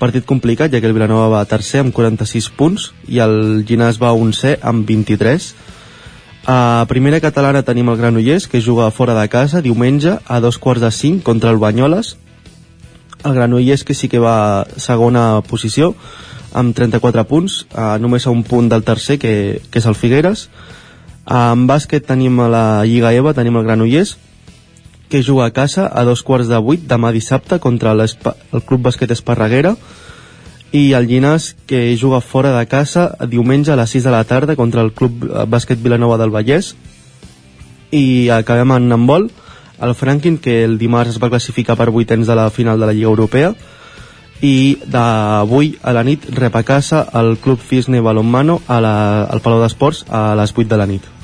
Partit 0.00 0.26
complicat, 0.28 0.72
ja 0.72 0.80
que 0.80 0.88
el 0.88 0.96
Vilanova 0.96 1.30
va 1.32 1.48
tercer 1.48 1.80
amb 1.80 1.94
46 1.96 2.50
punts 2.56 2.90
i 3.08 3.22
el 3.24 3.64
Llinàs 3.64 4.00
va 4.00 4.12
11 4.12 4.58
amb 4.60 4.84
23. 4.88 5.54
A 6.44 6.84
primera 6.88 7.20
catalana 7.20 7.64
tenim 7.64 7.88
el 7.88 7.96
Granollers, 7.96 8.48
que 8.48 8.60
juga 8.60 8.90
fora 8.90 9.16
de 9.16 9.28
casa 9.28 9.64
diumenge 9.64 10.18
a 10.26 10.40
dos 10.40 10.58
quarts 10.58 10.84
de 10.84 10.90
cinc 10.90 11.22
contra 11.22 11.50
el 11.50 11.60
Banyoles. 11.60 12.16
El 13.24 13.34
Granollers 13.34 13.84
que 13.84 13.94
sí 13.94 14.08
que 14.08 14.20
va 14.20 14.60
a 14.60 14.66
segona 14.76 15.40
posició 15.40 15.94
amb 16.52 16.76
34 16.76 17.24
punts, 17.24 17.66
a 17.72 17.96
només 17.98 18.26
a 18.26 18.30
un 18.30 18.42
punt 18.44 18.68
del 18.68 18.84
tercer, 18.84 19.18
que, 19.18 19.60
que 19.70 19.80
és 19.80 19.86
el 19.86 19.96
Figueres. 19.96 20.48
En 21.24 21.68
bàsquet 21.68 22.04
tenim 22.04 22.40
la 22.50 22.82
Lliga 22.84 23.12
EVA, 23.14 23.36
tenim 23.36 23.56
el 23.56 23.68
Granollers, 23.68 24.16
que 25.10 25.24
juga 25.26 25.50
a 25.50 25.52
casa 25.52 25.90
a 25.92 26.04
dos 26.06 26.22
quarts 26.22 26.48
de 26.48 26.58
vuit 26.62 26.86
demà 26.88 27.10
dissabte 27.12 27.58
contra 27.58 27.92
el 27.92 28.62
Club 28.62 28.86
Basquet 28.86 29.10
Esparreguera 29.10 29.74
i 30.70 30.92
el 30.94 31.08
Llinàs 31.10 31.54
que 31.66 31.96
juga 31.98 32.20
fora 32.22 32.52
de 32.54 32.66
casa 32.70 33.10
diumenge 33.26 33.72
a 33.72 33.76
les 33.76 33.90
6 33.90 34.06
de 34.06 34.14
la 34.14 34.22
tarda 34.24 34.56
contra 34.56 34.84
el 34.86 34.92
Club 34.94 35.26
Bàsquet 35.50 35.82
Vilanova 35.82 36.18
del 36.18 36.30
Vallès. 36.30 36.76
I 37.90 38.30
acabem 38.30 38.70
en 38.76 38.92
handbol. 38.92 39.30
El 39.82 39.94
Franklin 39.98 40.38
que 40.38 40.62
el 40.62 40.78
dimarts 40.78 41.16
es 41.16 41.18
va 41.22 41.30
classificar 41.32 41.76
per 41.76 41.90
vuitens 41.90 42.28
de 42.28 42.36
la 42.38 42.50
final 42.50 42.78
de 42.78 42.86
la 42.86 42.94
Lliga 42.94 43.10
Europea. 43.10 43.54
I 44.46 44.78
d'avui 44.86 45.74
a 45.82 45.92
la 45.92 46.04
nit 46.06 46.30
rep 46.38 46.54
a 46.54 46.62
casa 46.62 47.02
el 47.18 47.36
Club 47.42 47.58
Cisne 47.60 48.00
Balonmano 48.00 48.60
a 48.68 48.80
la, 48.80 49.24
al 49.24 49.42
Palau 49.42 49.60
d'Esports 49.60 50.06
a 50.08 50.30
les 50.38 50.54
8 50.54 50.68
de 50.70 50.78
la 50.78 50.86
nit 50.86 51.19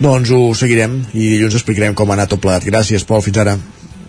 doncs 0.00 0.32
ho 0.34 0.40
seguirem 0.56 1.00
i 1.12 1.34
dilluns 1.34 1.58
explicarem 1.58 1.94
com 1.94 2.10
ha 2.10 2.18
anat 2.18 2.32
tot 2.34 2.42
plegat. 2.42 2.66
Gràcies, 2.68 3.04
Pol, 3.06 3.22
fins 3.24 3.40
ara. 3.42 3.56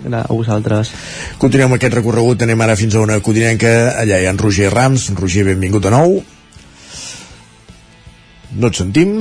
A 0.02 0.26
vosaltres. 0.34 0.92
Continuem 1.38 1.76
aquest 1.78 1.94
recorregut, 2.00 2.42
anem 2.42 2.62
ara 2.66 2.76
fins 2.80 2.96
a 2.96 3.04
una 3.04 3.20
codinenca, 3.22 3.72
allà 4.02 4.18
hi 4.18 4.26
ha 4.26 4.34
en 4.34 4.40
Roger 4.42 4.72
Rams. 4.74 5.10
En 5.12 5.20
Roger, 5.20 5.46
benvingut 5.52 5.86
de 5.86 5.94
nou. 5.94 6.22
No 8.58 8.72
et 8.72 8.82
sentim. 8.82 9.20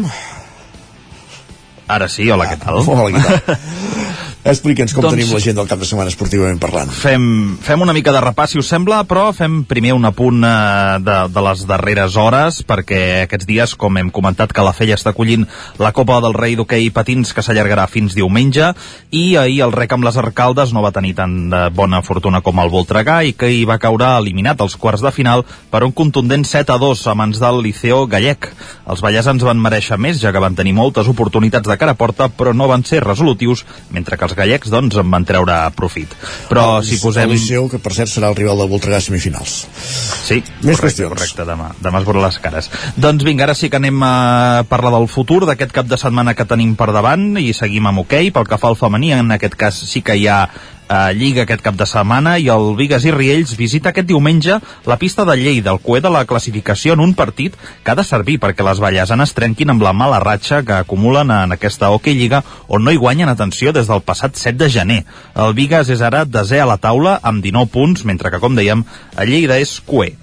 Ara 1.91 2.09
sí, 2.09 2.31
hola, 2.31 2.47
què 2.49 2.57
tal? 2.63 2.81
Hola, 2.89 3.11
què 3.19 3.43
tal? 3.45 3.97
Explica'ns 4.41 4.95
com 4.97 5.05
Doncs- 5.05 5.19
tenim 5.19 5.35
la 5.35 5.41
gent 5.45 5.59
del 5.59 5.67
cap 5.69 5.81
de 5.83 5.85
setmana 5.85 6.09
esportivament 6.09 6.57
parlant. 6.61 6.89
Fem, 6.97 7.25
fem 7.61 7.83
una 7.85 7.93
mica 7.93 8.13
de 8.15 8.23
repàs, 8.25 8.55
si 8.55 8.61
us 8.61 8.71
sembla, 8.73 9.03
però 9.05 9.27
fem 9.37 9.59
primer 9.69 9.93
un 9.93 10.09
apunt 10.09 10.41
eh, 10.49 10.97
de, 11.05 11.17
de 11.29 11.43
les 11.45 11.65
darreres 11.69 12.17
hores, 12.17 12.63
perquè 12.65 13.27
aquests 13.27 13.49
dies, 13.49 13.75
com 13.77 13.99
hem 14.01 14.09
comentat, 14.09 14.55
que 14.57 14.65
la 14.65 14.73
Fella 14.73 14.97
està 14.97 15.13
acollint 15.13 15.45
la 15.79 15.93
Copa 15.93 16.23
del 16.25 16.33
Rei 16.39 16.57
d'hoquei 16.57 16.89
patins 16.89 17.35
que 17.37 17.45
s'allargarà 17.45 17.85
fins 17.93 18.17
diumenge, 18.17 18.71
i 19.13 19.37
ahir 19.37 19.61
el 19.67 19.75
rec 19.77 19.93
amb 19.93 20.09
les 20.09 20.17
arcaldes 20.17 20.73
no 20.73 20.81
va 20.81 20.95
tenir 20.97 21.13
tan 21.21 21.37
de 21.53 21.67
bona 21.77 22.01
fortuna 22.01 22.41
com 22.41 22.65
el 22.65 22.73
Voltregà 22.73 23.21
i 23.29 23.37
que 23.37 23.53
hi 23.53 23.67
va 23.69 23.77
caure 23.83 24.09
eliminat 24.23 24.65
als 24.65 24.79
quarts 24.81 25.05
de 25.05 25.13
final 25.13 25.45
per 25.69 25.85
un 25.85 25.93
contundent 25.93 26.49
7 26.49 26.73
a 26.73 26.79
2 26.81 27.05
a 27.13 27.17
mans 27.19 27.43
del 27.45 27.61
Liceo 27.61 28.07
Gallec. 28.09 28.49
Els 28.89 29.05
ballesans 29.05 29.45
van 29.45 29.61
mereixer 29.61 30.01
més, 30.01 30.17
ja 30.23 30.33
que 30.33 30.41
van 30.41 30.57
tenir 30.57 30.73
moltes 30.73 31.13
oportunitats 31.13 31.69
de 31.69 31.77
cara 31.77 31.93
a 31.93 32.01
porta, 32.01 32.33
però 32.33 32.57
no 32.57 32.73
van 32.73 32.89
ser 32.89 33.05
resolutius, 33.05 33.67
mentre 33.93 34.17
que 34.17 34.30
els 34.31 34.39
gallecs 34.39 34.71
doncs 34.73 34.97
en 35.01 35.11
van 35.11 35.27
treure 35.27 35.57
profit. 35.77 36.15
Però 36.51 36.79
el, 36.79 36.87
si 36.87 36.99
posem... 37.03 37.27
El 37.29 37.35
Liceu, 37.35 37.69
que 37.73 37.81
per 37.83 37.93
cert 37.97 38.11
serà 38.13 38.31
el 38.31 38.39
rival 38.39 38.63
del 38.63 38.71
Voltregà 38.71 39.01
a 39.01 39.05
semifinals. 39.05 39.65
Sí, 39.75 40.41
Més 40.63 40.79
correcte, 40.79 41.03
qüestions. 41.03 41.15
correcte, 41.15 41.47
demà, 41.49 41.71
demà 41.83 42.03
es 42.03 42.09
veurà 42.09 42.25
les 42.29 42.41
cares. 42.43 42.71
Doncs 43.01 43.27
vinga, 43.27 43.49
ara 43.49 43.57
sí 43.59 43.71
que 43.71 43.81
anem 43.81 44.03
a 44.07 44.15
parlar 44.71 44.95
del 44.97 45.09
futur, 45.11 45.43
d'aquest 45.49 45.75
cap 45.75 45.91
de 45.91 45.99
setmana 46.01 46.37
que 46.39 46.47
tenim 46.49 46.77
per 46.79 46.93
davant, 46.95 47.33
i 47.41 47.53
seguim 47.57 47.91
amb 47.91 48.05
hoquei. 48.05 48.31
Pel 48.35 48.47
que 48.49 48.61
fa 48.61 48.71
al 48.71 48.79
femení, 48.79 49.13
en 49.19 49.35
aquest 49.37 49.59
cas 49.59 49.83
sí 49.91 50.05
que 50.07 50.17
hi 50.19 50.29
ha 50.31 50.45
a 50.91 51.13
Lliga 51.15 51.45
aquest 51.47 51.63
cap 51.63 51.77
de 51.79 51.87
setmana 51.87 52.35
i 52.43 52.49
el 52.51 52.73
Vigues 52.75 53.05
i 53.07 53.13
Riells 53.15 53.55
visita 53.57 53.93
aquest 53.93 54.09
diumenge 54.09 54.57
la 54.91 54.97
pista 54.99 55.25
de 55.25 55.37
Lleida, 55.39 55.71
el 55.71 55.79
coet 55.85 56.03
de 56.03 56.11
la 56.11 56.25
classificació 56.27 56.97
en 56.97 57.05
un 57.05 57.15
partit 57.15 57.55
que 57.85 57.93
ha 57.93 57.97
de 57.99 58.05
servir 58.05 58.41
perquè 58.43 58.67
les 58.67 58.83
ballasanes 58.83 59.35
trenquin 59.37 59.71
amb 59.71 59.87
la 59.87 59.95
mala 59.95 60.19
ratxa 60.19 60.65
que 60.67 60.81
acumulen 60.81 61.31
en 61.31 61.55
aquesta 61.55 61.93
Hockey 61.95 62.19
Lliga 62.19 62.43
on 62.67 62.83
no 62.85 62.91
hi 62.91 62.99
guanyen 62.99 63.31
atenció 63.31 63.73
des 63.73 63.87
del 63.87 64.03
passat 64.03 64.35
7 64.35 64.59
de 64.59 64.71
gener. 64.71 65.03
El 65.39 65.55
Vigues 65.55 65.95
és 65.95 66.03
ara 66.03 66.25
desè 66.27 66.59
a 66.59 66.67
la 66.67 66.81
taula 66.83 67.21
amb 67.23 67.45
19 67.45 67.71
punts, 67.71 68.05
mentre 68.05 68.35
que, 68.35 68.43
com 68.43 68.59
dèiem, 68.59 68.83
a 69.15 69.29
Lleida 69.29 69.63
és 69.63 69.79
coet. 69.87 70.20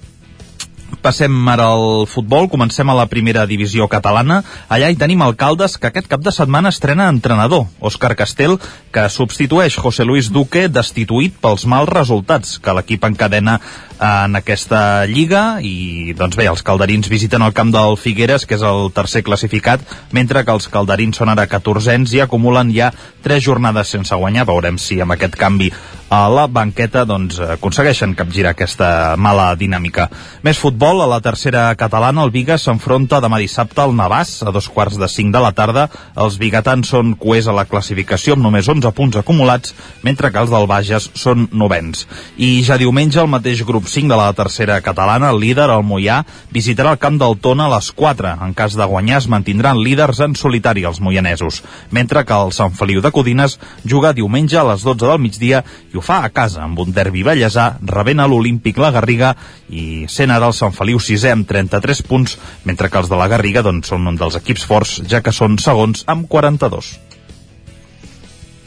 Passem 1.02 1.32
ara 1.52 1.66
al 1.74 2.06
futbol, 2.08 2.48
comencem 2.48 2.88
a 2.88 2.94
la 2.96 3.06
primera 3.06 3.44
divisió 3.46 3.86
catalana. 3.92 4.40
Allà 4.72 4.88
hi 4.90 4.96
tenim 4.98 5.20
alcaldes 5.22 5.76
que 5.76 5.90
aquest 5.90 6.08
cap 6.10 6.24
de 6.24 6.32
setmana 6.32 6.72
estrena 6.72 7.10
entrenador, 7.12 7.66
Òscar 7.80 8.14
Castel, 8.16 8.56
que 8.92 9.04
substitueix 9.12 9.76
José 9.76 10.06
Luis 10.08 10.32
Duque, 10.32 10.66
destituït 10.72 11.36
pels 11.42 11.68
mals 11.68 11.92
resultats 11.92 12.56
que 12.58 12.74
l'equip 12.74 13.04
encadena 13.04 13.58
en 13.98 14.38
aquesta 14.38 15.06
lliga 15.10 15.58
i 15.64 16.14
doncs 16.18 16.38
bé, 16.38 16.46
els 16.50 16.62
calderins 16.62 17.10
visiten 17.10 17.42
el 17.42 17.54
camp 17.56 17.72
del 17.74 17.96
Figueres, 17.98 18.46
que 18.46 18.56
és 18.58 18.64
el 18.66 18.92
tercer 18.94 19.24
classificat, 19.26 19.82
mentre 20.14 20.44
que 20.44 20.54
els 20.54 20.68
calderins 20.72 21.18
són 21.18 21.32
ara 21.34 21.48
14ens 21.50 22.14
i 22.14 22.22
acumulen 22.22 22.72
ja 22.74 22.92
tres 23.22 23.42
jornades 23.44 23.90
sense 23.90 24.14
guanyar. 24.14 24.46
Veurem 24.48 24.78
si 24.78 25.00
amb 25.02 25.16
aquest 25.16 25.36
canvi 25.38 25.72
a 26.08 26.22
la 26.32 26.46
banqueta 26.48 27.04
doncs, 27.04 27.36
aconsegueixen 27.58 28.14
capgirar 28.16 28.54
aquesta 28.54 29.16
mala 29.20 29.50
dinàmica. 29.60 30.06
Més 30.46 30.60
futbol, 30.60 31.02
a 31.04 31.08
la 31.10 31.20
tercera 31.20 31.66
catalana, 31.76 32.24
el 32.24 32.32
Vigas 32.32 32.64
s'enfronta 32.64 33.20
demà 33.20 33.40
dissabte 33.42 33.82
al 33.82 33.92
Navàs 33.96 34.38
a 34.46 34.52
dos 34.54 34.70
quarts 34.72 34.96
de 34.96 35.08
cinc 35.12 35.34
de 35.34 35.42
la 35.44 35.52
tarda. 35.52 35.88
Els 36.16 36.38
bigatans 36.40 36.88
són 36.94 37.12
coers 37.20 37.50
a 37.50 37.56
la 37.56 37.66
classificació 37.68 38.38
amb 38.38 38.46
només 38.46 38.68
11 38.68 38.94
punts 38.96 39.20
acumulats, 39.20 39.74
mentre 40.02 40.32
que 40.32 40.40
els 40.40 40.52
del 40.54 40.68
Bages 40.70 41.10
són 41.18 41.48
novens. 41.52 42.06
I 42.38 42.62
ja 42.64 42.80
diumenge 42.80 43.20
el 43.20 43.28
mateix 43.28 43.64
grup 43.68 43.87
5 43.88 44.08
de 44.12 44.16
la 44.20 44.32
tercera 44.32 44.80
catalana, 44.80 45.30
el 45.32 45.40
líder, 45.40 45.68
el 45.72 45.82
Moià, 45.82 46.20
visitarà 46.54 46.92
el 46.94 47.00
camp 47.02 47.18
del 47.20 47.38
Tona 47.42 47.66
a 47.66 47.72
les 47.74 47.90
4. 47.96 48.34
En 48.44 48.54
cas 48.54 48.76
de 48.78 48.84
guanyar 48.84 49.18
es 49.22 49.28
mantindran 49.32 49.80
líders 49.82 50.20
en 50.24 50.36
solitari 50.36 50.84
els 50.88 51.00
moianesos, 51.00 51.62
mentre 51.90 52.24
que 52.28 52.36
el 52.36 52.52
Sant 52.56 52.76
Feliu 52.78 53.02
de 53.04 53.12
Codines 53.14 53.58
juga 53.84 54.14
diumenge 54.14 54.58
a 54.60 54.66
les 54.70 54.86
12 54.86 55.06
del 55.06 55.20
migdia 55.24 55.64
i 55.92 55.98
ho 55.98 56.04
fa 56.04 56.20
a 56.24 56.30
casa 56.30 56.62
amb 56.64 56.78
un 56.84 56.94
derbi 56.94 57.24
ballesà 57.26 57.68
rebent 57.82 58.20
a 58.20 58.28
l'Olímpic 58.30 58.78
la 58.78 58.92
Garriga 58.94 59.34
i 59.68 60.06
sent 60.08 60.30
ara 60.30 60.52
el 60.52 60.56
Sant 60.56 60.76
Feliu 60.76 61.02
6è 61.02 61.34
amb 61.34 61.48
33 61.48 62.02
punts, 62.08 62.38
mentre 62.64 62.88
que 62.88 63.02
els 63.02 63.10
de 63.10 63.18
la 63.18 63.28
Garriga 63.28 63.66
doncs, 63.66 63.90
són 63.90 64.06
un 64.06 64.16
dels 64.20 64.38
equips 64.38 64.64
forts, 64.68 64.98
ja 65.08 65.22
que 65.24 65.34
són 65.34 65.58
segons 65.58 66.04
amb 66.06 66.28
42. 66.28 66.96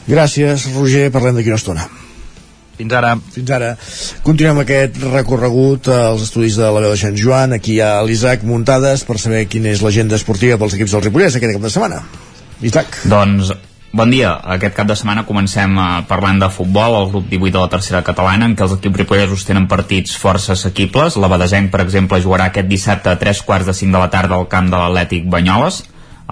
Gràcies, 0.10 0.72
Roger. 0.76 1.12
Parlem 1.14 1.38
d'aquí 1.38 1.54
una 1.54 1.62
estona. 1.62 1.92
Fins 2.82 2.98
ara. 2.98 3.16
Fins 3.32 3.54
ara. 3.54 3.72
Continuem 4.26 4.64
aquest 4.66 5.00
recorregut 5.06 5.92
als 5.94 6.28
estudis 6.28 6.58
de 6.60 6.68
la 6.68 6.84
veu 6.84 6.94
de 6.96 7.00
Sant 7.00 7.18
Joan. 7.18 7.58
Aquí 7.58 7.78
hi 7.78 7.82
ha 7.86 7.94
l'Isaac 8.06 8.46
Muntades 8.48 9.06
per 9.08 9.20
saber 9.22 9.46
quina 9.52 9.72
és 9.72 9.84
l'agenda 9.86 10.18
esportiva 10.18 10.58
pels 10.62 10.78
equips 10.80 10.98
del 10.98 11.06
Ripollès 11.08 11.38
aquest 11.38 11.58
cap 11.58 11.68
de 11.68 11.76
setmana. 11.76 12.06
Isaac. 12.62 13.04
Doncs 13.10 13.54
Bon 13.92 14.08
dia. 14.08 14.30
Aquest 14.54 14.72
cap 14.72 14.88
de 14.88 14.96
setmana 14.96 15.26
comencem 15.28 15.74
uh, 15.76 16.00
parlant 16.08 16.38
de 16.40 16.48
futbol, 16.48 16.94
el 16.96 17.10
grup 17.12 17.26
18 17.28 17.52
de 17.52 17.60
la 17.60 17.72
tercera 17.74 18.00
catalana, 18.08 18.48
en 18.48 18.54
què 18.56 18.64
els 18.64 18.78
equips 18.78 19.02
ripollesos 19.02 19.44
tenen 19.44 19.66
partits 19.68 20.14
força 20.16 20.54
assequibles. 20.56 21.18
La 21.20 21.28
Badesenc, 21.28 21.68
per 21.74 21.82
exemple, 21.84 22.22
jugarà 22.24 22.48
aquest 22.48 22.70
dissabte 22.72 23.12
a 23.12 23.20
3 23.20 23.42
quarts 23.44 23.68
de 23.68 23.76
5 23.76 23.92
de 23.92 24.00
la 24.00 24.08
tarda 24.14 24.38
al 24.40 24.48
camp 24.48 24.72
de 24.72 24.80
l'Atlètic 24.80 25.28
Banyoles. 25.28 25.82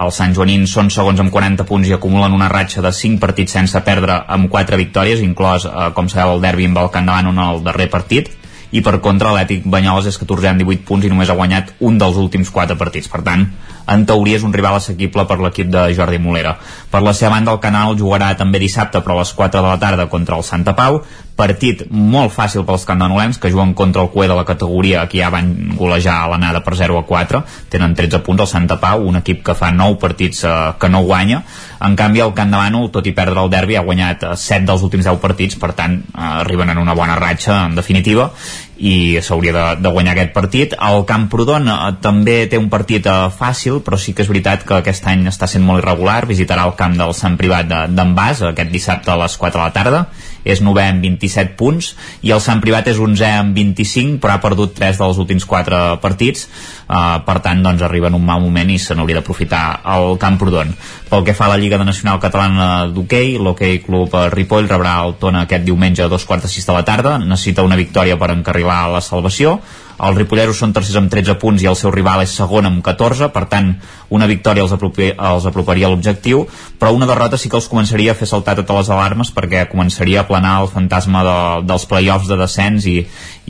Els 0.00 0.16
Sant 0.16 0.32
Joanins 0.36 0.72
són 0.72 0.88
segons 0.92 1.20
amb 1.20 1.32
40 1.32 1.66
punts 1.68 1.88
i 1.88 1.92
acumulen 1.92 2.32
una 2.32 2.48
ratxa 2.48 2.80
de 2.84 2.92
5 2.96 3.20
partits 3.20 3.52
sense 3.58 3.80
perdre 3.84 4.16
amb 4.26 4.48
4 4.50 4.78
victòries, 4.80 5.20
inclòs, 5.20 5.66
eh, 5.68 5.90
com 5.94 6.08
sabeu, 6.08 6.38
el 6.38 6.44
derbi 6.44 6.68
amb 6.70 6.80
el 6.80 6.92
Camp 6.94 7.08
davant 7.10 7.32
en 7.34 7.42
el 7.44 7.64
darrer 7.66 7.90
partit 7.92 8.30
i 8.70 8.82
per 8.86 9.00
contra 9.02 9.32
l'Ètic 9.34 9.64
Banyoles 9.66 10.06
és 10.10 10.18
14 10.20 10.52
amb 10.52 10.62
18 10.62 10.86
punts 10.86 11.06
i 11.06 11.10
només 11.10 11.30
ha 11.30 11.38
guanyat 11.38 11.74
un 11.86 11.98
dels 11.98 12.18
últims 12.20 12.50
4 12.54 12.76
partits. 12.78 13.10
Per 13.10 13.22
tant, 13.26 13.46
en 13.90 14.04
teoria 14.06 14.38
és 14.38 14.44
un 14.46 14.52
rival 14.54 14.76
assequible 14.78 15.24
per 15.26 15.40
l'equip 15.40 15.70
de 15.72 15.88
Jordi 15.96 16.20
Molera. 16.22 16.54
Per 16.90 17.00
la 17.02 17.14
seva 17.16 17.34
banda, 17.34 17.54
el 17.56 17.62
Canal 17.62 17.96
jugarà 17.98 18.30
també 18.38 18.60
dissabte, 18.62 19.02
però 19.02 19.16
a 19.16 19.24
les 19.24 19.32
4 19.34 19.62
de 19.62 19.66
la 19.66 19.80
tarda 19.82 20.06
contra 20.12 20.38
el 20.38 20.46
Santa 20.46 20.76
Pau. 20.78 21.00
Partit 21.40 21.86
molt 21.90 22.34
fàcil 22.34 22.66
pels 22.68 22.84
candanolencs, 22.86 23.40
que 23.40 23.50
juguen 23.50 23.72
contra 23.74 24.04
el 24.04 24.10
cué 24.12 24.28
de 24.28 24.36
la 24.36 24.44
categoria, 24.44 25.06
que 25.08 25.22
ja 25.22 25.30
van 25.32 25.74
golejar 25.78 26.20
a 26.20 26.28
l'anada 26.30 26.62
per 26.62 26.76
0 26.76 26.98
a 27.00 27.06
4. 27.08 27.42
Tenen 27.72 27.96
13 27.96 28.22
punts 28.26 28.44
al 28.44 28.50
Santa 28.52 28.78
Pau, 28.82 29.06
un 29.08 29.18
equip 29.22 29.42
que 29.46 29.56
fa 29.56 29.72
9 29.72 29.98
partits 29.98 30.44
eh, 30.44 30.56
que 30.78 30.92
no 30.92 31.02
guanya. 31.08 31.42
En 31.80 31.94
canvi, 31.96 32.20
el 32.20 32.34
Camp 32.36 32.50
de 32.52 32.58
Bànol, 32.60 32.90
tot 32.92 33.06
i 33.08 33.14
perdre 33.16 33.40
el 33.40 33.52
derbi, 33.52 33.76
ha 33.78 33.84
guanyat 33.86 34.24
eh, 34.28 34.32
7 34.36 34.66
dels 34.68 34.82
últims 34.84 35.06
10 35.08 35.20
partits, 35.22 35.56
per 35.60 35.72
tant, 35.78 35.94
eh, 36.10 36.26
arriben 36.42 36.68
en 36.72 36.80
una 36.82 36.96
bona 36.98 37.16
ratxa, 37.16 37.62
en 37.70 37.78
definitiva, 37.78 38.30
i 38.76 39.20
s'hauria 39.24 39.54
de, 39.56 39.64
de 39.84 39.92
guanyar 39.92 40.12
aquest 40.16 40.34
partit. 40.36 40.76
El 40.76 41.04
Camprodon 41.08 41.70
eh, 41.72 41.78
també 42.04 42.36
té 42.52 42.60
un 42.60 42.68
partit 42.72 43.08
eh, 43.08 43.16
fàcil, 43.36 43.80
però 43.86 43.96
sí 44.00 44.12
que 44.12 44.26
és 44.26 44.32
veritat 44.32 44.66
que 44.68 44.80
aquest 44.80 45.08
any 45.08 45.24
està 45.32 45.48
sent 45.48 45.64
molt 45.64 45.80
irregular. 45.84 46.20
Visitarà 46.28 46.68
el 46.68 46.76
camp 46.76 46.98
del 47.00 47.16
Sant 47.16 47.40
Privat 47.40 47.70
d'en 47.70 48.14
Bas 48.16 48.44
aquest 48.50 48.72
dissabte 48.72 49.14
a 49.14 49.18
les 49.24 49.40
4 49.40 49.56
de 49.56 49.64
la 49.64 49.72
tarda. 49.76 50.04
És 50.44 50.62
9 50.64 50.82
amb 50.82 51.04
27 51.04 51.56
punts 51.58 51.92
i 52.26 52.32
el 52.34 52.40
Sant 52.44 52.62
Privat 52.64 52.88
és 52.92 53.00
11 53.00 53.26
amb 53.28 53.56
25, 53.56 54.18
però 54.22 54.36
ha 54.36 54.42
perdut 54.42 54.74
3 54.78 55.00
dels 55.00 55.20
últims 55.20 55.46
4 55.48 56.00
partits. 56.02 56.46
Uh, 56.90 57.20
per 57.26 57.38
tant, 57.44 57.60
doncs, 57.62 57.84
arriba 57.86 58.08
en 58.10 58.16
un 58.18 58.24
mal 58.26 58.40
moment 58.42 58.70
i 58.72 58.78
se 58.82 58.96
n'hauria 58.96 59.20
d'aprofitar 59.20 59.64
el 59.96 60.16
Camprodon. 60.22 60.72
Pel 61.10 61.26
que 61.26 61.34
fa 61.36 61.46
a 61.46 61.52
la 61.52 61.60
Lliga 61.60 61.78
de 61.78 61.86
Nacional 61.86 62.18
Catalana 62.22 62.88
d'Hockey, 62.90 63.36
l'Hockey 63.38 63.82
Club 63.84 64.16
Ripoll 64.34 64.70
rebrà 64.70 64.96
el 65.04 65.16
Tona 65.20 65.44
aquest 65.46 65.66
diumenge 65.66 66.04
a 66.04 66.10
dos 66.10 66.26
quarts 66.26 66.48
de 66.48 66.52
sis 66.52 66.66
de 66.66 66.74
la 66.74 66.84
tarda. 66.86 67.18
Necessita 67.22 67.66
una 67.66 67.78
victòria 67.78 68.18
per 68.18 68.32
encarrilar 68.34 68.82
la 68.90 69.04
salvació 69.04 69.58
els 70.00 70.16
ripolleros 70.16 70.60
són 70.60 70.72
tercers 70.72 70.96
amb 71.00 71.10
13 71.12 71.36
punts 71.40 71.62
i 71.62 71.68
el 71.68 71.76
seu 71.76 71.92
rival 71.92 72.22
és 72.24 72.32
segon 72.36 72.68
amb 72.68 72.82
14, 72.84 73.28
per 73.34 73.44
tant, 73.52 73.74
una 74.10 74.26
victòria 74.30 74.64
els, 74.64 74.72
apropi, 74.74 75.10
els 75.12 75.46
aproparia 75.46 75.86
a 75.86 75.90
l'objectiu, 75.92 76.46
però 76.80 76.94
una 76.96 77.08
derrota 77.10 77.38
sí 77.38 77.50
que 77.50 77.58
els 77.60 77.68
començaria 77.70 78.14
a 78.14 78.18
fer 78.18 78.28
saltar 78.30 78.56
totes 78.58 78.80
les 78.80 78.90
alarmes 78.90 79.30
perquè 79.36 79.66
començaria 79.70 80.22
a 80.22 80.28
planar 80.28 80.56
el 80.62 80.70
fantasma 80.72 81.22
de, 81.26 81.36
dels 81.68 81.86
play-offs 81.90 82.30
de 82.30 82.38
descens 82.40 82.88
i, 82.90 82.96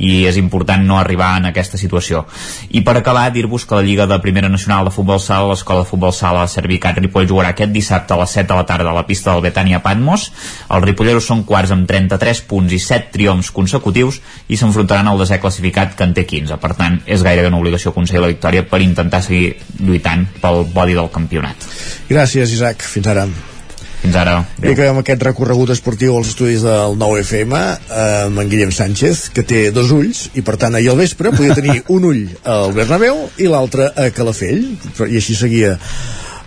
i 0.01 0.25
és 0.29 0.37
important 0.41 0.83
no 0.87 0.99
arribar 0.99 1.37
en 1.39 1.51
aquesta 1.51 1.79
situació. 1.81 2.25
I 2.71 2.83
per 2.87 2.97
acabar, 2.99 3.29
dir-vos 3.33 3.65
que 3.65 3.79
la 3.79 3.87
Lliga 3.87 4.09
de 4.11 4.19
Primera 4.21 4.51
Nacional 4.53 4.89
de 4.89 4.95
Futbol 4.95 5.21
Sala, 5.21 5.53
l'Escola 5.53 5.85
de 5.85 5.91
Futbol 5.91 6.15
Sala 6.17 6.47
Servicat 6.51 6.99
Ripoll 6.99 7.29
jugarà 7.29 7.55
aquest 7.55 7.73
dissabte 7.73 8.17
a 8.17 8.21
les 8.23 8.37
7 8.37 8.49
de 8.51 8.59
la 8.59 8.67
tarda 8.67 8.91
a 8.91 8.97
la 8.97 9.07
pista 9.07 9.33
del 9.33 9.45
Betània 9.45 9.83
Patmos. 9.85 10.31
Els 10.69 10.87
ripolleros 10.87 11.29
són 11.31 11.45
quarts 11.49 11.73
amb 11.77 11.89
33 11.89 12.45
punts 12.51 12.75
i 12.75 12.81
7 12.83 13.15
triomfs 13.15 13.53
consecutius 13.55 14.21
i 14.49 14.59
s'enfrontaran 14.59 15.09
al 15.09 15.21
desè 15.21 15.41
classificat 15.41 15.97
que 15.97 16.09
en 16.09 16.17
té 16.17 16.27
15. 16.27 16.40
Per 16.49 16.73
tant, 16.79 17.01
és 17.07 17.23
gairebé 17.27 17.51
una 17.53 17.61
obligació 17.61 17.93
aconseguir 17.93 18.25
la 18.25 18.33
victòria 18.33 18.65
per 18.67 18.81
intentar 18.85 19.23
seguir 19.27 19.55
lluitant 19.79 20.27
pel 20.41 20.65
bodi 20.73 20.97
del 20.97 21.11
campionat. 21.13 21.71
Gràcies, 22.09 22.57
Isaac. 22.57 22.83
Fins 22.83 23.11
ara. 23.11 23.29
Fins 24.01 24.17
ara. 24.17 24.39
I 24.63 24.73
acabem 24.73 25.03
aquest 25.03 25.23
recorregut 25.27 25.75
esportiu 25.75 26.15
als 26.17 26.31
estudis 26.33 26.65
del 26.65 26.97
9FM 27.01 27.59
amb 27.61 28.41
en 28.41 28.49
Guillem 28.49 28.73
Sánchez, 28.73 29.27
que 29.35 29.45
té 29.45 29.67
dos 29.77 29.93
ulls, 29.93 30.31
i 30.33 30.45
per 30.47 30.57
tant 30.61 30.77
ahir 30.79 30.89
al 30.95 31.01
vespre 31.03 31.35
podia 31.37 31.57
tenir 31.59 31.83
un 31.97 32.09
ull 32.09 32.25
al 32.49 32.73
Bernabéu 32.77 33.27
i 33.37 33.51
l'altre 33.53 33.91
a 33.93 34.09
Calafell, 34.17 34.65
i 35.05 35.21
així 35.21 35.37
seguia 35.37 35.77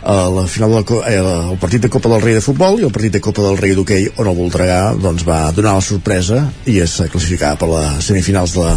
a 0.03 0.29
la 0.33 0.47
final 0.51 0.73
del 0.75 0.97
eh, 1.07 1.19
el 1.53 1.57
partit 1.61 1.85
de 1.85 1.89
Copa 1.89 2.09
del 2.11 2.21
Rei 2.21 2.35
de 2.35 2.43
Futbol 2.43 2.81
i 2.81 2.87
el 2.87 2.91
partit 2.91 3.13
de 3.13 3.21
Copa 3.23 3.45
del 3.45 3.57
Rei 3.57 3.71
d'Hockey 3.77 4.09
on 4.19 4.27
el 4.27 4.35
Voltregà 4.35 4.81
doncs, 4.99 5.23
va 5.23 5.45
donar 5.55 5.77
la 5.77 5.85
sorpresa 5.85 6.41
i 6.67 6.81
es 6.83 6.97
classificava 7.13 7.55
per 7.61 7.69
les 7.71 8.09
semifinals 8.09 8.57
de 8.57 8.65
la, 8.65 8.73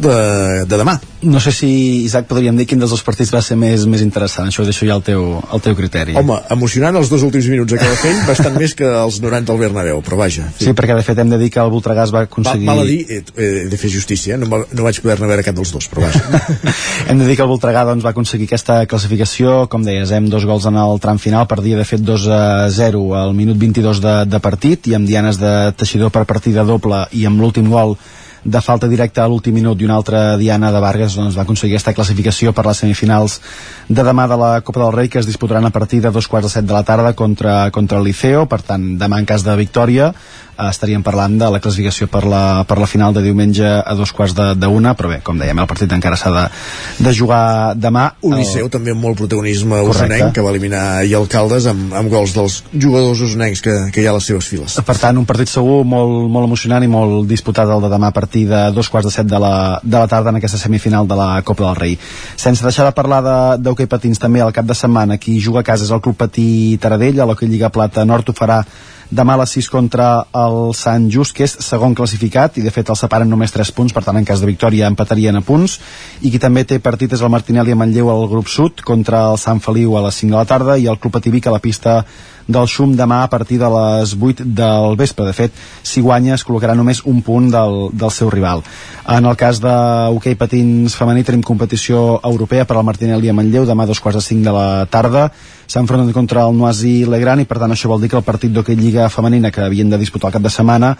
de, 0.00 0.64
de 0.66 0.78
demà. 0.80 0.96
No 1.20 1.40
sé 1.40 1.52
si, 1.52 1.68
Isaac, 2.06 2.24
podríem 2.30 2.56
dir 2.56 2.64
quin 2.64 2.80
dels 2.80 2.92
dos 2.94 3.02
partits 3.04 3.28
va 3.34 3.42
ser 3.44 3.56
més, 3.60 3.84
més 3.90 4.00
interessant. 4.00 4.48
Això 4.48 4.62
ho 4.62 4.68
deixo 4.68 4.86
ja 4.88 4.94
al 4.96 5.02
teu, 5.04 5.36
al 5.52 5.60
teu 5.60 5.76
criteri. 5.76 6.14
Home, 6.16 6.38
emocionant 6.54 6.96
els 6.96 7.10
dos 7.12 7.24
últims 7.26 7.50
minuts 7.52 7.76
a 7.76 7.80
Calafell, 7.80 8.22
bastant 8.28 8.56
més 8.56 8.72
que 8.78 8.88
els 8.88 9.20
90 9.20 9.52
al 9.52 9.60
Bernabéu, 9.60 10.00
però 10.06 10.16
vaja. 10.22 10.46
Sí. 10.56 10.70
sí, 10.70 10.74
perquè 10.76 10.96
de 10.96 11.04
fet 11.04 11.20
hem 11.20 11.34
de 11.34 11.38
dir 11.42 11.50
que 11.52 11.60
el 11.60 11.72
Voltregà 11.72 12.06
va 12.14 12.24
aconseguir... 12.24 12.70
Va, 12.70 12.78
val 12.78 12.86
a 12.86 12.88
dir, 12.88 13.02
he, 13.04 13.20
he 13.36 13.66
de 13.68 13.80
fer 13.80 13.90
justícia, 13.92 14.36
eh? 14.36 14.40
no, 14.40 14.48
no 14.48 14.86
vaig 14.86 15.02
poder-ne 15.04 15.28
veure 15.28 15.44
cap 15.44 15.58
dels 15.58 15.74
dos, 15.76 15.90
però 15.92 16.06
vaja. 16.06 16.24
hem 17.12 17.20
de 17.20 17.28
dir 17.28 17.36
que 17.36 17.44
el 17.44 17.52
Voltregà 17.52 17.84
doncs, 17.90 18.06
va 18.06 18.14
aconseguir 18.14 18.48
aquesta 18.48 18.80
classificació, 18.88 19.66
com 19.68 19.84
deies, 19.84 20.14
hem 20.16 20.30
dos 20.32 20.48
gols 20.48 20.70
en 20.70 20.80
el 20.80 21.04
tram 21.04 21.20
final, 21.20 21.44
perdia 21.50 21.76
de 21.76 21.84
fet 21.84 22.00
2 22.00 22.30
a 22.32 22.40
0 22.72 23.04
al 23.20 23.36
minut 23.36 23.60
22 23.60 24.00
de, 24.00 24.16
de 24.30 24.40
partit, 24.40 24.88
i 24.88 24.96
amb 24.96 25.08
dianes 25.08 25.36
de 25.40 25.52
teixidor 25.76 26.14
per 26.14 26.24
partida 26.24 26.64
doble 26.64 27.04
i 27.12 27.28
amb 27.28 27.44
l'últim 27.44 27.68
gol 27.68 27.98
de 28.44 28.60
falta 28.64 28.88
directa 28.88 29.24
a 29.24 29.28
l'últim 29.28 29.54
minut 29.54 29.80
i 29.80 29.84
una 29.84 29.96
altra 30.00 30.36
Diana 30.40 30.70
de 30.72 30.80
Vargas 30.80 31.14
doncs, 31.18 31.36
va 31.36 31.42
aconseguir 31.42 31.74
aquesta 31.76 31.92
classificació 31.94 32.52
per 32.56 32.64
les 32.66 32.78
semifinals 32.84 33.40
de 33.88 34.02
demà 34.06 34.26
de 34.30 34.36
la 34.40 34.52
Copa 34.64 34.80
del 34.84 34.92
Rei 34.96 35.08
que 35.12 35.18
es 35.20 35.26
disputaran 35.28 35.64
a 35.66 35.70
partir 35.70 36.00
de 36.00 36.10
dos 36.10 36.28
quarts 36.28 36.46
de 36.48 36.52
set 36.58 36.64
de 36.64 36.72
la 36.72 36.82
tarda 36.82 37.12
contra, 37.14 37.70
contra 37.70 37.98
el 37.98 38.04
Liceo, 38.04 38.46
per 38.46 38.62
tant 38.62 38.94
demà 39.00 39.18
en 39.20 39.26
cas 39.28 39.44
de 39.44 39.56
victòria 39.60 40.12
eh, 40.14 40.68
estaríem 40.70 41.02
parlant 41.04 41.36
de 41.40 41.50
la 41.52 41.60
classificació 41.60 42.08
per 42.08 42.24
la, 42.24 42.64
per 42.68 42.78
la 42.80 42.86
final 42.88 43.12
de 43.16 43.22
diumenge 43.24 43.66
a 43.66 43.94
dos 43.98 44.12
quarts 44.12 44.34
de, 44.36 44.54
de 44.56 44.66
una, 44.72 44.94
però 44.96 45.10
bé, 45.12 45.20
com 45.24 45.36
dèiem, 45.40 45.58
el 45.60 45.68
partit 45.68 45.92
encara 45.92 46.16
s'ha 46.20 46.32
de, 46.34 46.46
de 47.04 47.12
jugar 47.16 47.74
demà. 47.76 48.06
Un 48.22 48.34
El- 48.38 48.40
Liceu 48.44 48.68
també 48.72 48.94
amb 48.94 49.04
molt 49.04 49.18
protagonisme 49.20 49.82
Correcte. 49.84 50.06
usonenc 50.06 50.34
que 50.36 50.44
va 50.44 50.50
eliminar 50.54 50.82
ahir 51.02 51.16
Alcaldes 51.20 51.66
amb, 51.70 51.92
amb 51.96 52.08
gols 52.12 52.32
dels 52.36 52.60
jugadors 52.72 53.20
usonencs 53.20 53.60
que, 53.64 53.76
que 53.92 54.00
hi 54.00 54.06
ha 54.08 54.14
a 54.14 54.18
les 54.18 54.28
seves 54.32 54.48
files. 54.48 54.78
Per 54.86 54.96
tant, 54.96 55.18
un 55.20 55.26
partit 55.28 55.48
segur 55.52 55.82
molt, 55.84 56.28
molt 56.30 56.48
emocionant 56.48 56.84
i 56.84 56.88
molt 56.88 57.26
disputat 57.28 57.68
el 57.68 57.84
de 57.84 57.90
demà 57.92 58.08
a 58.08 58.16
partir 58.16 58.29
de 58.32 58.70
dos 58.72 58.88
quarts 58.88 59.06
de 59.06 59.12
set 59.12 59.26
de 59.26 59.38
la, 59.38 59.80
de 59.82 59.96
la 59.98 60.06
tarda 60.08 60.30
en 60.30 60.36
aquesta 60.36 60.58
semifinal 60.58 61.06
de 61.08 61.16
la 61.16 61.42
Copa 61.42 61.64
del 61.66 61.76
Rei. 61.76 61.98
Sense 62.36 62.62
deixar 62.64 62.86
de 62.86 62.92
parlar 62.92 63.22
de- 63.22 63.62
d'hoquei 63.62 63.86
patins 63.86 64.18
també 64.18 64.40
al 64.40 64.52
cap 64.52 64.64
de 64.66 64.74
setmana, 64.74 65.18
qui 65.18 65.40
juga 65.40 65.60
a 65.60 65.62
casa 65.66 65.84
és 65.84 65.90
el 65.90 66.00
Club 66.00 66.16
Patí 66.16 66.78
Taradell, 66.80 67.20
a 67.20 67.26
l'hoquei 67.26 67.48
Lliga 67.48 67.68
Plata 67.70 68.04
Nord 68.04 68.28
ho 68.28 68.32
farà 68.32 68.64
demà 69.10 69.34
a 69.34 69.38
les 69.40 69.50
6 69.50 69.68
contra 69.68 70.24
el 70.38 70.70
Sant 70.72 71.08
Just, 71.10 71.34
que 71.34 71.42
és 71.42 71.56
segon 71.58 71.96
classificat, 71.98 72.56
i 72.58 72.62
de 72.62 72.70
fet 72.70 72.88
el 72.90 72.96
separen 72.96 73.28
només 73.28 73.50
3 73.50 73.72
punts, 73.74 73.92
per 73.92 74.04
tant 74.06 74.16
en 74.16 74.24
cas 74.24 74.38
de 74.38 74.46
victòria 74.46 74.86
empatarien 74.86 75.34
a 75.34 75.40
punts, 75.42 75.80
i 76.22 76.30
qui 76.30 76.38
també 76.38 76.62
té 76.64 76.78
partit 76.78 77.12
és 77.12 77.20
el 77.20 77.28
Martinelli 77.28 77.72
a 77.72 77.76
Manlleu 77.76 78.08
al 78.08 78.28
grup 78.30 78.46
sud, 78.46 78.80
contra 78.86 79.32
el 79.32 79.38
Sant 79.38 79.58
Feliu 79.60 79.96
a 79.98 80.04
les 80.06 80.14
5 80.14 80.30
de 80.30 80.36
la 80.38 80.44
tarda, 80.46 80.78
i 80.78 80.86
el 80.86 80.98
Club 81.00 81.12
Patí 81.18 81.30
Vic 81.30 81.48
a 81.48 81.50
la 81.50 81.58
pista 81.58 82.04
del 82.50 82.68
Xum 82.68 82.96
demà 82.98 83.22
a 83.24 83.30
partir 83.30 83.58
de 83.60 83.68
les 83.70 84.14
8 84.18 84.44
del 84.44 84.96
vespre. 84.98 85.26
De 85.26 85.34
fet, 85.36 85.54
si 85.82 86.02
guanya 86.02 86.34
es 86.34 86.44
col·locarà 86.46 86.74
només 86.76 87.04
un 87.06 87.22
punt 87.22 87.50
del, 87.52 87.78
del 87.92 88.12
seu 88.14 88.30
rival. 88.30 88.64
En 89.10 89.26
el 89.26 89.38
cas 89.38 89.62
de 89.62 89.76
hoquei 90.14 90.36
patins 90.38 90.94
femení 90.98 91.24
tenim 91.26 91.42
competició 91.46 92.20
europea 92.24 92.66
per 92.66 92.76
al 92.76 92.86
Martinelli 92.86 93.30
a 93.30 93.36
Manlleu 93.36 93.66
demà 93.68 93.86
a 93.86 93.90
dos 93.90 94.00
quarts 94.02 94.20
de 94.20 94.26
cinc 94.26 94.44
de 94.46 94.54
la 94.54 94.86
tarda. 94.90 95.30
S'enfronten 95.70 96.10
contra 96.12 96.42
el 96.48 96.56
Noisy 96.58 97.04
Legrand 97.06 97.44
i 97.44 97.46
per 97.46 97.60
tant 97.62 97.70
això 97.70 97.86
vol 97.86 98.00
dir 98.02 98.08
que 98.10 98.18
el 98.18 98.26
partit 98.26 98.50
d'hoquei 98.50 98.74
Lliga 98.74 99.06
femenina 99.08 99.52
que 99.54 99.62
havien 99.62 99.90
de 99.90 99.98
disputar 100.00 100.30
el 100.30 100.34
cap 100.34 100.42
de 100.42 100.50
setmana 100.50 100.96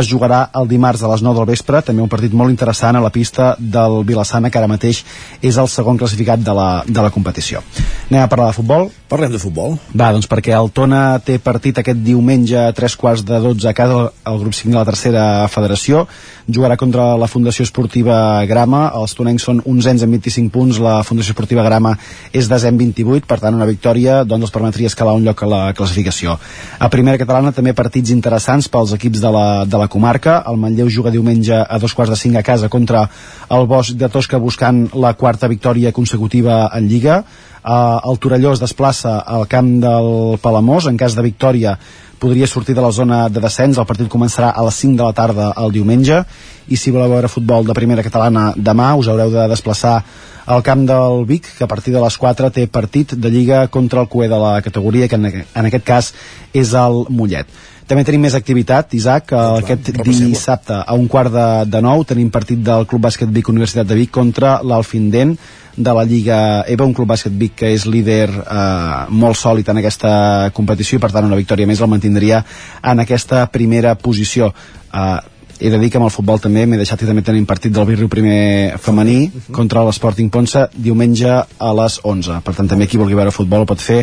es 0.00 0.08
jugarà 0.08 0.46
el 0.56 0.68
dimarts 0.70 1.02
a 1.04 1.10
les 1.12 1.22
9 1.22 1.42
del 1.42 1.50
vespre. 1.52 1.82
També 1.84 2.00
un 2.00 2.08
partit 2.08 2.32
molt 2.32 2.52
interessant 2.52 2.96
a 2.96 3.02
la 3.04 3.12
pista 3.12 3.52
del 3.58 4.00
Vilassana 4.08 4.48
que 4.48 4.60
ara 4.60 4.70
mateix 4.70 5.02
és 5.42 5.58
el 5.60 5.68
segon 5.68 6.00
classificat 6.00 6.40
de 6.40 6.56
la, 6.56 6.68
de 6.88 7.04
la 7.04 7.12
competició. 7.12 7.60
Anem 8.08 8.22
a 8.24 8.30
parlar 8.32 8.48
de 8.48 8.56
futbol. 8.56 8.88
Parlem 9.12 9.34
de 9.36 9.42
futbol. 9.42 9.76
Va, 9.92 10.08
doncs 10.16 10.28
perquè 10.30 10.56
el 10.56 10.72
Tona 10.72 10.93
té 11.24 11.38
partit 11.42 11.78
aquest 11.80 12.00
diumenge 12.04 12.56
a 12.60 12.72
tres 12.76 12.94
quarts 12.96 13.24
de 13.26 13.38
12 13.40 13.68
a 13.70 13.72
casa 13.76 14.00
al 14.24 14.38
grup 14.40 14.54
5 14.56 14.72
de 14.72 14.78
la 14.78 14.84
tercera 14.88 15.24
federació. 15.48 16.04
Jugarà 16.46 16.76
contra 16.76 17.14
la 17.16 17.28
Fundació 17.30 17.64
Esportiva 17.64 18.16
Grama. 18.48 18.86
Els 18.98 19.14
tonencs 19.16 19.46
són 19.48 19.62
11 19.64 20.04
amb 20.04 20.16
25 20.16 20.52
punts. 20.52 20.80
La 20.82 20.98
Fundació 21.06 21.32
Esportiva 21.32 21.64
Grama 21.64 21.94
és 22.32 22.50
amb 22.54 22.80
28 22.80 23.26
per 23.30 23.40
tant 23.40 23.54
una 23.54 23.68
victòria 23.68 24.22
doncs 24.24 24.48
els 24.48 24.54
permetria 24.54 24.90
escalar 24.92 25.14
un 25.14 25.24
lloc 25.24 25.42
a 25.42 25.50
la 25.50 25.62
classificació. 25.72 26.36
A 26.78 26.90
primera 26.90 27.18
catalana 27.18 27.52
també 27.52 27.72
partits 27.72 28.10
interessants 28.10 28.68
pels 28.68 28.92
equips 28.98 29.20
de 29.20 29.30
la, 29.30 29.46
de 29.64 29.80
la 29.80 29.88
comarca. 29.88 30.42
El 30.46 30.60
Manlleu 30.60 30.90
juga 30.90 31.14
diumenge 31.14 31.56
a 31.62 31.78
dos 31.78 31.94
quarts 31.94 32.12
de 32.12 32.20
5 32.20 32.38
a 32.38 32.44
casa 32.46 32.68
contra 32.68 33.08
el 33.50 33.66
Bosch 33.66 33.96
de 33.96 34.08
Tosca 34.08 34.38
buscant 34.38 34.86
la 34.94 35.14
quarta 35.14 35.48
victòria 35.48 35.92
consecutiva 35.92 36.68
en 36.74 36.88
Lliga 36.88 37.24
el 37.64 38.18
Torelló 38.20 38.52
es 38.52 38.60
desplaça 38.60 39.18
al 39.20 39.46
camp 39.48 39.80
del 39.80 40.38
Palamós. 40.42 40.86
En 40.86 40.98
cas 41.00 41.16
de 41.16 41.24
victòria 41.24 41.78
podria 42.20 42.46
sortir 42.46 42.74
de 42.74 42.82
la 42.84 42.92
zona 42.92 43.28
de 43.28 43.40
descens. 43.40 43.78
El 43.78 43.88
partit 43.88 44.08
començarà 44.12 44.52
a 44.52 44.64
les 44.64 44.76
5 44.84 44.96
de 45.00 45.04
la 45.04 45.16
tarda 45.16 45.50
el 45.60 45.72
diumenge. 45.72 46.22
I 46.68 46.76
si 46.76 46.92
voleu 46.92 47.10
veure 47.12 47.32
futbol 47.32 47.66
de 47.66 47.76
primera 47.76 48.04
catalana 48.04 48.52
demà 48.56 48.94
us 48.96 49.08
haureu 49.08 49.32
de 49.32 49.48
desplaçar 49.48 50.02
al 50.46 50.62
camp 50.62 50.84
del 50.88 51.24
Vic 51.24 51.48
que 51.56 51.64
a 51.64 51.68
partir 51.68 51.92
de 51.94 52.00
les 52.00 52.16
4 52.20 52.50
té 52.52 52.66
partit 52.68 53.14
de 53.16 53.30
Lliga 53.30 53.66
contra 53.68 54.00
el 54.00 54.08
cué 54.08 54.28
de 54.28 54.38
la 54.38 54.60
categoria 54.62 55.08
que 55.08 55.16
en, 55.16 55.24
en 55.44 55.70
aquest 55.70 55.84
cas 55.84 56.12
és 56.52 56.74
el 56.76 57.06
Mollet. 57.08 57.48
També 57.84 58.04
tenim 58.04 58.22
més 58.24 58.36
activitat, 58.36 58.94
Isaac, 58.96 59.32
aquest 59.36 59.90
dissabte 60.06 60.78
a 60.80 60.94
un 60.96 61.04
quart 61.08 61.32
de, 61.32 61.48
de 61.68 61.82
nou 61.84 62.04
tenim 62.08 62.30
partit 62.32 62.62
del 62.64 62.86
Club 62.88 63.04
Bàsquet 63.04 63.28
Vic 63.28 63.50
Universitat 63.52 63.88
de 63.88 63.98
Vic 63.98 64.12
contra 64.12 64.56
l'Alfindent 64.64 65.36
de 65.76 65.92
la 65.92 66.04
Lliga 66.04 66.64
EVA, 66.68 66.84
un 66.84 66.94
club 66.94 67.08
bàsquet 67.10 67.34
Vic 67.38 67.54
que 67.58 67.72
és 67.74 67.86
líder 67.90 68.28
eh, 68.30 69.04
molt 69.10 69.38
sòlid 69.38 69.68
en 69.70 69.80
aquesta 69.80 70.14
competició 70.54 70.98
i 70.98 71.02
per 71.02 71.12
tant 71.14 71.26
una 71.26 71.38
victòria 71.38 71.66
més 71.66 71.82
el 71.82 71.90
mantindria 71.90 72.42
en 72.82 73.02
aquesta 73.02 73.46
primera 73.52 73.94
posició. 73.98 74.52
Eh, 74.94 75.18
he 75.60 75.70
de 75.70 75.78
dir 75.78 75.90
que 75.90 76.00
amb 76.00 76.08
el 76.08 76.14
futbol 76.14 76.40
també 76.42 76.64
m'he 76.66 76.78
deixat 76.80 77.04
i 77.04 77.08
també 77.08 77.22
tenim 77.22 77.46
partit 77.46 77.72
del 77.72 77.86
Virriu 77.86 78.08
primer 78.10 78.74
femení 78.82 79.30
contra 79.54 79.84
l'Sporting 79.86 80.30
Ponsa 80.30 80.66
diumenge 80.74 81.30
a 81.30 81.70
les 81.78 82.00
11 82.02 82.40
per 82.44 82.56
tant 82.56 82.68
també 82.70 82.88
qui 82.90 82.98
vulgui 82.98 83.14
veure 83.14 83.34
futbol 83.34 83.62
ho 83.62 83.70
pot 83.70 83.80
fer 83.80 84.02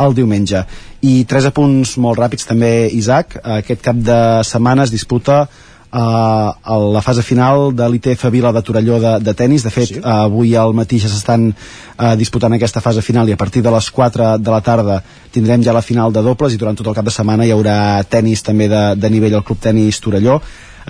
el 0.00 0.14
diumenge. 0.16 0.64
I 1.04 1.24
tres 1.28 1.44
apunts 1.48 1.96
molt 2.00 2.20
ràpids. 2.20 2.46
També 2.48 2.88
Isaac 2.96 3.36
aquest 3.60 3.82
cap 3.84 3.98
de 4.00 4.20
setmana 4.48 4.86
es 4.86 4.92
disputa 4.92 5.42
uh, 5.42 5.69
a 5.92 6.78
la 6.78 7.02
fase 7.02 7.22
final 7.26 7.74
de 7.74 7.88
l'ITF 7.90 8.28
Vila 8.30 8.52
de 8.52 8.62
Torelló 8.62 9.00
de, 9.02 9.18
de 9.18 9.34
tennis 9.34 9.64
de 9.66 9.72
fet 9.74 9.88
sí. 9.88 9.98
uh, 9.98 10.26
avui 10.28 10.54
al 10.54 10.74
matí 10.76 11.00
ja 11.02 11.10
s'estan 11.10 11.50
uh, 11.50 12.14
disputant 12.16 12.54
aquesta 12.54 12.80
fase 12.80 13.02
final 13.02 13.28
i 13.28 13.34
a 13.34 13.40
partir 13.40 13.62
de 13.62 13.74
les 13.74 13.90
4 13.90 14.36
de 14.38 14.50
la 14.50 14.62
tarda 14.62 15.02
tindrem 15.34 15.62
ja 15.66 15.74
la 15.74 15.82
final 15.82 16.12
de 16.12 16.22
dobles 16.22 16.54
i 16.54 16.58
durant 16.62 16.78
tot 16.78 16.86
el 16.86 16.94
cap 16.94 17.04
de 17.04 17.14
setmana 17.14 17.46
hi 17.46 17.54
haurà 17.54 18.02
tennis 18.08 18.42
també 18.46 18.68
de, 18.70 18.82
de 18.96 19.10
nivell 19.10 19.34
al 19.34 19.44
Club 19.46 19.58
Tenis 19.60 20.00
Torelló. 20.00 20.40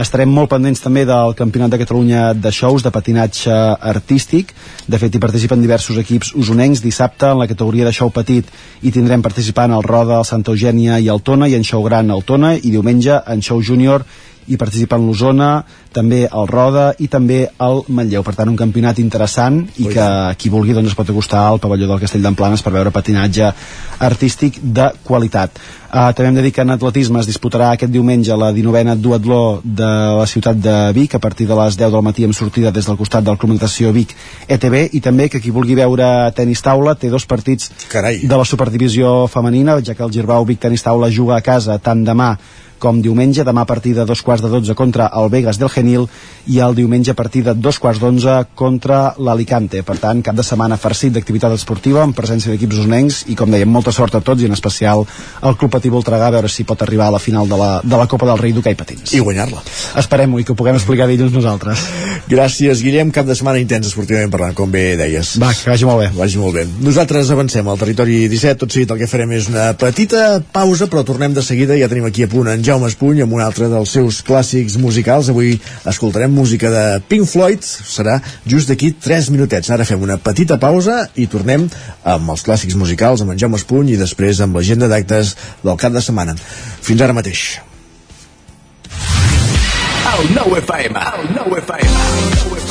Estarem 0.00 0.30
molt 0.30 0.48
pendents 0.52 0.80
també 0.80 1.02
del 1.04 1.34
Campionat 1.36 1.72
de 1.72 1.78
Catalunya 1.82 2.20
de 2.32 2.52
shows 2.54 2.84
de 2.84 2.92
patinatge 2.94 3.52
artístic. 3.90 4.54
De 4.86 5.00
fet 5.02 5.14
hi 5.14 5.20
participen 5.20 5.60
diversos 5.60 5.98
equips 6.00 6.30
usonencs. 6.38 6.80
Dissabte 6.80 7.32
en 7.32 7.42
la 7.42 7.48
categoria 7.50 7.84
de 7.84 7.92
show 7.92 8.12
petit 8.14 8.48
hi 8.80 8.92
tindrem 8.94 9.22
participant 9.22 9.74
el 9.74 9.84
Roda, 9.84 10.20
el 10.20 10.28
Santa 10.28 10.54
Eugènia 10.54 11.00
i 11.02 11.10
el 11.12 11.20
Tona 11.26 11.50
i 11.50 11.58
en 11.58 11.66
show 11.66 11.82
gran 11.84 12.10
el 12.14 12.24
Tona 12.24 12.54
i 12.56 12.70
diumenge 12.70 13.18
en 13.26 13.42
show 13.42 13.60
júnior 13.60 14.06
hi 14.50 14.58
participen 14.58 15.06
l'Osona, 15.06 15.50
també 15.94 16.24
el 16.26 16.48
Roda 16.50 16.90
i 16.98 17.08
també 17.10 17.44
el 17.62 17.82
Manlleu. 17.88 18.24
Per 18.26 18.34
tant, 18.34 18.50
un 18.50 18.58
campionat 18.58 18.98
interessant 19.02 19.62
i 19.78 19.88
que 19.90 20.06
qui 20.38 20.50
vulgui 20.52 20.74
doncs, 20.76 20.92
es 20.92 20.98
pot 20.98 21.10
acostar 21.10 21.46
al 21.46 21.60
pavelló 21.62 21.88
del 21.90 22.02
Castell 22.02 22.24
d'Emplanes 22.26 22.62
per 22.66 22.74
veure 22.74 22.94
patinatge 22.94 23.52
artístic 24.06 24.58
de 24.62 24.90
qualitat. 25.06 25.60
Uh, 25.90 26.12
també 26.14 26.28
hem 26.28 26.36
de 26.38 26.42
dir 26.44 26.52
que 26.54 26.62
en 26.62 26.70
atletisme 26.70 27.18
es 27.18 27.26
disputarà 27.26 27.72
aquest 27.74 27.90
diumenge 27.90 28.36
la 28.38 28.52
19a 28.54 28.94
duatló 28.94 29.60
de 29.64 29.88
la 30.20 30.26
ciutat 30.30 30.60
de 30.62 30.74
Vic 30.94 31.16
a 31.18 31.22
partir 31.22 31.48
de 31.48 31.56
les 31.58 31.74
10 31.80 31.90
del 31.90 32.04
matí 32.06 32.26
amb 32.28 32.36
sortida 32.38 32.70
des 32.70 32.86
del 32.86 32.98
costat 33.00 33.26
del 33.26 33.36
Club 33.36 33.56
Natació 33.56 33.90
Vic 33.90 34.14
ETB 34.46 34.94
i 34.94 35.00
també 35.02 35.26
que 35.28 35.40
qui 35.42 35.50
vulgui 35.50 35.74
veure 35.74 36.30
tenis 36.36 36.62
taula 36.62 36.94
té 36.94 37.10
dos 37.10 37.26
partits 37.26 37.72
Carai. 37.90 38.22
de 38.22 38.38
la 38.38 38.46
superdivisió 38.46 39.26
femenina, 39.26 39.80
ja 39.82 39.98
que 39.98 40.06
el 40.06 40.14
Girbau 40.14 40.46
Vic 40.46 40.62
Tenis 40.62 40.86
Taula 40.86 41.10
juga 41.10 41.36
a 41.36 41.42
casa 41.42 41.80
tant 41.82 42.06
demà 42.06 42.36
com 42.80 43.02
diumenge, 43.04 43.44
demà 43.46 43.66
a 43.66 43.68
partir 43.68 43.92
de 43.94 44.06
dos 44.08 44.22
quarts 44.24 44.42
de 44.42 44.50
dotze 44.50 44.74
contra 44.74 45.10
el 45.20 45.28
Vegas 45.30 45.60
del 45.60 45.70
Genil 45.70 46.08
i 46.50 46.58
el 46.64 46.74
diumenge 46.74 47.12
a 47.12 47.18
partir 47.18 47.44
de 47.44 47.54
dos 47.54 47.78
quarts 47.78 48.00
d'onze 48.00 48.36
contra 48.56 49.14
l'Alicante. 49.20 49.84
Per 49.86 49.98
tant, 50.00 50.22
cap 50.24 50.36
de 50.36 50.46
setmana 50.46 50.80
farcit 50.80 51.12
d'activitat 51.14 51.54
esportiva 51.54 52.02
amb 52.02 52.16
presència 52.16 52.52
d'equips 52.52 52.80
usonencs 52.80 53.20
i, 53.28 53.36
com 53.38 53.52
dèiem, 53.52 53.70
molta 53.70 53.92
sort 53.92 54.16
a 54.16 54.22
tots 54.24 54.42
i 54.42 54.48
en 54.48 54.56
especial 54.56 55.04
al 55.40 55.58
Club 55.60 55.74
Patí 55.76 55.92
Voltregà 55.92 56.30
a 56.30 56.34
veure 56.38 56.50
si 56.50 56.64
pot 56.64 56.82
arribar 56.82 57.10
a 57.10 57.16
la 57.16 57.22
final 57.22 57.48
de 57.48 57.58
la, 57.60 57.70
de 57.84 58.00
la 58.00 58.08
Copa 58.10 58.28
del 58.30 58.40
Rei 58.40 58.56
d'Hockey 58.56 58.78
Patins. 58.78 59.14
I 59.14 59.20
guanyar-la. 59.24 59.62
Esperem-ho 60.00 60.40
i 60.40 60.46
que 60.46 60.54
ho 60.54 60.58
puguem 60.58 60.80
explicar 60.80 61.08
dilluns 61.10 61.36
nosaltres. 61.36 61.84
Gràcies, 62.30 62.82
Guillem. 62.84 63.12
Cap 63.14 63.28
de 63.28 63.36
setmana 63.36 63.60
intens 63.60 63.90
esportivament 63.90 64.32
parlant, 64.32 64.56
com 64.56 64.72
bé 64.72 64.94
deies. 64.98 65.36
Va, 65.42 65.52
que 65.56 65.70
vagi 65.70 65.88
molt 65.88 66.04
bé. 66.04 66.10
Vagi 66.16 66.40
molt 66.40 66.56
bé. 66.56 66.66
Nosaltres 66.86 67.30
avancem 67.34 67.68
al 67.68 67.80
territori 67.80 68.22
17. 68.30 68.60
Tot 68.64 68.74
seguit 68.74 68.92
el 68.94 69.00
que 69.00 69.10
farem 69.10 69.36
és 69.36 69.48
una 69.50 69.70
petita 69.78 70.40
pausa, 70.52 70.88
però 70.90 71.04
tornem 71.06 71.34
de 71.36 71.44
seguida. 71.44 71.78
Ja 71.78 71.90
tenim 71.90 72.08
aquí 72.08 72.26
a 72.26 72.30
punt 72.30 72.50
en 72.52 72.64
Jaume 72.70 72.86
Espuny 72.86 73.18
amb 73.24 73.32
un 73.34 73.40
altre 73.42 73.66
dels 73.66 73.90
seus 73.96 74.20
clàssics 74.22 74.76
musicals. 74.78 75.26
Avui 75.32 75.56
escoltarem 75.90 76.30
música 76.30 76.70
de 76.70 76.82
Pink 77.10 77.26
Floyd. 77.26 77.64
Serà 77.66 78.20
just 78.46 78.70
d'aquí 78.70 78.92
3 78.94 79.32
minutets. 79.34 79.72
Ara 79.74 79.86
fem 79.88 80.04
una 80.06 80.20
petita 80.22 80.54
pausa 80.62 81.00
i 81.18 81.26
tornem 81.26 81.66
amb 82.06 82.30
els 82.30 82.46
clàssics 82.46 82.78
musicals, 82.78 83.24
amb 83.24 83.34
en 83.34 83.40
Jaume 83.42 83.58
Espuny 83.58 83.96
i 83.96 83.98
després 83.98 84.38
amb 84.44 84.54
l'agenda 84.54 84.86
d'actes 84.92 85.34
del 85.64 85.80
cap 85.82 85.96
de 85.96 86.04
setmana. 86.04 86.36
Fins 86.86 87.02
ara 87.02 87.16
mateix. 87.16 87.42
El 90.14 90.30
nou 90.36 90.54
FM. 90.62 91.08
El 91.18 91.34
nou 91.40 91.58
FM. 91.58 92.39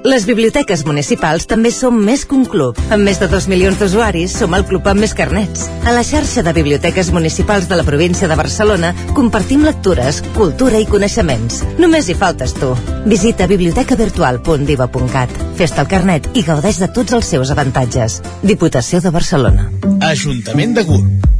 Les 0.00 0.24
biblioteques 0.24 0.80
municipals 0.88 1.44
també 1.44 1.68
som 1.76 1.96
més 2.00 2.22
que 2.24 2.32
un 2.32 2.46
club. 2.48 2.78
Amb 2.94 3.04
més 3.04 3.18
de 3.20 3.26
2 3.28 3.46
milions 3.52 3.76
d'usuaris, 3.76 4.32
som 4.32 4.54
el 4.56 4.64
club 4.64 4.86
amb 4.88 5.04
més 5.04 5.12
carnets. 5.16 5.66
A 5.84 5.92
la 5.92 6.04
xarxa 6.06 6.40
de 6.46 6.54
biblioteques 6.56 7.10
municipals 7.12 7.68
de 7.68 7.76
la 7.76 7.84
província 7.84 8.28
de 8.30 8.38
Barcelona 8.38 8.94
compartim 9.12 9.66
lectures, 9.66 10.22
cultura 10.36 10.80
i 10.80 10.88
coneixements. 10.88 11.60
Només 11.78 12.08
hi 12.08 12.16
faltes 12.16 12.56
tu. 12.56 12.72
Visita 13.04 13.48
bibliotecavirtual.diva.cat. 13.50 15.36
Fes-te 15.60 15.84
el 15.84 15.92
carnet 15.92 16.30
i 16.32 16.46
gaudeix 16.48 16.80
de 16.80 16.88
tots 16.88 17.12
els 17.18 17.28
seus 17.36 17.52
avantatges. 17.52 18.22
Diputació 18.40 19.04
de 19.04 19.12
Barcelona. 19.12 19.68
Ajuntament 20.00 20.80
de 20.80 20.88
Gurb. 20.88 21.39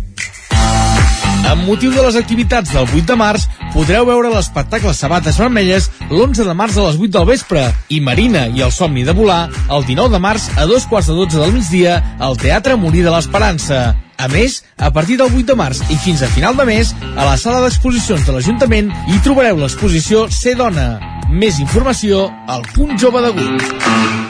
Amb 1.50 1.64
motiu 1.66 1.90
de 1.90 2.02
les 2.04 2.14
activitats 2.14 2.70
del 2.70 2.86
8 2.86 3.08
de 3.08 3.14
març, 3.18 3.48
podreu 3.74 4.04
veure 4.06 4.30
l'espectacle 4.30 4.92
Sabates 4.94 5.38
Vermelles 5.40 5.88
l'11 6.06 6.46
de 6.46 6.54
març 6.54 6.78
a 6.78 6.84
les 6.84 7.00
8 7.00 7.10
del 7.16 7.26
vespre 7.26 7.64
i 7.90 7.98
Marina 8.06 8.44
i 8.54 8.62
el 8.62 8.70
somni 8.70 9.02
de 9.02 9.16
volar 9.18 9.48
el 9.66 9.82
19 9.88 10.14
de 10.14 10.22
març 10.22 10.46
a 10.54 10.68
dos 10.70 10.86
quarts 10.86 11.10
de 11.10 11.18
12 11.18 11.42
del 11.42 11.56
migdia 11.58 11.98
al 12.22 12.38
Teatre 12.38 12.78
Molí 12.78 13.02
de 13.02 13.10
l'Esperança. 13.10 13.82
A 14.14 14.30
més, 14.30 14.62
a 14.78 14.94
partir 14.94 15.18
del 15.18 15.34
8 15.34 15.50
de 15.50 15.58
març 15.58 15.82
i 15.90 15.98
fins 15.98 16.22
a 16.22 16.30
final 16.30 16.54
de 16.54 16.70
mes, 16.70 16.94
a 17.16 17.26
la 17.26 17.34
sala 17.34 17.66
d'exposicions 17.66 18.22
de 18.28 18.36
l'Ajuntament 18.36 18.94
hi 19.10 19.22
trobareu 19.26 19.58
l'exposició 19.58 20.28
Ser 20.30 20.54
Dona. 20.60 20.92
Més 21.30 21.58
informació 21.58 22.28
al 22.46 22.62
punt 22.76 22.94
jove 22.94 23.26
de 23.26 23.34
Gurb. 23.40 24.29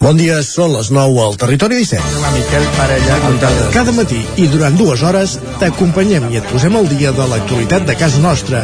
Bon 0.00 0.16
dia, 0.16 0.38
són 0.40 0.70
les 0.72 0.88
9 0.96 1.18
al 1.20 1.34
Territori 1.36 1.76
17. 1.82 2.20
Miquel 2.32 2.62
Parella, 2.72 3.16
Cada 3.74 3.92
matí 3.92 4.22
i 4.40 4.46
durant 4.48 4.78
dues 4.78 5.02
hores 5.04 5.34
t'acompanyem 5.60 6.30
i 6.32 6.38
et 6.40 6.46
posem 6.48 6.78
al 6.78 6.88
dia 6.88 7.10
de 7.12 7.26
l'actualitat 7.28 7.84
de 7.84 7.96
casa 8.00 8.22
nostra. 8.24 8.62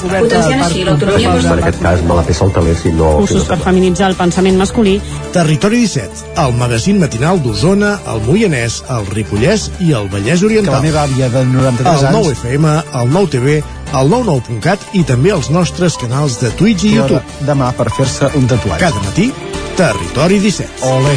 Potenciant 0.00 0.62
així 0.64 0.86
l'autonomia 0.88 1.34
En 1.42 1.60
aquest 1.60 1.82
cas 1.84 2.00
me 2.08 2.16
la 2.16 2.24
peça 2.24 2.46
el 2.48 2.54
teler 2.56 2.76
si 2.80 2.94
no... 2.96 3.10
Cursos 3.18 3.44
per 3.50 3.58
feminitzar 3.66 4.08
el 4.08 4.16
pensament 4.16 4.56
masculí. 4.56 4.96
Territori 5.36 5.82
17, 5.84 6.24
el 6.46 6.56
magazín 6.56 7.02
matinal 7.04 7.42
d'Osona, 7.44 7.98
el 8.08 8.24
Moianès, 8.24 8.80
el 8.88 9.12
Ripollès 9.12 9.68
i 9.84 9.92
el 9.92 10.08
Vallès 10.08 10.40
Que 10.40 10.46
la 10.46 10.52
Oriental. 10.54 10.82
meva 10.88 11.04
àvia 11.04 11.28
de 11.36 11.44
93 11.52 12.06
El 12.08 12.16
nou 12.16 12.30
anys... 12.30 12.40
FM, 12.40 12.72
el 13.02 13.12
nou 13.12 13.28
TV, 13.28 13.60
el 13.96 14.10
99.cat 14.12 14.96
i 14.98 15.02
també 15.08 15.32
els 15.32 15.48
nostres 15.54 15.96
canals 16.00 16.38
de 16.42 16.50
Twitch 16.58 16.84
i 16.88 16.94
YouTube. 16.98 17.22
Demà 17.48 17.70
per 17.76 17.88
fer-se 17.96 18.28
un 18.38 18.48
tatuatge. 18.50 18.80
Cada 18.84 19.02
matí, 19.04 19.30
Territori 19.78 20.40
17. 20.42 20.84
Ole. 20.92 21.14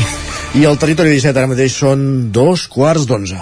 I 0.60 0.68
el 0.68 0.80
Territori 0.80 1.16
17 1.18 1.42
ara 1.42 1.52
mateix 1.52 1.76
són 1.84 2.06
dos 2.32 2.68
quarts 2.72 3.08
d'onze. 3.10 3.40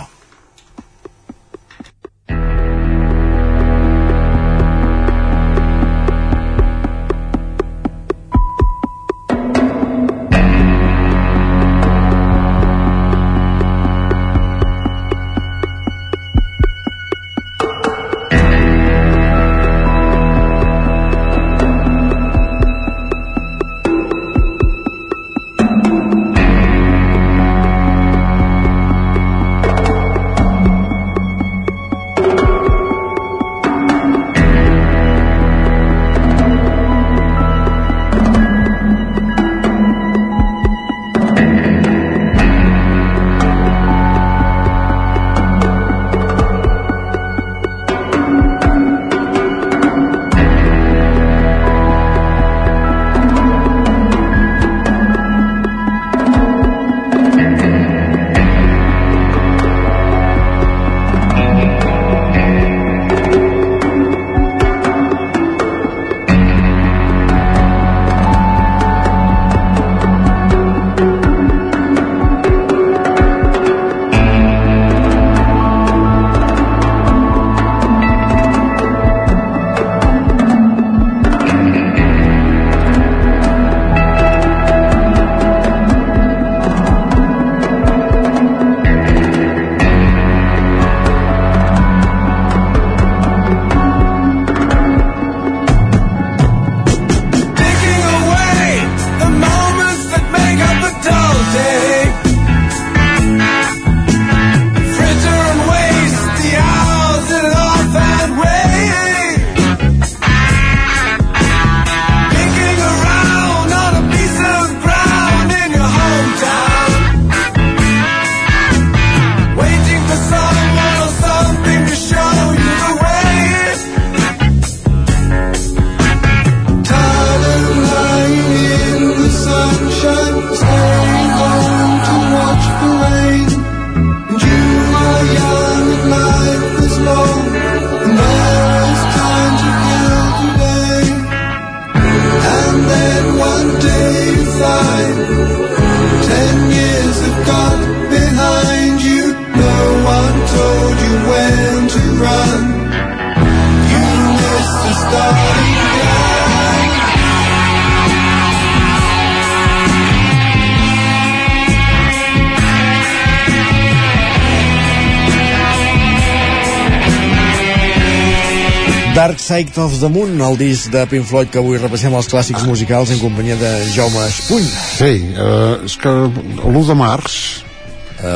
Side 169.59 169.81
of 169.81 169.99
the 169.99 170.07
Moon, 170.07 170.39
el 170.39 170.55
disc 170.55 170.87
de 170.87 171.01
Pink 171.11 171.25
Floyd 171.27 171.49
que 171.51 171.59
avui 171.59 171.75
repassem 171.75 172.13
els 172.15 172.29
clàssics 172.31 172.63
musicals 172.63 173.09
en 173.11 173.19
companyia 173.19 173.57
de 173.59 173.71
Jaume 173.91 174.21
Espuny. 174.29 174.63
Sí, 174.95 175.09
eh, 175.35 175.73
és 175.83 175.97
que 175.99 176.13
l'1 176.29 176.85
de 176.87 176.95
març 176.95 177.35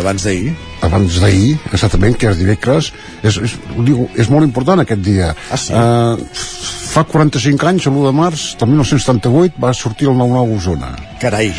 abans 0.02 0.26
d'ahir 0.28 0.52
abans 0.84 1.22
d'ahir, 1.24 1.56
exactament, 1.72 2.20
que 2.20 2.28
és 2.28 2.42
dimecres 2.42 2.92
és, 3.24 3.40
és, 3.40 3.56
diu, 3.88 4.04
és 4.20 4.28
molt 4.28 4.50
important 4.50 4.84
aquest 4.84 5.04
dia 5.06 5.32
ah, 5.32 5.60
sí? 5.60 5.72
eh, 5.72 6.44
fa 6.92 7.08
45 7.08 7.72
anys, 7.72 7.88
l'1 7.88 8.10
de 8.10 8.16
març 8.20 8.48
del 8.60 8.74
1978 8.76 9.64
va 9.64 9.72
sortir 9.72 10.12
el 10.12 10.20
9-9 10.20 10.58
Osona 10.60 10.96
carai, 11.24 11.54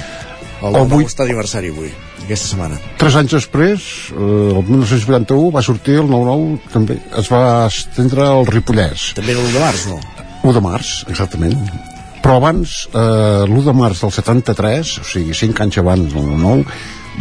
el 0.61 0.77
9 0.77 1.07
està 1.09 1.25
d'aniversari 1.25 1.73
avui 1.73 1.95
aquesta 2.25 2.51
setmana. 2.53 2.81
Tres 3.01 3.17
anys 3.21 3.37
després, 3.37 3.87
eh, 4.13 4.19
el 4.19 4.63
1981, 4.67 5.51
va 5.55 5.63
sortir 5.63 6.01
el 6.03 6.11
9-9, 6.11 6.59
també 6.73 6.99
es 7.21 7.31
va 7.33 7.45
estendre 7.69 8.27
al 8.27 8.47
Ripollès. 8.51 9.13
També 9.19 9.37
l'1 9.37 9.53
de 9.55 9.63
març, 9.63 9.87
no? 9.93 10.01
1 10.45 10.57
de 10.57 10.65
març, 10.65 10.93
exactament. 11.09 11.57
Però 12.25 12.39
abans, 12.41 12.89
eh, 12.93 13.45
l'1 13.45 13.65
de 13.65 13.75
març 13.77 14.01
del 14.01 14.13
73, 14.13 14.99
o 15.01 15.05
sigui, 15.05 15.35
5 15.35 15.61
anys 15.61 15.79
abans 15.79 16.13
del 16.13 16.31
9 16.41 16.65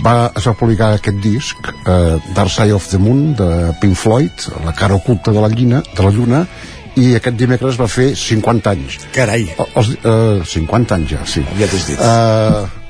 va, 0.02 0.32
es 0.36 0.46
va 0.48 0.54
publicar 0.58 0.94
aquest 0.96 1.20
disc, 1.22 1.58
eh, 1.86 2.18
Dark 2.34 2.50
Side 2.50 2.74
of 2.74 2.88
the 2.90 2.98
Moon, 2.98 3.34
de 3.36 3.50
Pink 3.82 3.96
Floyd, 3.96 4.48
la 4.66 4.74
cara 4.74 4.96
oculta 4.96 5.32
de 5.32 5.42
la, 5.44 5.50
lluna, 5.50 5.84
de 5.96 6.04
la 6.04 6.12
lluna, 6.12 6.46
i 6.96 7.16
aquest 7.18 7.38
dimecres 7.38 7.80
va 7.80 7.88
fer 7.90 8.14
50 8.16 8.72
anys. 8.72 9.00
Carai! 9.14 9.48
Els, 9.66 9.92
eh, 10.04 10.42
50 10.46 10.96
anys 10.96 11.12
ja, 11.16 11.26
sí. 11.26 11.44
Ja 11.60 11.68
t'has 11.68 11.88
dit. 11.90 12.00
Eh, 12.00 12.83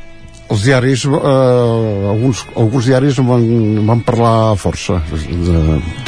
els 0.54 0.66
diaris 0.68 1.06
eh, 1.10 2.12
alguns, 2.14 2.44
alguns 2.56 2.90
diaris 2.90 3.20
van, 3.26 3.48
van 3.88 4.04
parlar 4.06 4.36
força 4.62 5.00
de, 5.10 5.22
de, 5.50 5.60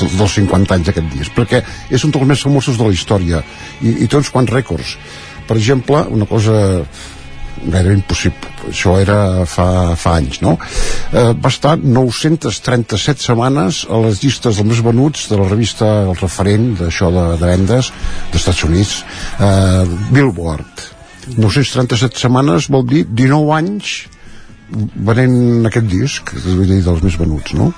dels 0.06 0.38
50 0.40 0.78
anys 0.78 0.92
d'aquest 0.92 1.12
disc 1.16 1.36
perquè 1.36 1.64
és 1.90 2.06
un 2.06 2.14
dels 2.14 2.30
més 2.30 2.46
famosos 2.46 2.78
de 2.80 2.88
la 2.88 2.96
història 2.96 3.42
i, 3.82 4.04
i 4.06 4.08
té 4.08 4.20
uns 4.20 4.32
quants 4.34 4.54
rècords. 4.54 4.96
Per 5.46 5.58
exemple, 5.58 6.02
una 6.14 6.26
cosa 6.30 6.56
gairebé 7.56 7.96
impossible 7.96 8.70
això 8.70 8.96
era 9.00 9.46
fa, 9.50 9.96
fa 9.98 10.16
anys 10.20 10.42
no? 10.44 10.56
eh, 10.58 11.32
va 11.34 11.52
estar 11.52 11.76
937 11.80 13.24
setmanes 13.30 13.84
a 13.90 14.02
les 14.06 14.22
llistes 14.24 14.60
dels 14.60 14.68
més 14.68 14.82
venuts 14.86 15.30
de 15.32 15.40
la 15.40 15.48
revista 15.50 15.92
El 16.04 16.18
Referent 16.20 16.74
d'això 16.82 17.12
de, 17.14 17.28
de 17.40 17.54
vendes 17.54 17.92
dels 18.32 18.42
Estats 18.42 18.66
Units. 18.68 18.98
Eh, 19.40 19.86
Billboard. 20.12 20.92
937 21.38 22.22
setmanes 22.22 22.68
vol 22.70 22.86
dir 22.90 23.06
19 23.10 23.56
anys 23.56 23.96
venent 24.70 25.68
aquest 25.70 25.88
disc 25.90 26.32
dir, 26.36 26.82
dels 26.82 27.04
més 27.06 27.18
venuts 27.20 27.54
no? 27.58 27.72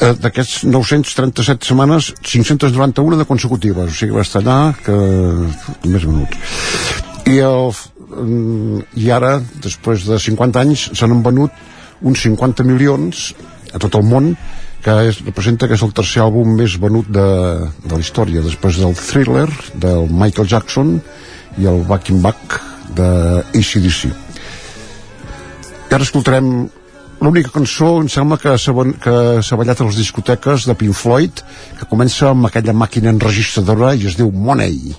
eh, 0.00 0.12
d'aquests 0.20 0.64
937 0.68 1.70
setmanes 1.70 2.12
591 2.22 3.20
de 3.20 3.28
consecutives 3.28 3.92
o 3.92 3.98
sigui 3.98 4.18
va 4.18 4.24
estar 4.26 4.42
allà 4.42 4.74
que 4.84 4.96
més 5.88 6.04
venuts 6.04 6.36
i, 7.30 7.38
el, 7.40 7.72
i 9.00 9.10
ara 9.14 9.38
després 9.64 10.04
de 10.08 10.20
50 10.20 10.60
anys 10.60 10.90
se 10.92 11.08
n'han 11.08 11.24
venut 11.24 11.64
uns 12.04 12.26
50 12.26 12.66
milions 12.68 13.30
a 13.72 13.80
tot 13.80 13.96
el 13.98 14.04
món 14.06 14.34
que 14.84 14.94
és, 15.08 15.22
representa 15.24 15.66
que 15.66 15.78
és 15.78 15.84
el 15.86 15.94
tercer 15.96 16.20
àlbum 16.26 16.58
més 16.58 16.76
venut 16.80 17.08
de, 17.08 17.28
de 17.86 17.94
la 17.94 18.02
història 18.04 18.44
després 18.44 18.82
del 18.82 18.92
Thriller 19.00 19.48
del 19.80 20.10
Michael 20.12 20.50
Jackson 20.50 20.98
i 21.56 21.70
el 21.70 21.80
Back 21.88 22.12
in 22.12 22.20
Back 22.24 22.60
de 22.98 23.08
ACDC 23.56 24.23
ara 25.94 26.02
escoltarem 26.02 26.68
l'única 27.22 27.52
cançó 27.54 28.00
em 28.02 28.08
sembla 28.10 28.38
que 28.40 28.56
s'ha 28.58 28.74
ballat 28.74 29.80
a 29.80 29.86
les 29.86 29.98
discoteques 30.00 30.66
de 30.66 30.74
Pink 30.74 30.96
Floyd 30.98 31.42
que 31.78 31.86
comença 31.86 32.32
amb 32.32 32.48
aquella 32.48 32.74
màquina 32.74 33.12
enregistradora 33.14 33.94
i 33.94 34.08
es 34.10 34.18
diu 34.18 34.32
Money 34.32 34.96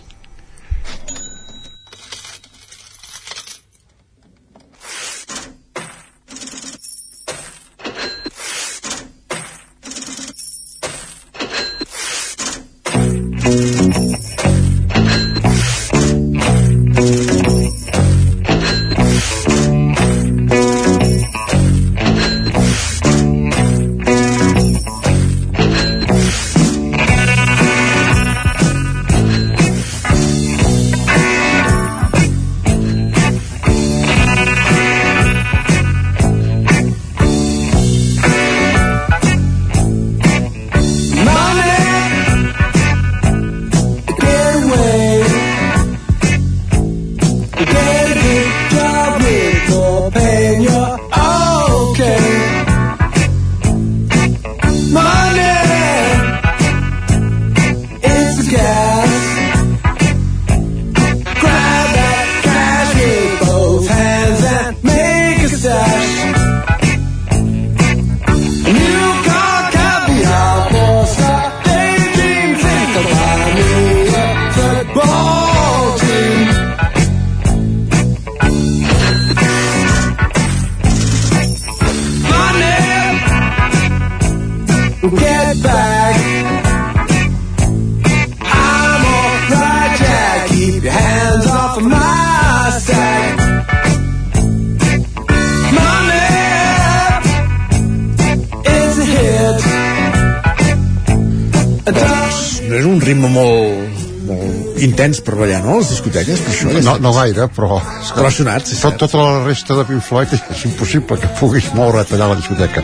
discoteques, 106.06 106.42
per 106.42 106.54
això. 106.54 106.74
No, 106.86 106.98
no 107.02 107.14
gaire, 107.16 107.48
però... 107.56 107.80
Però 108.16 108.28
ha 108.28 108.34
sonat, 108.34 108.68
sí, 108.70 108.78
tot, 108.82 108.98
Tota 109.06 109.22
la 109.22 109.46
resta 109.46 109.78
de 109.78 109.86
Pink 109.88 110.04
Floyd 110.06 110.34
és 110.36 110.66
impossible 110.70 111.18
que 111.22 111.32
puguis 111.40 111.72
moure't 111.78 112.14
allà 112.16 112.30
a 112.30 112.34
la 112.34 112.38
discoteca. 112.40 112.84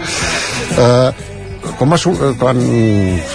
Uh, 0.72 1.12
quan, 1.78 1.92
va, 1.92 2.00
quan 2.40 2.62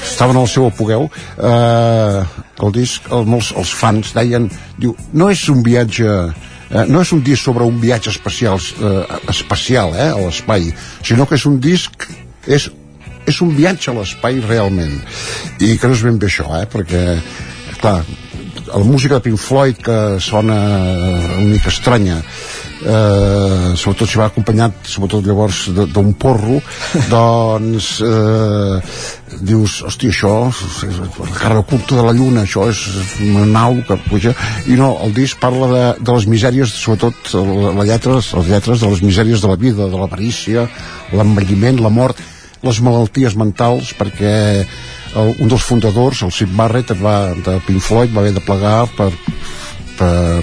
estaven 0.03 0.41
al 0.41 0.49
seu 0.51 0.67
apogeu 0.67 1.07
eh, 1.07 2.21
el 2.63 2.75
disc, 2.75 3.07
el, 3.13 3.27
molts, 3.29 3.53
els 3.59 3.73
fans 3.75 4.13
deien, 4.17 4.49
diu, 4.79 4.97
no 5.15 5.31
és 5.31 5.45
un 5.53 5.63
viatge 5.67 6.09
eh, 6.11 6.85
no 6.91 7.03
és 7.05 7.13
un 7.15 7.23
disc 7.27 7.47
sobre 7.47 7.67
un 7.67 7.79
viatge 7.83 8.11
espacial, 8.11 8.59
eh, 8.59 9.05
espacial 9.31 9.95
eh, 9.95 10.11
a 10.11 10.19
l'espai, 10.25 10.73
sinó 11.07 11.27
que 11.27 11.39
és 11.39 11.47
un 11.47 11.61
disc 11.63 12.09
és, 12.47 12.69
és 13.31 13.41
un 13.47 13.55
viatge 13.55 13.93
a 13.93 13.97
l'espai 14.01 14.43
realment 14.43 14.99
i 15.63 15.77
que 15.79 15.87
no 15.91 15.95
és 15.95 16.07
ben 16.07 16.19
bé 16.19 16.31
això 16.31 16.51
eh, 16.59 16.67
perquè 16.71 17.05
clar, 17.79 18.01
la 18.67 18.85
música 18.85 19.19
de 19.19 19.25
Pink 19.27 19.41
Floyd 19.41 19.83
que 19.83 19.99
sona 20.21 20.57
una 21.37 21.47
mica 21.47 21.71
estranya 21.71 22.19
eh, 22.21 23.75
sobretot 23.77 24.09
si 24.09 24.19
va 24.21 24.29
acompanyat 24.31 24.87
sobretot 24.87 25.27
llavors 25.27 25.67
d'un 25.73 26.13
porro 26.19 26.61
doncs 27.13 27.93
eh, 28.05 28.81
dius, 29.43 29.81
hòstia, 29.85 30.13
això 30.13 30.33
la 30.47 31.37
cara 31.37 31.61
oculta 31.61 31.97
de 31.99 32.05
la 32.07 32.15
lluna, 32.17 32.45
això 32.47 32.69
és 32.71 32.81
una 33.25 33.45
nau 33.49 33.81
que 33.87 33.99
puja, 34.07 34.33
i 34.71 34.79
no, 34.79 34.93
el 35.05 35.13
disc 35.17 35.41
parla 35.43 35.69
de, 35.73 35.85
de 36.01 36.17
les 36.17 36.29
misèries, 36.31 36.73
sobretot 36.73 37.35
la, 37.35 37.75
la 37.81 37.87
lletres, 37.89 38.33
les 38.39 38.51
lletres 38.53 38.85
de 38.85 38.93
les 38.93 39.03
misèries 39.05 39.43
de 39.43 39.51
la 39.51 39.59
vida 39.61 39.91
de 39.91 39.99
l'avarícia, 39.99 40.67
l'envelliment 41.13 41.83
la 41.83 41.93
mort, 41.93 42.23
les 42.67 42.81
malalties 42.83 43.37
mentals 43.39 43.93
perquè 43.99 44.37
el, 45.17 45.35
un 45.43 45.51
dels 45.51 45.67
fundadors, 45.67 46.23
el 46.27 46.33
Sid 46.35 46.53
Barrett 46.57 46.93
va, 47.01 47.33
de 47.35 47.59
Pink 47.67 47.83
Floyd, 47.83 48.15
va 48.15 48.23
haver 48.23 48.35
de 48.37 48.45
plegar 48.45 48.87
per, 48.97 49.11
per 49.99 50.43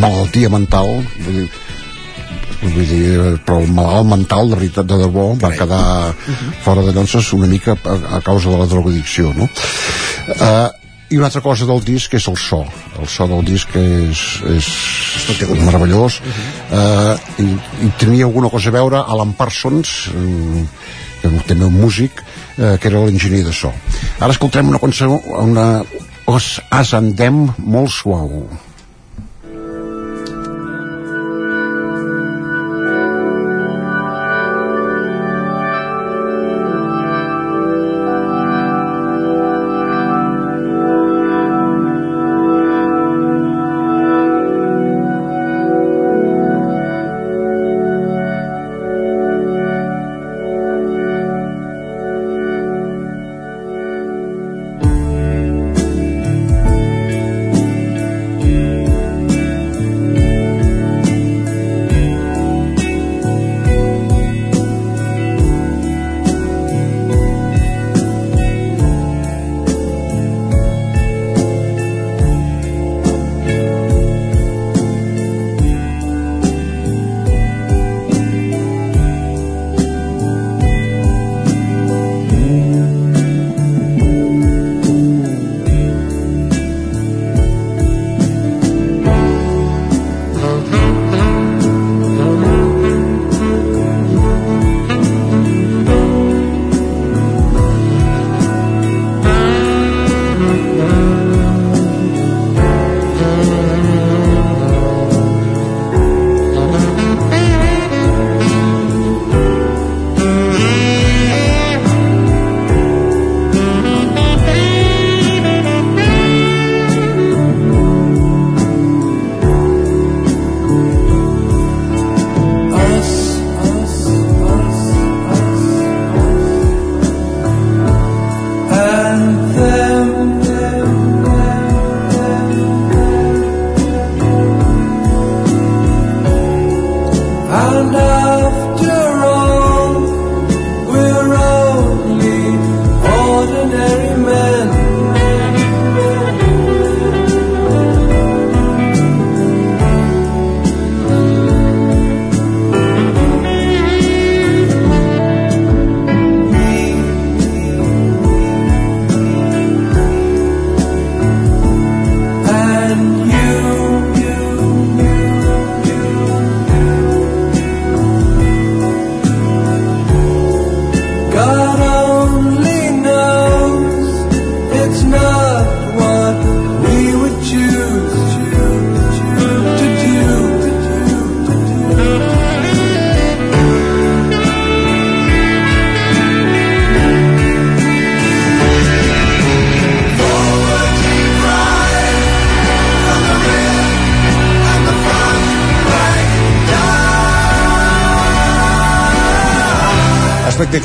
malaltia 0.00 0.50
mental 0.52 0.88
vull 1.24 1.38
dir, 1.38 1.46
vull 2.62 2.90
dir, 2.90 3.06
però 3.46 3.60
el 3.62 3.72
malalt 3.74 4.10
mental 4.10 4.52
de 4.52 4.60
veritat 4.60 4.90
de 4.90 5.00
debò 5.00 5.30
va 5.40 5.54
quedar 5.56 5.84
fora 6.64 6.84
de 6.86 6.94
llonses 6.96 7.32
una 7.36 7.48
mica 7.50 7.76
a, 7.76 7.96
a 8.18 8.20
causa 8.26 8.52
de 8.52 8.60
la 8.60 8.68
drogadicció 8.70 9.32
no? 9.36 9.48
Uh, 10.30 10.68
i 11.10 11.18
una 11.18 11.26
altra 11.26 11.42
cosa 11.42 11.66
del 11.66 11.82
disc 11.82 12.14
és 12.14 12.26
el 12.30 12.36
so. 12.38 12.60
El 12.98 13.08
so 13.10 13.26
del 13.30 13.42
disc 13.46 13.74
és, 13.76 14.22
és 14.46 14.68
meravellós. 15.58 16.20
Uh 16.20 16.26
-huh. 16.30 16.78
uh, 16.78 17.44
i, 17.44 17.86
i 17.86 17.92
tenia 17.98 18.24
alguna 18.24 18.48
cosa 18.48 18.68
a 18.68 18.72
veure 18.72 18.96
Alan 18.96 19.32
Parsons 19.32 20.08
um, 20.14 20.68
també 21.46 21.64
un 21.64 21.74
músic 21.74 22.22
uh, 22.22 22.78
que 22.78 22.88
era 22.88 23.04
l'enginyer 23.04 23.44
de 23.44 23.52
so. 23.52 23.72
Ara 24.20 24.32
escoltem 24.32 24.68
una 24.68 24.78
cançó 24.78 25.20
una 25.42 25.82
Os 26.26 26.60
As 26.70 26.94
Andem 26.94 27.52
molt 27.58 27.90
suau 27.90 28.48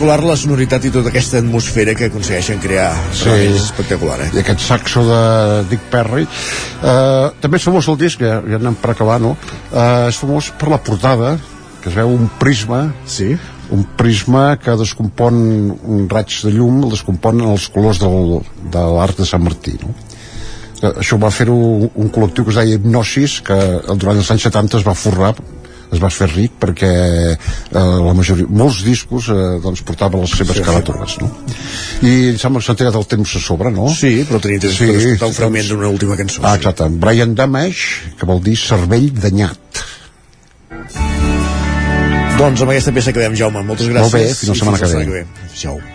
Espectacular 0.06 0.30
la 0.30 0.38
sonoritat 0.38 0.84
i 0.86 0.90
tota 0.94 1.10
aquesta 1.10 1.40
atmosfera 1.42 1.94
que 1.98 2.06
aconsegueixen 2.12 2.60
crear. 2.62 2.92
Sí. 3.10 3.26
Realment 3.26 3.56
és 3.56 3.64
espectacular, 3.64 4.18
eh? 4.22 4.28
i 4.36 4.42
aquest 4.44 4.62
saxo 4.62 5.02
de 5.08 5.22
Dick 5.72 5.88
Perry 5.90 6.28
uh, 6.28 7.32
també 7.42 7.58
és 7.58 7.66
famós 7.66 7.88
el 7.90 7.98
disc 7.98 8.22
ja, 8.22 8.36
ja 8.46 8.60
anem 8.60 8.78
per 8.78 8.92
acabar 8.94 9.16
no? 9.24 9.32
uh, 9.72 10.06
és 10.06 10.20
famós 10.22 10.52
per 10.62 10.70
la 10.70 10.78
portada 10.78 11.32
que 11.82 11.90
es 11.90 11.98
veu 11.98 12.14
un 12.14 12.30
prisma 12.38 12.84
sí. 13.10 13.32
un 13.74 13.82
prisma 13.98 14.44
que 14.62 14.78
descompon 14.78 15.42
un 15.74 16.06
raig 16.14 16.38
de 16.46 16.54
llum 16.54 16.84
el 16.86 16.94
descompon 16.94 17.42
els 17.56 17.66
colors 17.74 18.04
del, 18.06 18.46
de 18.78 18.86
l'arc 19.00 19.18
de 19.18 19.26
Sant 19.26 19.42
Martí 19.42 19.74
no? 19.82 19.96
Eh, 20.84 20.94
això 21.02 21.18
va 21.18 21.34
fer-ho 21.34 21.58
un 21.90 22.14
col·lectiu 22.14 22.46
que 22.46 22.54
es 22.54 22.62
deia 22.62 22.78
Hipnosis 22.78 23.40
que 23.50 23.58
durant 23.96 24.22
els 24.22 24.30
anys 24.38 24.52
70 24.52 24.84
es 24.84 24.86
va 24.86 24.94
forrar 24.94 25.34
es 25.94 26.02
va 26.02 26.10
fer 26.14 26.28
ric 26.34 26.56
perquè 26.62 26.92
eh, 27.34 27.38
la 27.76 28.14
majoria, 28.18 28.48
molts 28.50 28.82
discos 28.86 29.30
eh, 29.34 29.40
doncs 29.64 29.84
portaven 29.88 30.22
les 30.26 30.32
seves 30.36 30.56
Sí, 30.56 30.62
sí, 30.62 30.64
sí. 30.64 30.68
caratures 30.70 31.18
no? 31.22 31.32
i 32.06 32.14
em 32.34 32.40
sembla 32.42 32.62
que 32.64 32.68
s'ha 32.70 32.78
tirat 32.80 32.96
el 33.00 33.06
temps 33.16 33.36
a 33.38 33.44
sobre 33.44 33.72
no? 33.76 33.90
Sí, 33.94 34.14
però 34.30 34.40
tenia 34.44 34.60
temps 34.66 34.80
per 34.82 34.90
escoltar 34.96 35.32
un 35.32 35.38
fragment 35.40 35.70
d'una 35.72 35.92
última 35.92 36.18
cançó. 36.20 36.42
Ah, 36.44 36.56
exacte. 36.60 36.88
Brian 37.02 37.36
Damage, 37.36 38.16
que 38.20 38.26
vol 38.30 38.42
dir 38.44 38.56
cervell 38.60 39.12
danyat. 39.16 39.84
Doncs 42.36 42.62
amb 42.66 42.74
aquesta 42.74 42.92
peça 42.96 43.14
quedem, 43.16 43.36
Jaume. 43.40 43.64
Moltes 43.64 43.88
gràcies. 43.88 44.12
Molt 44.12 44.18
bé, 44.20 44.26
fins 44.36 44.52
la 44.52 44.58
setmana 44.60 44.82
que 44.82 44.90
la 44.92 45.06
ve. 45.14 45.28
Adéu. 45.56 45.95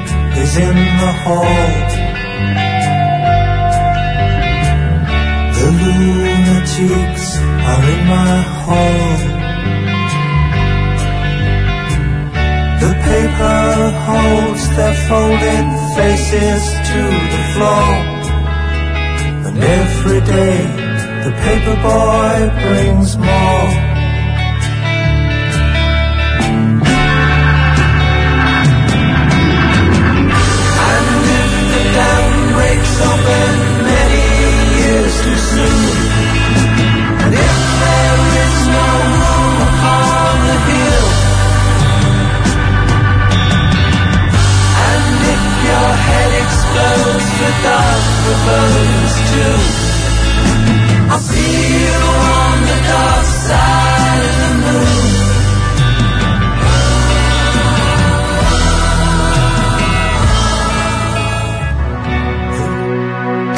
is 0.51 0.57
in 0.57 0.75
the 0.75 1.13
hall. 1.23 1.65
The 5.57 5.69
lunatics 5.79 7.27
are 7.69 7.83
in 7.93 8.01
my 8.15 8.35
hall. 8.63 9.17
The 12.83 12.93
paper 13.07 13.63
holds 14.05 14.63
their 14.75 14.95
folded 15.07 15.67
faces 15.95 16.63
to 16.89 17.01
the 17.33 17.41
floor. 17.53 17.91
And 19.47 19.57
every 19.81 20.21
day 20.35 20.57
the 21.25 21.33
paper 21.45 21.75
boy 21.87 22.37
brings 22.61 23.17
more. 23.17 23.90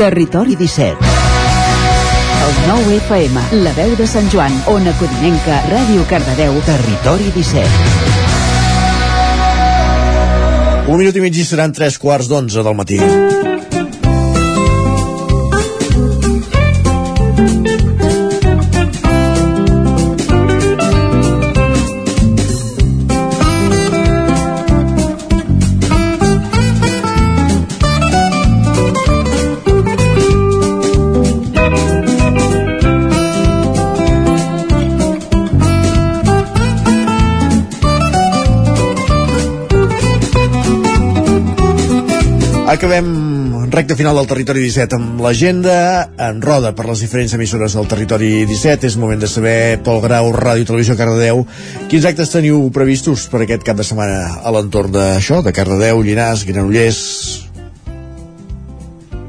Territori 0.03 0.55
17 0.55 0.97
El 2.43 2.53
9 2.67 2.95
FM, 2.97 3.39
la 3.63 3.71
veu 3.77 3.95
de 3.95 4.07
Sant 4.09 4.27
Joan, 4.33 4.51
Ona 4.67 4.91
Codinenca, 4.99 5.61
Ràdio 5.71 6.03
Cardedeu, 6.09 6.59
Territori 6.67 7.31
17. 7.31 8.13
Un 10.91 10.99
minut 10.99 11.15
i 11.15 11.23
mig 11.23 11.39
i 11.39 11.45
seran 11.47 11.71
tres 11.71 11.95
quarts 12.03 12.27
d'onze 12.27 12.59
del 12.67 12.75
matí. 12.75 12.99
Acabem 42.73 43.69
recte 43.69 43.93
final 43.93 44.17
del 44.17 44.25
Territori 44.25 44.63
17 44.65 44.97
amb 44.97 45.19
l'agenda 45.21 45.73
en 46.17 46.39
roda 46.41 46.71
per 46.73 46.87
les 46.87 47.03
diferents 47.03 47.35
emissores 47.37 47.75
del 47.77 47.85
Territori 47.85 48.47
17. 48.49 48.87
És 48.89 48.95
moment 48.97 49.19
de 49.21 49.29
saber, 49.29 49.77
Pol 49.85 50.01
Grau, 50.01 50.31
Ràdio 50.33 50.65
Televisió 50.65 50.95
Cardedeu, 50.97 51.43
quins 51.91 52.07
actes 52.09 52.33
teniu 52.33 52.63
previstos 52.73 53.27
per 53.29 53.43
aquest 53.43 53.61
cap 53.67 53.77
de 53.77 53.85
setmana 53.85 54.39
a 54.41 54.53
l'entorn 54.55 54.89
d'això, 54.95 55.43
de 55.45 55.53
Cardedeu, 55.53 56.01
Llinars, 56.01 56.47
Granollers... 56.49 57.03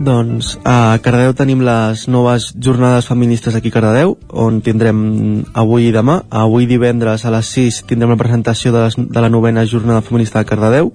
Doncs 0.05 0.55
a 0.65 0.97
Cardedeu 1.05 1.37
tenim 1.37 1.61
les 1.69 2.07
noves 2.09 2.49
jornades 2.57 3.11
feministes 3.13 3.55
aquí 3.55 3.69
a 3.69 3.77
Cardedeu, 3.77 4.17
on 4.33 4.63
tindrem 4.65 5.05
avui 5.53 5.91
i 5.91 5.93
demà. 5.93 6.23
Avui 6.33 6.65
divendres 6.65 7.29
a 7.29 7.37
les 7.37 7.53
6 7.61 7.85
tindrem 7.93 8.17
la 8.17 8.19
presentació 8.25 8.73
de, 8.73 8.89
les, 8.89 8.97
de 8.97 9.21
la 9.21 9.29
novena 9.29 9.69
jornada 9.69 10.01
feminista 10.01 10.41
de 10.41 10.49
Cardedeu, 10.49 10.95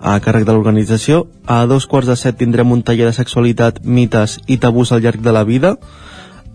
a 0.00 0.16
càrrec 0.24 0.46
de 0.48 0.54
l'organització. 0.56 1.26
A 1.46 1.66
dos 1.68 1.86
quarts 1.86 2.08
de 2.08 2.16
set 2.16 2.38
tindrem 2.40 2.72
un 2.72 2.82
taller 2.82 3.06
de 3.06 3.16
sexualitat, 3.16 3.82
mites 3.84 4.38
i 4.48 4.56
tabús 4.58 4.92
al 4.92 5.02
llarg 5.04 5.20
de 5.20 5.32
la 5.32 5.44
vida. 5.44 5.76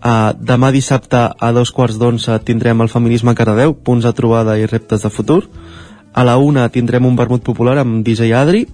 A, 0.02 0.34
demà 0.36 0.72
dissabte 0.74 1.18
a 1.38 1.52
dos 1.54 1.72
quarts 1.72 1.98
d'onze 1.98 2.36
tindrem 2.44 2.82
el 2.82 2.90
feminisme 2.92 3.32
a 3.32 3.38
Cardedeu, 3.38 3.74
punts 3.74 4.04
de 4.04 4.12
trobada 4.12 4.58
i 4.58 4.66
reptes 4.66 5.06
de 5.06 5.10
futur. 5.10 5.44
A 6.12 6.24
la 6.24 6.36
una 6.36 6.68
tindrem 6.68 7.06
un 7.06 7.16
vermut 7.16 7.44
popular 7.44 7.78
amb 7.78 8.02
DJ 8.04 8.34
Adri 8.34 8.66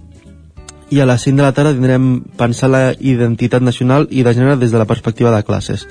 i 0.93 0.99
a 1.01 1.07
les 1.09 1.23
5 1.25 1.37
de 1.37 1.43
la 1.43 1.53
tarda 1.53 1.73
tindrem 1.73 2.23
pensar 2.37 2.69
la 2.69 2.93
identitat 2.99 3.63
nacional 3.63 4.07
i 4.11 4.23
de 4.23 4.33
gènere 4.33 4.59
des 4.61 4.71
de 4.71 4.77
la 4.77 4.85
perspectiva 4.89 5.31
de 5.33 5.43
classes. 5.43 5.87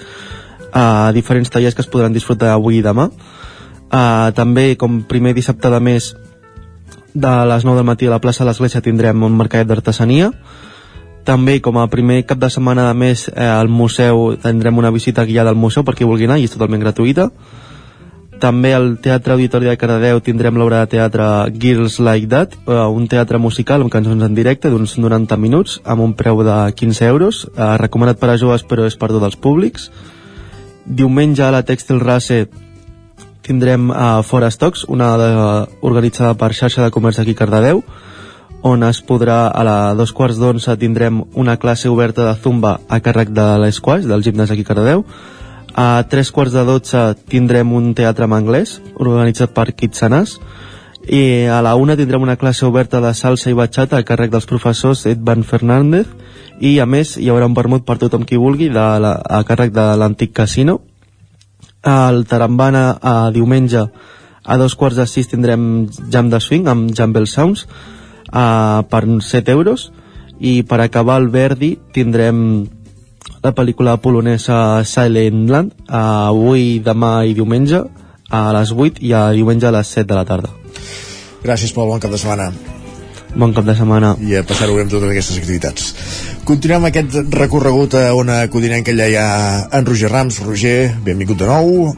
A 0.72 1.12
diferents 1.12 1.50
tallers 1.50 1.74
que 1.74 1.82
es 1.82 1.90
podran 1.90 2.12
disfrutar 2.12 2.52
avui 2.52 2.78
i 2.78 2.84
demà. 2.84 3.10
A, 3.90 4.32
també, 4.34 4.76
com 4.80 5.02
primer 5.08 5.34
dissabte 5.36 5.68
de 5.68 5.80
mes, 5.80 6.14
de 7.14 7.32
les 7.46 7.64
9 7.64 7.76
del 7.76 7.86
matí 7.86 8.06
a 8.06 8.10
la 8.10 8.20
plaça 8.20 8.44
de 8.44 8.50
l'Església 8.50 8.82
tindrem 8.82 9.22
un 9.22 9.36
mercat 9.36 9.66
d'artesania. 9.66 10.30
També, 11.24 11.60
com 11.62 11.78
a 11.78 11.86
primer 11.86 12.24
cap 12.26 12.38
de 12.42 12.50
setmana 12.50 12.88
de 12.88 12.94
mes, 12.98 13.28
eh, 13.28 13.44
al 13.44 13.68
museu 13.68 14.36
tindrem 14.42 14.78
una 14.78 14.90
visita 14.90 15.24
guiada 15.24 15.50
al 15.50 15.56
museu 15.56 15.84
per 15.84 15.94
qui 15.94 16.08
vulgui 16.08 16.26
anar 16.26 16.40
i 16.40 16.48
és 16.48 16.54
totalment 16.54 16.82
gratuïta. 16.82 17.30
També 18.42 18.72
al 18.74 18.96
Teatre 18.98 19.36
Auditori 19.36 19.68
de 19.70 19.76
Cardedeu 19.78 20.18
tindrem 20.18 20.56
l'obra 20.58 20.80
de 20.80 20.96
teatre 20.96 21.26
Girls 21.54 22.00
Like 22.00 22.26
That, 22.26 22.56
eh, 22.66 22.74
un 22.90 23.06
teatre 23.06 23.38
musical 23.38 23.82
amb 23.82 23.92
cançons 23.92 24.22
en 24.22 24.34
directe 24.34 24.70
d'uns 24.70 24.96
90 24.98 25.36
minuts 25.36 25.80
amb 25.84 26.02
un 26.02 26.14
preu 26.14 26.42
de 26.42 26.72
15 26.74 27.06
euros, 27.06 27.46
eh, 27.54 27.76
recomanat 27.78 28.18
per 28.18 28.30
a 28.30 28.36
joves 28.36 28.64
però 28.66 28.86
és 28.86 28.96
per 28.96 29.12
tots 29.12 29.24
els 29.24 29.36
públics. 29.36 29.92
Diumenge 30.86 31.44
a 31.44 31.52
la 31.52 31.62
Textil 31.62 32.00
Race 32.00 32.48
tindrem 33.42 33.90
a 33.90 34.22
Fora 34.22 34.50
Stocks, 34.50 34.86
una 34.88 35.16
de, 35.18 35.28
organitzada 35.82 36.34
per 36.38 36.52
xarxa 36.54 36.86
de 36.86 36.94
comerç 36.94 37.20
aquí 37.20 37.34
a 37.36 37.40
Cardedeu, 37.42 37.82
on 38.62 38.84
es 38.86 39.02
podrà, 39.02 39.48
a 39.50 39.64
la 39.66 39.76
dos 39.98 40.12
quarts 40.14 40.38
d'onze 40.38 40.76
tindrem 40.78 41.24
una 41.34 41.56
classe 41.58 41.90
oberta 41.90 42.28
de 42.28 42.34
zumba 42.38 42.78
a 42.88 43.00
càrrec 43.02 43.32
de 43.34 43.46
l'Esquaix, 43.58 44.06
del 44.06 44.22
gimnàs 44.22 44.54
aquí 44.54 44.62
a 44.62 44.70
Cardedeu. 44.70 45.04
A 45.74 46.04
tres 46.08 46.30
quarts 46.30 46.54
de 46.54 46.62
dotze 46.68 47.00
tindrem 47.32 47.72
un 47.74 47.92
teatre 47.98 48.28
en 48.28 48.36
anglès, 48.36 48.78
organitzat 48.94 49.54
per 49.56 49.72
Kitsanàs, 49.74 50.36
i 51.02 51.48
a 51.50 51.58
la 51.64 51.74
una 51.74 51.96
tindrem 51.98 52.22
una 52.22 52.36
classe 52.38 52.66
oberta 52.66 53.00
de 53.02 53.10
salsa 53.18 53.50
i 53.50 53.58
batxata 53.58 53.98
a 53.98 54.06
càrrec 54.06 54.30
dels 54.30 54.46
professors 54.46 55.06
Edvan 55.10 55.42
Fernández. 55.42 56.06
I 56.62 56.78
a 56.78 56.86
més 56.86 57.16
hi 57.18 57.26
haurà 57.32 57.48
un 57.48 57.58
vermut 57.58 57.82
per 57.82 57.98
tothom 57.98 58.22
qui 58.22 58.38
vulgui 58.38 58.68
de 58.70 58.86
la, 59.02 59.16
a 59.18 59.42
càrrec 59.42 59.72
de 59.74 59.88
l'antic 59.98 60.30
casino 60.36 60.78
al 61.82 62.24
Tarambana 62.26 62.98
a 63.02 63.30
diumenge 63.34 63.86
a 64.42 64.56
dos 64.58 64.74
quarts 64.74 64.98
de 64.98 65.06
sis 65.06 65.28
tindrem 65.30 65.88
Jam 66.10 66.30
de 66.30 66.40
Swing 66.40 66.68
amb 66.70 66.90
Jumble 66.96 67.26
Sounds 67.26 67.66
uh, 68.32 68.82
per 68.88 69.04
7 69.06 69.52
euros. 69.52 69.92
I 70.42 70.62
per 70.66 70.80
acabar 70.82 71.20
el 71.22 71.28
Verdi 71.30 71.76
tindrem 71.94 72.66
la 73.42 73.54
pel·lícula 73.54 73.96
polonesa 74.02 74.82
Silent 74.84 75.46
Land 75.50 75.74
uh, 75.86 76.30
avui, 76.32 76.80
demà 76.82 77.22
i 77.26 77.34
diumenge 77.38 77.84
a 78.32 78.44
les 78.56 78.74
8 78.74 79.02
i 79.02 79.14
a 79.14 79.28
diumenge 79.36 79.68
a 79.68 79.74
les 79.78 79.96
7 79.98 80.08
de 80.10 80.18
la 80.18 80.26
tarda. 80.26 80.54
Gràcies, 81.42 81.74
Pol, 81.74 81.90
bon 81.90 82.02
cap 82.02 82.10
de 82.10 82.18
setmana. 82.18 82.81
Bon 83.34 83.52
cap 83.56 83.64
de 83.64 83.72
setmana. 83.72 84.12
I 84.20 84.36
a 84.36 84.44
passar-ho 84.44 84.76
bé 84.76 84.84
amb 84.84 84.92
totes 84.92 85.08
aquestes 85.08 85.38
activitats. 85.40 85.90
Continuem 86.44 86.84
aquest 86.90 87.16
recorregut 87.32 87.96
a 87.96 88.10
Ona 88.18 88.42
Codinenca, 88.52 88.92
allà 88.92 89.08
hi 89.08 89.16
ha 89.16 89.28
en 89.78 89.88
Roger 89.88 90.10
Rams. 90.12 90.42
Roger, 90.44 90.92
benvingut 91.06 91.40
de 91.40 91.48
nou. 91.48 91.94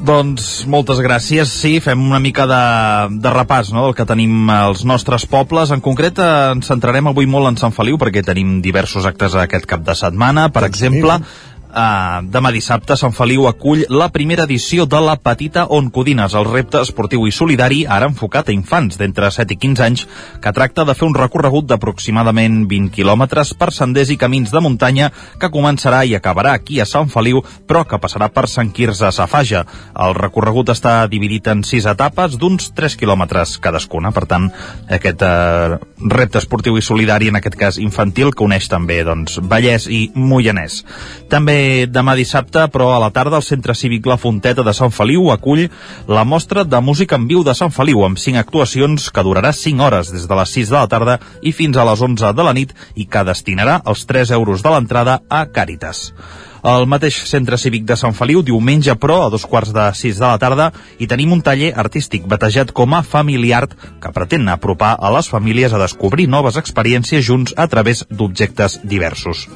Doncs 0.00 0.64
moltes 0.70 1.02
gràcies. 1.04 1.50
Sí, 1.50 1.74
fem 1.84 2.00
una 2.06 2.20
mica 2.22 2.46
de, 2.48 2.60
de 3.20 3.32
repàs 3.34 3.68
no, 3.74 3.82
del 3.84 3.96
que 3.98 4.06
tenim 4.08 4.48
als 4.54 4.86
nostres 4.88 5.26
pobles. 5.28 5.74
En 5.74 5.82
concret 5.84 6.22
eh, 6.22 6.30
ens 6.54 6.70
centrarem 6.70 7.10
avui 7.10 7.28
molt 7.28 7.50
en 7.50 7.58
Sant 7.60 7.74
Feliu 7.76 7.98
perquè 8.00 8.22
tenim 8.24 8.60
diversos 8.64 9.04
actes 9.10 9.36
aquest 9.36 9.66
cap 9.68 9.82
de 9.84 9.98
setmana. 9.98 10.46
Per 10.54 10.62
Doncs 10.62 10.78
exemple, 10.78 11.18
Uh, 11.70 12.24
demà 12.26 12.50
dissabte 12.50 12.96
Sant 12.98 13.12
Feliu 13.14 13.44
acull 13.46 13.84
la 13.94 14.08
primera 14.10 14.42
edició 14.48 14.88
de 14.90 14.98
la 15.04 15.12
Petita 15.22 15.68
Oncodines, 15.70 16.32
el 16.34 16.48
repte 16.48 16.80
esportiu 16.82 17.28
i 17.28 17.30
solidari 17.30 17.84
ara 17.86 18.08
enfocat 18.10 18.48
a 18.50 18.54
infants 18.56 18.98
d'entre 18.98 19.28
7 19.30 19.54
i 19.54 19.58
15 19.62 19.84
anys 19.86 20.02
que 20.42 20.50
tracta 20.56 20.82
de 20.88 20.96
fer 20.98 21.06
un 21.06 21.14
recorregut 21.14 21.68
d'aproximadament 21.70 22.64
20 22.66 22.90
quilòmetres 22.96 23.52
per 23.60 23.68
senders 23.76 24.10
i 24.10 24.16
camins 24.18 24.50
de 24.50 24.62
muntanya 24.64 25.12
que 25.38 25.52
començarà 25.54 26.00
i 26.10 26.16
acabarà 26.18 26.56
aquí 26.58 26.80
a 26.82 26.88
Sant 26.90 27.12
Feliu 27.12 27.44
però 27.70 27.84
que 27.86 28.02
passarà 28.02 28.32
per 28.34 28.48
Sant 28.50 28.74
Quirze 28.74 29.06
a 29.06 29.12
Safaja. 29.14 29.62
El 29.94 30.18
recorregut 30.18 30.74
està 30.74 31.04
dividit 31.06 31.52
en 31.54 31.62
6 31.62 31.86
etapes 31.94 32.34
d'uns 32.34 32.72
3 32.74 32.98
quilòmetres 32.98 33.60
cadascuna, 33.62 34.10
per 34.10 34.26
tant 34.26 34.50
aquest 34.90 35.22
uh, 35.22 35.78
repte 36.10 36.42
esportiu 36.42 36.74
i 36.74 36.82
solidari 36.82 37.30
en 37.30 37.38
aquest 37.38 37.54
cas 37.60 37.78
infantil 37.78 38.34
que 38.34 38.42
uneix 38.42 38.66
també 38.74 39.04
doncs, 39.06 39.38
Vallès 39.38 39.86
i 39.86 40.08
Moianès. 40.18 40.82
També 41.30 41.59
demà 41.90 42.14
dissabte, 42.18 42.66
però 42.72 42.90
a 42.94 43.00
la 43.02 43.10
tarda, 43.14 43.38
el 43.40 43.46
Centre 43.46 43.74
Cívic 43.74 44.06
La 44.10 44.18
Fonteta 44.20 44.64
de 44.66 44.74
Sant 44.76 44.92
Feliu 44.94 45.30
acull 45.34 45.66
la 46.08 46.24
mostra 46.24 46.64
de 46.64 46.80
música 46.80 47.18
en 47.20 47.26
viu 47.30 47.44
de 47.46 47.54
Sant 47.58 47.72
Feliu, 47.74 48.04
amb 48.06 48.18
5 48.18 48.40
actuacions 48.42 49.08
que 49.10 49.24
durarà 49.26 49.52
5 49.56 49.86
hores, 49.86 50.12
des 50.14 50.28
de 50.28 50.38
les 50.40 50.54
6 50.58 50.74
de 50.74 50.78
la 50.78 50.90
tarda 50.90 51.16
i 51.42 51.54
fins 51.56 51.76
a 51.76 51.86
les 51.88 52.04
11 52.08 52.34
de 52.36 52.46
la 52.46 52.54
nit, 52.56 52.76
i 52.94 53.06
que 53.06 53.24
destinarà 53.26 53.80
els 53.84 54.06
3 54.06 54.34
euros 54.36 54.62
de 54.62 54.74
l'entrada 54.74 55.20
a 55.28 55.46
Càritas. 55.48 56.10
Al 56.62 56.84
mateix 56.84 57.16
centre 57.24 57.56
cívic 57.56 57.86
de 57.88 57.96
Sant 57.96 58.12
Feliu, 58.16 58.42
diumenge, 58.44 58.92
però, 59.00 59.22
a 59.24 59.30
dos 59.32 59.46
quarts 59.48 59.72
de 59.72 59.86
sis 59.96 60.20
de 60.20 60.26
la 60.26 60.36
tarda, 60.42 60.68
hi 61.00 61.08
tenim 61.08 61.32
un 61.32 61.40
taller 61.40 61.72
artístic 61.84 62.28
batejat 62.28 62.74
com 62.76 62.92
a 62.92 63.02
Family 63.02 63.54
Art, 63.56 63.72
que 64.00 64.12
pretén 64.12 64.48
apropar 64.52 64.92
a 65.00 65.12
les 65.16 65.32
famílies 65.32 65.72
a 65.72 65.80
descobrir 65.80 66.28
noves 66.28 66.60
experiències 66.60 67.24
junts 67.24 67.56
a 67.56 67.68
través 67.72 68.04
d'objectes 68.10 68.80
diversos. 68.84 69.48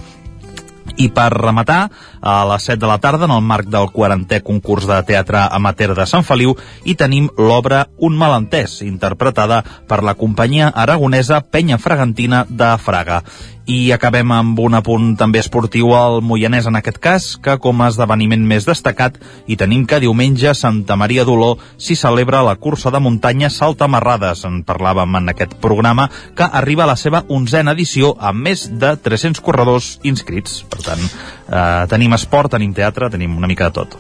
I 0.97 1.09
per 1.11 1.31
rematar, 1.35 1.89
a 2.23 2.35
les 2.47 2.67
7 2.71 2.79
de 2.81 2.91
la 2.91 3.01
tarda, 3.03 3.27
en 3.27 3.35
el 3.35 3.43
marc 3.43 3.67
del 3.71 3.89
40è 3.91 4.43
concurs 4.47 4.87
de 4.87 5.01
teatre 5.07 5.43
amateur 5.51 5.95
de 5.97 6.07
Sant 6.07 6.23
Feliu, 6.27 6.55
hi 6.85 6.95
tenim 6.95 7.27
l'obra 7.39 7.87
Un 7.99 8.19
malentès, 8.19 8.81
interpretada 8.87 9.63
per 9.89 10.03
la 10.07 10.15
companyia 10.15 10.69
aragonesa 10.71 11.41
Penya 11.41 11.79
Fragantina 11.79 12.45
de 12.49 12.71
Fraga. 12.79 13.23
I 13.67 13.93
acabem 13.97 14.29
amb 14.35 14.59
un 14.61 14.75
apunt 14.77 15.15
també 15.17 15.41
esportiu 15.41 15.95
al 15.97 16.19
Moianès 16.21 16.67
en 16.69 16.77
aquest 16.77 16.99
cas, 17.01 17.29
que 17.41 17.55
com 17.65 17.79
a 17.81 17.87
esdeveniment 17.89 18.43
més 18.45 18.67
destacat 18.69 19.17
hi 19.49 19.57
tenim 19.57 19.87
que 19.89 20.03
diumenge 20.03 20.51
a 20.51 20.57
Santa 20.59 20.99
Maria 21.01 21.25
d'Oló 21.25 21.55
s'hi 21.81 21.97
celebra 21.97 22.43
la 22.45 22.59
cursa 22.61 22.93
de 22.93 23.01
muntanya 23.01 23.49
Salta 23.49 23.89
Marrades. 23.89 24.45
En 24.45 24.61
parlàvem 24.69 25.17
en 25.17 25.33
aquest 25.33 25.57
programa 25.65 26.11
que 26.37 26.45
arriba 26.45 26.85
a 26.85 26.91
la 26.93 26.99
seva 27.01 27.23
onzena 27.33 27.73
edició 27.73 28.13
amb 28.21 28.45
més 28.51 28.67
de 28.69 28.93
300 29.01 29.41
corredors 29.41 29.95
inscrits. 30.05 30.61
Per 30.69 30.83
tant, 30.85 31.01
eh, 31.01 31.87
tenim 31.89 32.13
esport, 32.13 32.53
tenim 32.53 32.77
teatre, 32.77 33.09
tenim 33.09 33.37
una 33.37 33.49
mica 33.49 33.71
de 33.71 33.79
tot. 33.81 33.97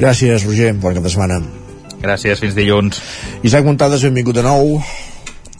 Gràcies, 0.00 0.42
Roger. 0.42 0.74
Bon 0.74 0.98
cap 0.98 1.06
de 1.06 1.14
setmana. 1.14 1.38
Gràcies, 2.02 2.42
fins 2.42 2.58
dilluns. 2.58 2.98
Isaac 3.46 3.64
Montades, 3.64 4.02
benvingut 4.02 4.34
de 4.34 4.42
nou. 4.42 4.82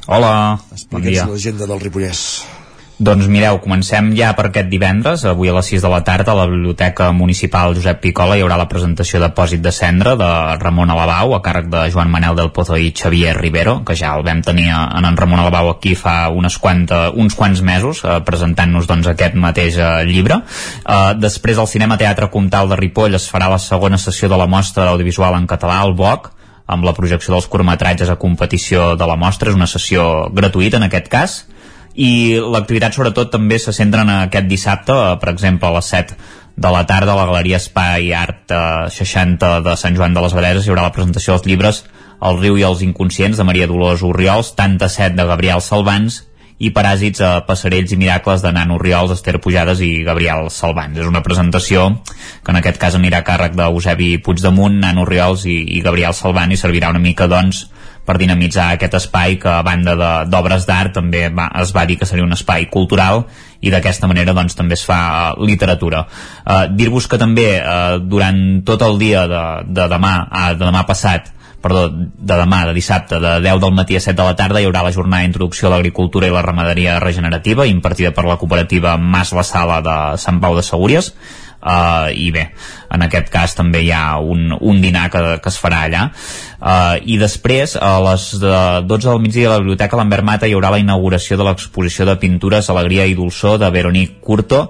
Hola, 0.07 0.59
bon 0.59 0.75
Explica'ns 0.75 1.15
dia. 1.15 1.31
l'agenda 1.31 1.67
del 1.67 1.81
Ripollès. 1.81 2.56
Doncs 2.97 3.27
mireu, 3.29 3.59
comencem 3.61 4.07
ja 4.17 4.31
per 4.33 4.47
aquest 4.49 4.71
divendres, 4.73 5.27
avui 5.29 5.51
a 5.51 5.55
les 5.59 5.67
6 5.69 5.83
de 5.85 5.89
la 5.93 5.99
tarda 6.01 6.33
a 6.33 6.37
la 6.39 6.47
Biblioteca 6.49 7.11
Municipal 7.13 7.75
Josep 7.77 7.99
Picola 8.01 8.39
hi 8.39 8.41
haurà 8.41 8.57
la 8.57 8.69
presentació 8.71 9.19
de 9.21 9.29
Pòsit 9.37 9.61
de 9.61 9.69
Cendra 9.69 10.15
de 10.17 10.29
Ramon 10.63 10.89
Alabau 10.95 11.35
a 11.37 11.43
càrrec 11.45 11.69
de 11.69 11.83
Joan 11.93 12.09
Manel 12.09 12.39
del 12.39 12.49
Pozo 12.57 12.79
i 12.81 12.95
Xavier 12.97 13.35
Rivero, 13.37 13.83
que 13.85 13.93
ja 14.01 14.15
el 14.17 14.25
vam 14.25 14.41
tenir 14.41 14.71
en 14.73 15.05
en 15.05 15.19
Ramon 15.21 15.43
Alabau 15.43 15.69
aquí 15.75 15.93
fa 15.95 16.31
unes 16.33 16.57
quanta, 16.57 17.11
uns 17.11 17.37
quants 17.37 17.61
mesos 17.61 18.01
eh, 18.01 18.17
presentant-nos 18.25 18.89
doncs, 18.89 19.11
aquest 19.13 19.37
mateix 19.37 19.77
eh, 19.77 19.91
llibre. 20.09 20.41
Eh, 20.41 21.13
després 21.21 21.61
al 21.61 21.69
Cinema 21.69 21.99
Teatre 22.01 22.31
Comtal 22.33 22.73
de 22.73 22.81
Ripoll 22.81 23.21
es 23.21 23.29
farà 23.29 23.51
la 23.53 23.61
segona 23.61 24.01
sessió 24.01 24.33
de 24.33 24.41
la 24.41 24.49
mostra 24.49 24.89
d'audiovisual 24.89 25.37
en 25.37 25.45
català, 25.45 25.83
el 25.85 25.93
BOC, 26.01 26.33
amb 26.67 26.89
la 26.89 26.97
projecció 26.97 27.35
dels 27.35 27.47
curtmetratges 27.47 28.09
a 28.09 28.17
competició 28.17 28.95
de 28.97 29.07
la 29.07 29.19
mostra, 29.21 29.53
és 29.53 29.61
una 29.61 29.69
sessió 29.69 30.31
gratuïta 30.33 30.81
en 30.81 30.89
aquest 30.89 31.13
cas, 31.13 31.37
i 31.97 32.37
l'activitat 32.37 32.93
sobretot 32.93 33.31
també 33.33 33.59
se 33.59 33.73
centra 33.73 34.05
en 34.05 34.13
aquest 34.13 34.49
dissabte, 34.51 34.93
eh, 34.93 35.17
per 35.21 35.33
exemple 35.33 35.69
a 35.69 35.77
les 35.79 35.89
7 35.93 36.17
de 36.57 36.71
la 36.73 36.85
tarda 36.89 37.13
a 37.13 37.17
la 37.17 37.27
Galeria 37.29 37.57
Espai 37.57 38.13
Art 38.13 38.53
eh, 38.53 38.89
60 38.93 39.61
de 39.65 39.77
Sant 39.77 39.97
Joan 39.97 40.15
de 40.15 40.25
les 40.25 40.37
Abadeses 40.37 40.67
hi 40.67 40.73
haurà 40.73 40.89
la 40.89 40.93
presentació 40.93 41.35
dels 41.37 41.49
llibres 41.49 41.83
El 42.25 42.41
riu 42.41 42.57
i 42.57 42.65
els 42.65 42.81
inconscients 42.85 43.37
de 43.37 43.45
Maria 43.45 43.67
Dolors 43.69 44.05
Oriols, 44.05 44.55
Tanta 44.57 44.89
set 44.89 45.17
de 45.17 45.27
Gabriel 45.29 45.61
Salvans 45.61 46.23
i 46.57 46.71
Paràsits 46.73 47.21
a 47.21 47.31
Passarells 47.45 47.93
i 47.93 47.99
Miracles 48.01 48.41
de 48.41 48.53
Nano 48.57 48.79
Oriols, 48.79 49.13
Esther 49.13 49.37
Pujades 49.45 49.83
i 49.85 50.01
Gabriel 50.07 50.49
Salvans. 50.49 50.97
És 50.97 51.09
una 51.09 51.21
presentació 51.21 51.91
que 52.41 52.55
en 52.55 52.61
aquest 52.63 52.81
cas 52.81 52.97
anirà 52.97 53.21
a 53.21 53.27
càrrec 53.27 53.53
d'Eusebi 53.59 54.15
Puigdemunt, 54.25 54.79
Nano 54.81 55.05
Oriols 55.05 55.45
i, 55.45 55.59
i 55.77 55.83
Gabriel 55.85 56.17
Salvant 56.17 56.55
i 56.55 56.61
servirà 56.61 56.89
una 56.95 57.03
mica, 57.03 57.29
doncs, 57.29 57.67
per 58.07 58.17
dinamitzar 58.23 58.71
aquest 58.73 58.97
espai 59.01 59.37
que 59.43 59.51
a 59.51 59.65
banda 59.67 59.97
d'obres 60.31 60.67
d'art 60.69 60.95
també 61.01 61.27
va, 61.35 61.51
es 61.63 61.75
va 61.75 61.87
dir 61.87 61.99
que 61.99 62.09
seria 62.09 62.25
un 62.25 62.37
espai 62.37 62.69
cultural 62.73 63.25
i 63.61 63.73
d'aquesta 63.73 64.07
manera 64.07 64.35
doncs 64.37 64.55
també 64.55 64.77
es 64.79 64.85
fa 64.87 64.99
uh, 65.35 65.45
literatura. 65.45 66.05
Uh, 66.45 66.67
Dir-vos 66.77 67.09
que 67.11 67.19
també 67.19 67.49
uh, 67.59 67.97
durant 67.99 68.63
tot 68.67 68.83
el 68.87 69.01
dia 69.03 69.27
de, 69.31 69.47
de 69.67 69.89
demà, 69.91 70.19
uh, 70.27 70.53
de 70.55 70.65
demà 70.65 70.85
passat 70.87 71.33
perdó, 71.67 71.89
de 71.91 72.37
demà, 72.39 72.61
de 72.69 72.75
dissabte, 72.77 73.19
de 73.19 73.33
10 73.43 73.61
del 73.63 73.75
matí 73.75 73.97
a 73.97 74.03
7 74.05 74.15
de 74.15 74.27
la 74.29 74.37
tarda, 74.39 74.61
hi 74.63 74.69
haurà 74.69 74.85
la 74.87 74.93
jornada 74.95 75.25
d'introducció 75.25 75.67
a 75.67 75.73
l'agricultura 75.75 76.29
i 76.29 76.35
la 76.35 76.45
ramaderia 76.45 77.01
regenerativa, 77.03 77.67
impartida 77.67 78.13
per 78.15 78.27
la 78.29 78.37
cooperativa 78.39 78.97
Mas 78.97 79.33
La 79.35 79.43
Sala 79.43 79.81
de 79.83 79.97
Sant 80.23 80.39
Pau 80.43 80.55
de 80.55 80.63
Segúries, 80.63 81.11
uh, 81.67 82.07
i 82.15 82.31
bé, 82.31 82.47
en 82.95 83.03
aquest 83.03 83.29
cas 83.35 83.57
també 83.59 83.83
hi 83.83 83.91
ha 83.93 84.19
un, 84.23 84.53
un 84.55 84.81
dinar 84.81 85.09
que, 85.11 85.23
que 85.43 85.51
es 85.51 85.59
farà 85.59 85.83
allà. 85.89 86.07
Uh, 86.57 86.97
i 87.05 87.19
després 87.21 87.75
a 87.77 87.99
les 88.01 88.23
de 88.41 88.53
12 88.89 89.11
del 89.11 89.21
migdia 89.21 89.51
a 89.51 89.57
la 89.57 89.61
Biblioteca 89.61 89.99
Lambert 89.99 90.25
Mata 90.25 90.49
hi 90.49 90.55
haurà 90.57 90.71
la 90.73 90.81
inauguració 90.81 91.37
de 91.37 91.45
l'exposició 91.45 92.07
de 92.09 92.15
pintures 92.23 92.71
Alegria 92.73 93.05
i 93.07 93.15
Dolçor 93.19 93.59
de 93.61 93.69
Veronique 93.75 94.17
Curto. 94.25 94.63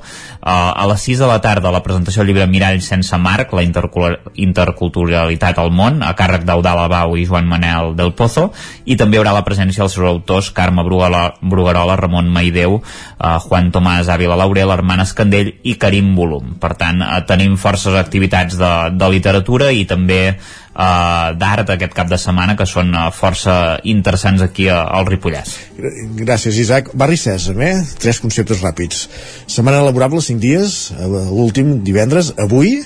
Uh, 0.47 0.51
a 0.51 0.86
les 0.90 1.05
6 1.06 1.23
de 1.23 1.28
la 1.31 1.39
tarda 1.43 1.70
la 1.74 1.82
presentació 1.85 2.23
del 2.23 2.32
llibre 2.32 2.47
Mirall 2.51 2.81
sense 2.82 3.16
marc 3.18 3.52
la 3.55 3.62
intercul- 3.66 4.18
interculturalitat 4.35 5.59
al 5.59 5.70
món 5.74 6.02
a 6.06 6.12
càrrec 6.18 6.44
d'Eudal 6.47 6.82
Abau 6.85 7.16
i 7.18 7.27
Joan 7.27 7.48
Manel 7.51 7.94
del 7.98 8.12
Pozo. 8.18 8.51
I 8.86 8.97
també 8.98 9.16
hi 9.18 9.23
haurà 9.23 9.35
la 9.36 9.44
presència 9.47 9.82
dels 9.85 9.94
seus 9.97 10.06
autors 10.06 10.51
Carme 10.55 10.85
Brugarola, 10.86 11.97
Ramon 11.97 12.28
Maideu 12.32 12.78
uh, 12.81 13.39
Juan 13.47 13.70
Tomàs 13.74 14.10
Ávila 14.12 14.36
Laurel 14.39 14.70
Armand 14.70 15.02
Escandell 15.06 15.55
i 15.62 15.74
Karim 15.81 16.14
Volum. 16.16 16.55
Per 16.62 16.74
tant 16.78 16.85
uh, 17.02 17.18
tenim 17.28 17.56
forces 17.60 17.96
activitats 17.98 18.58
de, 18.58 18.72
de 18.94 19.10
literatura 19.12 19.72
i 19.74 19.84
també 19.88 20.20
uh, 20.32 21.32
d'art 21.36 21.72
aquest 21.74 21.94
cap 21.96 22.10
de 22.10 22.18
setmana 22.20 22.56
que 22.58 22.66
són 22.68 22.94
uh, 22.94 23.08
força 23.14 23.78
interessants 23.84 24.44
aquí 24.46 24.68
a, 24.72 24.82
al 24.98 25.08
Ripollès 25.10 25.56
Gràcies, 26.16 26.58
Isaac. 26.62 26.92
Barri 26.96 27.18
Cèsar, 27.20 27.56
eh? 27.62 27.74
Tres 28.00 28.20
conceptes 28.22 28.62
ràpids. 28.64 29.06
Setmana 29.46 29.84
laborable, 29.84 30.22
cinc 30.24 30.40
dies, 30.42 30.76
eh, 30.96 31.08
últim 31.46 31.80
divendres, 31.84 32.32
avui, 32.40 32.78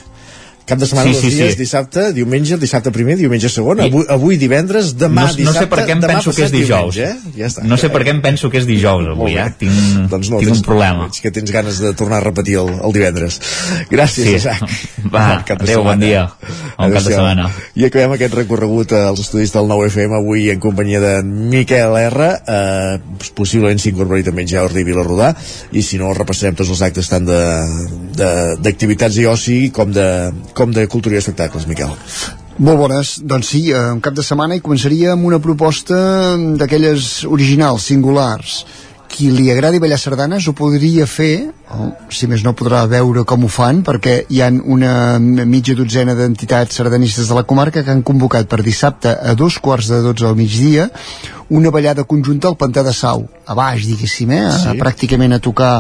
cap 0.71 0.79
de 0.81 0.87
setmana 0.89 1.11
Sí, 1.11 1.17
dos 1.19 1.23
sí, 1.27 1.31
dies, 1.37 1.53
sí. 1.57 1.59
dissabte, 1.65 2.07
diumenge, 2.17 2.57
dissabte 2.63 2.93
primer, 2.95 3.17
diumenge 3.21 3.51
segon, 3.53 3.83
I- 3.83 3.89
avui, 3.91 4.05
avui 4.17 4.39
divendres, 4.41 4.95
demà 4.97 5.27
no, 5.27 5.33
no 5.35 5.39
dissabte, 5.43 5.67
sé 5.67 5.71
per 5.75 5.85
què 5.89 5.97
em 5.99 6.01
penso 6.07 6.33
que 6.37 6.47
és 6.47 6.53
dijous 6.55 6.95
diumenge, 6.95 7.11
eh? 7.11 7.35
Ja 7.41 7.51
està. 7.51 7.65
no 7.67 7.77
sé 7.81 7.91
per 7.93 8.05
què 8.07 8.15
em 8.15 8.23
penso 8.25 8.51
que 8.53 8.59
és 8.63 8.67
dijous 8.71 9.09
avui 9.13 9.35
eh? 9.37 9.49
tinc, 9.59 10.09
doncs 10.13 10.31
no, 10.31 10.39
tinc 10.41 10.53
tens, 10.53 10.63
un 10.63 10.67
problema 10.71 11.09
Veig 11.11 11.21
que 11.25 11.31
tens 11.35 11.51
ganes 11.53 11.79
de 11.83 11.93
tornar 11.99 12.19
a 12.21 12.25
repetir 12.25 12.57
el, 12.63 12.69
el 12.81 12.93
divendres. 12.95 13.41
Gràcies, 13.91 14.27
Sí. 14.31 14.35
Isaac. 14.37 14.63
Va, 15.15 15.43
Bon 15.49 15.63
adéu, 15.65 15.83
bon 15.83 15.99
dia. 16.01 16.27
Bon 16.79 16.93
cap 16.93 17.03
de 17.03 17.11
setmana. 17.11 17.49
I 17.75 17.85
acabem 17.89 18.13
aquest 18.15 18.35
recorregut 18.37 18.93
als 18.95 19.21
estudis 19.25 19.51
del 19.55 19.67
9FM 19.71 20.13
avui 20.21 20.51
en 20.53 20.61
companyia 20.61 21.01
de 21.01 21.15
Miquel 21.25 21.97
R. 22.05 22.29
Eh, 22.47 22.99
possiblement 23.35 23.81
s'incorpori 23.81 24.23
també 24.27 24.45
Jordi 24.51 24.85
Vilarrodà 24.85 25.33
i 25.73 25.83
si 25.83 25.97
no 25.99 26.13
repassarem 26.15 26.55
tots 26.59 26.71
els 26.75 26.83
actes 26.85 27.09
tant 27.09 27.25
d'activitats 28.61 29.17
i 29.21 29.27
oci 29.31 29.59
com 29.75 29.91
de, 29.95 30.07
com 30.55 30.60
de 30.69 30.87
cultura 30.87 31.17
i 31.17 31.19
espectacles, 31.19 31.67
Miquel. 31.67 31.97
Molt 32.61 32.77
bones. 32.77 33.15
Doncs 33.25 33.55
sí, 33.55 33.71
eh, 33.73 33.81
un 33.95 34.03
cap 34.05 34.13
de 34.13 34.23
setmana 34.23 34.59
i 34.59 34.61
començaria 34.61 35.15
amb 35.15 35.25
una 35.25 35.41
proposta 35.41 35.97
d'aquelles 36.61 37.25
originals, 37.25 37.89
singulars. 37.89 38.65
Qui 39.11 39.31
li 39.33 39.49
agradi 39.51 39.81
ballar 39.83 39.99
sardanes 39.99 40.47
ho 40.47 40.53
podria 40.55 41.07
fer, 41.09 41.49
o 41.73 41.89
si 42.15 42.29
més 42.31 42.45
no 42.45 42.53
podrà 42.55 42.85
veure 42.87 43.25
com 43.25 43.43
ho 43.43 43.49
fan, 43.51 43.81
perquè 43.83 44.21
hi 44.29 44.43
han 44.45 44.61
una 44.63 45.19
mitja 45.19 45.75
dotzena 45.75 46.15
d'entitats 46.15 46.77
sardanistes 46.77 47.33
de 47.33 47.35
la 47.35 47.43
comarca 47.43 47.83
que 47.83 47.91
han 47.91 48.05
convocat 48.07 48.47
per 48.47 48.61
dissabte 48.63 49.17
a 49.17 49.35
dos 49.35 49.59
quarts 49.59 49.89
de 49.91 50.03
dotze 50.05 50.29
al 50.29 50.37
migdia 50.39 50.91
una 51.51 51.71
ballada 51.71 52.05
conjunta 52.05 52.49
al 52.49 52.57
Pantà 52.57 52.85
de 52.87 52.93
Sau, 52.95 53.27
a 53.47 53.55
baix, 53.59 53.83
diguéssim, 53.89 54.31
eh? 54.31 54.45
Sí. 54.55 54.77
pràcticament 54.79 55.35
a 55.35 55.41
tocar 55.43 55.73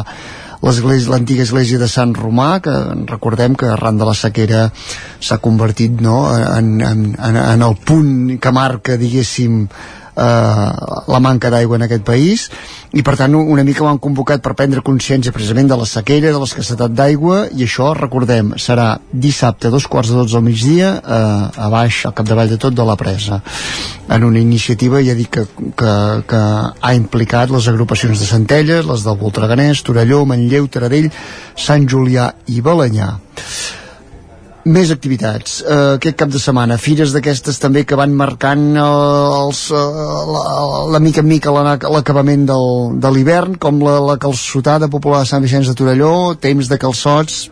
l'antiga 0.62 1.42
església 1.42 1.78
de 1.78 1.88
Sant 1.88 2.12
Romà, 2.14 2.60
que 2.60 2.72
recordem 3.08 3.54
que 3.56 3.68
arran 3.68 3.96
de 3.98 4.04
la 4.04 4.14
sequera 4.14 4.70
s'ha 5.20 5.38
convertit 5.38 6.00
no, 6.00 6.28
en, 6.36 6.80
en, 6.80 7.16
en, 7.16 7.62
el 7.62 7.76
punt 7.76 8.38
que 8.40 8.52
marca, 8.52 8.96
diguéssim, 9.00 9.66
eh, 10.16 10.68
la 11.14 11.20
manca 11.20 11.50
d'aigua 11.50 11.78
en 11.78 11.86
aquest 11.86 12.04
país 12.06 12.48
i 12.92 13.04
per 13.06 13.14
tant 13.18 13.34
una 13.38 13.64
mica 13.66 13.84
ho 13.84 13.88
han 13.90 14.00
convocat 14.02 14.42
per 14.42 14.56
prendre 14.58 14.82
consciència 14.82 15.32
precisament 15.32 15.70
de 15.70 15.78
la 15.78 15.86
sequera, 15.86 16.32
de 16.34 16.40
l'escassetat 16.42 16.94
d'aigua 16.96 17.44
i 17.54 17.64
això, 17.66 17.92
recordem, 17.94 18.54
serà 18.58 18.98
dissabte 19.12 19.68
a 19.68 19.74
dos 19.74 19.86
quarts 19.86 20.10
de 20.10 20.18
dotze 20.18 20.38
al 20.38 20.46
migdia 20.46 20.92
eh, 20.98 21.64
a 21.66 21.70
baix, 21.72 22.04
al 22.06 22.16
capdavall 22.18 22.50
de 22.50 22.58
tot 22.60 22.74
de 22.74 22.86
la 22.86 22.98
presa. 23.00 23.40
En 24.10 24.24
una 24.26 24.40
iniciativa, 24.42 25.02
ja 25.06 25.14
dic 25.14 25.30
que, 25.36 25.46
que, 25.78 25.96
que 26.26 26.44
ha 26.80 26.94
implicat 26.98 27.52
les 27.54 27.68
agrupacions 27.70 28.18
de 28.18 28.26
Centelles, 28.26 28.86
les 28.86 29.04
del 29.06 29.20
Voltreganès, 29.20 29.84
Torelló, 29.86 30.24
Manlleu, 30.26 30.66
Taradell, 30.66 31.10
Sant 31.54 31.86
Julià 31.88 32.32
i 32.50 32.60
Balanyà 32.64 33.14
més 34.70 34.90
activitats 34.94 35.60
eh, 35.62 35.78
aquest 35.98 36.16
cap 36.20 36.30
de 36.32 36.40
setmana, 36.42 36.76
fires 36.80 37.12
d'aquestes 37.14 37.59
també 37.62 37.82
que 37.88 37.97
van 37.98 38.12
marcant 38.16 38.64
eh, 38.76 38.84
els, 39.42 39.62
eh, 39.74 39.84
la, 40.34 40.42
la 40.97 41.01
mica 41.02 41.22
en 41.24 41.28
mica 41.30 41.52
la- 41.55 41.78
l'acabament 41.97 42.44
de 42.51 43.10
l'hivern 43.14 43.56
com 43.62 43.80
la, 43.84 43.98
la 44.12 44.18
calçotada 44.22 44.88
popular 44.92 45.22
de 45.24 45.30
Sant 45.32 45.42
Vicenç 45.47 45.70
de 45.72 45.76
Torelló 45.78 46.12
temps 46.40 46.68
de 46.70 46.78
calçots. 46.78 47.48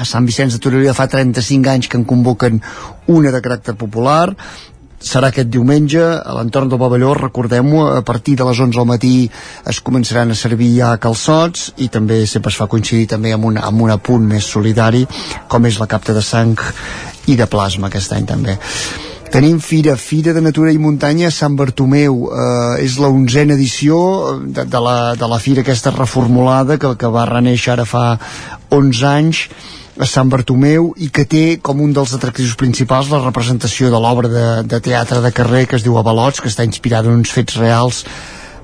A 0.00 0.04
Sant 0.08 0.24
Vicenç 0.24 0.54
de 0.56 0.62
Torelló 0.64 0.94
fa 0.96 1.04
35 1.12 1.68
anys 1.68 1.88
que 1.92 1.98
en 2.00 2.06
convoquen 2.08 2.60
una 3.12 3.32
de 3.34 3.40
caràcter 3.44 3.74
popular 3.76 4.30
serà 5.00 5.30
aquest 5.30 5.48
diumenge 5.48 6.02
a 6.02 6.34
l'entorn 6.36 6.68
del 6.68 6.80
pavelló, 6.80 7.14
recordem-ho 7.16 7.86
a 7.96 8.02
partir 8.06 8.36
de 8.36 8.44
les 8.44 8.60
11 8.60 8.78
al 8.78 8.88
matí 8.88 9.14
es 9.72 9.80
començaran 9.80 10.30
a 10.30 10.38
servir 10.38 10.70
ja 10.76 10.92
calçots 11.00 11.70
i 11.80 11.88
també 11.88 12.20
sempre 12.28 12.52
es 12.52 12.58
fa 12.60 12.68
coincidir 12.68 13.08
també 13.08 13.32
amb 13.32 13.48
un, 13.48 13.56
amb 13.56 13.86
un 13.86 13.94
apunt 13.96 14.26
més 14.28 14.44
solidari 14.44 15.06
com 15.48 15.66
és 15.66 15.80
la 15.80 15.88
capta 15.88 16.16
de 16.16 16.22
sang 16.22 16.56
i 17.32 17.36
de 17.36 17.48
plasma 17.48 17.88
aquest 17.88 18.12
any 18.12 18.28
també. 18.28 18.58
Tenim 19.30 19.60
Fira, 19.62 19.94
Fira 19.94 20.32
de 20.34 20.40
Natura 20.42 20.72
i 20.74 20.78
Muntanya 20.82 21.28
Sant 21.30 21.54
Bartomeu. 21.54 22.24
Eh, 22.34 22.84
és 22.84 22.96
la 22.98 23.12
onzena 23.14 23.54
edició 23.54 24.00
de, 24.42 24.64
de, 24.66 24.80
la, 24.82 25.14
de 25.14 25.28
la 25.30 25.38
fira 25.38 25.62
aquesta 25.62 25.92
reformulada 25.94 26.80
que, 26.82 26.96
que 26.98 27.10
va 27.14 27.28
reneixer 27.30 27.76
ara 27.76 27.86
fa 27.86 28.04
11 28.74 29.06
anys 29.06 29.44
a 29.98 30.06
Sant 30.06 30.30
Bartomeu 30.30 30.92
i 30.98 31.10
que 31.10 31.24
té 31.28 31.44
com 31.62 31.80
un 31.82 31.94
dels 31.96 32.12
atractius 32.16 32.56
principals 32.60 33.10
la 33.10 33.22
representació 33.24 33.90
de 33.90 34.00
l'obra 34.00 34.30
de, 34.30 34.44
de 34.70 34.80
teatre 34.84 35.22
de 35.24 35.32
carrer 35.34 35.66
que 35.66 35.78
es 35.80 35.86
diu 35.86 35.98
Avalots, 35.98 36.40
que 36.40 36.52
està 36.52 36.66
inspirada 36.66 37.10
en 37.10 37.18
uns 37.20 37.32
fets 37.34 37.58
reals 37.60 38.04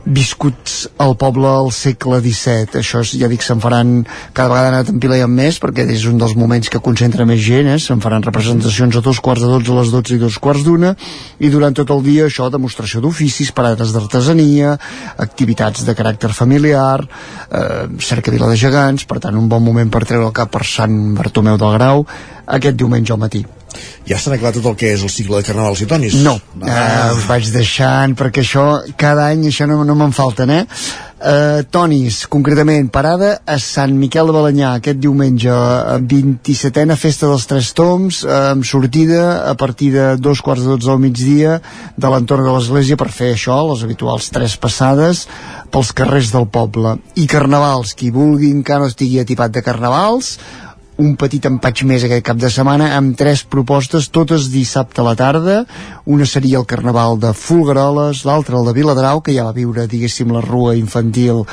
viscuts 0.06 0.86
al 1.02 1.16
poble 1.18 1.48
al 1.50 1.72
segle 1.74 2.20
XVII. 2.22 2.78
Això 2.80 3.02
és, 3.02 3.12
ja 3.18 3.28
dic, 3.30 3.42
se'n 3.42 3.60
faran 3.62 3.98
cada 4.36 4.48
vegada 4.52 4.70
anat 4.70 4.92
empilant 4.92 5.32
més 5.32 5.58
perquè 5.62 5.86
és 5.90 6.06
un 6.06 6.20
dels 6.20 6.36
moments 6.38 6.70
que 6.70 6.80
concentra 6.82 7.26
més 7.28 7.42
gent, 7.42 7.68
eh? 7.74 7.78
se'n 7.82 8.02
faran 8.04 8.24
representacions 8.24 8.96
a 8.96 9.02
dos 9.02 9.20
quarts 9.20 9.42
de 9.42 9.50
dotze, 9.50 9.72
a 9.72 9.80
les 9.80 9.92
dotze 9.94 10.14
i 10.14 10.22
dos 10.22 10.38
quarts 10.42 10.64
d'una 10.66 10.94
i 11.42 11.50
durant 11.50 11.74
tot 11.74 11.90
el 11.94 12.04
dia 12.06 12.28
això, 12.30 12.48
demostració 12.52 13.02
d'oficis, 13.02 13.52
parades 13.56 13.92
d'artesania, 13.94 14.76
activitats 15.26 15.84
de 15.86 15.96
caràcter 15.98 16.30
familiar, 16.36 17.02
eh, 17.50 17.86
cerca 17.98 18.30
Vila 18.34 18.50
de 18.52 18.56
Gegants, 18.60 19.04
per 19.04 19.20
tant 19.20 19.36
un 19.36 19.50
bon 19.50 19.64
moment 19.64 19.90
per 19.90 20.04
treure 20.06 20.30
el 20.30 20.36
cap 20.36 20.54
per 20.54 20.64
Sant 20.66 21.16
Bartomeu 21.18 21.58
del 21.58 21.78
Grau 21.78 22.06
aquest 22.46 22.78
diumenge 22.78 23.12
al 23.12 23.22
matí. 23.22 23.44
Ja 24.06 24.20
s'han 24.20 24.36
acabat 24.36 24.58
tot 24.60 24.70
el 24.70 24.78
que 24.78 24.92
és 24.94 25.02
el 25.02 25.12
cicle 25.12 25.40
de 25.40 25.46
carnavals 25.48 25.82
i 25.82 25.90
tonis? 25.90 26.20
No, 26.22 26.36
ah. 26.62 27.10
uh, 27.10 27.16
us 27.16 27.26
vaig 27.26 27.50
deixant 27.54 28.14
perquè 28.18 28.44
això, 28.44 28.68
cada 28.98 29.28
any 29.32 29.48
això 29.50 29.66
no, 29.70 29.82
no 29.86 29.98
me'n 29.98 30.14
falten, 30.16 30.52
eh? 30.54 30.64
Uh, 31.16 31.64
tonis, 31.72 32.26
concretament, 32.28 32.90
parada 32.92 33.38
a 33.48 33.54
Sant 33.56 33.94
Miquel 33.96 34.28
de 34.28 34.34
Balanyà 34.36 34.74
aquest 34.76 34.98
diumenge, 35.00 35.54
27a 36.12 36.96
Festa 37.00 37.30
dels 37.30 37.46
Tres 37.48 37.70
Toms, 37.74 38.18
uh, 38.26 38.50
amb 38.52 38.66
sortida 38.68 39.22
a 39.48 39.54
partir 39.56 39.88
de 39.94 40.04
dos 40.20 40.42
quarts 40.44 40.66
de 40.66 40.74
dotze 40.74 40.90
del 40.90 41.00
migdia 41.00 41.56
de 41.96 42.12
l'entorn 42.12 42.44
de 42.44 42.52
l'església 42.52 43.00
per 43.00 43.08
fer 43.08 43.32
això, 43.32 43.56
les 43.70 43.86
habituals 43.88 44.28
tres 44.28 44.58
passades 44.60 45.24
pels 45.72 45.94
carrers 45.96 46.34
del 46.36 46.50
poble. 46.52 46.98
I 47.16 47.24
carnavals, 47.32 47.96
qui 47.96 48.12
vulgui 48.12 48.52
encara 48.52 48.84
no 48.84 48.92
estigui 48.92 49.18
atipat 49.24 49.56
de 49.56 49.64
carnavals, 49.64 50.36
un 51.02 51.12
petit 51.20 51.44
empatx 51.48 51.84
més 51.88 52.04
aquest 52.06 52.24
cap 52.24 52.38
de 52.40 52.48
setmana 52.52 52.92
amb 52.96 53.16
tres 53.18 53.42
propostes, 53.44 54.08
totes 54.12 54.48
dissabte 54.52 55.02
a 55.02 55.06
la 55.06 55.14
tarda. 55.18 55.56
Una 56.06 56.26
seria 56.28 56.60
el 56.60 56.68
Carnaval 56.68 57.20
de 57.20 57.32
Fulgaroles, 57.36 58.24
l'altra 58.28 58.56
el 58.58 58.68
de 58.70 58.74
Viladrau, 58.76 59.20
que 59.20 59.34
ja 59.36 59.44
va 59.44 59.56
viure, 59.56 59.86
diguéssim, 59.90 60.32
la 60.32 60.44
rua 60.44 60.76
infantil 60.78 61.44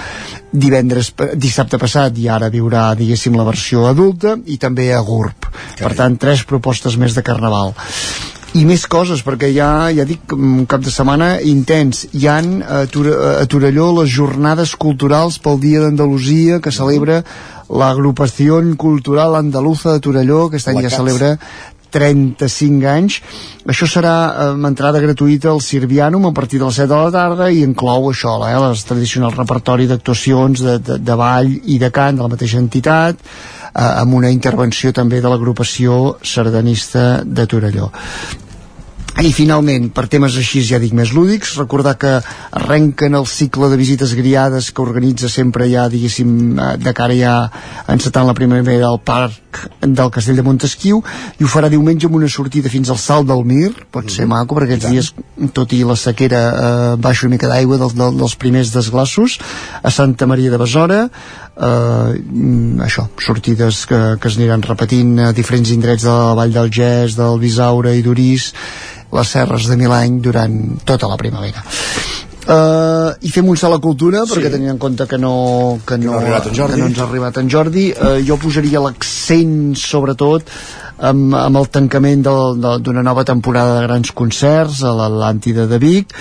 divendres, 0.51 1.11
dissabte 1.35 1.79
passat 1.81 2.17
i 2.21 2.29
ara 2.29 2.51
viurà, 2.53 2.91
diguéssim, 2.95 3.35
la 3.35 3.47
versió 3.47 3.87
adulta 3.89 4.37
i 4.45 4.59
també 4.61 4.91
a 4.93 5.01
Gurb. 5.03 5.49
Per 5.79 5.91
tant, 5.97 6.15
tres 6.21 6.45
propostes 6.47 6.95
més 7.01 7.17
de 7.17 7.25
Carnaval 7.25 7.75
i 8.53 8.63
més 8.69 8.85
coses, 8.85 9.23
perquè 9.25 9.49
ja, 9.53 9.89
ja 9.89 10.05
dic, 10.05 10.33
un 10.35 10.67
cap 10.69 10.83
de 10.85 10.91
setmana 10.93 11.39
intens. 11.41 12.05
Hi 12.13 12.27
han 12.29 12.51
a, 12.61 12.83
Tor 12.91 13.09
a 13.41 13.45
Torelló 13.49 13.89
les 13.97 14.11
jornades 14.13 14.75
culturals 14.77 15.39
pel 15.41 15.57
Dia 15.63 15.81
d'Andalusia 15.81 16.59
que 16.61 16.73
celebra 16.73 17.23
l'agrupació 17.73 18.59
cultural 18.77 19.39
andaluza 19.39 19.95
de 19.95 20.03
Torelló, 20.05 20.47
que 20.49 20.59
aquest 20.59 20.69
any 20.69 20.83
ja 20.85 20.91
celebra 20.93 21.31
35 21.93 22.89
anys. 22.89 23.19
Això 23.69 23.87
serà 23.89 24.13
eh, 24.13 24.45
amb 24.51 24.69
entrada 24.69 25.01
gratuïta 25.03 25.51
al 25.51 25.61
Sirvianum 25.61 26.29
a 26.29 26.33
partir 26.35 26.61
de 26.61 26.67
les 26.67 26.79
7 26.81 26.89
de 26.89 26.99
la 26.99 27.13
tarda 27.13 27.49
i 27.53 27.63
inclou 27.65 28.09
això, 28.09 28.35
eh, 28.47 28.53
les 28.67 28.85
tradicionals 28.89 29.37
repertori 29.37 29.89
d'actuacions 29.89 30.65
de, 30.65 30.77
de, 30.81 30.99
de 31.01 31.17
ball 31.19 31.49
i 31.49 31.79
de 31.81 31.91
cant 31.93 32.17
de 32.17 32.25
la 32.25 32.31
mateixa 32.33 32.61
entitat, 32.61 33.17
eh, 33.73 33.89
amb 33.89 34.17
una 34.21 34.33
intervenció 34.33 34.93
també 34.93 35.21
de 35.21 35.33
l'agrupació 35.33 36.17
sardanista 36.21 37.21
de 37.25 37.49
Torelló. 37.49 37.91
I 39.21 39.29
finalment, 39.29 39.91
per 39.93 40.07
temes 40.09 40.33
així 40.41 40.63
ja 40.65 40.79
dic 40.81 40.95
més 40.97 41.11
lúdics, 41.13 41.51
recordar 41.59 41.93
que 42.01 42.15
arrenquen 42.57 43.13
el 43.13 43.27
cicle 43.29 43.67
de 43.69 43.77
visites 43.77 44.15
guiades 44.17 44.71
que 44.73 44.81
organitza 44.81 45.29
sempre 45.29 45.67
ja, 45.69 45.85
diguéssim, 45.85 46.31
eh, 46.57 46.69
de 46.81 46.93
cara 46.97 47.13
ja 47.13 47.33
encetant 47.93 48.25
la 48.25 48.33
primavera 48.33 48.87
al 48.89 48.97
parc 49.05 49.67
del 49.85 50.09
Castell 50.09 50.41
de 50.41 50.45
Montesquieu. 50.47 51.03
I 51.37 51.45
ho 51.45 51.51
farà 51.51 51.69
diumenge 51.69 52.09
amb 52.09 52.17
una 52.17 52.29
sortida 52.31 52.71
fins 52.73 52.89
al 52.89 52.97
Salt 52.97 53.29
del 53.29 53.45
Mir, 53.45 53.69
pot 53.93 54.09
ser 54.09 54.25
mm. 54.25 54.33
maco 54.33 54.57
perquè 54.57 54.79
aquests 54.79 54.89
dies, 54.89 55.11
tot 55.53 55.77
i 55.77 55.83
la 55.85 55.97
sequera 55.99 56.41
eh, 56.49 56.89
baixa 56.97 57.27
una 57.27 57.35
mica 57.35 57.51
d'aigua 57.51 57.77
del, 57.83 57.93
del, 57.93 58.17
dels 58.17 58.33
primers 58.41 58.73
desglassos 58.73 59.37
a 59.83 59.93
Santa 59.93 60.25
Maria 60.25 60.49
de 60.49 60.57
Besora 60.57 61.03
eh, 61.53 62.81
això, 62.87 63.05
sortides 63.21 63.85
que, 63.89 64.01
que 64.17 64.31
es 64.31 64.39
aniran 64.39 64.65
repetint 64.65 65.19
a 65.27 65.31
diferents 65.37 65.69
indrets 65.75 66.07
de 66.07 66.17
la 66.17 66.33
Vall 66.39 66.55
del 66.55 66.73
Gès, 66.73 67.17
del 67.19 67.37
Bisaure 67.43 67.93
i 67.93 68.01
d'Urís 68.05 68.49
les 69.13 69.33
serres 69.37 69.69
de 69.69 69.77
Milany 69.79 70.19
durant 70.23 70.59
tota 70.85 71.09
la 71.11 71.17
primavera. 71.19 71.63
Uh, 72.43 73.15
i 73.23 73.29
fem 73.31 73.47
un 73.47 73.55
salt 73.55 73.77
a 73.77 73.79
cultura 73.79 74.25
sí. 74.25 74.33
perquè 74.33 74.49
tenint 74.51 74.73
en 74.73 74.79
compte 74.81 75.05
que 75.07 75.15
no, 75.15 75.79
que 75.87 75.95
no, 75.95 76.17
que 76.19 76.51
no, 76.51 76.65
que 76.67 76.79
no 76.81 76.89
ens 76.89 76.99
ha 76.99 77.05
arribat 77.05 77.37
en 77.39 77.47
Jordi 77.47 77.85
uh, 77.93 78.17
jo 78.27 78.35
posaria 78.41 78.81
l'accent 78.83 79.77
sobretot 79.79 80.51
amb, 80.97 81.33
amb 81.35 81.59
el 81.59 81.67
tancament 81.73 82.23
d'una 82.23 83.03
nova 83.05 83.23
temporada 83.27 83.79
de 83.79 83.87
grans 83.87 84.11
concerts 84.15 84.83
a 84.83 84.93
l'Atlàntida 84.97 85.65
de 85.69 85.79
Vic. 85.81 86.13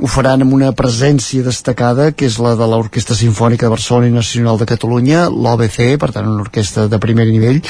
Ho 0.00 0.10
faran 0.10 0.44
amb 0.44 0.54
una 0.56 0.72
presència 0.76 1.44
destacada 1.46 2.10
que 2.12 2.28
és 2.28 2.38
la 2.42 2.54
de 2.58 2.68
l'Orquestra 2.68 3.16
Sinfònica 3.18 3.66
de 3.66 3.74
Barcelona 3.74 4.10
i 4.10 4.14
Nacional 4.14 4.60
de 4.60 4.68
Catalunya 4.68 5.26
l'OBC, 5.32 5.96
per 6.00 6.12
tant 6.14 6.28
una 6.28 6.44
orquestra 6.44 6.88
de 6.88 7.00
primer 7.02 7.28
nivell. 7.30 7.62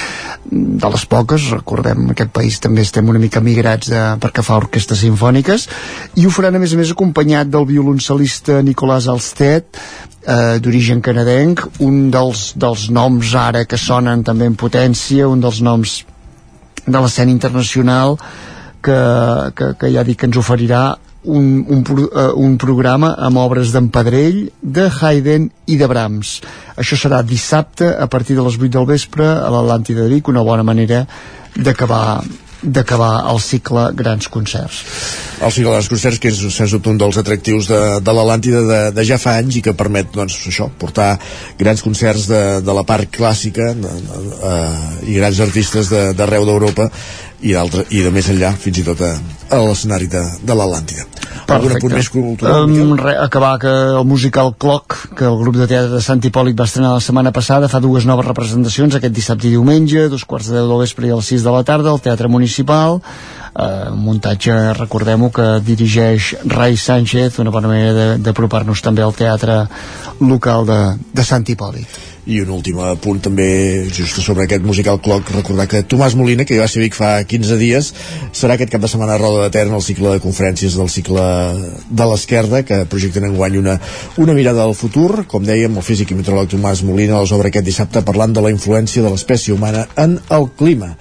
De 0.48 0.92
les 0.92 1.06
poques, 1.06 1.50
recordem 1.54 2.04
en 2.06 2.12
aquest 2.16 2.34
país 2.34 2.60
també 2.64 2.82
estem 2.86 3.08
una 3.08 3.22
mica 3.22 3.42
migrats 3.44 3.92
de, 3.92 4.04
perquè 4.22 4.44
fa 4.44 4.58
orquestres 4.60 5.02
sinfòniques. 5.04 5.68
I 6.18 6.26
ho 6.26 6.34
faran 6.34 6.58
a 6.58 6.62
més 6.62 6.74
a 6.74 6.80
més 6.80 6.92
acompanyat 6.94 7.50
del 7.52 7.66
violoncel·lista 7.68 8.62
Nicolás 8.66 9.08
Alsted 9.08 9.80
eh, 10.28 10.58
d'origen 10.62 11.00
canadenc, 11.04 11.64
un 11.84 12.08
dels, 12.14 12.52
dels 12.56 12.88
noms 12.94 13.34
ara 13.38 13.64
que 13.68 13.80
sonen 13.80 14.24
també 14.26 14.48
en 14.50 14.56
potència, 14.58 15.28
un 15.28 15.42
dels 15.44 15.62
noms 15.64 16.02
de 16.88 17.02
l'escena 17.02 17.34
internacional 17.34 18.16
que, 18.82 18.98
que, 19.54 19.74
que 19.78 19.92
ja 19.92 20.04
dic 20.06 20.20
que 20.22 20.28
ens 20.30 20.40
oferirà 20.40 20.82
un, 21.28 21.64
un, 21.68 21.84
uh, 21.84 22.32
un 22.40 22.56
programa 22.60 23.12
amb 23.28 23.40
obres 23.42 23.72
d'en 23.74 23.90
Pedrell, 23.92 24.46
de 24.62 24.88
Haydn 24.88 25.48
i 25.68 25.76
de 25.80 25.88
Brahms. 25.90 26.38
Això 26.78 26.96
serà 26.96 27.20
dissabte 27.26 27.90
a 27.90 28.06
partir 28.08 28.38
de 28.38 28.44
les 28.46 28.58
8 28.58 28.72
del 28.78 28.88
vespre 28.88 29.26
a 29.26 29.50
l'Atlàntida 29.52 30.06
de 30.06 30.14
Vic, 30.14 30.28
una 30.28 30.46
bona 30.46 30.64
manera 30.64 31.04
d'acabar 31.56 32.22
d'acabar 32.62 33.28
el 33.30 33.38
cicle 33.42 33.88
Grans 33.94 34.28
Concerts. 34.32 34.80
El 35.38 35.52
cicle 35.54 35.70
Grans 35.70 35.88
Concerts, 35.90 36.18
que 36.18 36.32
és 36.32 36.40
sens 36.54 36.74
dubte 36.74 36.90
un 36.90 36.98
dels 36.98 37.18
atractius 37.20 37.68
de, 37.70 37.80
de 38.02 38.14
l'Atlàntida 38.14 38.62
de, 38.66 38.80
de 38.96 39.04
ja 39.06 39.18
fa 39.22 39.36
anys 39.38 39.60
i 39.60 39.62
que 39.64 39.76
permet 39.78 40.10
doncs, 40.14 40.40
això, 40.50 40.66
portar 40.80 41.12
grans 41.60 41.84
concerts 41.84 42.26
de, 42.30 42.42
de 42.64 42.74
la 42.74 42.84
part 42.88 43.10
clàssica 43.14 43.70
de, 43.78 43.94
de, 44.08 44.22
de, 44.34 44.56
i 45.12 45.18
grans 45.20 45.40
artistes 45.44 45.92
d'arreu 45.92 46.44
de, 46.44 46.50
d'Europa 46.50 46.90
i, 47.40 47.54
i 47.54 48.02
de 48.02 48.10
més 48.14 48.28
enllà, 48.32 48.52
fins 48.58 48.80
i 48.80 48.84
tot 48.86 49.00
a, 49.04 49.12
a 49.54 49.60
l'escenari 49.62 50.08
de, 50.10 50.24
de 50.42 50.56
l'Atlàntida. 50.58 51.06
Algun 51.48 51.78
punt 51.80 51.94
més 51.96 52.10
cultural? 52.12 52.66
Um, 52.66 52.92
re, 52.98 53.14
acabar 53.16 53.54
que 53.62 53.70
el 53.70 54.04
musical 54.04 54.52
Clock, 54.60 55.14
que 55.16 55.24
el 55.28 55.38
grup 55.40 55.56
de 55.56 55.68
teatre 55.70 55.94
de 55.94 56.02
Sant 56.04 56.20
Hipòlit 56.24 56.58
va 56.58 56.66
estrenar 56.68 56.92
la 56.96 57.04
setmana 57.04 57.32
passada, 57.32 57.70
fa 57.72 57.80
dues 57.80 58.04
noves 58.08 58.26
representacions, 58.26 58.98
aquest 58.98 59.14
dissabte 59.16 59.48
i 59.48 59.54
diumenge, 59.54 60.08
dos 60.12 60.26
quarts 60.28 60.50
de 60.50 60.58
deu 60.58 60.68
del 60.68 60.82
vespre 60.84 61.08
i 61.08 61.14
a 61.14 61.20
les 61.20 61.30
sis 61.32 61.46
de 61.46 61.54
la 61.54 61.64
tarda, 61.64 61.94
al 61.94 62.02
Teatre 62.04 62.28
Municipal, 62.28 63.00
eh, 63.54 63.70
un 63.94 64.04
muntatge, 64.04 64.58
recordem-ho, 64.80 65.30
que 65.32 65.48
dirigeix 65.64 66.34
Rai 66.52 66.76
Sánchez, 66.76 67.40
una 67.40 67.54
bona 67.54 67.72
manera 67.72 68.12
d'apropar-nos 68.20 68.84
també 68.84 69.06
al 69.06 69.16
teatre 69.16 69.62
local 70.20 70.68
de, 70.68 70.82
de 71.14 71.24
Sant 71.24 71.48
Hipòlit 71.48 72.17
i 72.28 72.42
un 72.44 72.50
últim 72.52 72.76
punt 73.02 73.22
també 73.24 73.48
just 73.88 74.20
sobre 74.20 74.44
aquest 74.44 74.64
musical 74.66 75.00
clock 75.00 75.30
recordar 75.32 75.64
que 75.70 75.80
Tomàs 75.88 76.16
Molina, 76.18 76.44
que 76.44 76.58
ja 76.58 76.66
va 76.66 76.68
ser 76.70 76.82
Vic 76.82 76.96
fa 76.98 77.14
15 77.24 77.56
dies 77.60 77.88
serà 78.36 78.58
aquest 78.58 78.74
cap 78.74 78.84
de 78.84 78.90
setmana 78.92 79.16
a 79.16 79.22
Roda 79.22 79.46
de 79.46 79.54
Ter 79.54 79.64
en 79.66 79.76
el 79.78 79.84
cicle 79.84 80.12
de 80.12 80.22
conferències 80.24 80.76
del 80.76 80.92
cicle 80.92 81.24
de 81.88 82.10
l'esquerda 82.10 82.62
que 82.68 82.82
projecten 82.90 83.24
en 83.30 83.38
guany 83.38 83.56
una, 83.62 83.78
una 84.20 84.36
mirada 84.36 84.66
al 84.68 84.76
futur 84.76 85.24
com 85.30 85.48
dèiem, 85.48 85.80
el 85.80 85.86
físic 85.86 86.12
i 86.12 86.20
meteoròleg 86.20 86.52
Tomàs 86.52 86.84
Molina 86.84 87.22
les 87.22 87.32
obres 87.32 87.48
aquest 87.48 87.66
dissabte 87.72 88.04
parlant 88.04 88.36
de 88.36 88.44
la 88.44 88.52
influència 88.52 89.02
de 89.02 89.14
l'espècie 89.14 89.56
humana 89.56 89.88
en 89.96 90.20
el 90.36 90.50
clima 90.60 90.94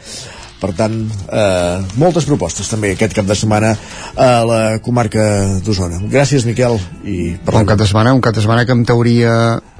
per 0.58 0.72
tant, 0.74 0.96
eh, 1.30 1.78
moltes 2.02 2.26
propostes 2.26 2.70
també 2.70 2.96
aquest 2.96 3.14
cap 3.14 3.28
de 3.30 3.36
setmana 3.38 3.76
a 4.18 4.30
la 4.48 4.62
comarca 4.82 5.22
d'Osona. 5.62 6.00
Gràcies, 6.10 6.48
Miquel. 6.50 6.80
I 7.06 7.38
un 7.38 7.70
cap 7.70 7.78
de 7.78 7.86
setmana, 7.86 8.14
un 8.18 8.22
cap 8.26 8.34
de 8.34 8.42
setmana 8.42 8.66
que 8.66 8.74
en 8.74 8.86
teoria 8.86 9.34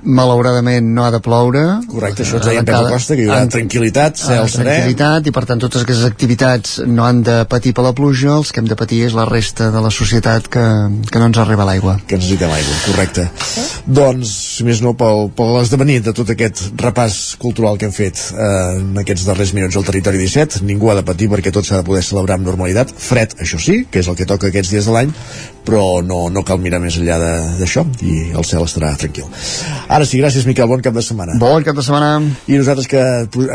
malauradament 0.08 0.88
no 0.96 1.06
ha 1.06 1.12
de 1.12 1.20
ploure. 1.24 1.64
Correcte, 1.92 2.24
això 2.24 2.40
ens 2.40 2.48
deia 2.48 2.64
en 2.64 2.68
Pepa 2.68 2.92
Costa, 2.94 3.18
que 3.18 3.26
hi 3.26 3.30
haurà 3.30 3.48
tranquil·litat, 3.52 4.20
cel 4.22 4.48
serè. 4.52 4.64
tranquil·litat 4.64 5.28
i 5.28 5.34
per 5.36 5.44
tant 5.50 5.62
totes 5.64 5.84
aquestes 5.84 6.08
activitats 6.08 6.78
no 6.88 7.06
han 7.08 7.22
de 7.28 7.38
patir 7.50 7.74
per 7.78 7.86
la 7.86 7.94
pluja 7.98 8.38
els 8.38 8.54
que 8.54 8.64
hem 8.64 8.70
de 8.70 8.78
patir 8.80 9.04
és 9.08 9.18
la 9.18 9.28
resta 9.30 9.70
de 9.74 9.84
la 9.84 9.92
societat 9.94 10.48
que, 10.54 10.66
que 11.12 11.22
no 11.22 11.30
ens 11.30 11.42
arriba 11.44 11.68
l'aigua. 11.68 11.98
Que 12.08 12.20
necessitem 12.20 12.54
aigua, 12.56 12.78
correcte. 12.86 13.28
Doncs, 14.00 14.34
si 14.58 14.68
més 14.68 14.82
no, 14.86 14.96
pel, 15.00 15.28
per 15.36 15.50
l'esdevenir 15.52 16.00
de 16.08 16.16
tot 16.16 16.32
aquest 16.34 16.68
repàs 16.80 17.20
cultural 17.42 17.80
que 17.80 17.90
hem 17.90 17.96
fet 17.96 18.24
eh, 18.32 18.48
en 18.80 19.04
aquests 19.04 19.28
darrers 19.28 19.54
minuts 19.58 19.78
al 19.80 19.88
territori 19.88 20.22
17 20.24 20.64
ningú 20.68 20.92
ha 20.92 20.98
de 21.00 21.06
patir 21.08 21.30
perquè 21.32 21.54
tot 21.54 21.68
s'ha 21.68 21.82
de 21.82 21.88
poder 21.88 22.06
celebrar 22.06 22.40
amb 22.40 22.48
normalitat. 22.48 22.96
Fred, 22.96 23.38
això 23.44 23.60
sí, 23.62 23.84
que 23.92 24.04
és 24.04 24.10
el 24.10 24.18
que 24.20 24.30
toca 24.30 24.52
aquests 24.52 24.74
dies 24.74 24.88
de 24.88 24.96
l'any 24.96 25.14
però 25.68 26.02
no, 26.06 26.28
no 26.32 26.44
cal 26.48 26.62
mirar 26.64 26.80
més 26.84 26.98
enllà 27.00 27.18
d'això 27.60 27.84
i 28.06 28.32
el 28.32 28.48
cel 28.48 28.64
estarà 28.64 28.94
tranquil. 29.00 29.28
Ara 29.92 30.08
sí, 30.08 30.22
gràcies 30.22 30.48
Miquel, 30.48 30.70
bon 30.72 30.84
cap 30.86 30.96
de 30.96 31.04
setmana. 31.04 31.36
Bon 31.42 31.66
cap 31.66 31.76
de 31.78 31.84
setmana. 31.84 32.22
I 32.48 32.60
nosaltres 32.62 32.88
que 32.92 33.04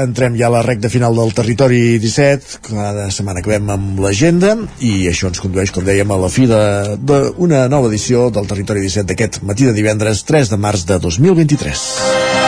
entrem 0.02 0.36
ja 0.40 0.50
a 0.50 0.54
la 0.58 0.62
recta 0.66 0.92
final 0.92 1.16
del 1.16 1.32
territori 1.36 1.82
17, 2.02 2.60
cada 2.68 3.08
setmana 3.14 3.40
acabem 3.40 3.72
amb 3.72 4.04
l'agenda 4.04 4.54
i 4.84 5.08
això 5.10 5.32
ens 5.32 5.40
condueix, 5.42 5.72
com 5.72 5.86
dèiem, 5.88 6.12
a 6.12 6.20
la 6.20 6.30
fi 6.32 6.46
d'una 6.50 7.66
nova 7.72 7.90
edició 7.92 8.28
del 8.34 8.48
territori 8.50 8.84
17 8.84 9.08
d'aquest 9.12 9.42
matí 9.48 9.68
de 9.68 9.76
divendres 9.76 10.26
3 10.28 10.52
de 10.52 10.60
març 10.60 10.86
de 10.88 11.00
2023. 11.02 12.41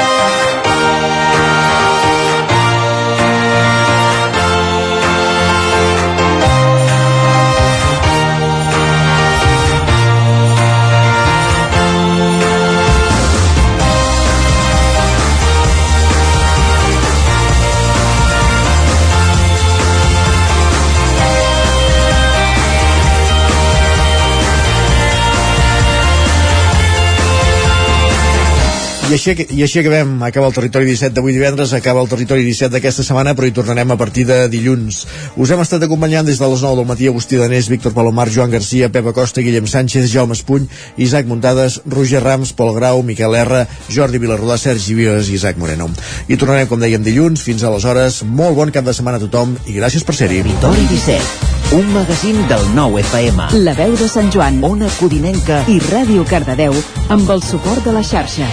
I 29.15 29.16
així, 29.16 29.45
I 29.55 29.62
així 29.62 29.78
acabem, 29.78 30.16
acaba 30.27 30.49
el 30.51 30.55
territori 30.57 30.89
17 30.89 31.15
d'avui 31.15 31.36
divendres, 31.36 31.70
acaba 31.77 32.01
el 32.03 32.09
territori 32.11 32.43
17 32.43 32.73
d'aquesta 32.74 33.05
setmana, 33.07 33.36
però 33.39 33.47
hi 33.47 33.53
tornarem 33.55 33.93
a 33.95 33.97
partir 33.97 34.24
de 34.27 34.41
dilluns. 34.51 35.05
Us 35.39 35.53
hem 35.55 35.61
estat 35.62 35.85
acompanyant 35.86 36.27
des 36.27 36.41
de 36.43 36.49
les 36.51 36.65
9 36.66 36.81
del 36.81 36.89
matí 36.89 37.07
Agustí 37.07 37.39
Danés, 37.39 37.69
Víctor 37.70 37.95
Palomar, 37.95 38.27
Joan 38.35 38.51
Garcia, 38.51 38.89
Pepa 38.91 39.12
Costa, 39.15 39.45
Guillem 39.45 39.69
Sánchez, 39.70 40.11
Jaume 40.11 40.35
Espuny, 40.35 40.66
Isaac 40.99 41.31
Muntades, 41.31 41.81
Roger 41.86 42.24
Rams, 42.24 42.51
Pol 42.59 42.74
Grau, 42.74 43.05
Miquel 43.07 43.36
R, 43.39 43.69
Jordi 43.86 44.19
Vilarrodà, 44.19 44.59
Sergi 44.59 44.99
Vives 44.99 45.31
i 45.31 45.39
Isaac 45.39 45.62
Moreno. 45.62 45.86
I 46.27 46.35
tornarem, 46.35 46.66
com 46.66 46.82
dèiem, 46.82 47.07
dilluns. 47.07 47.47
Fins 47.47 47.62
aleshores, 47.62 48.24
molt 48.27 48.59
bon 48.59 48.74
cap 48.74 48.82
de 48.82 48.97
setmana 48.99 49.23
a 49.23 49.27
tothom 49.28 49.55
i 49.70 49.78
gràcies 49.78 50.03
per 50.03 50.19
ser-hi. 50.19 50.43
Territori 50.43 50.89
17, 50.91 51.77
un 51.78 51.93
magazín 51.95 52.43
del 52.51 52.66
nou 52.74 52.99
FM. 52.99 53.53
La 53.62 53.78
veu 53.78 53.95
de 53.95 54.11
Sant 54.11 54.35
Joan, 54.35 54.59
Ona 54.66 54.91
Codinenca 54.99 55.62
i 55.70 55.78
Ràdio 55.86 56.27
Cardedeu 56.27 56.74
amb 57.15 57.31
el 57.31 57.47
suport 57.47 57.86
de 57.86 57.95
la 57.95 58.03
xarxa. 58.03 58.51